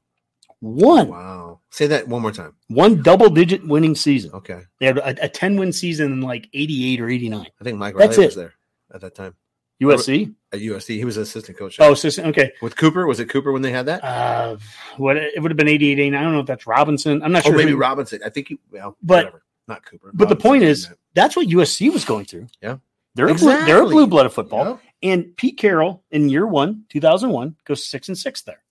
One, 0.61 1.09
Wow. 1.09 1.46
Say 1.77 1.87
that 1.89 2.09
one 2.09 2.23
more 2.23 2.33
time. 2.33 2.55
one 2.69 3.03
double 3.03 3.29
digit 3.29 3.67
winning 3.69 3.95
season. 3.95 4.31
Okay. 4.33 4.63
They 4.81 4.87
had 4.87 4.97
a, 4.97 5.25
a 5.25 5.29
10 5.29 5.59
win 5.59 5.75
season 5.75 6.11
in 6.11 6.21
like 6.23 6.49
88 6.55 7.01
or 7.03 7.11
89. 7.11 7.47
I 7.61 7.65
think 7.65 7.77
Mike 7.77 7.95
Riley 7.95 8.25
was 8.25 8.35
there 8.35 8.55
at 8.95 9.03
that 9.03 9.15
time 9.15 9.35
USC? 9.83 10.35
at 10.55 10.61
USC. 10.61 10.97
He 10.97 11.05
was 11.05 11.19
an 11.19 11.25
assistant 11.25 11.59
coach. 11.59 11.77
Oh, 11.79 11.93
so, 11.93 12.23
okay. 12.23 12.53
with 12.63 12.77
Cooper. 12.77 13.07
Was 13.07 13.21
it 13.21 13.29
Cooper 13.29 13.53
when 13.53 13.61
they 13.61 13.73
had 13.73 13.85
that? 13.87 14.03
Uh, 14.03 14.57
what 14.97 15.19
it 15.19 15.39
would 15.43 15.51
have 15.51 15.59
been 15.59 15.69
88, 15.69 15.99
89. 15.99 16.19
I 16.19 16.23
don't 16.25 16.33
know 16.33 16.41
if 16.41 16.47
that's 16.47 16.67
Robinson. 16.67 17.23
I'm 17.23 17.31
not 17.31 17.45
oh, 17.45 17.51
sure. 17.51 17.59
maybe 17.59 17.73
who- 17.73 17.77
Robinson. 17.77 18.21
I 18.25 18.31
think 18.31 18.49
he. 18.49 18.59
Well, 18.71 18.97
But- 19.03 19.27
whatever. 19.27 19.43
not 19.69 19.85
Cooper. 19.85 20.13
but 20.15 20.31
the 20.31 20.37
point 20.37 20.63
is, 20.63 20.89
that. 20.89 20.97
that's 21.13 21.37
what 21.37 21.47
USC 21.47 21.93
was 21.93 22.07
going 22.07 22.25
through. 22.25 22.47
Yeah. 22.63 22.79
They're, 23.17 23.29
a 23.29 23.35
blue, 23.35 23.65
they're 23.67 23.83
a 23.83 23.87
blue 23.87 24.07
blood 24.07 24.25
of 24.25 24.33
football. 24.33 24.81
And 25.03 25.37
Pete 25.37 25.59
Carroll 25.59 26.03
in 26.11 26.31
year 26.31 26.47
one, 26.47 26.85
2001, 26.89 27.57
goes 27.67 27.85
six 27.85 28.09
and 28.09 28.17
six 28.17 28.41
there. 28.43 28.63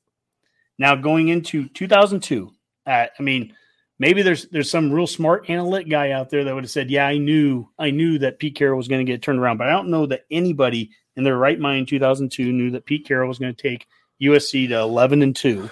Now 0.77 0.95
going 0.95 1.29
into 1.29 1.67
2002, 1.69 2.51
uh, 2.85 3.07
I 3.17 3.23
mean, 3.23 3.53
maybe 3.99 4.21
there's 4.21 4.45
there's 4.47 4.69
some 4.69 4.91
real 4.91 5.07
smart 5.07 5.49
analytic 5.49 5.89
guy 5.89 6.11
out 6.11 6.29
there 6.29 6.43
that 6.43 6.53
would 6.53 6.63
have 6.63 6.71
said, 6.71 6.89
"Yeah, 6.89 7.07
I 7.07 7.17
knew 7.17 7.69
I 7.79 7.91
knew 7.91 8.19
that 8.19 8.39
Pete 8.39 8.55
Carroll 8.55 8.77
was 8.77 8.87
going 8.87 9.05
to 9.05 9.11
get 9.11 9.21
turned 9.21 9.39
around," 9.39 9.57
but 9.57 9.67
I 9.67 9.71
don't 9.71 9.89
know 9.89 10.05
that 10.07 10.25
anybody 10.31 10.91
in 11.15 11.23
their 11.23 11.37
right 11.37 11.59
mind, 11.59 11.79
in 11.79 11.85
2002, 11.85 12.51
knew 12.51 12.71
that 12.71 12.85
Pete 12.85 13.07
Carroll 13.07 13.29
was 13.29 13.39
going 13.39 13.53
to 13.55 13.61
take 13.61 13.87
USC 14.21 14.67
to 14.69 14.79
11 14.79 15.21
and 15.21 15.35
two 15.35 15.69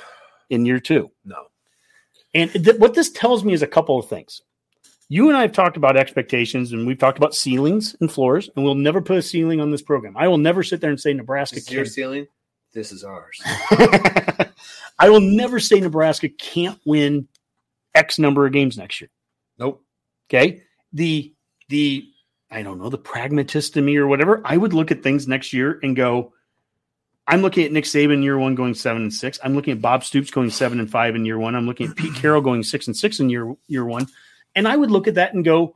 in 0.49 0.65
year 0.65 0.79
two. 0.79 1.11
No. 1.25 1.35
And 2.33 2.51
th- 2.51 2.77
what 2.77 2.93
this 2.93 3.11
tells 3.11 3.43
me 3.43 3.53
is 3.53 3.61
a 3.61 3.67
couple 3.67 3.99
of 3.99 4.07
things. 4.07 4.41
You 5.09 5.27
and 5.27 5.37
I 5.37 5.41
have 5.41 5.51
talked 5.51 5.77
about 5.77 5.97
expectations 5.97 6.71
and 6.71 6.87
we've 6.87 6.97
talked 6.97 7.17
about 7.17 7.35
ceilings 7.35 7.95
and 7.99 8.11
floors, 8.11 8.49
and 8.55 8.63
we'll 8.63 8.75
never 8.75 9.01
put 9.01 9.17
a 9.17 9.21
ceiling 9.21 9.61
on 9.61 9.69
this 9.69 9.81
program. 9.81 10.17
I 10.17 10.27
will 10.27 10.37
never 10.37 10.63
sit 10.63 10.81
there 10.81 10.89
and 10.89 10.99
say 10.99 11.13
Nebraska 11.13 11.55
This 11.55 11.67
is 11.67 11.73
your 11.73 11.85
ceiling. 11.85 12.27
This 12.73 12.91
is 12.91 13.03
ours. 13.03 13.39
I 14.99 15.09
will 15.09 15.21
never 15.21 15.59
say 15.59 15.79
Nebraska 15.79 16.29
can't 16.29 16.79
win 16.85 17.27
X 17.95 18.19
number 18.19 18.45
of 18.45 18.53
games 18.53 18.77
next 18.77 19.01
year. 19.01 19.09
Nope. 19.57 19.83
Okay. 20.29 20.63
The 20.93 21.33
the 21.69 22.07
I 22.51 22.61
don't 22.61 22.79
know, 22.79 22.89
the 22.89 22.97
pragmatist 22.97 23.77
in 23.77 23.85
me 23.85 23.97
or 23.97 24.07
whatever, 24.07 24.41
I 24.45 24.57
would 24.57 24.73
look 24.73 24.91
at 24.91 25.01
things 25.01 25.27
next 25.27 25.53
year 25.53 25.79
and 25.81 25.95
go, 25.95 26.33
I'm 27.25 27.41
looking 27.41 27.65
at 27.65 27.71
Nick 27.71 27.85
Saban 27.85 28.21
year 28.21 28.37
one 28.37 28.53
going 28.53 28.75
seven 28.75 29.01
and 29.01 29.13
six. 29.13 29.39
I'm 29.43 29.55
looking 29.55 29.73
at 29.73 29.81
Bob 29.81 30.03
Stoops 30.03 30.29
going 30.29 30.49
seven 30.49 30.79
and 30.79 30.89
five 30.89 31.15
in 31.15 31.25
year 31.25 31.39
one. 31.39 31.55
I'm 31.55 31.65
looking 31.65 31.89
at 31.89 31.95
Pete 31.95 32.13
Carroll 32.15 32.41
going 32.41 32.61
six 32.63 32.85
and 32.87 32.95
six 32.95 33.19
in 33.19 33.29
year 33.29 33.53
year 33.67 33.85
one. 33.85 34.07
And 34.55 34.67
I 34.67 34.75
would 34.75 34.91
look 34.91 35.07
at 35.07 35.15
that 35.15 35.33
and 35.33 35.43
go, 35.43 35.75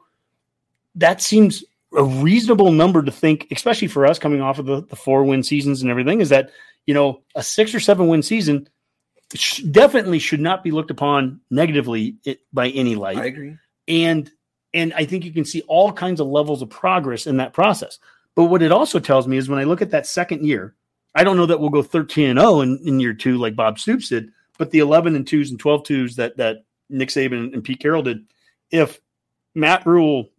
that 0.96 1.22
seems 1.22 1.64
a 1.96 2.04
reasonable 2.04 2.72
number 2.72 3.02
to 3.02 3.12
think, 3.12 3.48
especially 3.52 3.88
for 3.88 4.06
us 4.06 4.20
coming 4.20 4.42
off 4.42 4.60
of 4.60 4.66
the, 4.66 4.82
the 4.84 4.96
four 4.96 5.24
win 5.24 5.42
seasons 5.42 5.82
and 5.82 5.90
everything, 5.90 6.22
is 6.22 6.30
that 6.30 6.52
you 6.86 6.94
know 6.94 7.24
a 7.34 7.42
six 7.42 7.74
or 7.74 7.80
seven 7.80 8.08
win 8.08 8.22
season 8.22 8.68
sh- 9.36 9.62
definitely 9.64 10.20
should 10.20 10.40
not 10.40 10.64
be 10.64 10.72
looked 10.72 10.92
upon 10.92 11.42
negatively 11.50 12.18
it, 12.24 12.42
by 12.54 12.70
any 12.70 12.96
light. 12.96 13.18
I 13.18 13.26
agree. 13.26 13.58
and 13.88 14.30
and 14.74 14.94
I 14.94 15.06
think 15.06 15.26
you 15.26 15.32
can 15.32 15.46
see 15.46 15.62
all 15.62 15.92
kinds 15.92 16.20
of 16.20 16.28
levels 16.28 16.62
of 16.62 16.70
progress 16.70 17.26
in 17.26 17.38
that 17.38 17.54
process. 17.54 18.00
But 18.36 18.46
what 18.46 18.62
it 18.62 18.72
also 18.72 19.00
tells 19.00 19.28
me 19.28 19.38
is 19.38 19.50
when 19.50 19.60
I 19.60 19.64
look 19.64 19.82
at 19.82 19.92
that 19.92 20.06
second 20.06 20.46
year, 20.46 20.76
I 21.16 21.24
don't 21.24 21.38
know 21.38 21.48
that 21.48 21.60
we'll 21.60 21.70
go 21.70 21.82
13 21.82 22.30
and 22.30 22.40
0 22.40 22.62
in, 22.62 22.80
in 22.86 23.00
year 23.00 23.14
two 23.14 23.38
like 23.38 23.56
Bob 23.56 23.80
Stoops 23.80 24.10
did, 24.10 24.32
but 24.58 24.72
the 24.72 24.80
11 24.80 25.16
and 25.16 25.26
2s 25.26 25.50
and 25.50 25.60
12 25.60 25.84
2s 25.84 26.16
that 26.16 26.38
that 26.38 26.64
Nick 26.90 27.10
Saban 27.10 27.54
and 27.54 27.64
Pete 27.64 27.80
Carroll 27.80 28.04
did, 28.04 28.26
if 28.72 29.00
Matt 29.56 29.86
Rhule 29.86 30.30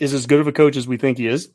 is 0.00 0.12
as 0.12 0.26
good 0.26 0.40
of 0.40 0.48
a 0.48 0.52
coach 0.52 0.76
as 0.76 0.88
we 0.88 0.96
think 0.96 1.18
he 1.18 1.28
is. 1.28 1.50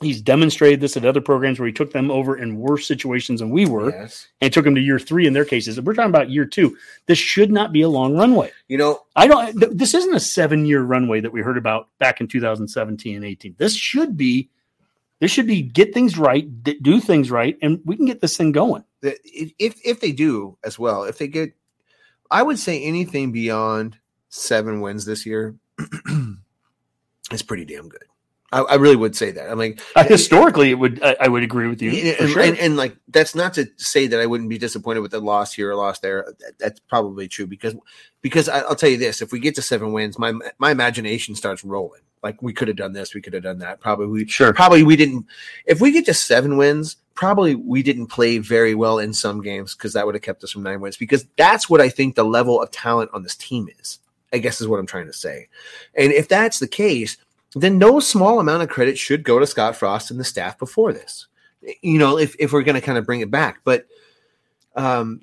He's 0.00 0.22
demonstrated 0.22 0.80
this 0.80 0.96
at 0.96 1.04
other 1.04 1.20
programs 1.20 1.58
where 1.58 1.66
he 1.66 1.72
took 1.72 1.92
them 1.92 2.10
over 2.10 2.36
in 2.36 2.56
worse 2.56 2.86
situations 2.86 3.40
than 3.40 3.50
we 3.50 3.66
were 3.66 3.90
Yes. 3.90 4.28
and 4.40 4.52
took 4.52 4.64
them 4.64 4.74
to 4.74 4.80
year 4.80 4.98
three 4.98 5.26
in 5.26 5.32
their 5.34 5.44
cases. 5.44 5.80
We're 5.80 5.94
talking 5.94 6.08
about 6.10 6.30
year 6.30 6.46
two, 6.46 6.76
this 7.06 7.18
should 7.18 7.50
not 7.52 7.72
be 7.72 7.82
a 7.82 7.88
long 7.88 8.16
runway. 8.16 8.50
You 8.68 8.78
know, 8.78 9.00
I 9.16 9.26
don't. 9.26 9.52
th- 9.58 9.72
This 9.74 9.92
isn't 9.94 10.14
a 10.14 10.20
seven-year 10.20 10.82
runway 10.82 11.20
that 11.20 11.32
we 11.32 11.42
heard 11.42 11.58
about 11.58 11.88
back 11.98 12.20
in 12.20 12.28
2017 12.28 13.16
and 13.16 13.24
18. 13.24 13.54
This 13.58 13.74
should 13.74 14.16
be. 14.16 14.48
This 15.20 15.30
should 15.30 15.46
be 15.46 15.60
get 15.60 15.92
things 15.92 16.16
right, 16.16 16.48
d- 16.64 16.78
do 16.80 16.98
things 16.98 17.30
right, 17.30 17.58
and 17.60 17.78
we 17.84 17.94
can 17.94 18.06
get 18.06 18.22
this 18.22 18.38
thing 18.38 18.52
going. 18.52 18.84
if 19.02 19.52
if 19.84 20.00
they 20.00 20.12
do 20.12 20.56
as 20.64 20.78
well, 20.78 21.04
if 21.04 21.18
they 21.18 21.28
get, 21.28 21.52
I 22.30 22.42
would 22.42 22.58
say 22.58 22.82
anything 22.82 23.30
beyond 23.32 23.98
seven 24.30 24.80
wins 24.80 25.04
this 25.04 25.26
year 25.26 25.56
is 27.32 27.42
pretty 27.42 27.66
damn 27.66 27.88
good. 27.90 28.04
I, 28.52 28.60
I 28.60 28.74
really 28.76 28.96
would 28.96 29.14
say 29.14 29.30
that. 29.30 29.50
I'm 29.50 29.58
like, 29.58 29.80
Uh, 29.94 30.04
historically, 30.04 30.70
it 30.70 30.74
would. 30.74 31.02
I, 31.02 31.16
I 31.20 31.28
would 31.28 31.42
agree 31.42 31.68
with 31.68 31.80
you. 31.80 31.90
and, 31.90 32.30
sure. 32.30 32.42
and, 32.42 32.58
and, 32.58 32.76
like 32.76 32.96
that's 33.08 33.34
not 33.34 33.54
to 33.54 33.68
say 33.76 34.06
that 34.08 34.20
I 34.20 34.26
wouldn't 34.26 34.50
be 34.50 34.58
disappointed 34.58 35.00
with 35.00 35.14
a 35.14 35.20
loss 35.20 35.52
here 35.52 35.70
or 35.70 35.76
loss 35.76 36.00
there. 36.00 36.26
That, 36.40 36.58
that's 36.58 36.80
probably 36.80 37.28
true 37.28 37.46
because 37.46 37.74
because 38.22 38.48
I, 38.48 38.60
I'll 38.60 38.76
tell 38.76 38.88
you 38.88 38.96
this: 38.96 39.22
if 39.22 39.32
we 39.32 39.38
get 39.38 39.54
to 39.56 39.62
seven 39.62 39.92
wins, 39.92 40.18
my 40.18 40.32
my 40.58 40.70
imagination 40.70 41.34
starts 41.34 41.64
rolling. 41.64 42.00
Like 42.22 42.42
we 42.42 42.52
could 42.52 42.68
have 42.68 42.76
done 42.76 42.92
this, 42.92 43.14
we 43.14 43.22
could 43.22 43.32
have 43.32 43.44
done 43.44 43.60
that. 43.60 43.80
Probably 43.80 44.06
we 44.06 44.26
sure. 44.26 44.52
probably 44.52 44.82
we 44.82 44.96
didn't. 44.96 45.26
If 45.64 45.80
we 45.80 45.92
get 45.92 46.04
to 46.06 46.14
seven 46.14 46.56
wins, 46.56 46.96
probably 47.14 47.54
we 47.54 47.82
didn't 47.82 48.08
play 48.08 48.38
very 48.38 48.74
well 48.74 48.98
in 48.98 49.14
some 49.14 49.42
games 49.42 49.74
because 49.74 49.92
that 49.94 50.04
would 50.06 50.14
have 50.14 50.22
kept 50.22 50.44
us 50.44 50.50
from 50.50 50.62
nine 50.64 50.80
wins. 50.80 50.96
Because 50.96 51.26
that's 51.36 51.70
what 51.70 51.80
I 51.80 51.88
think 51.88 52.16
the 52.16 52.24
level 52.24 52.60
of 52.60 52.70
talent 52.70 53.10
on 53.14 53.22
this 53.22 53.36
team 53.36 53.68
is. 53.78 54.00
I 54.32 54.38
guess 54.38 54.60
is 54.60 54.68
what 54.68 54.78
I'm 54.78 54.86
trying 54.86 55.06
to 55.06 55.12
say. 55.12 55.48
And 55.96 56.12
if 56.12 56.28
that's 56.28 56.60
the 56.60 56.68
case, 56.68 57.16
then 57.54 57.78
no 57.78 57.98
small 57.98 58.38
amount 58.38 58.62
of 58.62 58.68
credit 58.68 58.96
should 58.98 59.24
go 59.24 59.38
to 59.38 59.46
Scott 59.46 59.76
Frost 59.76 60.10
and 60.10 60.20
the 60.20 60.24
staff 60.24 60.58
before 60.58 60.92
this. 60.92 61.26
You 61.82 61.98
know, 61.98 62.18
if 62.18 62.36
if 62.38 62.52
we're 62.52 62.62
going 62.62 62.76
to 62.76 62.80
kind 62.80 62.98
of 62.98 63.04
bring 63.04 63.20
it 63.20 63.30
back, 63.30 63.60
but 63.64 63.86
um, 64.76 65.22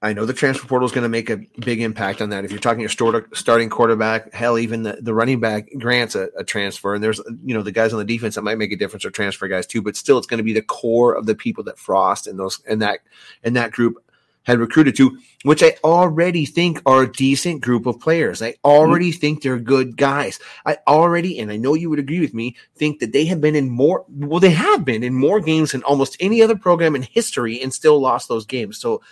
I 0.00 0.12
know 0.12 0.24
the 0.24 0.32
transfer 0.32 0.66
portal 0.66 0.86
is 0.86 0.92
going 0.92 1.02
to 1.02 1.08
make 1.08 1.28
a 1.28 1.40
big 1.58 1.82
impact 1.82 2.22
on 2.22 2.30
that. 2.30 2.44
If 2.44 2.50
you're 2.50 2.60
talking 2.60 2.80
your 2.80 2.88
start, 2.88 3.36
starting 3.36 3.68
quarterback, 3.68 4.32
hell, 4.32 4.58
even 4.58 4.84
the, 4.84 4.98
the 5.02 5.12
running 5.12 5.40
back 5.40 5.68
grants 5.76 6.14
a, 6.14 6.28
a 6.38 6.44
transfer, 6.44 6.94
and 6.94 7.04
there's 7.04 7.20
you 7.44 7.52
know 7.52 7.62
the 7.62 7.72
guys 7.72 7.92
on 7.92 7.98
the 7.98 8.04
defense 8.04 8.36
that 8.36 8.42
might 8.42 8.58
make 8.58 8.72
a 8.72 8.76
difference 8.76 9.04
or 9.04 9.10
transfer 9.10 9.48
guys 9.48 9.66
too. 9.66 9.82
But 9.82 9.96
still, 9.96 10.16
it's 10.16 10.26
going 10.26 10.38
to 10.38 10.44
be 10.44 10.52
the 10.54 10.62
core 10.62 11.14
of 11.14 11.26
the 11.26 11.34
people 11.34 11.64
that 11.64 11.78
Frost 11.78 12.26
and 12.26 12.38
those 12.38 12.62
and 12.66 12.80
that 12.80 13.00
and 13.42 13.56
that 13.56 13.72
group 13.72 14.02
had 14.48 14.58
recruited 14.58 14.96
to, 14.96 15.18
which 15.44 15.62
I 15.62 15.76
already 15.84 16.46
think 16.46 16.80
are 16.86 17.02
a 17.02 17.12
decent 17.12 17.60
group 17.60 17.84
of 17.84 18.00
players. 18.00 18.40
I 18.40 18.54
already 18.64 19.12
think 19.12 19.42
they're 19.42 19.58
good 19.58 19.98
guys. 19.98 20.40
I 20.64 20.78
already, 20.86 21.38
and 21.38 21.52
I 21.52 21.58
know 21.58 21.74
you 21.74 21.90
would 21.90 21.98
agree 21.98 22.18
with 22.18 22.32
me, 22.32 22.56
think 22.74 22.98
that 23.00 23.12
they 23.12 23.26
have 23.26 23.42
been 23.42 23.54
in 23.54 23.68
more, 23.68 24.06
well, 24.08 24.40
they 24.40 24.50
have 24.50 24.86
been 24.86 25.02
in 25.04 25.14
more 25.14 25.38
games 25.40 25.72
than 25.72 25.82
almost 25.82 26.16
any 26.18 26.40
other 26.40 26.56
program 26.56 26.96
in 26.96 27.02
history 27.02 27.60
and 27.60 27.72
still 27.74 28.00
lost 28.00 28.28
those 28.28 28.46
games. 28.46 28.78
So 28.78 29.02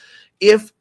if 0.40 0.72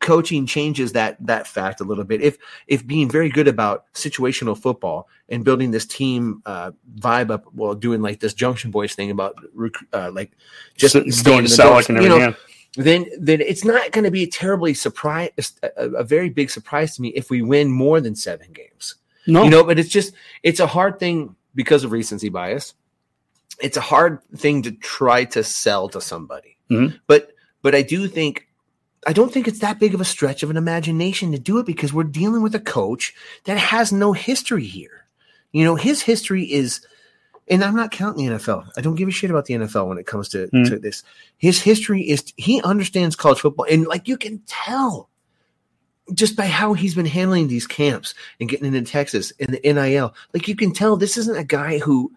coaching 0.00 0.46
changes 0.46 0.92
that 0.92 1.16
that 1.26 1.44
fact 1.44 1.80
a 1.80 1.84
little 1.84 2.04
bit 2.04 2.20
if 2.20 2.38
if 2.68 2.86
being 2.86 3.10
very 3.10 3.28
good 3.28 3.48
about 3.48 3.92
situational 3.94 4.56
football 4.56 5.08
and 5.28 5.44
building 5.44 5.72
this 5.72 5.86
team 5.86 6.40
uh 6.46 6.70
vibe 7.00 7.32
up 7.32 7.46
while 7.52 7.74
doing 7.74 8.00
like 8.00 8.20
this 8.20 8.32
junction 8.32 8.70
boys 8.70 8.94
thing 8.94 9.10
about 9.10 9.34
rec- 9.54 9.72
uh, 9.92 10.08
like 10.12 10.30
just 10.76 10.94
going 11.24 11.44
to 11.44 11.50
sell 11.50 11.76
and 11.76 11.88
you 11.88 11.96
everything. 11.96 12.18
know, 12.20 12.34
then 12.84 13.06
then 13.18 13.40
it's 13.40 13.64
not 13.64 13.90
going 13.90 14.04
to 14.04 14.10
be 14.10 14.22
a 14.22 14.26
terribly 14.30 14.72
surprise 14.72 15.30
a, 15.62 15.88
a 15.90 16.04
very 16.04 16.30
big 16.30 16.48
surprise 16.48 16.94
to 16.94 17.02
me 17.02 17.08
if 17.08 17.28
we 17.28 17.42
win 17.42 17.70
more 17.70 18.00
than 18.00 18.14
seven 18.14 18.52
games. 18.52 18.94
No, 19.26 19.42
you 19.42 19.50
know 19.50 19.64
but 19.64 19.78
it's 19.78 19.88
just 19.88 20.14
it's 20.42 20.60
a 20.60 20.66
hard 20.66 20.98
thing 20.98 21.34
because 21.54 21.82
of 21.84 21.92
recency 21.92 22.28
bias. 22.28 22.74
It's 23.60 23.76
a 23.76 23.80
hard 23.82 24.22
thing 24.36 24.62
to 24.62 24.70
try 24.70 25.24
to 25.24 25.42
sell 25.42 25.88
to 25.90 26.00
somebody. 26.00 26.56
Mhm. 26.70 27.00
but 27.06 27.32
but 27.62 27.74
i 27.74 27.80
do 27.82 28.06
think 28.06 28.46
i 29.06 29.12
don't 29.12 29.32
think 29.32 29.48
it's 29.48 29.60
that 29.60 29.80
big 29.80 29.94
of 29.94 30.00
a 30.02 30.04
stretch 30.04 30.42
of 30.42 30.50
an 30.50 30.56
imagination 30.58 31.32
to 31.32 31.38
do 31.38 31.58
it 31.58 31.64
because 31.66 31.94
we're 31.94 32.04
dealing 32.04 32.42
with 32.42 32.54
a 32.54 32.60
coach 32.60 33.14
that 33.44 33.56
has 33.56 33.90
no 33.90 34.12
history 34.12 34.66
here. 34.66 35.06
You 35.52 35.64
know 35.64 35.74
his 35.76 36.02
history 36.02 36.44
is 36.44 36.86
and 37.50 37.64
i'm 37.64 37.74
not 37.76 37.90
counting 37.90 38.26
the 38.28 38.34
nfl 38.36 38.66
i 38.76 38.80
don't 38.80 38.94
give 38.96 39.08
a 39.08 39.12
shit 39.12 39.30
about 39.30 39.44
the 39.46 39.54
nfl 39.54 39.86
when 39.88 39.98
it 39.98 40.06
comes 40.06 40.28
to, 40.28 40.48
Mhm. 40.48 40.68
to 40.68 40.78
this 40.78 41.02
his 41.38 41.60
history 41.60 42.02
is 42.02 42.32
he 42.36 42.60
understands 42.62 43.16
college 43.16 43.40
football 43.40 43.66
and 43.70 43.86
like 43.86 44.08
you 44.08 44.16
can 44.16 44.40
tell 44.46 45.08
just 46.14 46.36
by 46.36 46.46
how 46.46 46.72
he's 46.72 46.94
been 46.94 47.06
handling 47.06 47.48
these 47.48 47.66
camps 47.66 48.14
and 48.40 48.48
getting 48.48 48.66
into 48.74 48.90
Texas 48.90 49.30
and 49.38 49.50
the 49.50 49.60
NIL. 49.62 50.14
Like 50.32 50.48
you 50.48 50.56
can 50.56 50.72
tell 50.72 50.96
this 50.96 51.18
isn't 51.18 51.36
a 51.36 51.44
guy 51.44 51.76
who 51.80 52.10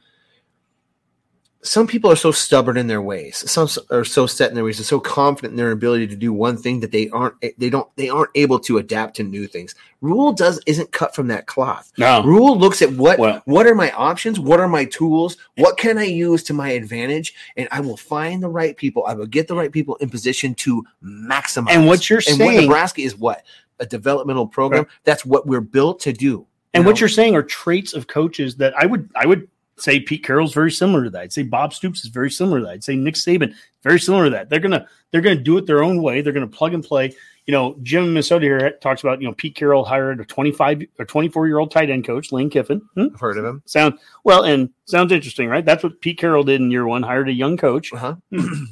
some 1.64 1.86
people 1.86 2.12
are 2.12 2.16
so 2.16 2.32
stubborn 2.32 2.76
in 2.78 2.88
their 2.88 3.02
ways. 3.02 3.50
Some 3.50 3.68
are 3.92 4.04
so 4.04 4.26
set 4.26 4.50
in 4.50 4.56
their 4.56 4.64
ways 4.64 4.80
and 4.80 4.86
so 4.86 5.00
confident 5.00 5.52
in 5.52 5.58
their 5.58 5.72
ability 5.72 6.08
to 6.08 6.16
do 6.16 6.34
one 6.34 6.58
thing 6.58 6.80
that 6.80 6.92
they 6.92 7.08
aren't 7.10 7.36
eh, 7.44 7.52
they 7.58 7.70
don't 7.70 7.88
they 7.98 8.10
aren't 8.10 8.32
able 8.36 8.60
to 8.62 8.78
adapt 8.80 9.16
to 9.18 9.24
new 9.24 9.46
things. 9.48 9.76
Rhule 10.02 10.34
does 10.34 10.60
isn't 10.66 10.92
cut 10.92 11.14
from 11.14 11.28
that 11.28 11.46
cloth. 11.46 11.92
no. 11.98 12.24
Rhule 12.24 12.58
looks 12.58 12.82
at 12.82 12.92
what 12.94 13.20
Well- 13.20 13.42
what 13.46 13.68
are 13.68 13.76
my 13.76 13.92
options, 13.92 14.40
what 14.40 14.60
are 14.60 14.68
my 14.68 14.86
tools, 14.86 15.38
what 15.58 15.78
can 15.78 15.98
I 16.00 16.06
use 16.06 16.42
to 16.46 16.54
my 16.54 16.70
advantage, 16.70 17.34
and 17.56 17.68
I 17.72 17.80
will 17.82 17.98
find 17.98 18.42
the 18.42 18.50
right 18.50 18.76
people. 18.76 19.06
I 19.06 19.14
will 19.14 19.28
get 19.28 19.48
the 19.48 19.56
right 19.56 19.72
people 19.72 19.96
in 19.98 20.10
position 20.10 20.56
to 20.56 20.84
maximize. 21.04 21.70
And 21.72 21.86
what 21.86 22.10
you're 22.10 22.22
and 22.28 22.40
what 22.40 22.48
saying- 22.48 22.62
Nebraska 22.62 23.02
is 23.02 23.16
what 23.16 23.44
a 23.80 23.86
developmental 23.86 24.48
program. 24.48 24.88
That's 25.04 25.26
what 25.26 25.46
we're 25.48 25.62
built 25.62 26.00
to 26.02 26.14
do. 26.14 26.48
And 26.74 26.84
you 26.84 26.88
what 26.88 27.00
you're 27.00 27.10
saying 27.10 27.36
are 27.36 27.44
traits 27.44 27.94
of 27.94 28.08
coaches 28.08 28.56
that 28.56 28.74
I 28.78 28.86
would 28.86 29.10
I 29.16 29.26
would 29.26 29.48
say 29.78 30.00
Pete 30.00 30.24
Carroll's 30.24 30.54
very 30.54 30.72
similar 30.72 31.04
to 31.04 31.10
that. 31.12 31.22
I'd 31.22 31.34
say 31.34 31.44
Bob 31.44 31.74
Stoops 31.74 32.04
is 32.04 32.10
very 32.10 32.30
similar 32.30 32.60
to 32.60 32.66
that. 32.66 32.72
I'd 32.72 32.84
say 32.84 32.96
Nick 32.96 33.16
Saban 33.16 33.54
very 33.84 34.00
similar 34.00 34.26
to 34.26 34.30
that. 34.32 34.50
They're 34.50 34.60
gonna 34.60 34.88
they're 35.12 35.22
gonna 35.22 35.36
do 35.36 35.58
it 35.58 35.66
their 35.66 35.84
own 35.84 36.02
way. 36.02 36.22
They're 36.22 36.34
gonna 36.34 36.48
plug 36.48 36.74
and 36.74 36.84
play. 36.84 37.16
You 37.48 37.52
know, 37.54 37.76
Jim 37.82 38.04
in 38.04 38.10
Minnesota 38.14 38.46
here 38.46 38.72
talks 38.82 39.02
about 39.02 39.22
you 39.22 39.28
know 39.28 39.34
Pete 39.34 39.56
Carroll 39.56 39.84
hired 39.84 40.20
a 40.20 40.26
25 40.26 40.84
or 41.00 41.06
24 41.06 41.48
year 41.48 41.58
old 41.58 41.72
tight 41.72 41.90
end 41.90 42.06
coach 42.06 42.32
Lane 42.32 42.50
Kiffin. 42.50 42.82
Hmm? 42.96 43.08
I've 43.14 43.20
heard 43.20 43.38
of 43.38 43.46
him. 43.46 43.64
Sound 43.66 43.98
well 44.24 44.44
and 44.44 44.70
sounds 44.86 45.12
interesting, 45.12 45.50
right? 45.50 45.66
That's 45.66 45.84
what 45.84 46.02
Pete 46.02 46.20
Carroll 46.20 46.44
did 46.44 46.62
in 46.62 46.72
year 46.72 46.86
one. 46.86 47.04
Hired 47.04 47.30
a 47.30 47.34
young 47.34 47.58
coach. 47.58 47.92
Uh-huh. 47.92 48.16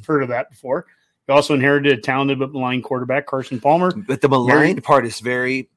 Heard 0.06 0.22
of 0.22 0.28
that 0.28 0.50
before. 0.50 0.86
He 1.26 1.32
also 1.32 1.54
inherited 1.54 1.98
a 1.98 2.00
talented 2.00 2.38
but 2.38 2.52
maligned 2.52 2.84
quarterback, 2.84 3.26
Carson 3.26 3.60
Palmer. 3.60 3.92
But 3.92 4.20
the 4.20 4.28
maligned 4.28 4.82
part 4.82 5.06
is 5.06 5.20
very 5.20 5.68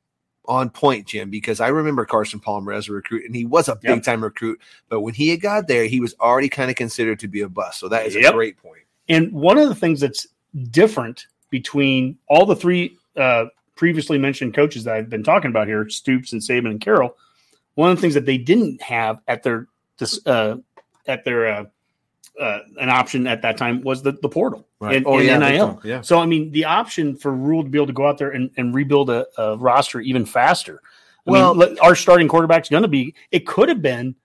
on 0.45 0.69
point, 0.69 1.07
Jim, 1.07 1.29
because 1.29 1.59
I 1.59 1.69
remember 1.69 2.05
Carson 2.05 2.39
Palmer 2.39 2.73
as 2.73 2.89
a 2.89 2.93
recruit, 2.93 3.25
and 3.25 3.35
he 3.35 3.45
was 3.45 3.69
a 3.69 3.75
big 3.75 4.03
time 4.03 4.23
recruit. 4.23 4.59
But 4.89 5.01
when 5.01 5.13
he 5.13 5.29
had 5.29 5.41
got 5.41 5.67
there, 5.67 5.85
he 5.85 5.99
was 5.99 6.15
already 6.19 6.49
kind 6.49 6.69
of 6.69 6.75
considered 6.75 7.19
to 7.19 7.27
be 7.27 7.41
a 7.41 7.49
bust. 7.49 7.79
So 7.79 7.87
that 7.89 8.05
is 8.05 8.15
Yep. 8.15 8.31
a 8.31 8.35
great 8.35 8.57
point. 8.57 8.81
And 9.09 9.31
one 9.31 9.57
of 9.57 9.69
the 9.69 9.75
things 9.75 9.99
that's 9.99 10.27
different 10.71 11.27
between 11.49 12.17
all 12.27 12.45
the 12.45 12.55
three 12.55 12.97
uh, 13.15 13.45
previously 13.75 14.17
mentioned 14.17 14.53
coaches 14.53 14.83
that 14.83 14.95
I've 14.95 15.09
been 15.09 15.23
talking 15.23 15.49
about 15.49 15.67
here, 15.67 15.87
Stoops 15.89 16.33
and 16.33 16.41
Saban 16.41 16.71
and 16.71 16.81
Carroll, 16.81 17.15
one 17.75 17.89
of 17.89 17.97
the 17.97 18.01
things 18.01 18.13
that 18.13 18.25
they 18.25 18.37
didn't 18.37 18.81
have 18.81 19.19
at 19.27 19.43
their 19.43 19.67
this 19.97 20.25
uh, 20.25 20.57
at 21.07 21.23
their 21.25 21.47
uh, 21.47 21.65
uh, 22.39 22.59
an 22.79 22.89
option 22.89 23.27
at 23.27 23.41
that 23.43 23.57
time 23.57 23.81
was 23.81 24.01
the, 24.01 24.11
the 24.13 24.29
portal 24.29 24.67
and, 24.81 25.05
Oh, 25.05 25.17
and 25.19 25.27
yeah, 25.27 25.37
NIL. 25.37 25.81
Yeah. 25.83 26.01
So 26.01 26.19
I 26.19 26.25
mean, 26.25 26.51
the 26.51 26.65
option 26.65 27.15
for 27.15 27.31
Rhule 27.31 27.63
to 27.63 27.69
be 27.69 27.77
able 27.77 27.87
to 27.87 27.93
go 27.93 28.07
out 28.07 28.17
there 28.17 28.31
and, 28.31 28.49
and 28.57 28.73
rebuild 28.73 29.09
a, 29.09 29.27
a 29.37 29.57
roster 29.57 29.99
even 30.01 30.25
faster. 30.25 30.81
I 31.27 31.31
Well- 31.31 31.55
mean, 31.55 31.77
our 31.79 31.95
starting 31.95 32.27
quarterback's 32.27 32.69
going 32.69 32.83
to 32.83 32.89
be. 32.89 33.15
It 33.31 33.45
could 33.45 33.69
have 33.69 33.81
been 33.81 34.15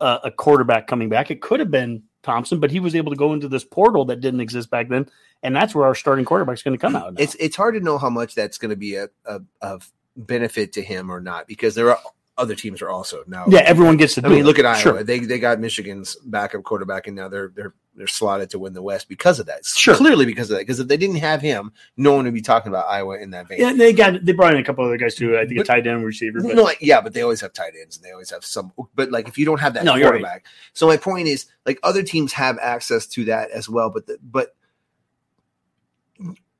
uh, 0.00 0.18
a 0.24 0.30
quarterback 0.30 0.86
coming 0.88 1.08
back. 1.08 1.30
It 1.30 1.40
could 1.40 1.60
have 1.60 1.70
been 1.70 2.02
Thompson, 2.24 2.58
but 2.60 2.70
he 2.70 2.80
was 2.80 2.94
able 2.94 3.10
to 3.12 3.16
go 3.16 3.32
into 3.32 3.48
this 3.48 3.64
portal 3.64 4.04
that 4.06 4.20
didn't 4.20 4.40
exist 4.40 4.68
back 4.70 4.88
then, 4.88 5.08
and 5.42 5.54
that's 5.56 5.74
where 5.74 5.86
our 5.86 5.94
starting 5.94 6.24
quarterback's 6.24 6.62
going 6.62 6.76
to 6.76 6.80
come 6.80 6.94
out. 6.96 7.14
now. 7.14 7.22
It's 7.22 7.34
it's 7.36 7.56
hard 7.56 7.74
to 7.74 7.80
know 7.80 7.98
how 7.98 8.10
much 8.10 8.34
that's 8.34 8.58
going 8.58 8.70
to 8.70 8.76
be 8.76 8.96
a, 8.96 9.08
a 9.24 9.40
of 9.60 9.90
benefit 10.16 10.72
to 10.74 10.82
him 10.82 11.10
or 11.10 11.20
not 11.20 11.46
because 11.46 11.74
there 11.74 11.90
are 11.90 11.98
other 12.42 12.54
teams 12.54 12.82
are 12.82 12.90
also 12.90 13.24
now. 13.26 13.44
yeah, 13.48 13.60
everyone 13.60 13.96
gets 13.96 14.14
to. 14.16 14.26
I 14.26 14.28
mean, 14.28 14.44
look 14.44 14.58
at 14.58 14.66
Iowa. 14.66 14.78
Sure. 14.80 15.02
They 15.02 15.20
they 15.20 15.38
got 15.38 15.60
Michigan's 15.60 16.16
backup 16.24 16.62
quarterback, 16.64 17.06
and 17.06 17.16
now 17.16 17.28
they're 17.28 17.52
they're 17.54 17.74
they're 17.94 18.06
slotted 18.06 18.50
to 18.50 18.58
win 18.58 18.72
the 18.72 18.82
West 18.82 19.08
because 19.08 19.38
of 19.38 19.46
that. 19.46 19.64
Sure. 19.64 19.94
clearly 19.94 20.24
because 20.26 20.50
of 20.50 20.56
that. 20.56 20.62
Because 20.62 20.80
if 20.80 20.88
they 20.88 20.96
didn't 20.96 21.16
have 21.16 21.40
him, 21.42 21.72
no 21.96 22.14
one 22.14 22.24
would 22.24 22.34
be 22.34 22.40
talking 22.42 22.70
about 22.72 22.86
Iowa 22.88 23.18
in 23.18 23.30
that 23.30 23.48
vein. 23.48 23.60
Yeah, 23.60 23.72
they 23.74 23.92
got 23.92 24.24
they 24.24 24.32
brought 24.32 24.54
in 24.54 24.60
a 24.60 24.64
couple 24.64 24.84
other 24.84 24.96
guys 24.96 25.14
too. 25.14 25.36
I 25.38 25.40
think 25.46 25.52
a 25.52 25.60
But- 25.60 25.66
tight 25.66 25.86
end 25.86 26.04
receiver. 26.04 26.40
But 26.42 26.56
No, 26.56 26.62
like, 26.64 26.78
yeah, 26.80 27.00
but 27.00 27.14
they 27.14 27.22
always 27.22 27.40
have 27.42 27.52
tight 27.52 27.72
ends 27.80 27.96
and 27.96 28.04
they 28.04 28.10
always 28.10 28.30
have 28.30 28.44
some. 28.44 28.72
But 28.94 29.10
like, 29.10 29.28
if 29.28 29.38
you 29.38 29.44
don't 29.46 29.60
have 29.60 29.74
that 29.74 29.84
No, 29.84 29.94
you're 29.94 30.04
right. 30.10 30.20
quarterback, 30.20 30.46
so 30.72 30.86
my 30.86 30.96
point 30.96 31.28
is, 31.28 31.46
like, 31.66 31.78
other 31.82 32.02
teams 32.02 32.32
have 32.32 32.58
access 32.58 33.06
to 33.08 33.24
that 33.26 33.50
as 33.50 33.68
well. 33.68 33.90
But 33.90 34.06
the, 34.06 34.18
but 34.22 34.54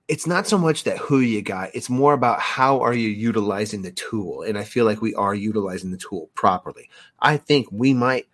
it's 0.08 0.26
not 0.26 0.46
so 0.46 0.58
much 0.58 0.84
that 0.84 0.98
who 0.98 1.20
you 1.20 1.42
got; 1.42 1.70
it's 1.74 1.88
more 1.88 2.12
about 2.12 2.40
how 2.40 2.80
are 2.80 2.92
you 2.94 3.08
utilizing 3.08 3.82
the 3.82 3.92
tool. 3.92 4.42
And 4.42 4.58
I 4.58 4.64
feel 4.64 4.84
like 4.84 5.00
we 5.00 5.14
are 5.14 5.34
utilizing 5.34 5.90
the 5.90 5.96
tool 5.98 6.30
properly. 6.34 6.88
I 7.20 7.36
think 7.36 7.68
we 7.70 7.94
might. 7.94 8.26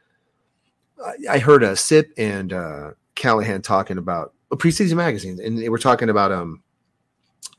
I- 1.31 1.39
heard 1.39 1.63
a 1.63 1.77
Sip 1.77 2.13
and 2.17 2.53
uh, 2.53 2.91
Callahan 3.15 3.63
talking 3.63 3.99
about 3.99 4.35
a 4.51 4.57
preseason 4.57 4.97
magazine, 4.97 5.39
and 5.43 5.59
they 5.59 5.69
were 5.69 5.79
talking 5.79 6.09
about 6.09 6.33
um 6.33 6.63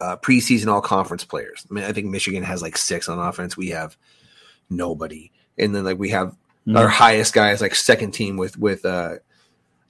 uh, 0.02 0.18
preseason 0.18 0.68
all 0.68 0.82
conference 0.82 1.24
players. 1.24 1.66
I 1.70 1.74
mean, 1.74 1.84
I 1.84 1.94
think 1.94 2.08
Michigan 2.08 2.44
has 2.44 2.62
like 2.62 2.78
six 2.78 3.08
on 3.08 3.20
offense. 3.20 3.56
We 3.56 3.70
have 3.70 3.96
nobody, 4.70 5.32
and 5.58 5.74
then 5.76 5.84
like 5.86 6.00
we 6.00 6.10
have 6.10 6.36
Mhm. 6.68 6.78
our 6.78 6.90
highest 6.90 7.34
guy 7.34 7.52
is 7.52 7.62
like 7.62 7.74
second 7.76 8.12
team 8.12 8.36
with 8.36 8.58
with 8.58 8.84
uh, 8.86 9.16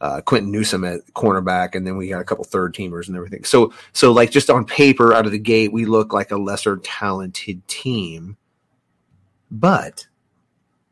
uh, 0.02 0.22
Quinton 0.22 0.52
Newsome 0.52 0.86
at 0.86 1.02
cornerback, 1.14 1.76
and 1.76 1.86
then 1.86 1.98
we 1.98 2.08
got 2.10 2.22
a 2.22 2.24
couple 2.24 2.44
third 2.46 2.74
teamers 2.74 3.08
and 3.08 3.18
everything. 3.18 3.44
So 3.44 3.74
so 3.94 4.12
like 4.12 4.32
just 4.32 4.50
on 4.50 4.66
paper 4.66 5.14
out 5.14 5.26
of 5.26 5.32
the 5.32 5.40
gate, 5.40 5.74
we 5.74 5.86
look 5.86 6.14
like 6.14 6.32
a 6.32 6.38
lesser 6.38 6.78
talented 6.78 7.68
team, 7.68 8.38
but. 9.52 10.06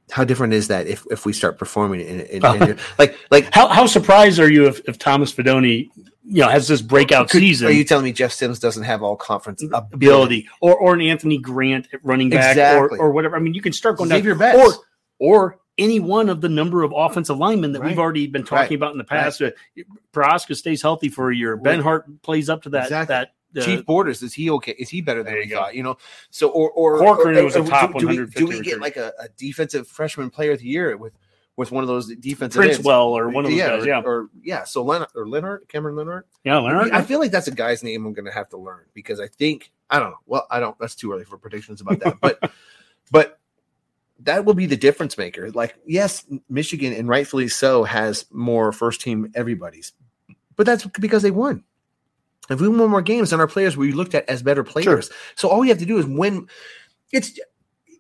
How 0.10 0.24
different 0.24 0.54
is 0.54 0.70
that 0.70 0.88
if, 0.88 1.06
if 1.12 1.26
we 1.26 1.34
start 1.34 1.60
performing 1.60 2.00
in, 2.00 2.22
in, 2.22 2.46
in 2.46 2.80
like 2.98 3.18
like 3.30 3.54
how 3.54 3.68
how 3.68 3.86
surprised 3.86 4.40
are 4.40 4.50
you 4.50 4.66
if, 4.66 4.80
if 4.88 4.98
Thomas 4.98 5.34
Fidone, 5.34 5.90
you 6.24 6.42
know, 6.42 6.48
has 6.48 6.66
this 6.66 6.82
breakout 6.82 7.30
could- 7.30 7.42
season 7.42 7.68
Are 7.68 7.72
you 7.72 7.84
telling 7.84 8.06
me 8.06 8.14
Jeff 8.14 8.32
Sims 8.32 8.58
doesn't 8.58 8.84
have 8.84 9.04
all 9.04 9.18
conference 9.18 9.62
ability? 9.64 9.94
ability, 9.94 10.50
or 10.62 10.78
or 10.78 10.94
an 10.94 11.02
Anthony 11.02 11.38
Grant 11.40 11.90
at 11.92 12.00
running 12.06 12.30
back, 12.30 12.52
Exactly. 12.52 12.98
or 13.00 13.08
or 13.08 13.12
whatever? 13.12 13.36
I 13.36 13.40
mean, 13.40 13.54
you 13.54 13.62
can 13.62 13.74
start 13.74 13.98
going 13.98 14.10
Xavier 14.10 14.32
down, 14.32 14.40
Betts. 14.40 14.58
or 14.60 14.74
or 15.20 15.60
any 15.78 16.00
one 16.00 16.30
of 16.30 16.42
the 16.42 16.50
number 16.50 16.84
of 16.84 16.94
offensive 16.96 17.38
linemen 17.38 17.72
that 17.74 17.84
we've 17.84 18.00
already 18.00 18.28
been 18.28 18.44
talking 18.44 18.58
Right. 18.58 18.72
about 18.74 18.92
in 18.94 18.98
the 18.98 19.04
past. 19.04 19.42
Uh, 19.42 19.52
Proska 20.14 20.56
stays 20.56 20.82
healthy 20.82 21.10
for 21.10 21.30
a 21.32 21.36
year. 21.36 21.58
Benhart 21.58 22.04
plays 22.24 22.50
up 22.50 22.64
to 22.64 22.70
that 22.70 22.84
Exactly. 22.86 23.14
that. 23.14 23.34
Uh, 23.56 23.66
Chief 23.66 23.86
Borders 23.86 24.22
is 24.22 24.34
he 24.34 24.50
okay? 24.52 24.76
Is 24.78 24.90
he 24.90 25.02
better 25.02 25.24
than 25.24 25.34
we 25.36 25.46
go. 25.46 25.56
thought? 25.58 25.74
You 25.76 25.82
know, 25.84 25.98
so 26.30 26.50
or 26.50 26.70
or 26.72 26.98
Corcoran 27.00 27.38
or, 27.38 27.44
was 27.46 27.56
a 27.56 27.64
top 27.64 27.94
do, 27.94 28.00
do 28.00 28.08
we, 28.08 28.26
do 28.26 28.46
we 28.46 28.62
get 28.62 28.80
like 28.82 28.98
a, 28.98 29.14
a 29.20 29.30
defensive 29.38 29.88
freshman 29.88 30.30
player 30.30 30.52
of 30.52 30.60
the 30.60 30.66
year 30.68 30.96
with 30.98 31.14
with 31.56 31.72
one 31.72 31.84
of 31.84 31.88
those 31.88 32.14
defensive 32.18 32.60
Prince 32.60 32.76
ends? 32.76 32.86
Well 32.86 33.18
or 33.18 33.30
one 33.30 33.46
of 33.46 33.52
those 33.52 33.58
yeah, 33.58 33.70
guys. 33.70 33.84
or, 33.84 33.88
Yeah, 33.88 34.02
or 34.02 34.30
yeah. 34.44 34.64
So 34.66 34.84
Leonard 34.84 35.08
or 35.16 35.28
Leonard 35.28 35.68
Cameron 35.70 35.96
Leonard. 35.96 36.26
yeah. 36.44 36.58
Leonard. 36.60 36.92
I 36.92 37.02
feel 37.02 37.20
like 37.20 37.32
that's 37.32 37.48
a 37.48 37.52
guy's 37.52 37.84
name 37.84 38.06
I'm 38.06 38.14
going 38.14 38.26
to 38.26 38.32
have 38.32 38.50
to 38.50 38.58
learn 38.58 38.84
because 38.94 39.20
I 39.20 39.28
think 39.28 39.72
I 39.90 40.00
don't 40.00 40.12
know. 40.12 40.20
Well, 40.26 40.46
I 40.52 40.60
don't. 40.60 40.78
That's 40.78 40.94
too 40.96 41.12
early 41.14 41.24
for 41.24 41.38
predictions 41.38 41.82
about 41.82 42.00
that, 42.02 42.18
but 42.20 42.52
but 43.12 43.37
that 44.22 44.46
will 44.46 44.54
be 44.54 44.66
the 44.66 44.78
difference 44.78 45.18
maker. 45.18 45.52
Like, 45.52 45.76
yes, 45.86 46.26
Michigan 46.50 46.94
and 46.94 47.08
rightfully 47.08 47.48
so 47.48 47.84
has 47.84 48.26
more 48.32 48.72
first 48.72 49.02
team 49.02 49.32
everybody's, 49.36 49.94
but 50.56 50.66
that's 50.66 50.86
because 50.86 51.22
they 51.22 51.32
won. 51.32 51.64
If 52.50 52.62
we 52.62 52.70
won 52.70 52.90
more 52.90 53.02
games 53.02 53.32
than 53.32 53.40
our 53.40 53.48
players, 53.48 53.76
we 53.76 53.92
looked 53.92 54.16
at 54.16 54.30
as 54.30 54.42
better 54.42 54.64
players. 54.64 55.10
So 55.36 55.50
all 55.50 55.60
we 55.60 55.70
have 55.70 55.80
to 55.80 55.86
do 55.86 55.98
is 55.98 56.06
win. 56.06 56.48
It's 57.12 57.38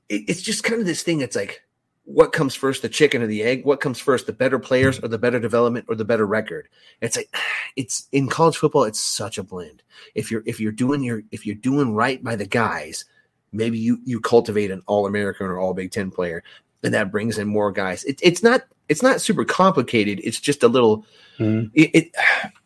it's 0.09 0.41
just 0.41 0.63
kind 0.63 0.79
of 0.79 0.87
this 0.87 1.03
thing. 1.03 1.19
that's 1.19 1.35
like, 1.35 1.61
what 2.05 2.31
comes 2.31 2.55
first, 2.55 2.81
the 2.81 2.89
chicken 2.89 3.21
or 3.21 3.27
the 3.27 3.43
egg? 3.43 3.65
What 3.65 3.81
comes 3.81 3.99
first, 3.99 4.25
the 4.25 4.33
better 4.33 4.57
players 4.59 4.97
or 5.03 5.09
the 5.09 5.17
better 5.17 5.41
development 5.41 5.87
or 5.89 5.95
the 5.95 6.05
better 6.05 6.25
record? 6.25 6.69
It's 7.01 7.17
like 7.17 7.35
it's 7.75 8.07
in 8.11 8.29
college 8.29 8.57
football. 8.57 8.85
It's 8.85 9.03
such 9.03 9.37
a 9.37 9.43
blend. 9.43 9.83
If 10.15 10.31
you're 10.31 10.43
if 10.45 10.59
you're 10.59 10.71
doing 10.71 11.03
your 11.03 11.23
if 11.31 11.45
you're 11.45 11.55
doing 11.55 11.93
right 11.93 12.23
by 12.23 12.35
the 12.37 12.47
guys, 12.47 13.05
maybe 13.51 13.77
you 13.77 13.99
you 14.05 14.19
cultivate 14.19 14.71
an 14.71 14.81
All 14.87 15.05
American 15.07 15.47
or 15.47 15.59
All 15.59 15.73
Big 15.73 15.91
Ten 15.91 16.11
player, 16.11 16.43
and 16.83 16.93
that 16.93 17.11
brings 17.11 17.37
in 17.37 17.47
more 17.47 17.71
guys. 17.71 18.03
It, 18.05 18.19
it's 18.23 18.43
not 18.43 18.61
it's 18.89 19.03
not 19.03 19.21
super 19.21 19.45
complicated. 19.45 20.21
It's 20.23 20.39
just 20.39 20.63
a 20.63 20.67
little. 20.67 21.05
Mhm. 21.39 21.71
It, 21.73 21.91
it 21.93 22.11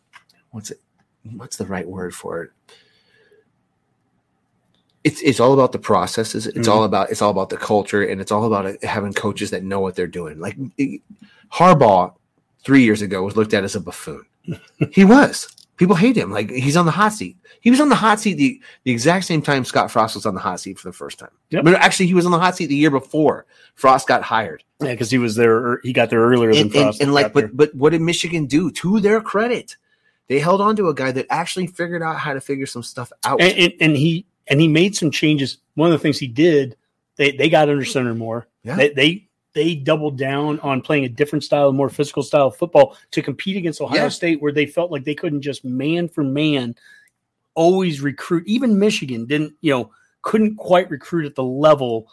what's 0.50 0.70
it? 0.70 0.80
What's 1.36 1.56
the 1.56 1.66
right 1.66 1.86
word 1.88 2.14
for 2.14 2.42
it? 2.42 2.50
It's 5.04 5.20
it's 5.22 5.40
all 5.40 5.52
about 5.52 5.72
the 5.72 5.78
processes. 5.80 6.46
It's 6.46 6.68
all 6.68 6.84
about 6.84 7.10
it's 7.10 7.22
all 7.22 7.30
about 7.30 7.48
the 7.50 7.56
culture, 7.56 8.04
and 8.04 8.20
it's 8.20 8.30
all 8.30 8.44
about 8.44 8.66
uh, 8.66 8.74
having 8.86 9.12
coaches 9.12 9.50
that 9.50 9.64
know 9.64 9.80
what 9.80 9.96
they're 9.96 10.06
doing. 10.06 10.38
Like 10.38 10.56
it- 10.78 11.00
Harbaugh, 11.52 12.14
three 12.64 12.82
years 12.82 13.02
ago, 13.02 13.22
was 13.22 13.36
looked 13.36 13.52
at 13.52 13.62
as 13.64 13.74
a 13.76 13.80
buffoon. 13.80 14.24
he 14.92 15.04
was. 15.04 15.48
People 15.82 15.96
hate 15.96 16.16
him. 16.16 16.30
Like 16.30 16.48
he's 16.48 16.76
on 16.76 16.86
the 16.86 16.92
hot 16.92 17.12
seat. 17.12 17.36
He 17.60 17.68
was 17.68 17.80
on 17.80 17.88
the 17.88 17.96
hot 17.96 18.20
seat 18.20 18.34
the, 18.34 18.62
the 18.84 18.92
exact 18.92 19.24
same 19.24 19.42
time 19.42 19.64
Scott 19.64 19.90
Frost 19.90 20.14
was 20.14 20.24
on 20.26 20.34
the 20.36 20.40
hot 20.40 20.60
seat 20.60 20.78
for 20.78 20.86
the 20.88 20.92
first 20.92 21.18
time. 21.18 21.32
Yep. 21.50 21.64
But 21.64 21.74
actually, 21.74 22.06
he 22.06 22.14
was 22.14 22.24
on 22.24 22.30
the 22.30 22.38
hot 22.38 22.54
seat 22.54 22.66
the 22.66 22.76
year 22.76 22.88
before 22.92 23.46
Frost 23.74 24.06
got 24.06 24.22
hired. 24.22 24.62
Yeah, 24.80 24.92
because 24.92 25.10
he 25.10 25.18
was 25.18 25.34
there. 25.34 25.80
He 25.82 25.92
got 25.92 26.08
there 26.08 26.20
earlier 26.20 26.52
than 26.52 26.66
And, 26.66 26.74
and, 26.76 26.82
Frost. 26.84 27.00
and 27.02 27.12
like, 27.12 27.26
got 27.26 27.34
there. 27.34 27.48
but 27.48 27.56
but 27.56 27.74
what 27.74 27.90
did 27.90 28.00
Michigan 28.00 28.46
do? 28.46 28.70
To 28.70 29.00
their 29.00 29.20
credit, 29.20 29.76
they 30.28 30.38
held 30.38 30.60
on 30.60 30.76
to 30.76 30.86
a 30.88 30.94
guy 30.94 31.10
that 31.10 31.26
actually 31.30 31.66
figured 31.66 32.00
out 32.00 32.14
how 32.16 32.32
to 32.32 32.40
figure 32.40 32.66
some 32.66 32.84
stuff 32.84 33.10
out. 33.24 33.40
and, 33.40 33.52
and, 33.58 33.72
and 33.80 33.96
he 33.96 34.24
and 34.46 34.60
he 34.60 34.68
made 34.68 34.94
some 34.94 35.10
changes. 35.10 35.58
One 35.74 35.90
of 35.90 35.98
the 35.98 36.02
things 36.02 36.16
he 36.16 36.28
did, 36.28 36.76
they 37.16 37.32
they 37.32 37.48
got 37.50 37.68
under 37.68 37.84
center 37.84 38.14
more. 38.14 38.46
Yeah. 38.62 38.76
They, 38.76 38.90
they 38.90 39.28
they 39.54 39.74
doubled 39.74 40.16
down 40.18 40.58
on 40.60 40.80
playing 40.80 41.04
a 41.04 41.08
different 41.08 41.44
style, 41.44 41.68
a 41.68 41.72
more 41.72 41.90
physical 41.90 42.22
style 42.22 42.46
of 42.48 42.56
football 42.56 42.96
to 43.10 43.22
compete 43.22 43.56
against 43.56 43.80
Ohio 43.80 44.04
Yeah. 44.04 44.08
State, 44.08 44.40
where 44.40 44.52
they 44.52 44.66
felt 44.66 44.90
like 44.90 45.04
they 45.04 45.14
couldn't 45.14 45.42
just 45.42 45.64
man 45.64 46.08
for 46.08 46.24
man 46.24 46.74
always 47.54 48.00
recruit. 48.00 48.44
Even 48.46 48.78
Michigan 48.78 49.26
didn't, 49.26 49.52
you 49.60 49.70
know, 49.72 49.90
couldn't 50.22 50.56
quite 50.56 50.88
recruit 50.90 51.26
at 51.26 51.34
the 51.34 51.44
level 51.44 52.06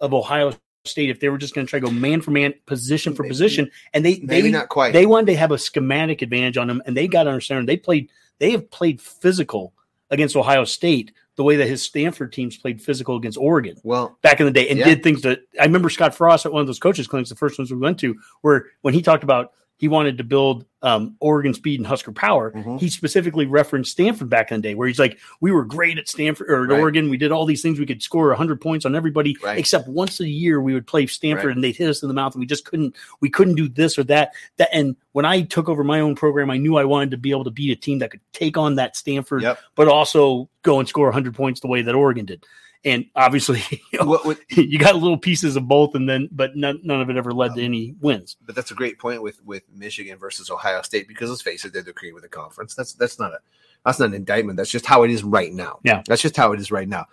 of 0.00 0.12
Ohio 0.12 0.52
State 0.84 1.10
if 1.10 1.20
they 1.20 1.28
were 1.28 1.38
just 1.38 1.54
going 1.54 1.64
to 1.66 1.70
try 1.70 1.78
to 1.78 1.86
go 1.86 1.92
man 1.92 2.20
for 2.20 2.32
man, 2.32 2.52
position 2.66 3.14
for 3.14 3.22
Maybe- 3.22 3.30
position. 3.30 3.70
And 3.94 4.04
they 4.04 4.18
Maybe 4.20 4.42
they 4.42 4.50
not 4.50 4.68
quite. 4.68 4.92
they 4.92 5.06
wanted 5.06 5.26
to 5.26 5.36
have 5.36 5.52
a 5.52 5.58
schematic 5.58 6.22
advantage 6.22 6.56
on 6.56 6.66
them, 6.66 6.82
and 6.86 6.96
they 6.96 7.06
got 7.08 7.26
under 7.28 7.40
center. 7.40 7.64
They 7.64 7.76
played. 7.76 8.10
They 8.38 8.50
have 8.50 8.68
played 8.70 9.00
physical 9.00 9.72
against 10.12 10.36
Ohio 10.36 10.64
State 10.64 11.12
the 11.36 11.42
way 11.42 11.56
that 11.56 11.66
his 11.66 11.82
Stanford 11.82 12.32
teams 12.32 12.58
played 12.58 12.80
physical 12.80 13.16
against 13.16 13.38
Oregon 13.38 13.76
well, 13.82 14.18
back 14.22 14.38
in 14.38 14.46
the 14.46 14.52
day, 14.52 14.68
and 14.68 14.78
Yeah. 14.78 14.84
did 14.84 15.02
things 15.02 15.22
that 15.22 15.40
I 15.58 15.64
remember 15.64 15.88
Scott 15.88 16.14
Frost 16.14 16.44
at 16.46 16.52
one 16.52 16.60
of 16.60 16.66
those 16.66 16.78
coaches 16.78 17.06
clinics, 17.06 17.30
the 17.30 17.36
first 17.36 17.58
ones 17.58 17.72
we 17.72 17.78
went 17.78 17.98
to, 18.00 18.14
where 18.42 18.66
when 18.82 18.92
he 18.94 19.00
talked 19.02 19.24
about 19.24 19.52
he 19.82 19.88
wanted 19.88 20.16
to 20.16 20.22
build 20.24 20.64
um, 20.82 21.16
Oregon 21.20 21.54
speed 21.54 21.78
and 21.80 21.86
Husker 21.86 22.12
power, 22.12 22.52
Mhm. 22.52 22.78
he 22.80 22.88
specifically 22.88 23.46
referenced 23.46 23.90
Stanford 23.92 24.28
back 24.30 24.50
in 24.52 24.60
the 24.60 24.68
day, 24.68 24.74
where 24.76 24.86
he's 24.88 24.98
like, 24.98 25.18
we 25.40 25.50
were 25.52 25.64
great 25.64 25.98
at 25.98 26.08
Stanford 26.08 26.48
or 26.50 26.62
at 26.64 26.70
Right. 26.70 26.80
Oregon. 26.80 27.08
We 27.10 27.16
did 27.16 27.30
all 27.32 27.44
these 27.46 27.62
things. 27.62 27.78
We 27.80 27.86
could 27.86 28.00
score 28.02 28.30
100 28.32 28.60
points 28.60 28.84
on 28.86 28.94
everybody, 28.96 29.36
Right. 29.42 29.58
except 29.58 29.88
once 29.88 30.18
a 30.20 30.28
year 30.28 30.60
we 30.60 30.72
would 30.74 30.86
play 30.86 31.06
Stanford 31.06 31.46
Right. 31.46 31.54
and 31.56 31.62
they'd 31.64 31.76
hit 31.76 31.88
us 31.88 32.02
in 32.02 32.08
the 32.08 32.14
mouth, 32.14 32.34
and 32.34 32.40
we 32.40 32.46
just 32.46 32.64
couldn't. 32.64 32.94
We 33.20 33.28
couldn't 33.28 33.54
do 33.56 33.68
this 33.68 33.96
or 33.98 34.04
that. 34.04 34.32
That 34.58 34.70
and 34.72 34.94
when 35.12 35.24
I 35.24 35.42
took 35.42 35.68
over 35.68 35.82
my 35.84 35.98
own 36.00 36.14
program, 36.14 36.48
I 36.50 36.58
knew 36.58 36.76
I 36.76 36.84
wanted 36.84 37.10
to 37.12 37.16
be 37.16 37.30
able 37.32 37.44
to 37.44 37.50
beat 37.50 37.70
a 37.70 37.76
team 37.80 37.98
that 38.00 38.10
could 38.12 38.20
take 38.32 38.56
on 38.56 38.76
that 38.76 38.96
Stanford, 38.96 39.42
Yep. 39.42 39.58
but 39.76 39.88
also 39.88 40.48
go 40.62 40.78
and 40.78 40.88
score 40.88 41.06
100 41.08 41.34
points 41.34 41.58
the 41.60 41.66
way 41.68 41.82
that 41.82 41.94
Oregon 41.96 42.24
did. 42.26 42.44
And 42.84 43.06
obviously, 43.14 43.62
you, 43.92 44.00
know, 44.00 44.06
what, 44.06 44.24
what, 44.26 44.38
you 44.50 44.78
got 44.78 44.96
little 44.96 45.18
pieces 45.18 45.56
of 45.56 45.68
both, 45.68 45.94
and 45.94 46.08
then 46.08 46.28
but 46.32 46.56
none, 46.56 46.80
none 46.82 47.00
of 47.00 47.10
it 47.10 47.16
ever 47.16 47.32
led 47.32 47.54
to 47.54 47.60
um, 47.60 47.64
any 47.64 47.94
wins. 48.00 48.36
but 48.44 48.54
that's 48.54 48.70
a 48.70 48.74
great 48.74 48.98
point 48.98 49.22
with 49.22 49.44
with 49.44 49.62
Michigan 49.72 50.18
versus 50.18 50.50
Ohio 50.50 50.82
State 50.82 51.06
because 51.08 51.30
let's 51.30 51.42
face 51.42 51.64
it, 51.64 51.72
they're 51.72 51.82
the 51.82 51.92
cream 51.92 52.16
of 52.16 52.22
the 52.22 52.28
conference. 52.28 52.74
That's 52.74 52.92
that's 52.94 53.18
not 53.18 53.32
a 53.32 53.38
that's 53.84 53.98
not 53.98 54.08
an 54.08 54.14
indictment. 54.14 54.56
That's 54.56 54.70
just 54.70 54.86
how 54.86 55.02
it 55.02 55.10
is 55.10 55.22
right 55.24 55.52
now. 55.52 55.80
Yeah. 55.84 56.02
that's 56.06 56.22
just 56.22 56.36
how 56.36 56.52
it 56.52 56.60
is 56.60 56.70
right 56.70 56.88
now. 56.88 57.06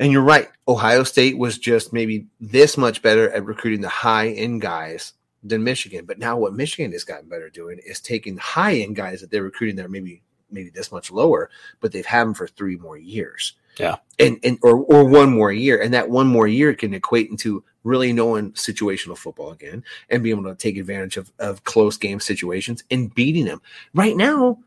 And 0.00 0.12
you're 0.12 0.22
right. 0.22 0.48
Ohio 0.66 1.02
State 1.02 1.38
was 1.38 1.58
just 1.58 1.92
maybe 1.92 2.26
this 2.40 2.76
much 2.76 3.02
better 3.02 3.30
at 3.30 3.44
recruiting 3.44 3.80
the 3.80 3.88
high 3.88 4.28
end 4.28 4.60
guys 4.60 5.14
than 5.42 5.64
Michigan. 5.64 6.04
But 6.04 6.18
now 6.18 6.36
what 6.36 6.54
Michigan 6.54 6.92
has 6.92 7.04
gotten 7.04 7.28
better 7.28 7.50
doing 7.50 7.80
is 7.84 8.00
taking 8.00 8.36
high 8.36 8.76
end 8.76 8.96
guys 8.96 9.20
that 9.20 9.30
they're 9.30 9.42
recruiting 9.42 9.76
that 9.76 9.86
are 9.86 9.90
maybe 9.90 10.22
maybe 10.50 10.70
this 10.70 10.92
much 10.92 11.10
lower, 11.10 11.50
but 11.80 11.92
they've 11.92 12.06
had 12.06 12.22
them 12.22 12.34
for 12.34 12.46
three 12.46 12.76
more 12.76 12.96
years. 12.96 13.54
Yeah. 13.78 13.96
And 14.18 14.38
and 14.42 14.58
or 14.62 14.78
or 14.78 15.04
one 15.04 15.32
more 15.32 15.52
year. 15.52 15.80
And 15.80 15.94
that 15.94 16.10
one 16.10 16.26
more 16.26 16.46
year 16.46 16.74
can 16.74 16.94
equate 16.94 17.30
into 17.30 17.64
really 17.84 18.12
knowing 18.12 18.52
situational 18.52 19.16
football 19.16 19.52
again 19.52 19.84
and 20.10 20.22
being 20.22 20.38
able 20.38 20.50
to 20.50 20.56
take 20.56 20.76
advantage 20.76 21.16
of, 21.16 21.30
of 21.38 21.64
close 21.64 21.96
game 21.96 22.20
situations 22.20 22.84
and 22.90 23.14
beating 23.14 23.44
them. 23.44 23.62
Right 23.94 24.16
now, 24.16 24.58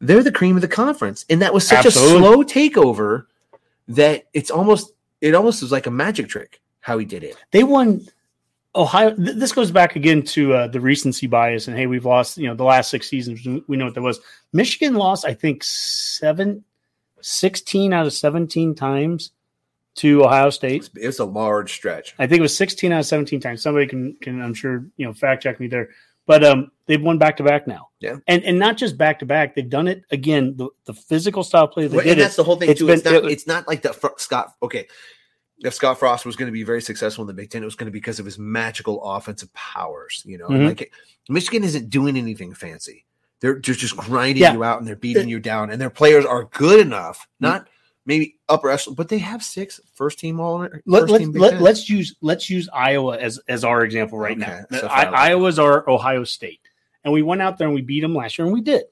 they're 0.00 0.22
the 0.22 0.32
cream 0.32 0.56
of 0.56 0.62
the 0.62 0.68
conference. 0.68 1.24
And 1.28 1.42
that 1.42 1.54
was 1.54 1.66
such 1.66 1.86
Absolutely. 1.86 2.16
a 2.16 2.20
slow 2.20 2.44
takeover 2.44 3.26
that 3.88 4.26
it's 4.34 4.50
almost 4.50 4.92
it 5.20 5.34
almost 5.34 5.62
was 5.62 5.72
like 5.72 5.86
a 5.86 5.90
magic 5.90 6.28
trick 6.28 6.60
how 6.80 6.98
he 6.98 7.04
did 7.04 7.22
it. 7.22 7.36
They 7.50 7.64
won 7.64 8.06
Ohio. 8.74 9.14
Th- 9.14 9.36
this 9.36 9.52
goes 9.52 9.70
back 9.70 9.96
again 9.96 10.22
to 10.22 10.54
uh, 10.54 10.68
the 10.68 10.80
recency 10.80 11.26
bias, 11.26 11.68
and 11.68 11.76
hey, 11.76 11.86
we've 11.86 12.04
lost. 12.04 12.38
You 12.38 12.48
know, 12.48 12.54
the 12.54 12.64
last 12.64 12.90
six 12.90 13.08
seasons, 13.08 13.44
we 13.66 13.76
know 13.76 13.86
what 13.86 13.94
that 13.94 14.02
was. 14.02 14.20
Michigan 14.52 14.94
lost, 14.94 15.24
I 15.24 15.34
think, 15.34 15.62
seven, 15.64 16.64
16 17.22 17.92
out 17.92 18.06
of 18.06 18.12
seventeen 18.12 18.74
times 18.74 19.32
to 19.96 20.24
Ohio 20.24 20.50
State. 20.50 20.88
It's 20.94 21.18
a 21.18 21.24
large 21.24 21.72
stretch. 21.72 22.14
I 22.18 22.26
think 22.26 22.38
it 22.38 22.42
was 22.42 22.56
16 22.56 22.92
out 22.92 23.00
of 23.00 23.06
17 23.06 23.40
times. 23.40 23.62
Somebody 23.62 23.86
can 23.86 24.16
can 24.22 24.40
I'm 24.40 24.54
sure 24.54 24.84
you 24.96 25.06
know 25.06 25.12
fact 25.12 25.42
check 25.42 25.58
me 25.60 25.66
there. 25.68 25.90
But 26.26 26.44
um, 26.44 26.70
they've 26.86 27.00
won 27.00 27.16
back 27.16 27.38
to 27.38 27.42
back 27.42 27.66
now. 27.66 27.88
Yeah. 28.00 28.16
and 28.26 28.44
and 28.44 28.58
not 28.58 28.76
just 28.76 28.98
back 28.98 29.18
to 29.20 29.26
back. 29.26 29.54
They've 29.54 29.68
done 29.68 29.88
it 29.88 30.04
again. 30.10 30.56
The, 30.56 30.68
the 30.84 30.92
physical 30.92 31.42
style 31.42 31.66
play 31.68 31.86
they 31.86 31.96
Well, 31.96 32.04
did 32.04 32.12
and 32.12 32.20
it. 32.20 32.22
that's 32.22 32.36
the 32.36 32.44
whole 32.44 32.56
thing 32.56 32.68
It's 32.70 32.80
too. 32.80 32.86
been- 32.86 32.96
it's 32.96 33.04
not. 33.04 33.14
it- 33.14 33.30
it's 33.32 33.46
not 33.46 33.66
like 33.66 33.80
the 33.82 33.92
Fr- 33.94 34.08
Scott. 34.18 34.54
Okay, 34.62 34.86
if 35.60 35.72
Scott 35.74 35.98
Frost 35.98 36.26
was 36.26 36.36
going 36.36 36.46
to 36.48 36.52
be 36.52 36.64
very 36.64 36.82
successful 36.82 37.22
in 37.22 37.28
the 37.28 37.32
Big 37.34 37.48
Ten, 37.50 37.62
it 37.62 37.64
was 37.64 37.76
going 37.76 37.86
to 37.86 37.90
be 37.90 37.98
because 37.98 38.18
of 38.20 38.26
his 38.26 38.38
magical 38.38 39.02
offensive 39.02 39.52
powers. 39.54 40.22
You 40.26 40.36
know, 40.38 40.48
Mhm. 40.48 40.66
like 40.66 40.92
Michigan 41.30 41.64
isn't 41.64 41.88
doing 41.88 42.16
anything 42.18 42.52
fancy. 42.54 43.06
They're 43.40 43.58
just 43.58 43.80
just 43.80 43.96
grinding 43.96 44.42
Yeah. 44.42 44.52
you 44.52 44.64
out 44.64 44.78
and 44.78 44.88
they're 44.88 44.96
beating 44.96 45.28
you 45.28 45.38
down, 45.40 45.70
and 45.70 45.80
their 45.80 45.90
players 45.90 46.24
are 46.24 46.44
good 46.44 46.80
enough. 46.80 47.20
Mm-hmm. 47.20 47.46
Not 47.46 47.68
maybe 48.04 48.38
upper 48.48 48.70
echelon, 48.70 48.96
but 48.96 49.08
they 49.08 49.18
have 49.18 49.42
six 49.44 49.80
first 49.94 50.18
team 50.18 50.40
all. 50.40 50.60
First 50.60 50.82
Let, 50.86 51.08
let's 51.10 51.24
team 51.24 51.32
let, 51.32 51.60
let's 51.60 51.88
use 51.88 52.16
let's 52.20 52.50
use 52.50 52.68
Iowa 52.72 53.18
as 53.18 53.38
as 53.48 53.64
our 53.64 53.84
example 53.84 54.18
right 54.18 54.40
Okay, 54.40 54.62
now. 54.70 54.78
so 54.80 54.86
I, 54.88 55.04
Iowa's 55.04 55.58
our 55.58 55.88
Ohio 55.88 56.24
State, 56.24 56.60
and 57.04 57.12
we 57.12 57.22
went 57.22 57.42
out 57.42 57.58
there 57.58 57.68
and 57.68 57.74
we 57.74 57.82
beat 57.82 58.00
them 58.00 58.14
last 58.14 58.38
year, 58.38 58.46
and 58.46 58.54
we 58.54 58.60
did. 58.60 58.84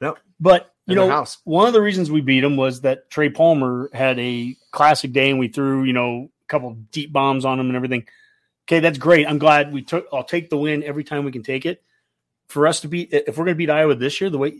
Yep. 0.00 0.18
But 0.38 0.72
you 0.86 1.00
In 1.00 1.08
know, 1.08 1.26
one 1.44 1.66
of 1.66 1.74
the 1.74 1.82
reasons 1.82 2.10
we 2.10 2.22
beat 2.22 2.40
them 2.40 2.56
was 2.56 2.80
that 2.80 3.10
Trey 3.10 3.28
Palmer 3.28 3.90
had 3.92 4.18
a 4.18 4.56
classic 4.70 5.12
day, 5.12 5.28
and 5.30 5.38
we 5.38 5.48
threw 5.48 5.84
you 5.84 5.92
know 5.92 6.30
a 6.42 6.46
couple 6.48 6.72
deep 6.90 7.12
bombs 7.12 7.44
on 7.44 7.60
him 7.60 7.66
and 7.66 7.76
everything. 7.76 8.06
Okay, 8.66 8.80
that's 8.80 8.98
great. 8.98 9.26
I'm 9.28 9.38
glad 9.38 9.72
we 9.72 9.82
took. 9.82 10.06
I'll 10.12 10.24
take 10.24 10.48
the 10.48 10.56
win 10.56 10.82
every 10.84 11.04
time 11.04 11.24
we 11.24 11.32
can 11.32 11.42
take 11.42 11.66
it. 11.66 11.82
For 12.50 12.66
us 12.66 12.80
to 12.80 12.88
beat, 12.88 13.10
if 13.12 13.38
we're 13.38 13.44
going 13.44 13.54
to 13.54 13.58
beat 13.58 13.70
Iowa 13.70 13.94
this 13.94 14.20
year, 14.20 14.28
the 14.28 14.38
way 14.38 14.54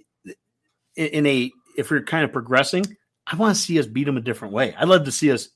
in, 0.97 1.27
a 1.27 1.51
if 1.77 1.91
we're 1.91 2.03
kind 2.03 2.25
of 2.25 2.33
progressing, 2.33 2.85
I 3.27 3.35
want 3.35 3.57
to 3.57 3.61
see 3.61 3.79
us 3.81 3.87
beat 3.87 4.05
them 4.05 4.17
a 4.17 4.21
different 4.21 4.55
way. 4.55 4.75
I'd 4.79 4.89
love 4.89 5.07
to 5.07 5.13
see 5.13 5.33
us 5.33 5.49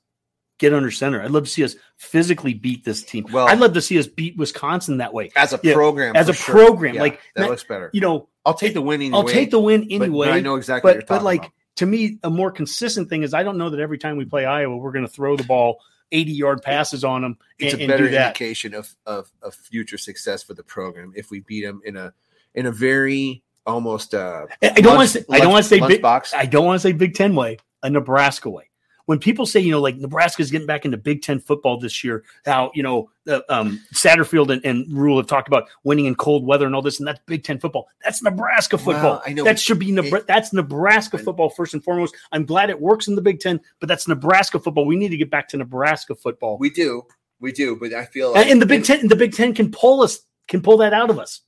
get 0.59 0.75
under 0.75 0.91
center. 0.91 1.23
I'd 1.23 1.31
love 1.31 1.45
to 1.45 1.51
see 1.51 1.63
us 1.63 1.77
physically 1.97 2.53
beat 2.55 2.85
this 2.85 3.05
team. 3.05 3.27
Well- 3.33 3.47
I'd 3.47 3.61
love 3.61 3.75
to 3.75 3.81
see 3.81 3.99
us 4.01 4.09
beat 4.09 4.37
Wisconsin 4.37 4.99
that 4.99 5.15
way. 5.15 5.31
as 5.37 5.53
a 5.53 5.61
Yeah, 5.63 5.75
program, 5.75 6.17
as 6.17 6.29
a 6.29 6.33
sure. 6.33 6.55
program, 6.55 6.97
Yeah, 6.97 7.03
like, 7.03 7.21
that 7.37 7.43
not- 7.43 7.51
looks 7.51 7.65
better. 7.65 7.91
You 7.93 8.01
know, 8.01 8.29
I'll 8.45 8.55
take 8.55 8.75
the 8.75 8.83
win 8.83 9.01
anyway. 9.01 9.17
I'll 9.17 9.29
take 9.29 9.51
the 9.53 9.61
win 9.61 9.87
anyway. 9.91 10.29
I 10.31 10.41
know 10.41 10.57
exactly. 10.57 10.89
what 10.89 10.95
you're 10.97 11.03
but 11.03 11.19
but 11.19 11.23
like 11.25 11.39
about. 11.41 11.53
to 11.77 11.87
me, 11.87 12.19
a 12.25 12.31
more 12.31 12.51
consistent 12.51 13.09
thing 13.09 13.23
is 13.23 13.33
I 13.33 13.45
don't 13.45 13.59
know 13.59 13.71
that 13.71 13.79
every 13.81 13.99
time 13.99 14.17
we 14.17 14.25
play 14.25 14.45
Iowa, 14.45 14.77
we're 14.77 14.93
going 14.93 15.07
to 15.07 15.11
throw 15.13 15.37
the 15.37 15.45
ball 15.45 15.81
80 16.13 16.33
yard 16.33 16.63
passes 16.63 17.05
on 17.05 17.23
them 17.23 17.39
and, 17.61 17.69
it's 17.69 17.75
a 17.75 17.79
and 17.79 17.89
better 17.89 18.05
do 18.05 18.11
that. 18.11 18.29
indication 18.29 18.75
of, 18.75 18.95
of 19.07 19.31
of 19.43 19.55
future 19.55 19.99
success 19.99 20.43
for 20.43 20.55
the 20.55 20.63
program 20.63 21.13
if 21.17 21.31
we 21.31 21.41
beat 21.41 21.65
them 21.65 21.81
in 21.85 21.97
a 21.97 22.13
in 22.55 22.67
a 22.67 22.73
very 22.73 23.43
almost 23.67 24.15
uh 24.15 24.47
I 24.63 24.81
don't 24.81 24.97
want 24.97 25.11
to 25.11 25.21
say 25.21 25.25
I 25.31 25.39
don't 25.41 25.53
want 25.53 25.65
to 25.65 25.69
say 25.69 25.81
big, 25.81 26.03
box. 26.03 26.35
I 26.35 26.47
don't 26.47 26.67
want 26.67 26.81
to 26.81 26.81
say 26.81 26.93
Big 26.93 27.15
Ten 27.15 27.35
way, 27.35 27.59
a 27.83 27.91
Nebraska 27.91 28.51
way. 28.51 28.69
When 29.07 29.19
people 29.19 29.45
say, 29.45 29.61
you 29.61 29.71
know, 29.71 29.81
like 29.81 29.97
Nebraska's 29.97 30.51
getting 30.51 30.67
back 30.67 30.85
into 30.87 30.97
Big 30.97 31.21
Ten 31.23 31.39
football 31.39 31.79
this 31.79 32.03
year, 32.03 32.25
how, 32.47 32.71
you 32.75 32.83
know, 32.83 33.11
the, 33.25 33.45
um, 33.55 33.81
Satterfield 33.95 34.51
and, 34.51 34.65
and 34.65 34.87
Rhule 34.91 35.19
have 35.19 35.27
talked 35.27 35.47
about 35.49 35.69
winning 35.83 36.07
in 36.07 36.15
cold 36.15 36.47
weather 36.47 36.65
and 36.65 36.75
all 36.75 36.81
this, 36.83 36.99
and 37.01 37.07
that's 37.07 37.21
Big 37.27 37.45
Ten 37.45 37.59
football. 37.59 37.87
That's 38.03 38.23
Nebraska 38.23 38.77
Well, 38.77 38.85
football. 38.85 39.23
I 39.27 39.33
know, 39.35 39.45
that 39.45 39.61
should 39.61 39.79
be 39.79 39.89
Nebra- 39.93 40.21
it- 40.21 40.27
that's 40.27 40.53
Nebraska 40.55 41.19
football 41.19 41.51
first 41.51 41.75
and 41.75 41.85
foremost. 41.85 42.15
I'm 42.33 42.45
glad 42.47 42.71
it 42.71 42.81
works 42.81 43.07
in 43.09 43.15
the 43.15 43.23
Big 43.23 43.41
Ten, 43.41 43.61
but 43.81 43.89
that's 43.89 44.09
Nebraska 44.09 44.59
football. 44.59 44.87
We 44.87 44.97
need 44.97 45.11
to 45.11 45.17
get 45.19 45.31
back 45.31 45.49
to 45.49 45.57
Nebraska 45.59 46.15
football. 46.15 46.57
we 46.59 46.71
do, 46.71 47.03
we 47.41 47.53
do, 47.53 47.77
but 47.77 47.93
I 47.93 48.07
feel 48.07 48.33
like 48.33 48.47
and 48.47 48.63
the 48.63 48.67
Big 48.67 48.85
Ten, 48.85 49.07
the 49.09 49.17
Big 49.17 49.35
Ten 49.35 49.53
can 49.55 49.71
pull 49.71 50.01
us, 50.03 50.21
can 50.49 50.63
pull 50.63 50.79
that 50.79 50.95
out 50.95 51.11
of 51.11 51.19
us. 51.19 51.43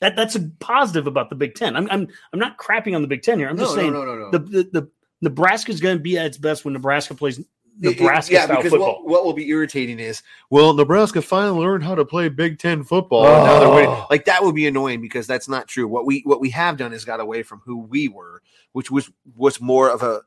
That 0.00 0.14
that's 0.14 0.36
a 0.36 0.48
positive 0.60 1.06
about 1.08 1.28
the 1.28 1.34
Big 1.36 1.54
Ten. 1.54 1.74
I'm 1.74 1.88
I'm 1.90 2.06
I'm 2.32 2.38
not 2.38 2.56
crapping 2.58 2.94
on 2.94 3.02
the 3.02 3.08
Big 3.08 3.22
Ten 3.22 3.38
here. 3.38 3.48
I'm 3.48 3.56
No, 3.56 3.64
just 3.64 3.74
saying 3.74 3.92
no, 3.92 4.04
no, 4.04 4.14
no. 4.14 4.30
the 4.30 4.38
the, 4.38 4.62
the 4.72 4.90
Nebraska 5.20 5.72
is 5.72 5.80
going 5.80 5.96
to 5.96 6.02
be 6.02 6.18
at 6.18 6.26
its 6.26 6.38
best 6.38 6.64
when 6.64 6.74
Nebraska 6.74 7.14
plays 7.14 7.38
It- 7.38 7.46
it- 7.82 8.00
Nebraska 8.00 8.34
yeah, 8.34 8.44
style 8.44 8.56
because 8.56 8.70
football. 8.70 9.02
what, 9.02 9.06
what 9.08 9.24
will 9.24 9.32
be 9.32 9.48
irritating 9.48 9.98
is, 9.98 10.22
well, 10.50 10.72
Nebraska 10.74 11.22
finally 11.22 11.60
learned 11.60 11.84
how 11.84 11.94
to 11.94 12.04
play 12.04 12.28
Big 12.28 12.58
Ten 12.58 12.82
football. 12.84 13.24
and 13.26 13.44
now 13.44 13.60
they're. 13.60 13.88
Oh. 13.88 14.06
Like 14.10 14.24
that 14.24 14.42
would 14.42 14.54
be 14.54 14.66
annoying 14.66 15.00
because 15.00 15.26
that's 15.26 15.48
not 15.48 15.68
true. 15.68 15.86
What 15.86 16.04
we 16.06 16.22
what 16.24 16.40
we 16.40 16.50
have 16.50 16.76
done 16.76 16.92
is 16.92 17.04
got 17.04 17.20
away 17.20 17.42
from 17.42 17.60
who 17.64 17.78
we 17.78 18.08
were, 18.08 18.42
which 18.72 18.90
was 18.90 19.10
was 19.36 19.60
more 19.60 19.90
of 19.90 20.02
a 20.02 20.22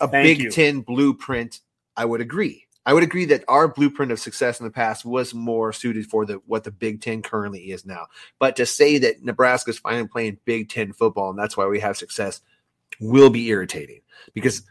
a 0.00 0.08
Thank 0.08 0.24
Big 0.24 0.38
you. 0.40 0.50
Ten 0.50 0.80
blueprint. 0.80 1.60
I 1.96 2.04
would 2.04 2.20
agree. 2.20 2.64
I 2.86 2.94
would 2.94 3.02
agree 3.02 3.26
that 3.26 3.44
our 3.48 3.68
blueprint 3.68 4.12
of 4.12 4.18
success 4.20 4.60
in 4.60 4.64
the 4.64 4.70
past 4.72 5.04
was 5.04 5.34
more 5.34 5.72
suited 5.72 6.06
for 6.06 6.24
the 6.24 6.34
what 6.46 6.64
the 6.64 6.70
Big 6.70 7.00
Ten 7.00 7.22
currently 7.22 7.70
is 7.72 7.84
now. 7.84 8.06
But 8.38 8.56
to 8.56 8.64
say 8.66 8.98
that 8.98 9.22
Nebraska's 9.22 9.78
finally 9.78 10.06
playing 10.08 10.38
Big 10.44 10.68
Ten 10.68 10.92
football 10.92 11.30
and 11.30 11.38
that's 11.38 11.56
why 11.56 11.66
we 11.66 11.80
have 11.80 11.96
success 11.96 12.40
will 13.00 13.30
be 13.30 13.48
irritating 13.48 14.00
because 14.34 14.62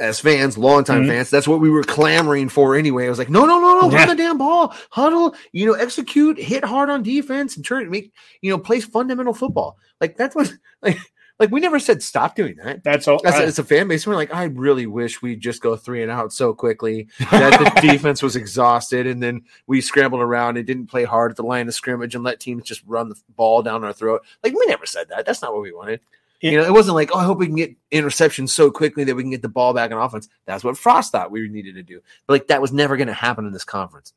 as 0.00 0.20
fans, 0.20 0.56
longtime 0.56 1.02
Mhm. 1.04 1.08
fans, 1.08 1.30
that's 1.30 1.48
what 1.48 1.60
we 1.60 1.70
were 1.70 1.82
clamoring 1.82 2.48
for 2.48 2.76
anyway. 2.76 3.06
I 3.06 3.10
was 3.10 3.18
like, 3.18 3.30
no, 3.30 3.44
no, 3.46 3.58
no, 3.60 3.80
no, 3.80 3.90
Yeah. 3.90 3.98
run 3.98 4.08
the 4.08 4.14
damn 4.14 4.38
ball, 4.38 4.72
huddle, 4.90 5.34
you 5.52 5.66
know, 5.66 5.72
execute, 5.72 6.38
hit 6.38 6.64
hard 6.64 6.88
on 6.88 7.02
defense, 7.02 7.56
and 7.56 7.64
turn 7.64 7.82
it, 7.82 7.90
make, 7.90 8.12
you 8.40 8.50
know, 8.50 8.58
play 8.58 8.78
fundamental 8.80 9.34
football. 9.34 9.76
Like 10.00 10.16
that's 10.16 10.36
what, 10.36 10.52
like, 10.82 10.98
like 11.40 11.50
we 11.50 11.58
never 11.58 11.80
said 11.80 12.00
stop 12.00 12.36
doing 12.36 12.54
that. 12.62 12.84
That's 12.84 13.08
all. 13.08 13.20
As, 13.26 13.34
I- 13.34 13.42
as 13.42 13.58
a 13.58 13.64
fan 13.64 13.88
base, 13.88 14.06
we're 14.06 14.14
like, 14.14 14.32
I 14.32 14.44
really 14.44 14.86
wish 14.86 15.20
we'd 15.20 15.40
just 15.40 15.60
go 15.60 15.74
three 15.74 16.00
and 16.02 16.12
out 16.12 16.32
so 16.32 16.54
quickly 16.54 17.08
that 17.32 17.58
the 17.58 17.80
defense 17.80 18.22
was 18.22 18.36
exhausted, 18.36 19.04
and 19.08 19.20
then 19.20 19.42
we 19.66 19.80
scrambled 19.80 20.22
around 20.22 20.58
and 20.58 20.66
didn't 20.66 20.86
play 20.86 21.02
hard 21.02 21.32
at 21.32 21.36
the 21.36 21.42
line 21.42 21.66
of 21.66 21.74
scrimmage 21.74 22.14
and 22.14 22.22
let 22.22 22.38
teams 22.38 22.62
just 22.62 22.82
run 22.86 23.08
the 23.08 23.16
ball 23.34 23.62
down 23.62 23.82
our 23.82 23.92
throat. 23.92 24.22
Like 24.44 24.52
we 24.56 24.64
never 24.66 24.86
said 24.86 25.08
that. 25.08 25.26
That's 25.26 25.42
not 25.42 25.52
what 25.52 25.62
we 25.62 25.72
wanted. 25.72 25.98
You 26.40 26.56
know, 26.58 26.64
it 26.64 26.72
wasn't 26.72 26.94
like, 26.94 27.10
oh, 27.12 27.18
I 27.18 27.24
hope 27.24 27.38
we 27.38 27.46
can 27.46 27.56
get 27.56 27.74
interceptions 27.90 28.50
so 28.50 28.70
quickly 28.70 29.02
that 29.04 29.14
we 29.16 29.22
can 29.24 29.30
get 29.32 29.42
the 29.42 29.48
ball 29.48 29.74
back 29.74 29.90
on 29.90 29.98
offense. 29.98 30.28
That's 30.46 30.62
what 30.62 30.78
Frost 30.78 31.10
thought 31.12 31.32
we 31.32 31.48
needed 31.48 31.74
to 31.74 31.82
do. 31.82 32.00
But 32.26 32.32
like 32.34 32.46
that 32.48 32.62
was 32.62 32.72
never 32.72 32.96
going 32.96 33.08
to 33.08 33.12
happen 33.14 33.44
in 33.44 33.52
this 33.52 33.64
conference. 33.64 34.12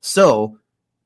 So, 0.00 0.58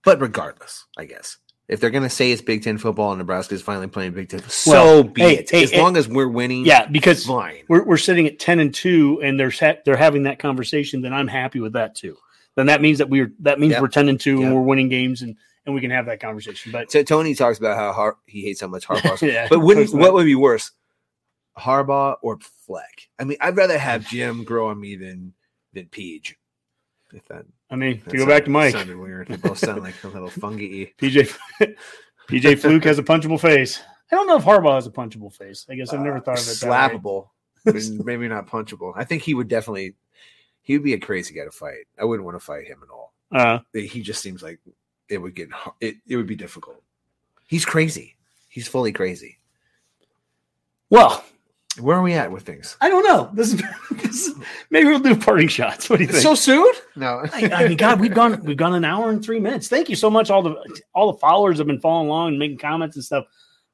but 0.04 0.20
regardless, 0.20 0.86
I 0.96 1.04
guess 1.04 1.38
if 1.68 1.80
they're 1.80 1.90
going 1.90 2.02
to 2.02 2.10
say 2.10 2.32
it's 2.32 2.42
Big 2.42 2.62
Ten 2.62 2.78
football 2.78 3.12
and 3.12 3.18
Nebraska 3.18 3.54
is 3.54 3.62
finally 3.62 3.86
playing 3.86 4.12
Big 4.12 4.28
Ten, 4.28 4.42
so 4.48 4.70
Well, 4.72 5.02
be 5.04 5.22
hey, 5.22 5.38
it. 5.38 5.50
hey, 5.50 5.62
as 5.64 5.70
hey, 5.70 5.80
long 5.80 5.96
as 5.96 6.08
we're 6.08 6.28
winning, 6.28 6.64
yeah, 6.66 6.86
because 6.86 7.24
fine. 7.24 7.62
we're 7.68 7.84
we're 7.84 7.96
sitting 7.96 8.26
at 8.26 8.38
ten 8.38 8.58
and 8.60 8.74
two, 8.74 9.20
and 9.22 9.38
they're 9.38 9.50
ha- 9.50 9.78
they're 9.84 9.96
having 9.96 10.24
that 10.24 10.38
conversation. 10.38 11.00
Then 11.00 11.12
I'm 11.12 11.28
happy 11.28 11.60
with 11.60 11.72
that 11.74 11.94
too. 11.94 12.16
Then 12.56 12.66
that 12.66 12.82
means 12.82 12.98
that 12.98 13.08
we're 13.08 13.32
that 13.40 13.58
means 13.60 13.72
Yep. 13.72 13.82
we're 13.82 13.88
ten 13.88 14.08
and 14.08 14.20
two, 14.20 14.38
Yep. 14.40 14.44
and 14.46 14.54
we're 14.54 14.62
winning 14.62 14.88
games, 14.88 15.22
and 15.22 15.36
and 15.66 15.74
we 15.74 15.80
can 15.80 15.90
have 15.90 16.06
that 16.06 16.20
conversation. 16.20 16.72
But 16.72 16.90
So 16.90 17.02
Tony 17.02 17.34
talks 17.34 17.58
about 17.58 17.76
how 17.76 17.92
Har- 17.92 18.18
he 18.26 18.42
hates 18.42 18.60
how 18.60 18.66
much 18.68 18.86
Harbaugh. 18.86 19.20
yeah, 19.32 19.46
but 19.48 19.60
wouldn't, 19.60 19.92
what 19.94 20.12
would 20.14 20.24
be 20.24 20.34
worse, 20.34 20.70
Harbaugh 21.58 22.16
or 22.22 22.38
Fleck? 22.66 23.08
I 23.18 23.24
mean, 23.24 23.38
I'd 23.40 23.56
rather 23.56 23.78
have 23.78 24.06
Jim 24.08 24.44
grow 24.44 24.68
on 24.68 24.80
me 24.80 24.96
than 24.96 25.34
than 25.72 25.86
Peach. 25.86 26.36
If 27.12 27.26
that, 27.28 27.44
I 27.70 27.76
mean, 27.76 27.98
to 28.00 28.04
that 28.06 28.16
go 28.16 28.26
back 28.26 28.44
to 28.44 28.50
Mike, 28.50 28.72
sounded 28.72 28.96
weird. 28.96 29.28
They 29.28 29.36
both 29.36 29.58
sound 29.58 29.82
like 29.82 30.02
a 30.04 30.08
little 30.08 30.30
fungi. 30.40 30.86
PJ 30.98 31.36
PJ 32.28 32.58
Fleck 32.58 32.84
has 32.84 32.98
a 32.98 33.02
punchable 33.02 33.40
face. 33.40 33.80
I 34.10 34.16
don't 34.16 34.26
know 34.26 34.36
if 34.36 34.44
Harbaugh 34.44 34.74
has 34.76 34.86
a 34.86 34.90
punchable 34.90 35.32
face. 35.32 35.66
I 35.70 35.74
guess 35.74 35.92
I've 35.92 36.00
never 36.00 36.20
thought 36.20 36.38
of 36.40 36.48
it. 36.48 36.60
That 36.60 36.92
way. 36.92 36.98
slappable, 36.98 37.28
maybe 38.04 38.28
not 38.28 38.46
punchable. 38.46 38.92
I 38.96 39.04
think 39.04 39.22
he 39.22 39.34
would 39.34 39.48
definitely. 39.48 39.94
He 40.64 40.74
would 40.74 40.84
be 40.84 40.94
a 40.94 40.98
crazy 41.00 41.34
guy 41.34 41.44
to 41.44 41.50
fight. 41.50 41.86
I 42.00 42.04
wouldn't 42.04 42.24
want 42.24 42.36
to 42.38 42.44
fight 42.44 42.66
him 42.66 42.78
at 42.82 42.90
all. 42.90 43.12
Uh, 43.32 43.58
He 43.72 44.00
just 44.00 44.22
seems 44.22 44.42
like 44.42 44.60
it 45.12 45.18
would 45.18 45.34
get 45.34 45.52
har- 45.52 45.74
it. 45.80 45.96
It 46.08 46.16
would 46.16 46.26
be 46.26 46.36
difficult. 46.36 46.82
He's 47.46 47.64
crazy. 47.64 48.16
He's 48.48 48.66
fully 48.66 48.92
crazy. 48.92 49.38
well, 50.90 51.24
Where 51.80 51.96
are 51.96 52.02
we 52.02 52.12
at 52.14 52.30
with 52.30 52.42
things? 52.44 52.76
I 52.80 52.88
don't 52.90 53.04
know. 53.04 53.30
This 53.32 53.54
is, 53.54 53.62
this 53.92 54.26
is 54.26 54.34
maybe 54.70 54.88
we'll 54.88 54.98
do 54.98 55.16
parting 55.16 55.48
shots. 55.48 55.88
What 55.88 55.98
do 55.98 56.04
you 56.04 56.10
think? 56.10 56.22
So 56.22 56.34
soon? 56.34 56.72
No. 56.96 57.24
I, 57.32 57.50
I 57.52 57.68
mean, 57.68 57.76
God, 57.76 58.00
we've 58.00 58.14
gone 58.14 58.42
we've 58.44 58.56
gone 58.56 58.74
an 58.74 58.84
hour 58.84 59.10
and 59.10 59.24
three 59.24 59.40
minutes. 59.40 59.68
Thank 59.68 59.88
you 59.88 59.96
so 59.96 60.10
much. 60.10 60.30
All 60.30 60.42
the 60.42 60.56
all 60.94 61.12
the 61.12 61.18
followers 61.18 61.58
have 61.58 61.66
been 61.66 61.80
following 61.80 62.08
along 62.08 62.28
and 62.28 62.38
making 62.38 62.58
comments 62.58 62.96
and 62.96 63.04
stuff. 63.04 63.26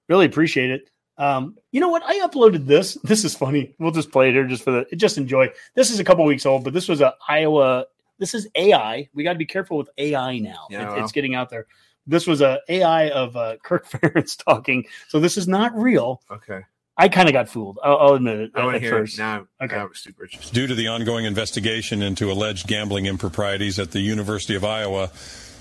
Really 0.09 0.27
appreciate 0.27 0.71
it. 0.71 0.91
Um, 1.19 1.57
you 1.73 1.81
know 1.81 1.89
what? 1.89 2.05
I 2.05 2.21
uploaded 2.21 2.67
this. 2.67 2.95
This 3.03 3.25
is 3.25 3.35
funny. 3.35 3.75
We'll 3.81 3.91
just 3.91 4.13
play 4.13 4.29
it 4.29 4.33
here 4.35 4.47
just 4.47 4.63
for 4.63 4.71
the 4.71 4.97
just 4.97 5.19
enjoy. 5.19 5.51
This 5.75 5.91
is 5.91 5.99
a 5.99 6.05
couple 6.05 6.25
weeks 6.25 6.47
old, 6.47 6.63
but 6.63 6.73
this 6.73 6.89
was 6.89 7.01
a 7.01 7.15
Iowa. 7.29 7.87
This 8.19 8.35
is 8.35 8.49
AI. 8.55 9.09
We 9.15 9.23
got 9.25 9.33
to 9.35 9.39
be 9.39 9.47
careful 9.47 9.79
with 9.79 9.89
AI 9.99 10.39
now. 10.39 10.67
Yeah, 10.71 10.83
It- 10.83 10.87
well. 10.97 11.05
It's 11.05 11.13
getting 11.13 11.35
out 11.35 11.51
there. 11.51 11.67
This 12.07 12.27
was 12.27 12.41
a 12.41 12.61
AI 12.69 13.11
of 13.11 13.37
uh, 13.37 13.57
Kirk 13.63 13.87
Ferentz 13.87 14.43
talking. 14.43 14.87
So 15.09 15.21
this 15.21 15.37
is 15.37 15.47
not 15.49 15.77
real. 15.77 16.23
okay. 16.31 16.63
I 17.01 17.09
kind 17.09 17.29
of 17.29 17.33
got 17.33 17.49
fooled. 17.49 17.79
I'll, 17.85 17.97
I'll 17.97 18.15
admit 18.15 18.41
it 18.41 18.51
I 18.57 18.65
want 18.65 18.75
to 18.75 18.81
hear 18.81 18.91
first. 18.91 19.15
it 19.19 19.23
now. 19.23 19.47
Okay. 19.63 19.77
Now 19.77 19.85
I'm 19.87 19.95
super 19.95 20.25
interested. 20.25 20.53
Due 20.53 20.67
to 20.67 20.75
the 20.75 20.89
ongoing 20.89 21.27
investigation 21.27 22.03
into 22.03 22.33
alleged 22.33 22.67
gambling 22.67 23.07
improprieties 23.07 23.79
at 23.79 23.93
the 23.93 24.01
University 24.01 24.57
of 24.57 24.65
Iowa, 24.65 25.11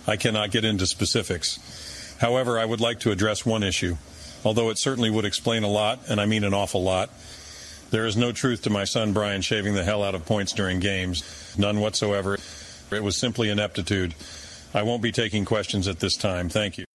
I 0.08 0.16
cannot 0.16 0.50
get 0.50 0.66
into 0.66 0.88
specifics. 0.88 2.16
However, 2.20 2.58
I 2.58 2.66
would 2.66 2.82
like 2.82 3.02
to 3.02 3.12
address 3.12 3.46
one 3.46 3.62
issue. 3.62 3.98
Although 4.44 4.72
it 4.72 4.80
certainly 4.80 5.12
would 5.12 5.26
explain 5.26 5.62
a 5.64 5.68
lot, 5.68 6.00
and 6.10 6.20
I 6.20 6.26
mean 6.26 6.44
an 6.44 6.56
awful 6.56 6.82
lot, 6.82 7.12
there 7.92 8.06
is 8.06 8.18
no 8.18 8.32
truth 8.32 8.64
to 8.64 8.70
my 8.70 8.84
son 8.84 9.14
Brian 9.14 9.42
shaving 9.42 9.74
the 9.74 9.84
hell 9.84 10.04
out 10.04 10.16
of 10.16 10.26
points 10.26 10.52
during 10.54 10.80
games. 10.80 11.56
None 11.58 11.80
whatsoever. 11.80 12.38
It 12.92 13.04
was 13.04 13.18
simply 13.18 13.50
ineptitude. 13.50 14.16
I 14.74 14.84
won't 14.84 15.02
be 15.02 15.12
taking 15.12 15.46
questions 15.46 15.88
at 15.88 16.00
this 16.00 16.16
time. 16.16 16.50
Thank 16.50 16.78
you. 16.78 16.86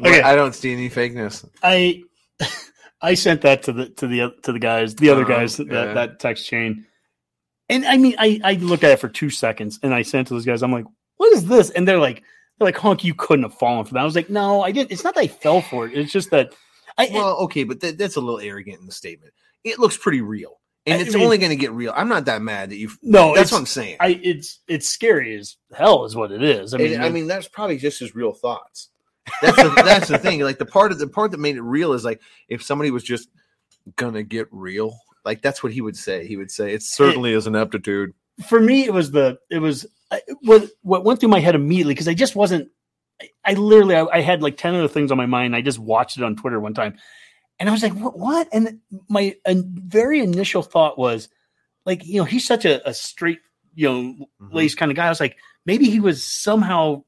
Okay. 0.00 0.22
I 0.22 0.34
don't 0.34 0.54
see 0.54 0.72
any 0.72 0.90
fakeness. 0.90 1.48
I 1.62 2.02
I 3.02 3.14
sent 3.14 3.42
that 3.42 3.64
to 3.64 3.72
the 3.72 3.88
to 3.90 4.06
the 4.06 4.32
to 4.42 4.52
the 4.52 4.58
guys, 4.58 4.94
the 4.94 5.10
other 5.10 5.22
Uh-huh, 5.22 5.32
guys 5.32 5.56
that 5.58 5.66
yeah. 5.68 5.94
that 5.94 6.20
text 6.20 6.46
chain, 6.46 6.86
and 7.68 7.84
I 7.84 7.96
mean, 7.98 8.14
I 8.18 8.40
I 8.44 8.54
looked 8.54 8.84
at 8.84 8.92
it 8.92 9.00
for 9.00 9.08
two 9.08 9.30
seconds, 9.30 9.78
and 9.82 9.94
I 9.94 10.02
sent 10.02 10.28
to 10.28 10.34
those 10.34 10.44
guys. 10.46 10.62
I'm 10.62 10.72
like, 10.72 10.86
what 11.16 11.32
is 11.32 11.46
this? 11.46 11.70
And 11.70 11.86
they're 11.86 11.98
like, 11.98 12.22
They're 12.58 12.66
like, 12.66 12.76
Honk, 12.78 13.04
you 13.04 13.14
couldn't 13.14 13.44
have 13.44 13.54
fallen 13.58 13.84
for 13.84 13.94
that. 13.94 14.00
I 14.00 14.04
was 14.04 14.16
like, 14.16 14.30
no, 14.30 14.62
I 14.62 14.72
didn't. 14.72 14.92
It's 14.92 15.04
not 15.04 15.14
that 15.14 15.20
I 15.22 15.26
fell 15.28 15.60
for 15.60 15.86
it. 15.86 15.96
It's 15.96 16.12
just 16.12 16.30
that 16.30 16.52
I, 16.98 17.08
Well, 17.12 17.36
okay, 17.44 17.64
but 17.64 17.80
that, 17.80 17.98
that's 17.98 18.16
a 18.16 18.20
little 18.20 18.40
arrogant 18.40 18.80
in 18.80 18.86
the 18.86 18.92
statement. 18.92 19.32
It 19.64 19.78
looks 19.78 19.96
pretty 19.96 20.20
real, 20.20 20.60
and 20.86 20.98
I 20.98 21.02
it's 21.04 21.14
mean- 21.14 21.24
only 21.24 21.38
going 21.38 21.50
to 21.50 21.56
get 21.56 21.72
real. 21.72 21.92
I'm 21.94 22.08
not 22.08 22.24
that 22.26 22.42
mad 22.42 22.70
that 22.70 22.76
you. 22.76 22.90
No, 23.02 23.34
that's 23.34 23.52
what 23.52 23.58
I'm 23.58 23.66
saying. 23.66 23.96
I, 24.00 24.18
it's 24.22 24.60
it's 24.68 24.88
scary 24.88 25.36
as 25.36 25.56
hell, 25.74 26.04
is 26.04 26.16
what 26.16 26.32
it 26.32 26.42
is. 26.42 26.74
I 26.74 26.78
mean, 26.78 26.90
mean, 26.92 27.00
I 27.00 27.08
mean, 27.10 27.26
that's 27.26 27.48
probably 27.48 27.76
just 27.78 28.00
his 28.00 28.14
real 28.14 28.32
thoughts. 28.32 28.88
That's 29.40 29.56
the, 29.56 29.68
that's 29.84 30.08
the 30.08 30.18
thing. 30.18 30.40
Like 30.40 30.58
the 30.58 30.66
part 30.66 30.90
of 30.90 30.98
the 30.98 31.06
part 31.06 31.30
that 31.30 31.38
made 31.38 31.56
it 31.56 31.62
real 31.62 31.92
is 31.92 32.04
like 32.04 32.20
if 32.48 32.62
somebody 32.62 32.90
was 32.90 33.04
just 33.04 33.28
gonna 33.96 34.24
get 34.24 34.48
real, 34.50 34.98
like 35.24 35.42
that's 35.42 35.62
what 35.62 35.72
he 35.72 35.80
would 35.80 35.96
say. 35.96 36.26
He 36.26 36.36
would 36.36 36.50
say 36.50 36.74
it 36.74 36.82
certainly 36.82 37.32
is 37.32 37.46
an 37.46 37.54
aptitude. 37.54 38.14
for 38.48 38.58
me, 38.60 38.84
it 38.84 38.92
was 38.92 39.12
the 39.12 39.38
it 39.48 39.58
was 39.60 39.86
I- 40.10 40.22
what 40.40 40.68
what 40.82 41.04
went 41.04 41.20
through 41.20 41.28
my 41.28 41.38
head 41.40 41.54
immediately 41.54 41.94
because 41.94 42.08
I 42.08 42.14
just 42.14 42.34
wasn't. 42.34 42.68
I, 43.20 43.28
I 43.44 43.52
literally 43.54 43.94
I, 43.94 44.06
I 44.06 44.20
had 44.22 44.42
like 44.42 44.56
ten 44.56 44.74
other 44.74 44.88
things 44.88 45.12
on 45.12 45.18
my 45.18 45.26
mind. 45.26 45.54
I 45.54 45.60
just 45.62 45.78
watched 45.78 46.16
it 46.16 46.24
on 46.24 46.34
Twitter 46.34 46.58
one 46.58 46.74
time, 46.74 46.98
and 47.58 47.68
I 47.68 47.72
was 47.72 47.82
like, 47.82 47.92
"What?" 47.94 48.18
what? 48.18 48.48
And 48.52 48.80
my 49.08 49.36
very 49.46 50.20
initial 50.20 50.62
thought 50.62 50.98
was, 50.98 51.28
like, 51.86 52.04
you 52.06 52.16
know, 52.18 52.24
he's 52.24 52.46
such 52.46 52.64
a, 52.64 52.86
a 52.88 52.92
straight, 52.94 53.40
you 53.74 53.88
know, 53.88 54.26
Mm-hmm. 54.40 54.56
laced 54.56 54.76
kind 54.76 54.90
of 54.90 54.96
guy. 54.96 55.06
I 55.06 55.10
was 55.10 55.20
like, 55.20 55.36
maybe 55.66 55.86
he 55.90 56.00
was 56.00 56.24
somehow 56.24 57.04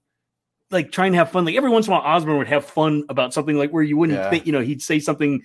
like 0.71 0.93
trying 0.93 1.13
to 1.13 1.19
have 1.19 1.31
fun. 1.31 1.45
Like 1.45 1.57
every 1.57 1.71
once 1.71 1.87
in 1.87 1.93
a 1.93 1.97
while, 1.97 2.07
Osborne 2.07 2.39
would 2.39 2.47
have 2.49 2.65
fun 2.65 3.05
about 3.09 3.35
something 3.35 3.57
like 3.59 3.71
where 3.71 3.83
you 3.83 3.97
wouldn't 3.97 4.19
Yeah. 4.19 4.31
think, 4.31 4.47
you 4.47 4.53
know, 4.53 4.61
he'd 4.63 4.83
say 4.83 4.99
something. 5.01 5.43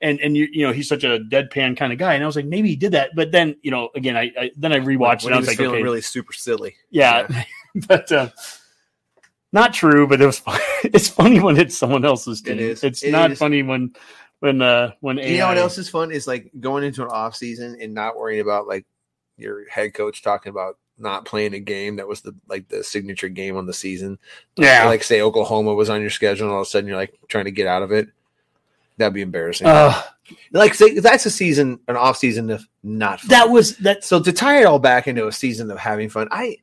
And 0.00 0.18
and 0.20 0.36
you 0.36 0.48
you 0.50 0.66
know 0.66 0.72
he's 0.72 0.88
such 0.88 1.04
a 1.04 1.20
deadpan 1.30 1.76
kind 1.76 1.92
of 1.92 1.98
guy, 2.00 2.14
and 2.14 2.24
I 2.24 2.26
was 2.26 2.34
like 2.34 2.46
maybe 2.46 2.68
he 2.68 2.74
did 2.74 2.90
that, 2.90 3.10
but 3.14 3.30
then 3.30 3.54
you 3.62 3.70
know 3.70 3.88
again 3.94 4.16
I, 4.16 4.32
I 4.36 4.50
then 4.56 4.72
I 4.72 4.80
rewatched 4.80 5.22
when 5.22 5.32
it. 5.32 5.36
I 5.36 5.36
he 5.36 5.40
was, 5.42 5.46
like 5.46 5.56
feeling 5.58 5.74
okay, 5.76 5.82
really 5.84 6.00
super 6.00 6.32
silly. 6.32 6.74
yeah, 6.90 7.28
but 7.86 8.10
uh, 8.10 8.30
not 9.52 9.72
true. 9.74 10.06
But 10.08 10.20
it 10.20 10.26
was 10.26 10.40
fun. 10.40 10.58
it's 10.84 11.08
funny 11.08 11.38
when 11.40 11.56
it's 11.56 11.76
someone 11.78 12.04
else's 12.04 12.40
It 12.40 12.44
team. 12.46 12.58
is. 12.58 12.82
It's 12.82 13.04
It 13.04 13.12
not 13.12 13.30
is. 13.32 13.38
funny 13.38 13.62
when 13.62 13.94
when 14.42 14.60
uh 14.60 14.90
when 14.98 15.18
You 15.18 15.38
know 15.38 15.46
what 15.46 15.56
else 15.56 15.78
is 15.78 15.88
fun 15.88 16.10
is 16.10 16.26
like 16.26 16.50
going 16.58 16.82
into 16.82 17.04
an 17.04 17.10
off 17.10 17.36
season 17.36 17.76
and 17.80 17.94
not 17.94 18.16
worrying 18.16 18.40
about 18.40 18.66
like 18.66 18.84
your 19.36 19.68
head 19.68 19.94
coach 19.94 20.20
talking 20.20 20.50
about 20.50 20.78
not 20.98 21.24
playing 21.24 21.54
a 21.54 21.60
game 21.60 21.96
that 21.96 22.08
was 22.08 22.22
the 22.22 22.34
like 22.48 22.66
the 22.66 22.82
signature 22.82 23.28
game 23.28 23.56
on 23.56 23.66
the 23.66 23.72
season. 23.72 24.18
Yeah. 24.56 24.86
like 24.86 25.04
say 25.04 25.22
Oklahoma 25.22 25.74
was 25.74 25.88
on 25.88 26.00
your 26.00 26.10
schedule 26.10 26.46
and 26.46 26.52
all 26.52 26.62
of 26.62 26.66
a 26.66 26.70
sudden 26.70 26.88
you're 26.88 26.96
like 26.96 27.16
trying 27.28 27.44
to 27.44 27.52
get 27.52 27.68
out 27.68 27.84
of 27.84 27.92
it. 27.92 28.08
That'd 28.96 29.14
be 29.14 29.22
embarrassing. 29.22 29.68
Uh, 29.68 30.02
like 30.50 30.74
say 30.74 30.98
that's 30.98 31.24
a 31.24 31.30
season, 31.30 31.78
an 31.86 31.96
off 31.96 32.16
season 32.16 32.50
of 32.50 32.66
not 32.82 33.20
fun. 33.20 33.28
that 33.28 33.48
was 33.48 33.76
that. 33.76 34.02
so 34.02 34.20
to 34.20 34.32
tie 34.32 34.60
it 34.60 34.64
all 34.64 34.80
back 34.80 35.06
into 35.06 35.28
a 35.28 35.32
season 35.32 35.70
of 35.70 35.78
having 35.78 36.08
fun. 36.08 36.26
I 36.32 36.56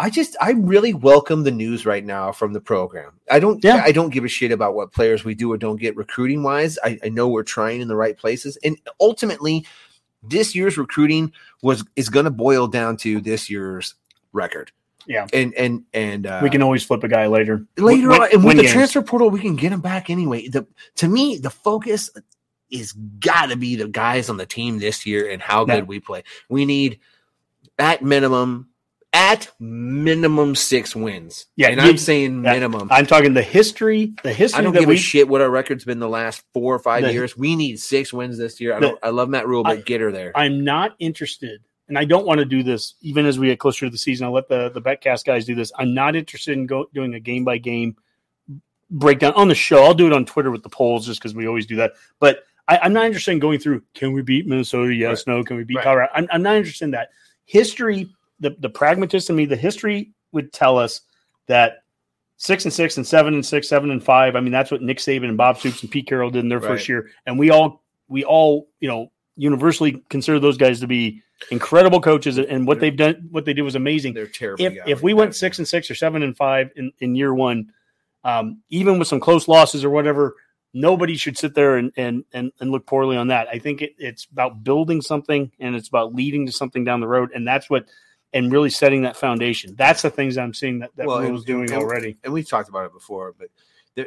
I 0.00 0.10
just 0.10 0.36
I 0.40 0.52
really 0.52 0.94
welcome 0.94 1.42
the 1.42 1.50
news 1.50 1.84
right 1.84 2.04
now 2.04 2.30
from 2.30 2.52
the 2.52 2.60
program. 2.60 3.12
I 3.30 3.40
don't 3.40 3.62
Yeah. 3.64 3.82
I 3.84 3.90
don't 3.92 4.10
give 4.10 4.24
a 4.24 4.28
shit 4.28 4.52
about 4.52 4.74
what 4.74 4.92
players 4.92 5.24
we 5.24 5.34
do 5.34 5.50
or 5.52 5.56
don't 5.58 5.76
get 5.80 5.96
recruiting 5.96 6.42
wise. 6.44 6.78
I, 6.84 6.98
I 7.04 7.08
know 7.08 7.28
we're 7.28 7.42
trying 7.42 7.80
in 7.80 7.88
the 7.88 7.96
right 7.96 8.16
places. 8.16 8.56
And 8.62 8.78
ultimately 9.00 9.66
this 10.22 10.54
year's 10.54 10.78
recruiting 10.78 11.32
was 11.62 11.84
is 11.96 12.08
gonna 12.10 12.30
boil 12.30 12.68
down 12.68 12.96
to 12.98 13.20
this 13.20 13.50
year's 13.50 13.94
record. 14.32 14.70
Yeah. 15.06 15.26
And 15.32 15.52
and 15.54 15.84
and 15.92 16.26
uh 16.26 16.40
we 16.44 16.50
can 16.50 16.62
always 16.62 16.84
flip 16.84 17.02
a 17.02 17.08
guy 17.08 17.26
later. 17.26 17.66
later 17.76 18.08
Win- 18.10 18.22
on, 18.22 18.28
and 18.32 18.44
with 18.44 18.56
the 18.56 18.62
games. 18.62 18.74
transfer 18.74 19.02
portal, 19.02 19.30
we 19.30 19.40
can 19.40 19.56
get 19.56 19.72
him 19.72 19.80
back 19.80 20.10
anyway. 20.10 20.46
The 20.48 20.66
to 20.96 21.08
me, 21.08 21.38
the 21.38 21.50
focus 21.50 22.10
is 22.70 22.92
got 22.92 23.46
to 23.48 23.56
be 23.56 23.74
the 23.76 23.88
guys 23.88 24.28
on 24.28 24.36
the 24.36 24.44
team 24.46 24.78
this 24.78 25.06
year 25.06 25.28
and 25.30 25.40
how 25.42 25.66
Yeah. 25.66 25.76
good 25.76 25.88
we 25.88 25.98
play. 26.00 26.22
We 26.48 26.66
need 26.66 27.00
at 27.78 28.02
minimum, 28.02 28.67
at 29.12 29.50
minimum 29.58 30.54
six 30.54 30.94
wins. 30.94 31.46
Yeah, 31.56 31.68
and 31.68 31.80
you- 31.80 31.88
I'm 31.88 31.96
saying 31.98 32.42
minimum. 32.42 32.88
I'm 32.90 33.06
talking 33.06 33.34
the 33.34 33.42
history. 33.42 34.12
The 34.22 34.32
history 34.32 34.58
I 34.60 34.62
don't 34.62 34.74
give 34.74 34.86
we 34.88 34.94
a 34.96 34.98
shit 34.98 35.28
what 35.28 35.40
our 35.40 35.48
record's 35.50 35.84
been 35.84 35.98
the 35.98 36.08
last 36.08 36.42
four 36.52 36.74
or 36.74 36.78
five 36.78 37.02
The- 37.04 37.12
years. 37.12 37.36
We 37.36 37.56
need 37.56 37.80
six 37.80 38.12
wins 38.12 38.36
this 38.38 38.60
year. 38.60 38.74
I 38.74 38.80
The-. 38.80 38.98
I 39.02 39.08
love 39.10 39.28
Matt 39.28 39.46
Rhule, 39.48 39.64
but 39.64 39.78
I- 39.78 39.80
get 39.80 40.00
her 40.00 40.12
there. 40.12 40.32
I'm 40.36 40.62
not 40.62 40.94
interested, 40.98 41.60
and 41.88 41.96
I 41.98 42.04
don't 42.04 42.26
want 42.26 42.38
to 42.40 42.44
do 42.44 42.62
this 42.62 42.94
even 43.00 43.24
as 43.26 43.38
we 43.38 43.46
get 43.48 43.58
closer 43.58 43.86
to 43.86 43.90
the 43.90 43.98
season. 43.98 44.26
I'll 44.26 44.32
let 44.32 44.48
the 44.48 44.68
the 44.70 44.82
Betcast 44.82 45.24
guys 45.24 45.46
do 45.46 45.54
this. 45.54 45.72
I'm 45.78 45.94
not 45.94 46.14
interested 46.14 46.52
in 46.56 46.66
go, 46.66 46.86
doing 46.92 47.14
a 47.14 47.20
game 47.20 47.44
by 47.44 47.58
game 47.58 47.96
breakdown 48.90 49.32
on 49.34 49.48
the 49.48 49.54
show. 49.54 49.84
I'll 49.84 49.94
do 49.94 50.06
it 50.06 50.12
on 50.12 50.24
Twitter 50.26 50.50
with 50.50 50.62
the 50.62 50.68
polls 50.70 51.06
just 51.06 51.20
because 51.20 51.34
we 51.34 51.46
always 51.46 51.66
do 51.66 51.76
that. 51.76 51.92
But 52.20 52.44
I, 52.68 52.78
I'm 52.78 52.92
not 52.92 53.06
interested 53.06 53.32
in 53.32 53.38
going 53.38 53.58
through. 53.58 53.82
Can 53.94 54.12
we 54.12 54.22
beat 54.22 54.46
Minnesota? 54.46 54.94
Yes, 54.94 55.26
no. 55.26 55.42
Can 55.44 55.56
we 55.56 55.64
beat 55.64 55.76
Right. 55.76 55.84
Colorado? 55.84 56.12
I'm, 56.14 56.28
I'm 56.30 56.42
not 56.42 56.56
interested 56.56 56.84
in 56.84 56.90
that. 56.92 57.08
History, 57.46 58.08
the 58.40 58.56
the 58.58 58.68
pragmatist 58.68 59.30
in 59.30 59.36
me, 59.36 59.46
the 59.46 59.56
history 59.56 60.12
would 60.32 60.52
tell 60.52 60.78
us 60.78 61.00
that. 61.46 61.82
Six 62.40 62.64
and 62.64 62.72
six 62.72 62.96
and 62.96 63.04
seven 63.04 63.34
and 63.34 63.44
six, 63.44 63.68
seven 63.68 63.90
and 63.90 64.00
five. 64.00 64.36
I 64.36 64.40
mean, 64.40 64.52
that's 64.52 64.70
what 64.70 64.80
Nick 64.80 64.98
Saban 64.98 65.24
and 65.24 65.36
Bob 65.36 65.58
Stoops 65.58 65.82
and 65.82 65.90
Pete 65.90 66.06
Carroll 66.06 66.30
did 66.30 66.44
in 66.44 66.48
their 66.48 66.60
first 66.60 66.88
year, 66.88 67.10
and 67.26 67.36
we 67.36 67.50
all, 67.50 67.82
we 68.06 68.22
all, 68.22 68.68
you 68.78 68.86
know, 68.86 69.10
universally 69.34 70.04
consider 70.08 70.38
those 70.38 70.56
guys 70.56 70.78
to 70.78 70.86
be 70.86 71.20
incredible 71.50 72.00
coaches, 72.00 72.38
and 72.38 72.64
what 72.64 72.78
they've 72.78 72.96
done, 72.96 73.26
what 73.32 73.44
they 73.44 73.54
did 73.54 73.62
was 73.62 73.74
amazing. 73.74 74.14
They're 74.14 74.28
terrible. 74.28 74.64
If 74.64 74.78
if 74.86 75.02
we 75.02 75.14
went 75.14 75.34
six 75.34 75.58
and 75.58 75.66
six 75.66 75.90
or 75.90 75.96
seven 75.96 76.22
and 76.22 76.36
five 76.36 76.70
in, 76.76 76.92
in 77.00 77.16
year 77.16 77.34
one, 77.34 77.72
um, 78.22 78.62
even 78.70 79.00
with 79.00 79.08
some 79.08 79.18
close 79.18 79.48
losses 79.48 79.84
or 79.84 79.90
whatever, 79.90 80.36
nobody 80.72 81.16
should 81.16 81.36
sit 81.36 81.56
there 81.56 81.76
and 81.76 81.90
and 81.96 82.24
and, 82.32 82.52
and 82.60 82.70
look 82.70 82.86
poorly 82.86 83.16
on 83.16 83.26
that. 83.28 83.48
I 83.48 83.58
think 83.58 83.82
it, 83.82 83.96
it's 83.98 84.26
about 84.30 84.62
building 84.62 85.02
something, 85.02 85.50
and 85.58 85.74
it's 85.74 85.88
about 85.88 86.14
leading 86.14 86.46
to 86.46 86.52
something 86.52 86.84
down 86.84 87.00
the 87.00 87.08
road, 87.08 87.32
and 87.34 87.44
that's 87.48 87.68
what, 87.68 87.86
and 88.32 88.52
really 88.52 88.70
setting 88.70 89.02
that 89.02 89.16
foundation. 89.16 89.74
That's 89.76 90.02
the 90.02 90.10
things 90.10 90.36
I'm 90.36 90.52
seeing 90.54 90.78
that 90.80 90.90
that 90.96 91.06
Well, 91.06 91.20
Rhule's 91.20 91.40
and- 91.40 91.46
doing 91.46 91.70
and- 91.72 91.82
already. 91.82 92.16
and 92.24 92.32
we've 92.32 92.48
talked 92.48 92.68
about 92.68 92.84
it 92.86 92.92
before, 92.92 93.34
but 93.38 93.48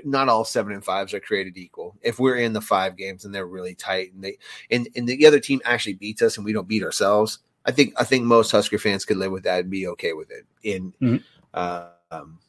not 0.06 0.30
all 0.30 0.46
seven 0.46 0.72
and 0.74 0.86
fives 0.86 1.14
are 1.14 1.20
created 1.20 1.58
equal. 1.58 1.98
If 2.02 2.18
we're 2.20 2.38
in 2.38 2.54
the 2.54 2.62
five 2.62 2.96
games 2.96 3.26
and 3.26 3.36
they're 3.36 3.46
really 3.48 3.76
tight, 3.76 4.14
and 4.14 4.24
they 4.24 4.38
and, 4.70 4.88
and 4.96 5.08
the 5.08 5.26
other 5.26 5.40
team 5.40 5.60
actually 5.66 5.96
beats 5.96 6.22
us, 6.22 6.38
and 6.38 6.46
we 6.46 6.54
don't 6.54 6.68
beat 6.68 6.84
ourselves, 6.84 7.40
I 7.66 7.72
think 7.72 7.94
I 7.98 8.04
think 8.06 8.24
most 8.24 8.52
Husker 8.52 8.78
fans 8.78 9.04
could 9.06 9.18
live 9.18 9.32
with 9.32 9.44
that 9.44 9.62
and 9.62 9.70
be 9.70 9.88
okay 9.88 10.14
with 10.14 10.32
it. 10.32 10.46
In 10.64 10.94
Mhm. 11.02 11.24
uh, 11.54 11.90
um, 12.12 12.40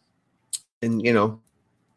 and 0.82 1.04
you 1.04 1.12
know. 1.12 1.40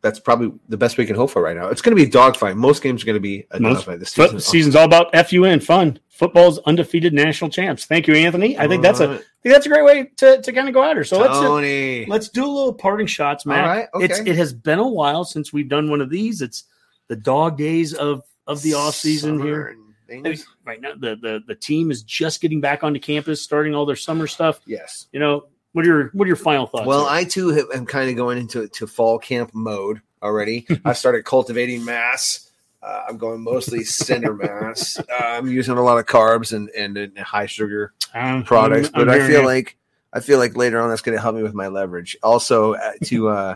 That's 0.06 0.20
probably 0.20 0.52
the 0.70 0.78
best 0.78 1.00
we 1.00 1.08
can 1.08 1.16
hope 1.16 1.32
for 1.32 1.42
right 1.42 1.58
now. 1.58 1.70
It's 1.70 1.82
going 1.82 1.98
to 1.98 2.00
be 2.00 2.08
a 2.08 2.12
dogfight. 2.12 2.56
Most 2.56 2.84
games 2.84 3.02
are 3.02 3.08
going 3.08 3.16
to 3.16 3.20
be 3.20 3.48
a 3.50 3.60
Most- 3.60 3.78
dogfight 3.78 4.00
this 4.00 4.12
season. 4.12 4.40
season's 4.40 4.76
all 4.76 4.86
about 4.86 5.12
FUN 5.16 5.60
fun. 5.60 5.98
Football's 6.10 6.60
undefeated 6.68 7.12
national 7.12 7.50
champs. 7.50 7.86
Thank 7.86 8.08
you, 8.08 8.14
Anthony. 8.14 8.56
I 8.56 8.68
think 8.68 8.84
that's 8.84 9.00
a 9.00 9.06
I 9.06 9.18
think 9.18 9.56
that's 9.56 9.66
a 9.66 9.70
great 9.70 9.84
way 9.84 10.12
to, 10.18 10.44
to 10.44 10.54
kind 10.54 10.68
of 10.68 10.76
go 10.76 10.84
at 10.84 10.96
her. 10.96 11.04
So 11.04 11.18
let's 11.18 11.34
uh, 11.34 11.42
Tony. 11.42 12.06
Let's 12.06 12.30
do 12.30 12.46
a 12.46 12.48
little 12.48 12.72
parting 12.72 13.08
shots, 13.08 13.48
Matt. 13.48 13.64
All 13.64 13.68
right, 13.68 13.88
okay. 13.96 14.06
It's 14.06 14.20
it 14.20 14.36
has 14.36 14.54
been 14.54 14.78
a 14.78 14.88
while 14.88 15.26
since 15.26 15.52
we've 15.52 15.68
done 15.68 15.90
one 15.90 16.02
of 16.02 16.12
these. 16.12 16.44
It's 16.44 16.66
the 17.08 17.16
dog 17.16 17.58
days 17.58 17.96
of 17.96 18.22
of 18.46 18.62
the 18.62 18.76
off 18.76 18.94
season 18.94 19.42
here. 19.42 19.76
Right 20.08 20.80
now, 20.80 20.94
the, 20.94 21.16
the 21.16 21.44
the 21.48 21.56
team 21.56 21.90
is 21.90 22.04
just 22.04 22.42
getting 22.42 22.62
back 22.62 22.84
onto 22.84 23.00
campus, 23.00 23.42
starting 23.42 23.74
all 23.74 23.88
their 23.88 23.96
summer 23.96 24.28
stuff. 24.28 24.62
Yes. 24.68 25.08
You 25.12 25.20
know, 25.20 25.48
what 25.76 25.84
are 25.86 25.88
your 25.88 26.10
what 26.14 26.24
are 26.26 26.28
your 26.28 26.36
final 26.38 26.68
thoughts? 26.68 26.86
Well, 26.88 27.02
here? 27.02 27.10
I 27.10 27.24
too 27.26 27.50
have, 27.50 27.66
am 27.74 27.86
kind 27.86 28.10
of 28.10 28.16
going 28.16 28.38
into 28.38 28.68
to 28.68 28.88
fall 28.88 29.20
camp 29.20 29.52
mode 29.54 30.02
already. 30.24 30.66
I've 30.86 30.98
started 30.98 31.26
cultivating 31.26 31.84
mass. 31.84 32.50
Uh, 32.82 33.04
I'm 33.10 33.18
going 33.18 33.42
mostly 33.44 33.84
cinder 33.84 34.34
mass. 34.46 34.98
Uh, 35.00 35.04
I'm 35.20 35.48
using 35.48 35.76
a 35.78 35.84
lot 35.84 35.98
of 35.98 36.06
carbs 36.06 36.54
and, 36.54 36.70
and, 36.70 36.98
and 36.98 37.18
high 37.20 37.48
sugar 37.48 37.94
Um, 38.14 38.44
products, 38.44 38.90
I'm- 38.94 39.02
I'm 39.02 39.08
but 39.08 39.22
I 39.22 39.28
feel 39.28 39.42
you. 39.42 39.46
like 39.46 39.78
I 40.14 40.22
feel 40.22 40.40
like 40.40 40.56
later 40.56 40.80
on 40.80 40.90
that's 40.90 41.02
going 41.02 41.16
to 41.18 41.22
help 41.22 41.36
me 41.36 41.44
with 41.44 41.54
my 41.54 41.68
leverage. 41.68 42.16
Also, 42.24 42.76
uh, 42.76 42.94
to 43.06 43.28
uh, 43.30 43.56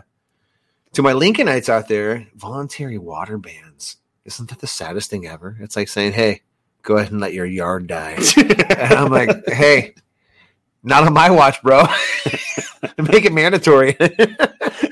to 0.92 1.02
my 1.02 1.12
Lincolnites 1.14 1.68
out 1.68 1.88
there, 1.88 2.26
voluntary 2.34 2.98
water 2.98 3.38
bans. 3.38 3.96
Isn't 4.26 4.50
that 4.50 4.58
the 4.58 4.66
saddest 4.66 5.08
thing 5.10 5.26
ever? 5.26 5.56
It's 5.60 5.74
like 5.76 5.88
saying, 5.88 6.12
"Hey, 6.12 6.42
go 6.82 6.96
ahead 6.98 7.12
and 7.12 7.20
let 7.20 7.32
your 7.32 7.46
yard 7.46 7.86
die." 7.86 8.18
And 8.80 8.94
I'm 8.94 9.10
like, 9.10 9.30
hey, 9.48 9.94
not 10.82 11.04
on 11.04 11.12
my 11.12 11.30
watch, 11.30 11.62
bro. 11.62 11.82
make 12.98 13.24
it 13.24 13.32
mandatory. 13.32 13.96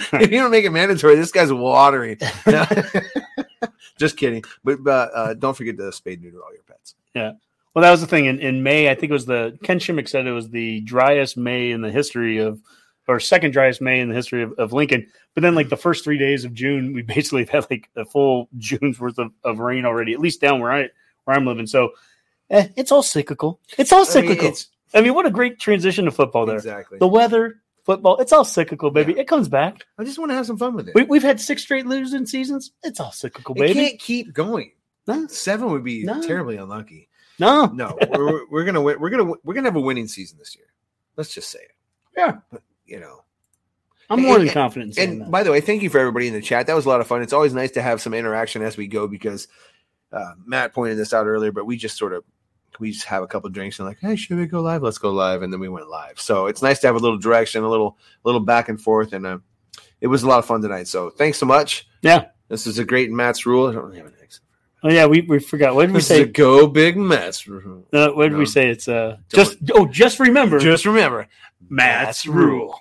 if 0.12 0.30
you 0.30 0.38
don't 0.38 0.50
make 0.50 0.64
it 0.64 0.70
mandatory, 0.70 1.16
this 1.16 1.32
guy's 1.32 1.52
watering. 1.52 2.18
No. 2.46 2.66
Just 3.98 4.16
kidding. 4.16 4.44
But, 4.64 4.82
but 4.82 5.10
uh, 5.14 5.34
don't 5.34 5.56
forget 5.56 5.76
to 5.78 5.92
spade 5.92 6.22
neuter 6.22 6.42
all 6.42 6.52
your 6.52 6.62
pets. 6.62 6.94
Yeah. 7.14 7.32
Well, 7.74 7.82
that 7.82 7.90
was 7.90 8.00
the 8.00 8.06
thing 8.06 8.26
in, 8.26 8.38
in 8.40 8.62
May. 8.62 8.90
I 8.90 8.94
think 8.94 9.10
it 9.10 9.12
was 9.12 9.26
the 9.26 9.58
Ken 9.62 9.78
Shimmick 9.78 10.08
said 10.08 10.26
it 10.26 10.32
was 10.32 10.50
the 10.50 10.80
driest 10.80 11.36
May 11.36 11.70
in 11.70 11.80
the 11.80 11.90
history 11.90 12.38
of, 12.38 12.60
or 13.06 13.20
second 13.20 13.52
driest 13.52 13.80
May 13.80 14.00
in 14.00 14.08
the 14.08 14.14
history 14.14 14.42
of, 14.42 14.52
of 14.54 14.72
Lincoln. 14.72 15.06
But 15.34 15.42
then, 15.42 15.54
like 15.54 15.68
the 15.68 15.76
first 15.76 16.04
three 16.04 16.18
days 16.18 16.44
of 16.44 16.54
June, 16.54 16.92
we 16.92 17.02
basically 17.02 17.42
have 17.42 17.50
had 17.50 17.70
like 17.70 17.88
a 17.96 18.04
full 18.04 18.48
June's 18.58 18.98
worth 18.98 19.18
of, 19.18 19.32
of 19.44 19.60
rain 19.60 19.84
already, 19.84 20.12
at 20.12 20.20
least 20.20 20.40
down 20.40 20.60
where 20.60 20.72
I 20.72 20.88
where 21.24 21.36
I'm 21.36 21.46
living. 21.46 21.66
So, 21.66 21.90
eh, 22.50 22.68
it's 22.76 22.90
all 22.90 23.02
cyclical. 23.02 23.60
It's 23.76 23.92
all 23.92 24.00
I 24.00 24.20
mean, 24.20 24.28
cyclical. 24.28 24.56
I 24.94 25.00
mean, 25.00 25.14
what 25.14 25.26
a 25.26 25.30
great 25.30 25.58
transition 25.58 26.04
to 26.06 26.10
football 26.10 26.46
there. 26.46 26.56
Exactly. 26.56 26.98
The 26.98 27.08
weather, 27.08 27.60
football, 27.84 28.16
it's 28.18 28.32
all 28.32 28.44
cyclical, 28.44 28.90
baby. 28.90 29.12
Yeah. 29.14 29.20
It 29.20 29.28
comes 29.28 29.48
back. 29.48 29.84
I 29.98 30.04
just 30.04 30.18
want 30.18 30.30
to 30.30 30.34
have 30.34 30.46
some 30.46 30.56
fun 30.58 30.74
with 30.74 30.88
it. 30.88 30.94
We, 30.94 31.02
we've 31.04 31.22
had 31.22 31.40
six 31.40 31.62
straight 31.62 31.86
losing 31.86 32.26
seasons. 32.26 32.72
It's 32.82 33.00
all 33.00 33.12
cyclical, 33.12 33.54
it 33.56 33.58
baby. 33.60 33.74
can't 33.74 33.98
keep 34.00 34.32
going. 34.32 34.72
No, 35.06 35.26
Seven 35.26 35.70
would 35.70 35.84
be 35.84 36.04
No. 36.04 36.20
terribly 36.22 36.56
unlucky. 36.56 37.08
no. 37.38 37.66
No, 37.66 37.96
we're, 38.10 38.46
we're 38.50 38.64
gonna 38.64 38.82
win. 38.82 39.00
We're 39.00 39.10
gonna 39.10 39.32
we're 39.44 39.54
gonna 39.54 39.68
have 39.68 39.76
a 39.76 39.80
winning 39.80 40.08
season 40.08 40.38
this 40.38 40.54
year. 40.56 40.66
Let's 41.16 41.32
just 41.32 41.50
say 41.50 41.60
it. 41.60 41.72
Yeah. 42.16 42.38
But 42.52 42.62
you 42.84 43.00
know, 43.00 43.24
I'm 44.10 44.20
more 44.22 44.36
And- 44.38 44.46
than 44.48 44.54
confident 44.54 44.98
in 44.98 45.22
And 45.22 45.30
by 45.30 45.42
the 45.42 45.50
way, 45.50 45.60
thank 45.60 45.82
you 45.82 45.88
for 45.90 45.98
everybody 45.98 46.28
in 46.28 46.34
the 46.34 46.40
chat. 46.42 46.66
That 46.66 46.76
was 46.76 46.84
a 46.84 46.88
lot 46.88 47.00
of 47.00 47.06
fun. 47.06 47.22
It's 47.22 47.32
always 47.32 47.54
nice 47.54 47.70
to 47.72 47.82
have 47.82 48.00
some 48.02 48.12
interaction 48.14 48.62
as 48.62 48.76
we 48.76 48.86
go 48.86 49.06
because 49.06 49.48
uh, 50.12 50.32
Matt 50.44 50.72
pointed 50.74 50.96
this 50.98 51.12
out 51.14 51.26
earlier, 51.26 51.52
but 51.52 51.64
we 51.66 51.76
just 51.76 51.96
sort 51.96 52.12
of 52.12 52.24
we 52.80 52.92
just 52.92 53.06
have 53.06 53.22
a 53.22 53.26
couple 53.26 53.50
drinks 53.50 53.78
and 53.78 53.88
like, 53.88 53.98
hey, 54.00 54.16
should 54.16 54.36
we 54.38 54.46
go 54.46 54.60
live? 54.60 54.82
Let's 54.82 54.98
go 54.98 55.10
live, 55.10 55.42
and 55.42 55.52
then 55.52 55.60
we 55.60 55.68
went 55.68 55.88
live. 55.88 56.20
So 56.20 56.46
it's 56.46 56.62
nice 56.62 56.78
to 56.80 56.86
have 56.86 56.96
a 56.96 57.00
little 57.00 57.18
direction, 57.18 57.64
a 57.64 57.68
little 57.70 57.96
little 58.24 58.40
back 58.40 58.68
and 58.68 58.80
forth, 58.80 59.12
and 59.12 59.26
uh, 59.26 59.38
it 60.00 60.06
was 60.06 60.22
a 60.22 60.28
lot 60.28 60.38
of 60.38 60.44
fun 60.46 60.60
tonight. 60.62 60.88
So 60.88 61.10
thanks 61.10 61.38
so 61.38 61.46
much. 61.46 61.86
yeah. 62.02 62.26
This 62.48 62.66
is 62.66 62.78
a 62.78 62.84
great 62.84 63.10
Matt's 63.10 63.44
rule. 63.44 63.66
I 63.68 63.72
don't 63.72 63.84
really 63.84 63.98
have 63.98 64.06
an 64.06 64.14
next. 64.20 64.40
Oh 64.82 64.88
yeah, 64.88 65.04
we, 65.06 65.20
we 65.22 65.38
forgot. 65.38 65.74
What 65.74 65.82
did 65.82 65.90
we 65.92 65.98
This 65.98 66.10
is 66.10 66.18
a 66.20 66.24
say? 66.24 66.30
go 66.30 66.66
big 66.66 66.96
Matt's 66.96 67.46
rule. 67.46 67.86
Uh, 67.92 68.08
what 68.10 68.24
did 68.24 68.32
No. 68.32 68.38
we 68.38 68.46
say? 68.46 68.68
It's 68.70 68.88
uh 68.88 69.18
just 69.28 69.58
oh 69.74 69.86
just 69.86 70.18
remember 70.20 70.58
Just 70.58 70.86
remember, 70.86 71.26
Matt's 71.68 72.26
rule. 72.26 72.80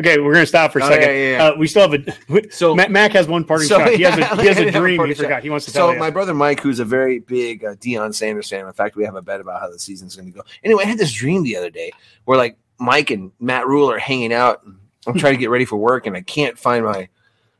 Okay, 0.00 0.18
we're 0.20 0.32
gonna 0.32 0.46
stop 0.46 0.72
for 0.72 0.78
a 0.78 0.84
Oh, 0.84 0.88
second. 0.88 1.08
yeah, 1.08 1.12
yeah, 1.14 1.36
yeah. 1.38 1.44
Uh, 1.44 1.54
we 1.56 1.66
still 1.66 1.88
have 1.90 1.92
a 1.94 2.50
So- 2.52 2.74
Mac, 2.74 2.88
Mac 2.90 3.12
has 3.12 3.26
one 3.26 3.44
parting 3.44 3.66
So, 3.66 3.78
shot. 3.78 3.90
He 3.94 4.02
has 4.02 4.16
a 4.16 4.40
he 4.40 4.46
has 4.46 4.58
a 4.58 4.70
dream. 4.78 5.04
He 5.06 5.14
forgot. 5.14 5.28
shot. 5.30 5.42
He 5.42 5.50
wants 5.50 5.64
to 5.66 5.72
So 5.72 5.94
my 5.96 6.10
brother 6.10 6.34
Mike, 6.34 6.60
who's 6.60 6.78
a 6.78 6.84
very 6.84 7.18
big 7.18 7.64
uh, 7.64 7.74
Deion 7.76 8.14
Sanders 8.14 8.48
fan, 8.48 8.66
in 8.66 8.72
fact, 8.72 8.94
we 8.96 9.04
have 9.04 9.16
a 9.16 9.22
bet 9.22 9.40
about 9.40 9.60
how 9.60 9.68
the 9.70 9.78
season's 9.78 10.14
going 10.14 10.26
to 10.30 10.32
go. 10.38 10.42
Anyway, 10.62 10.84
I 10.84 10.86
had 10.86 10.98
this 10.98 11.12
dream 11.12 11.42
the 11.42 11.56
other 11.56 11.70
day 11.70 11.90
where 12.26 12.38
like 12.38 12.56
Mike 12.78 13.10
and 13.10 13.32
Matt 13.40 13.66
Rhule 13.66 13.90
are 13.90 13.98
hanging 13.98 14.32
out. 14.32 14.62
I'm 15.06 15.18
trying 15.18 15.34
to 15.34 15.38
get 15.38 15.50
ready 15.50 15.64
for 15.64 15.76
work, 15.76 16.06
and 16.06 16.16
I 16.16 16.20
can't 16.20 16.56
find 16.58 16.84
my, 16.84 17.08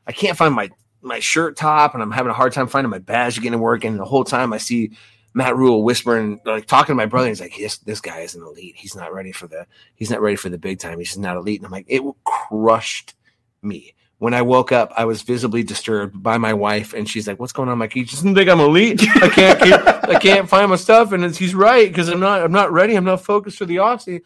I 0.07 0.11
can't 0.13 0.37
find 0.37 0.53
my 0.53 0.69
my 1.01 1.19
shirt 1.19 1.57
top, 1.57 1.93
and 1.93 2.01
I'm 2.03 2.11
having 2.11 2.29
a 2.29 2.33
hard 2.33 2.53
time 2.53 2.67
finding 2.67 2.89
my 2.91 2.99
badge 2.99 3.35
to 3.35 3.41
get 3.41 3.49
to 3.51 3.57
work. 3.57 3.83
And 3.83 3.99
the 3.99 4.05
whole 4.05 4.23
time 4.23 4.53
I 4.53 4.57
see 4.59 4.91
Matt 5.39 5.55
Rhule 5.55 5.83
whispering, 5.83 6.41
like 6.43 6.65
talking 6.65 6.91
to 6.91 6.97
my 6.97 7.05
brother. 7.05 7.29
He's 7.29 7.39
like, 7.39 7.55
"This 7.55 7.77
this 7.77 8.01
guy 8.01 8.19
is 8.19 8.35
an 8.35 8.43
elite. 8.43 8.75
He's 8.75 8.93
not 8.93 9.13
ready 9.13 9.31
for 9.31 9.47
the 9.47 9.65
he's 9.95 10.09
not 10.09 10.19
ready 10.19 10.35
for 10.35 10.49
the 10.49 10.57
big 10.57 10.79
time. 10.79 10.99
He's 10.99 11.17
not 11.17 11.37
elite." 11.37 11.59
And 11.59 11.65
I'm 11.65 11.71
like, 11.71 11.85
it 11.87 12.03
crushed 12.25 13.15
me. 13.61 13.95
When 14.17 14.33
I 14.33 14.41
woke 14.41 14.73
up, 14.73 14.91
I 14.97 15.05
was 15.05 15.21
visibly 15.21 15.63
disturbed 15.63 16.21
by 16.21 16.37
my 16.37 16.53
wife, 16.53 16.93
and 16.93 17.09
she's 17.09 17.25
like, 17.25 17.39
"What's 17.39 17.53
going 17.53 17.69
on, 17.69 17.77
Mike? 17.77 17.95
You 17.95 18.03
just 18.03 18.21
think 18.21 18.37
I'm 18.37 18.59
elite? 18.59 19.01
I 19.01 19.29
can't 19.29 19.61
keep, 19.61 20.09
I 20.09 20.19
can't 20.19 20.49
find 20.49 20.69
my 20.69 20.75
stuff." 20.75 21.13
And 21.13 21.23
he's 21.33 21.55
right 21.55 21.87
because 21.87 22.09
I'm 22.09 22.19
not 22.19 22.43
I'm 22.43 22.51
not 22.51 22.73
ready. 22.73 22.95
I'm 22.95 23.05
not 23.05 23.23
focused 23.23 23.57
for 23.57 23.65
the 23.65 23.77
offseason. 23.77 24.21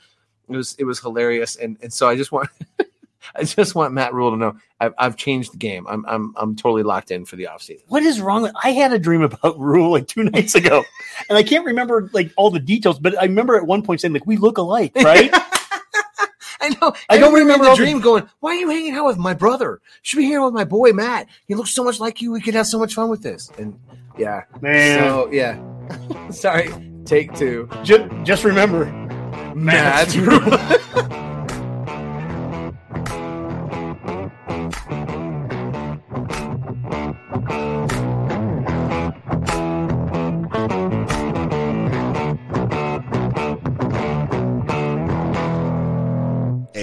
It 0.49 0.55
was 0.57 0.75
it 0.79 0.85
was 0.85 0.99
hilarious, 0.99 1.57
and 1.57 1.77
and 1.83 1.93
so 1.93 2.09
I 2.09 2.15
just 2.15 2.31
want 2.31 2.49
I 3.35 3.43
just 3.43 3.75
want 3.75 3.93
Matt 3.93 4.13
Rhule 4.13 4.31
to 4.31 4.37
know 4.37 4.55
I've, 4.79 4.93
I've 4.97 5.17
changed 5.17 5.53
the 5.53 5.57
game. 5.57 5.85
I'm 5.87 6.05
I'm 6.05 6.33
I'm 6.37 6.55
totally 6.55 6.83
locked 6.83 7.11
in 7.11 7.25
for 7.25 7.35
the 7.35 7.45
offseason. 7.45 7.81
what 7.87 8.03
is 8.03 8.21
wrong 8.21 8.43
with 8.43 8.53
I 8.63 8.71
had 8.71 8.93
a 8.93 8.99
dream 8.99 9.21
about 9.21 9.57
Rhule 9.59 9.91
like 9.91 10.07
two 10.07 10.23
nights 10.23 10.55
ago. 10.55 10.83
and 11.29 11.37
I 11.37 11.43
can't 11.43 11.65
remember 11.65 12.09
like 12.13 12.31
all 12.37 12.51
the 12.51 12.59
details, 12.59 12.99
but 12.99 13.19
I 13.19 13.25
remember 13.25 13.55
at 13.55 13.65
one 13.65 13.81
point 13.81 14.01
saying 14.01 14.13
like 14.13 14.25
we 14.25 14.37
look 14.37 14.57
alike, 14.57 14.91
right? 15.03 15.31
I 16.61 16.69
know. 16.81 16.93
I 17.09 17.17
don't 17.17 17.33
remember 17.33 17.65
the 17.65 17.75
dream 17.75 17.99
going. 17.99 18.29
Why 18.39 18.51
are 18.51 18.55
you 18.55 18.69
hanging 18.69 18.93
out 18.93 19.05
with 19.05 19.17
my 19.17 19.33
brother? 19.33 19.81
Should 20.01 20.17
be 20.17 20.25
here 20.25 20.41
with 20.41 20.53
my 20.53 20.63
boy 20.63 20.93
Matt. 20.93 21.27
He 21.45 21.55
looks 21.55 21.71
so 21.71 21.83
much 21.83 21.99
like 21.99 22.21
you. 22.21 22.31
We 22.31 22.39
could 22.39 22.53
have 22.53 22.67
so 22.67 22.79
much 22.79 22.93
fun 22.93 23.09
with 23.09 23.21
this. 23.21 23.51
And 23.57 23.77
yeah, 24.17 24.43
Man. 24.61 24.99
So 24.99 25.29
yeah. 25.31 25.59
Sorry. 26.29 26.69
Take 27.05 27.33
two. 27.35 27.67
just, 27.83 28.05
just 28.23 28.43
remember 28.45 28.85
Matt's 29.55 30.15
Rule. 30.15 30.39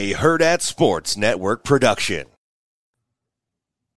A 0.00 0.14
Hurrdat 0.14 0.62
Sports 0.62 1.14
Network 1.18 1.62
production. 1.62 2.29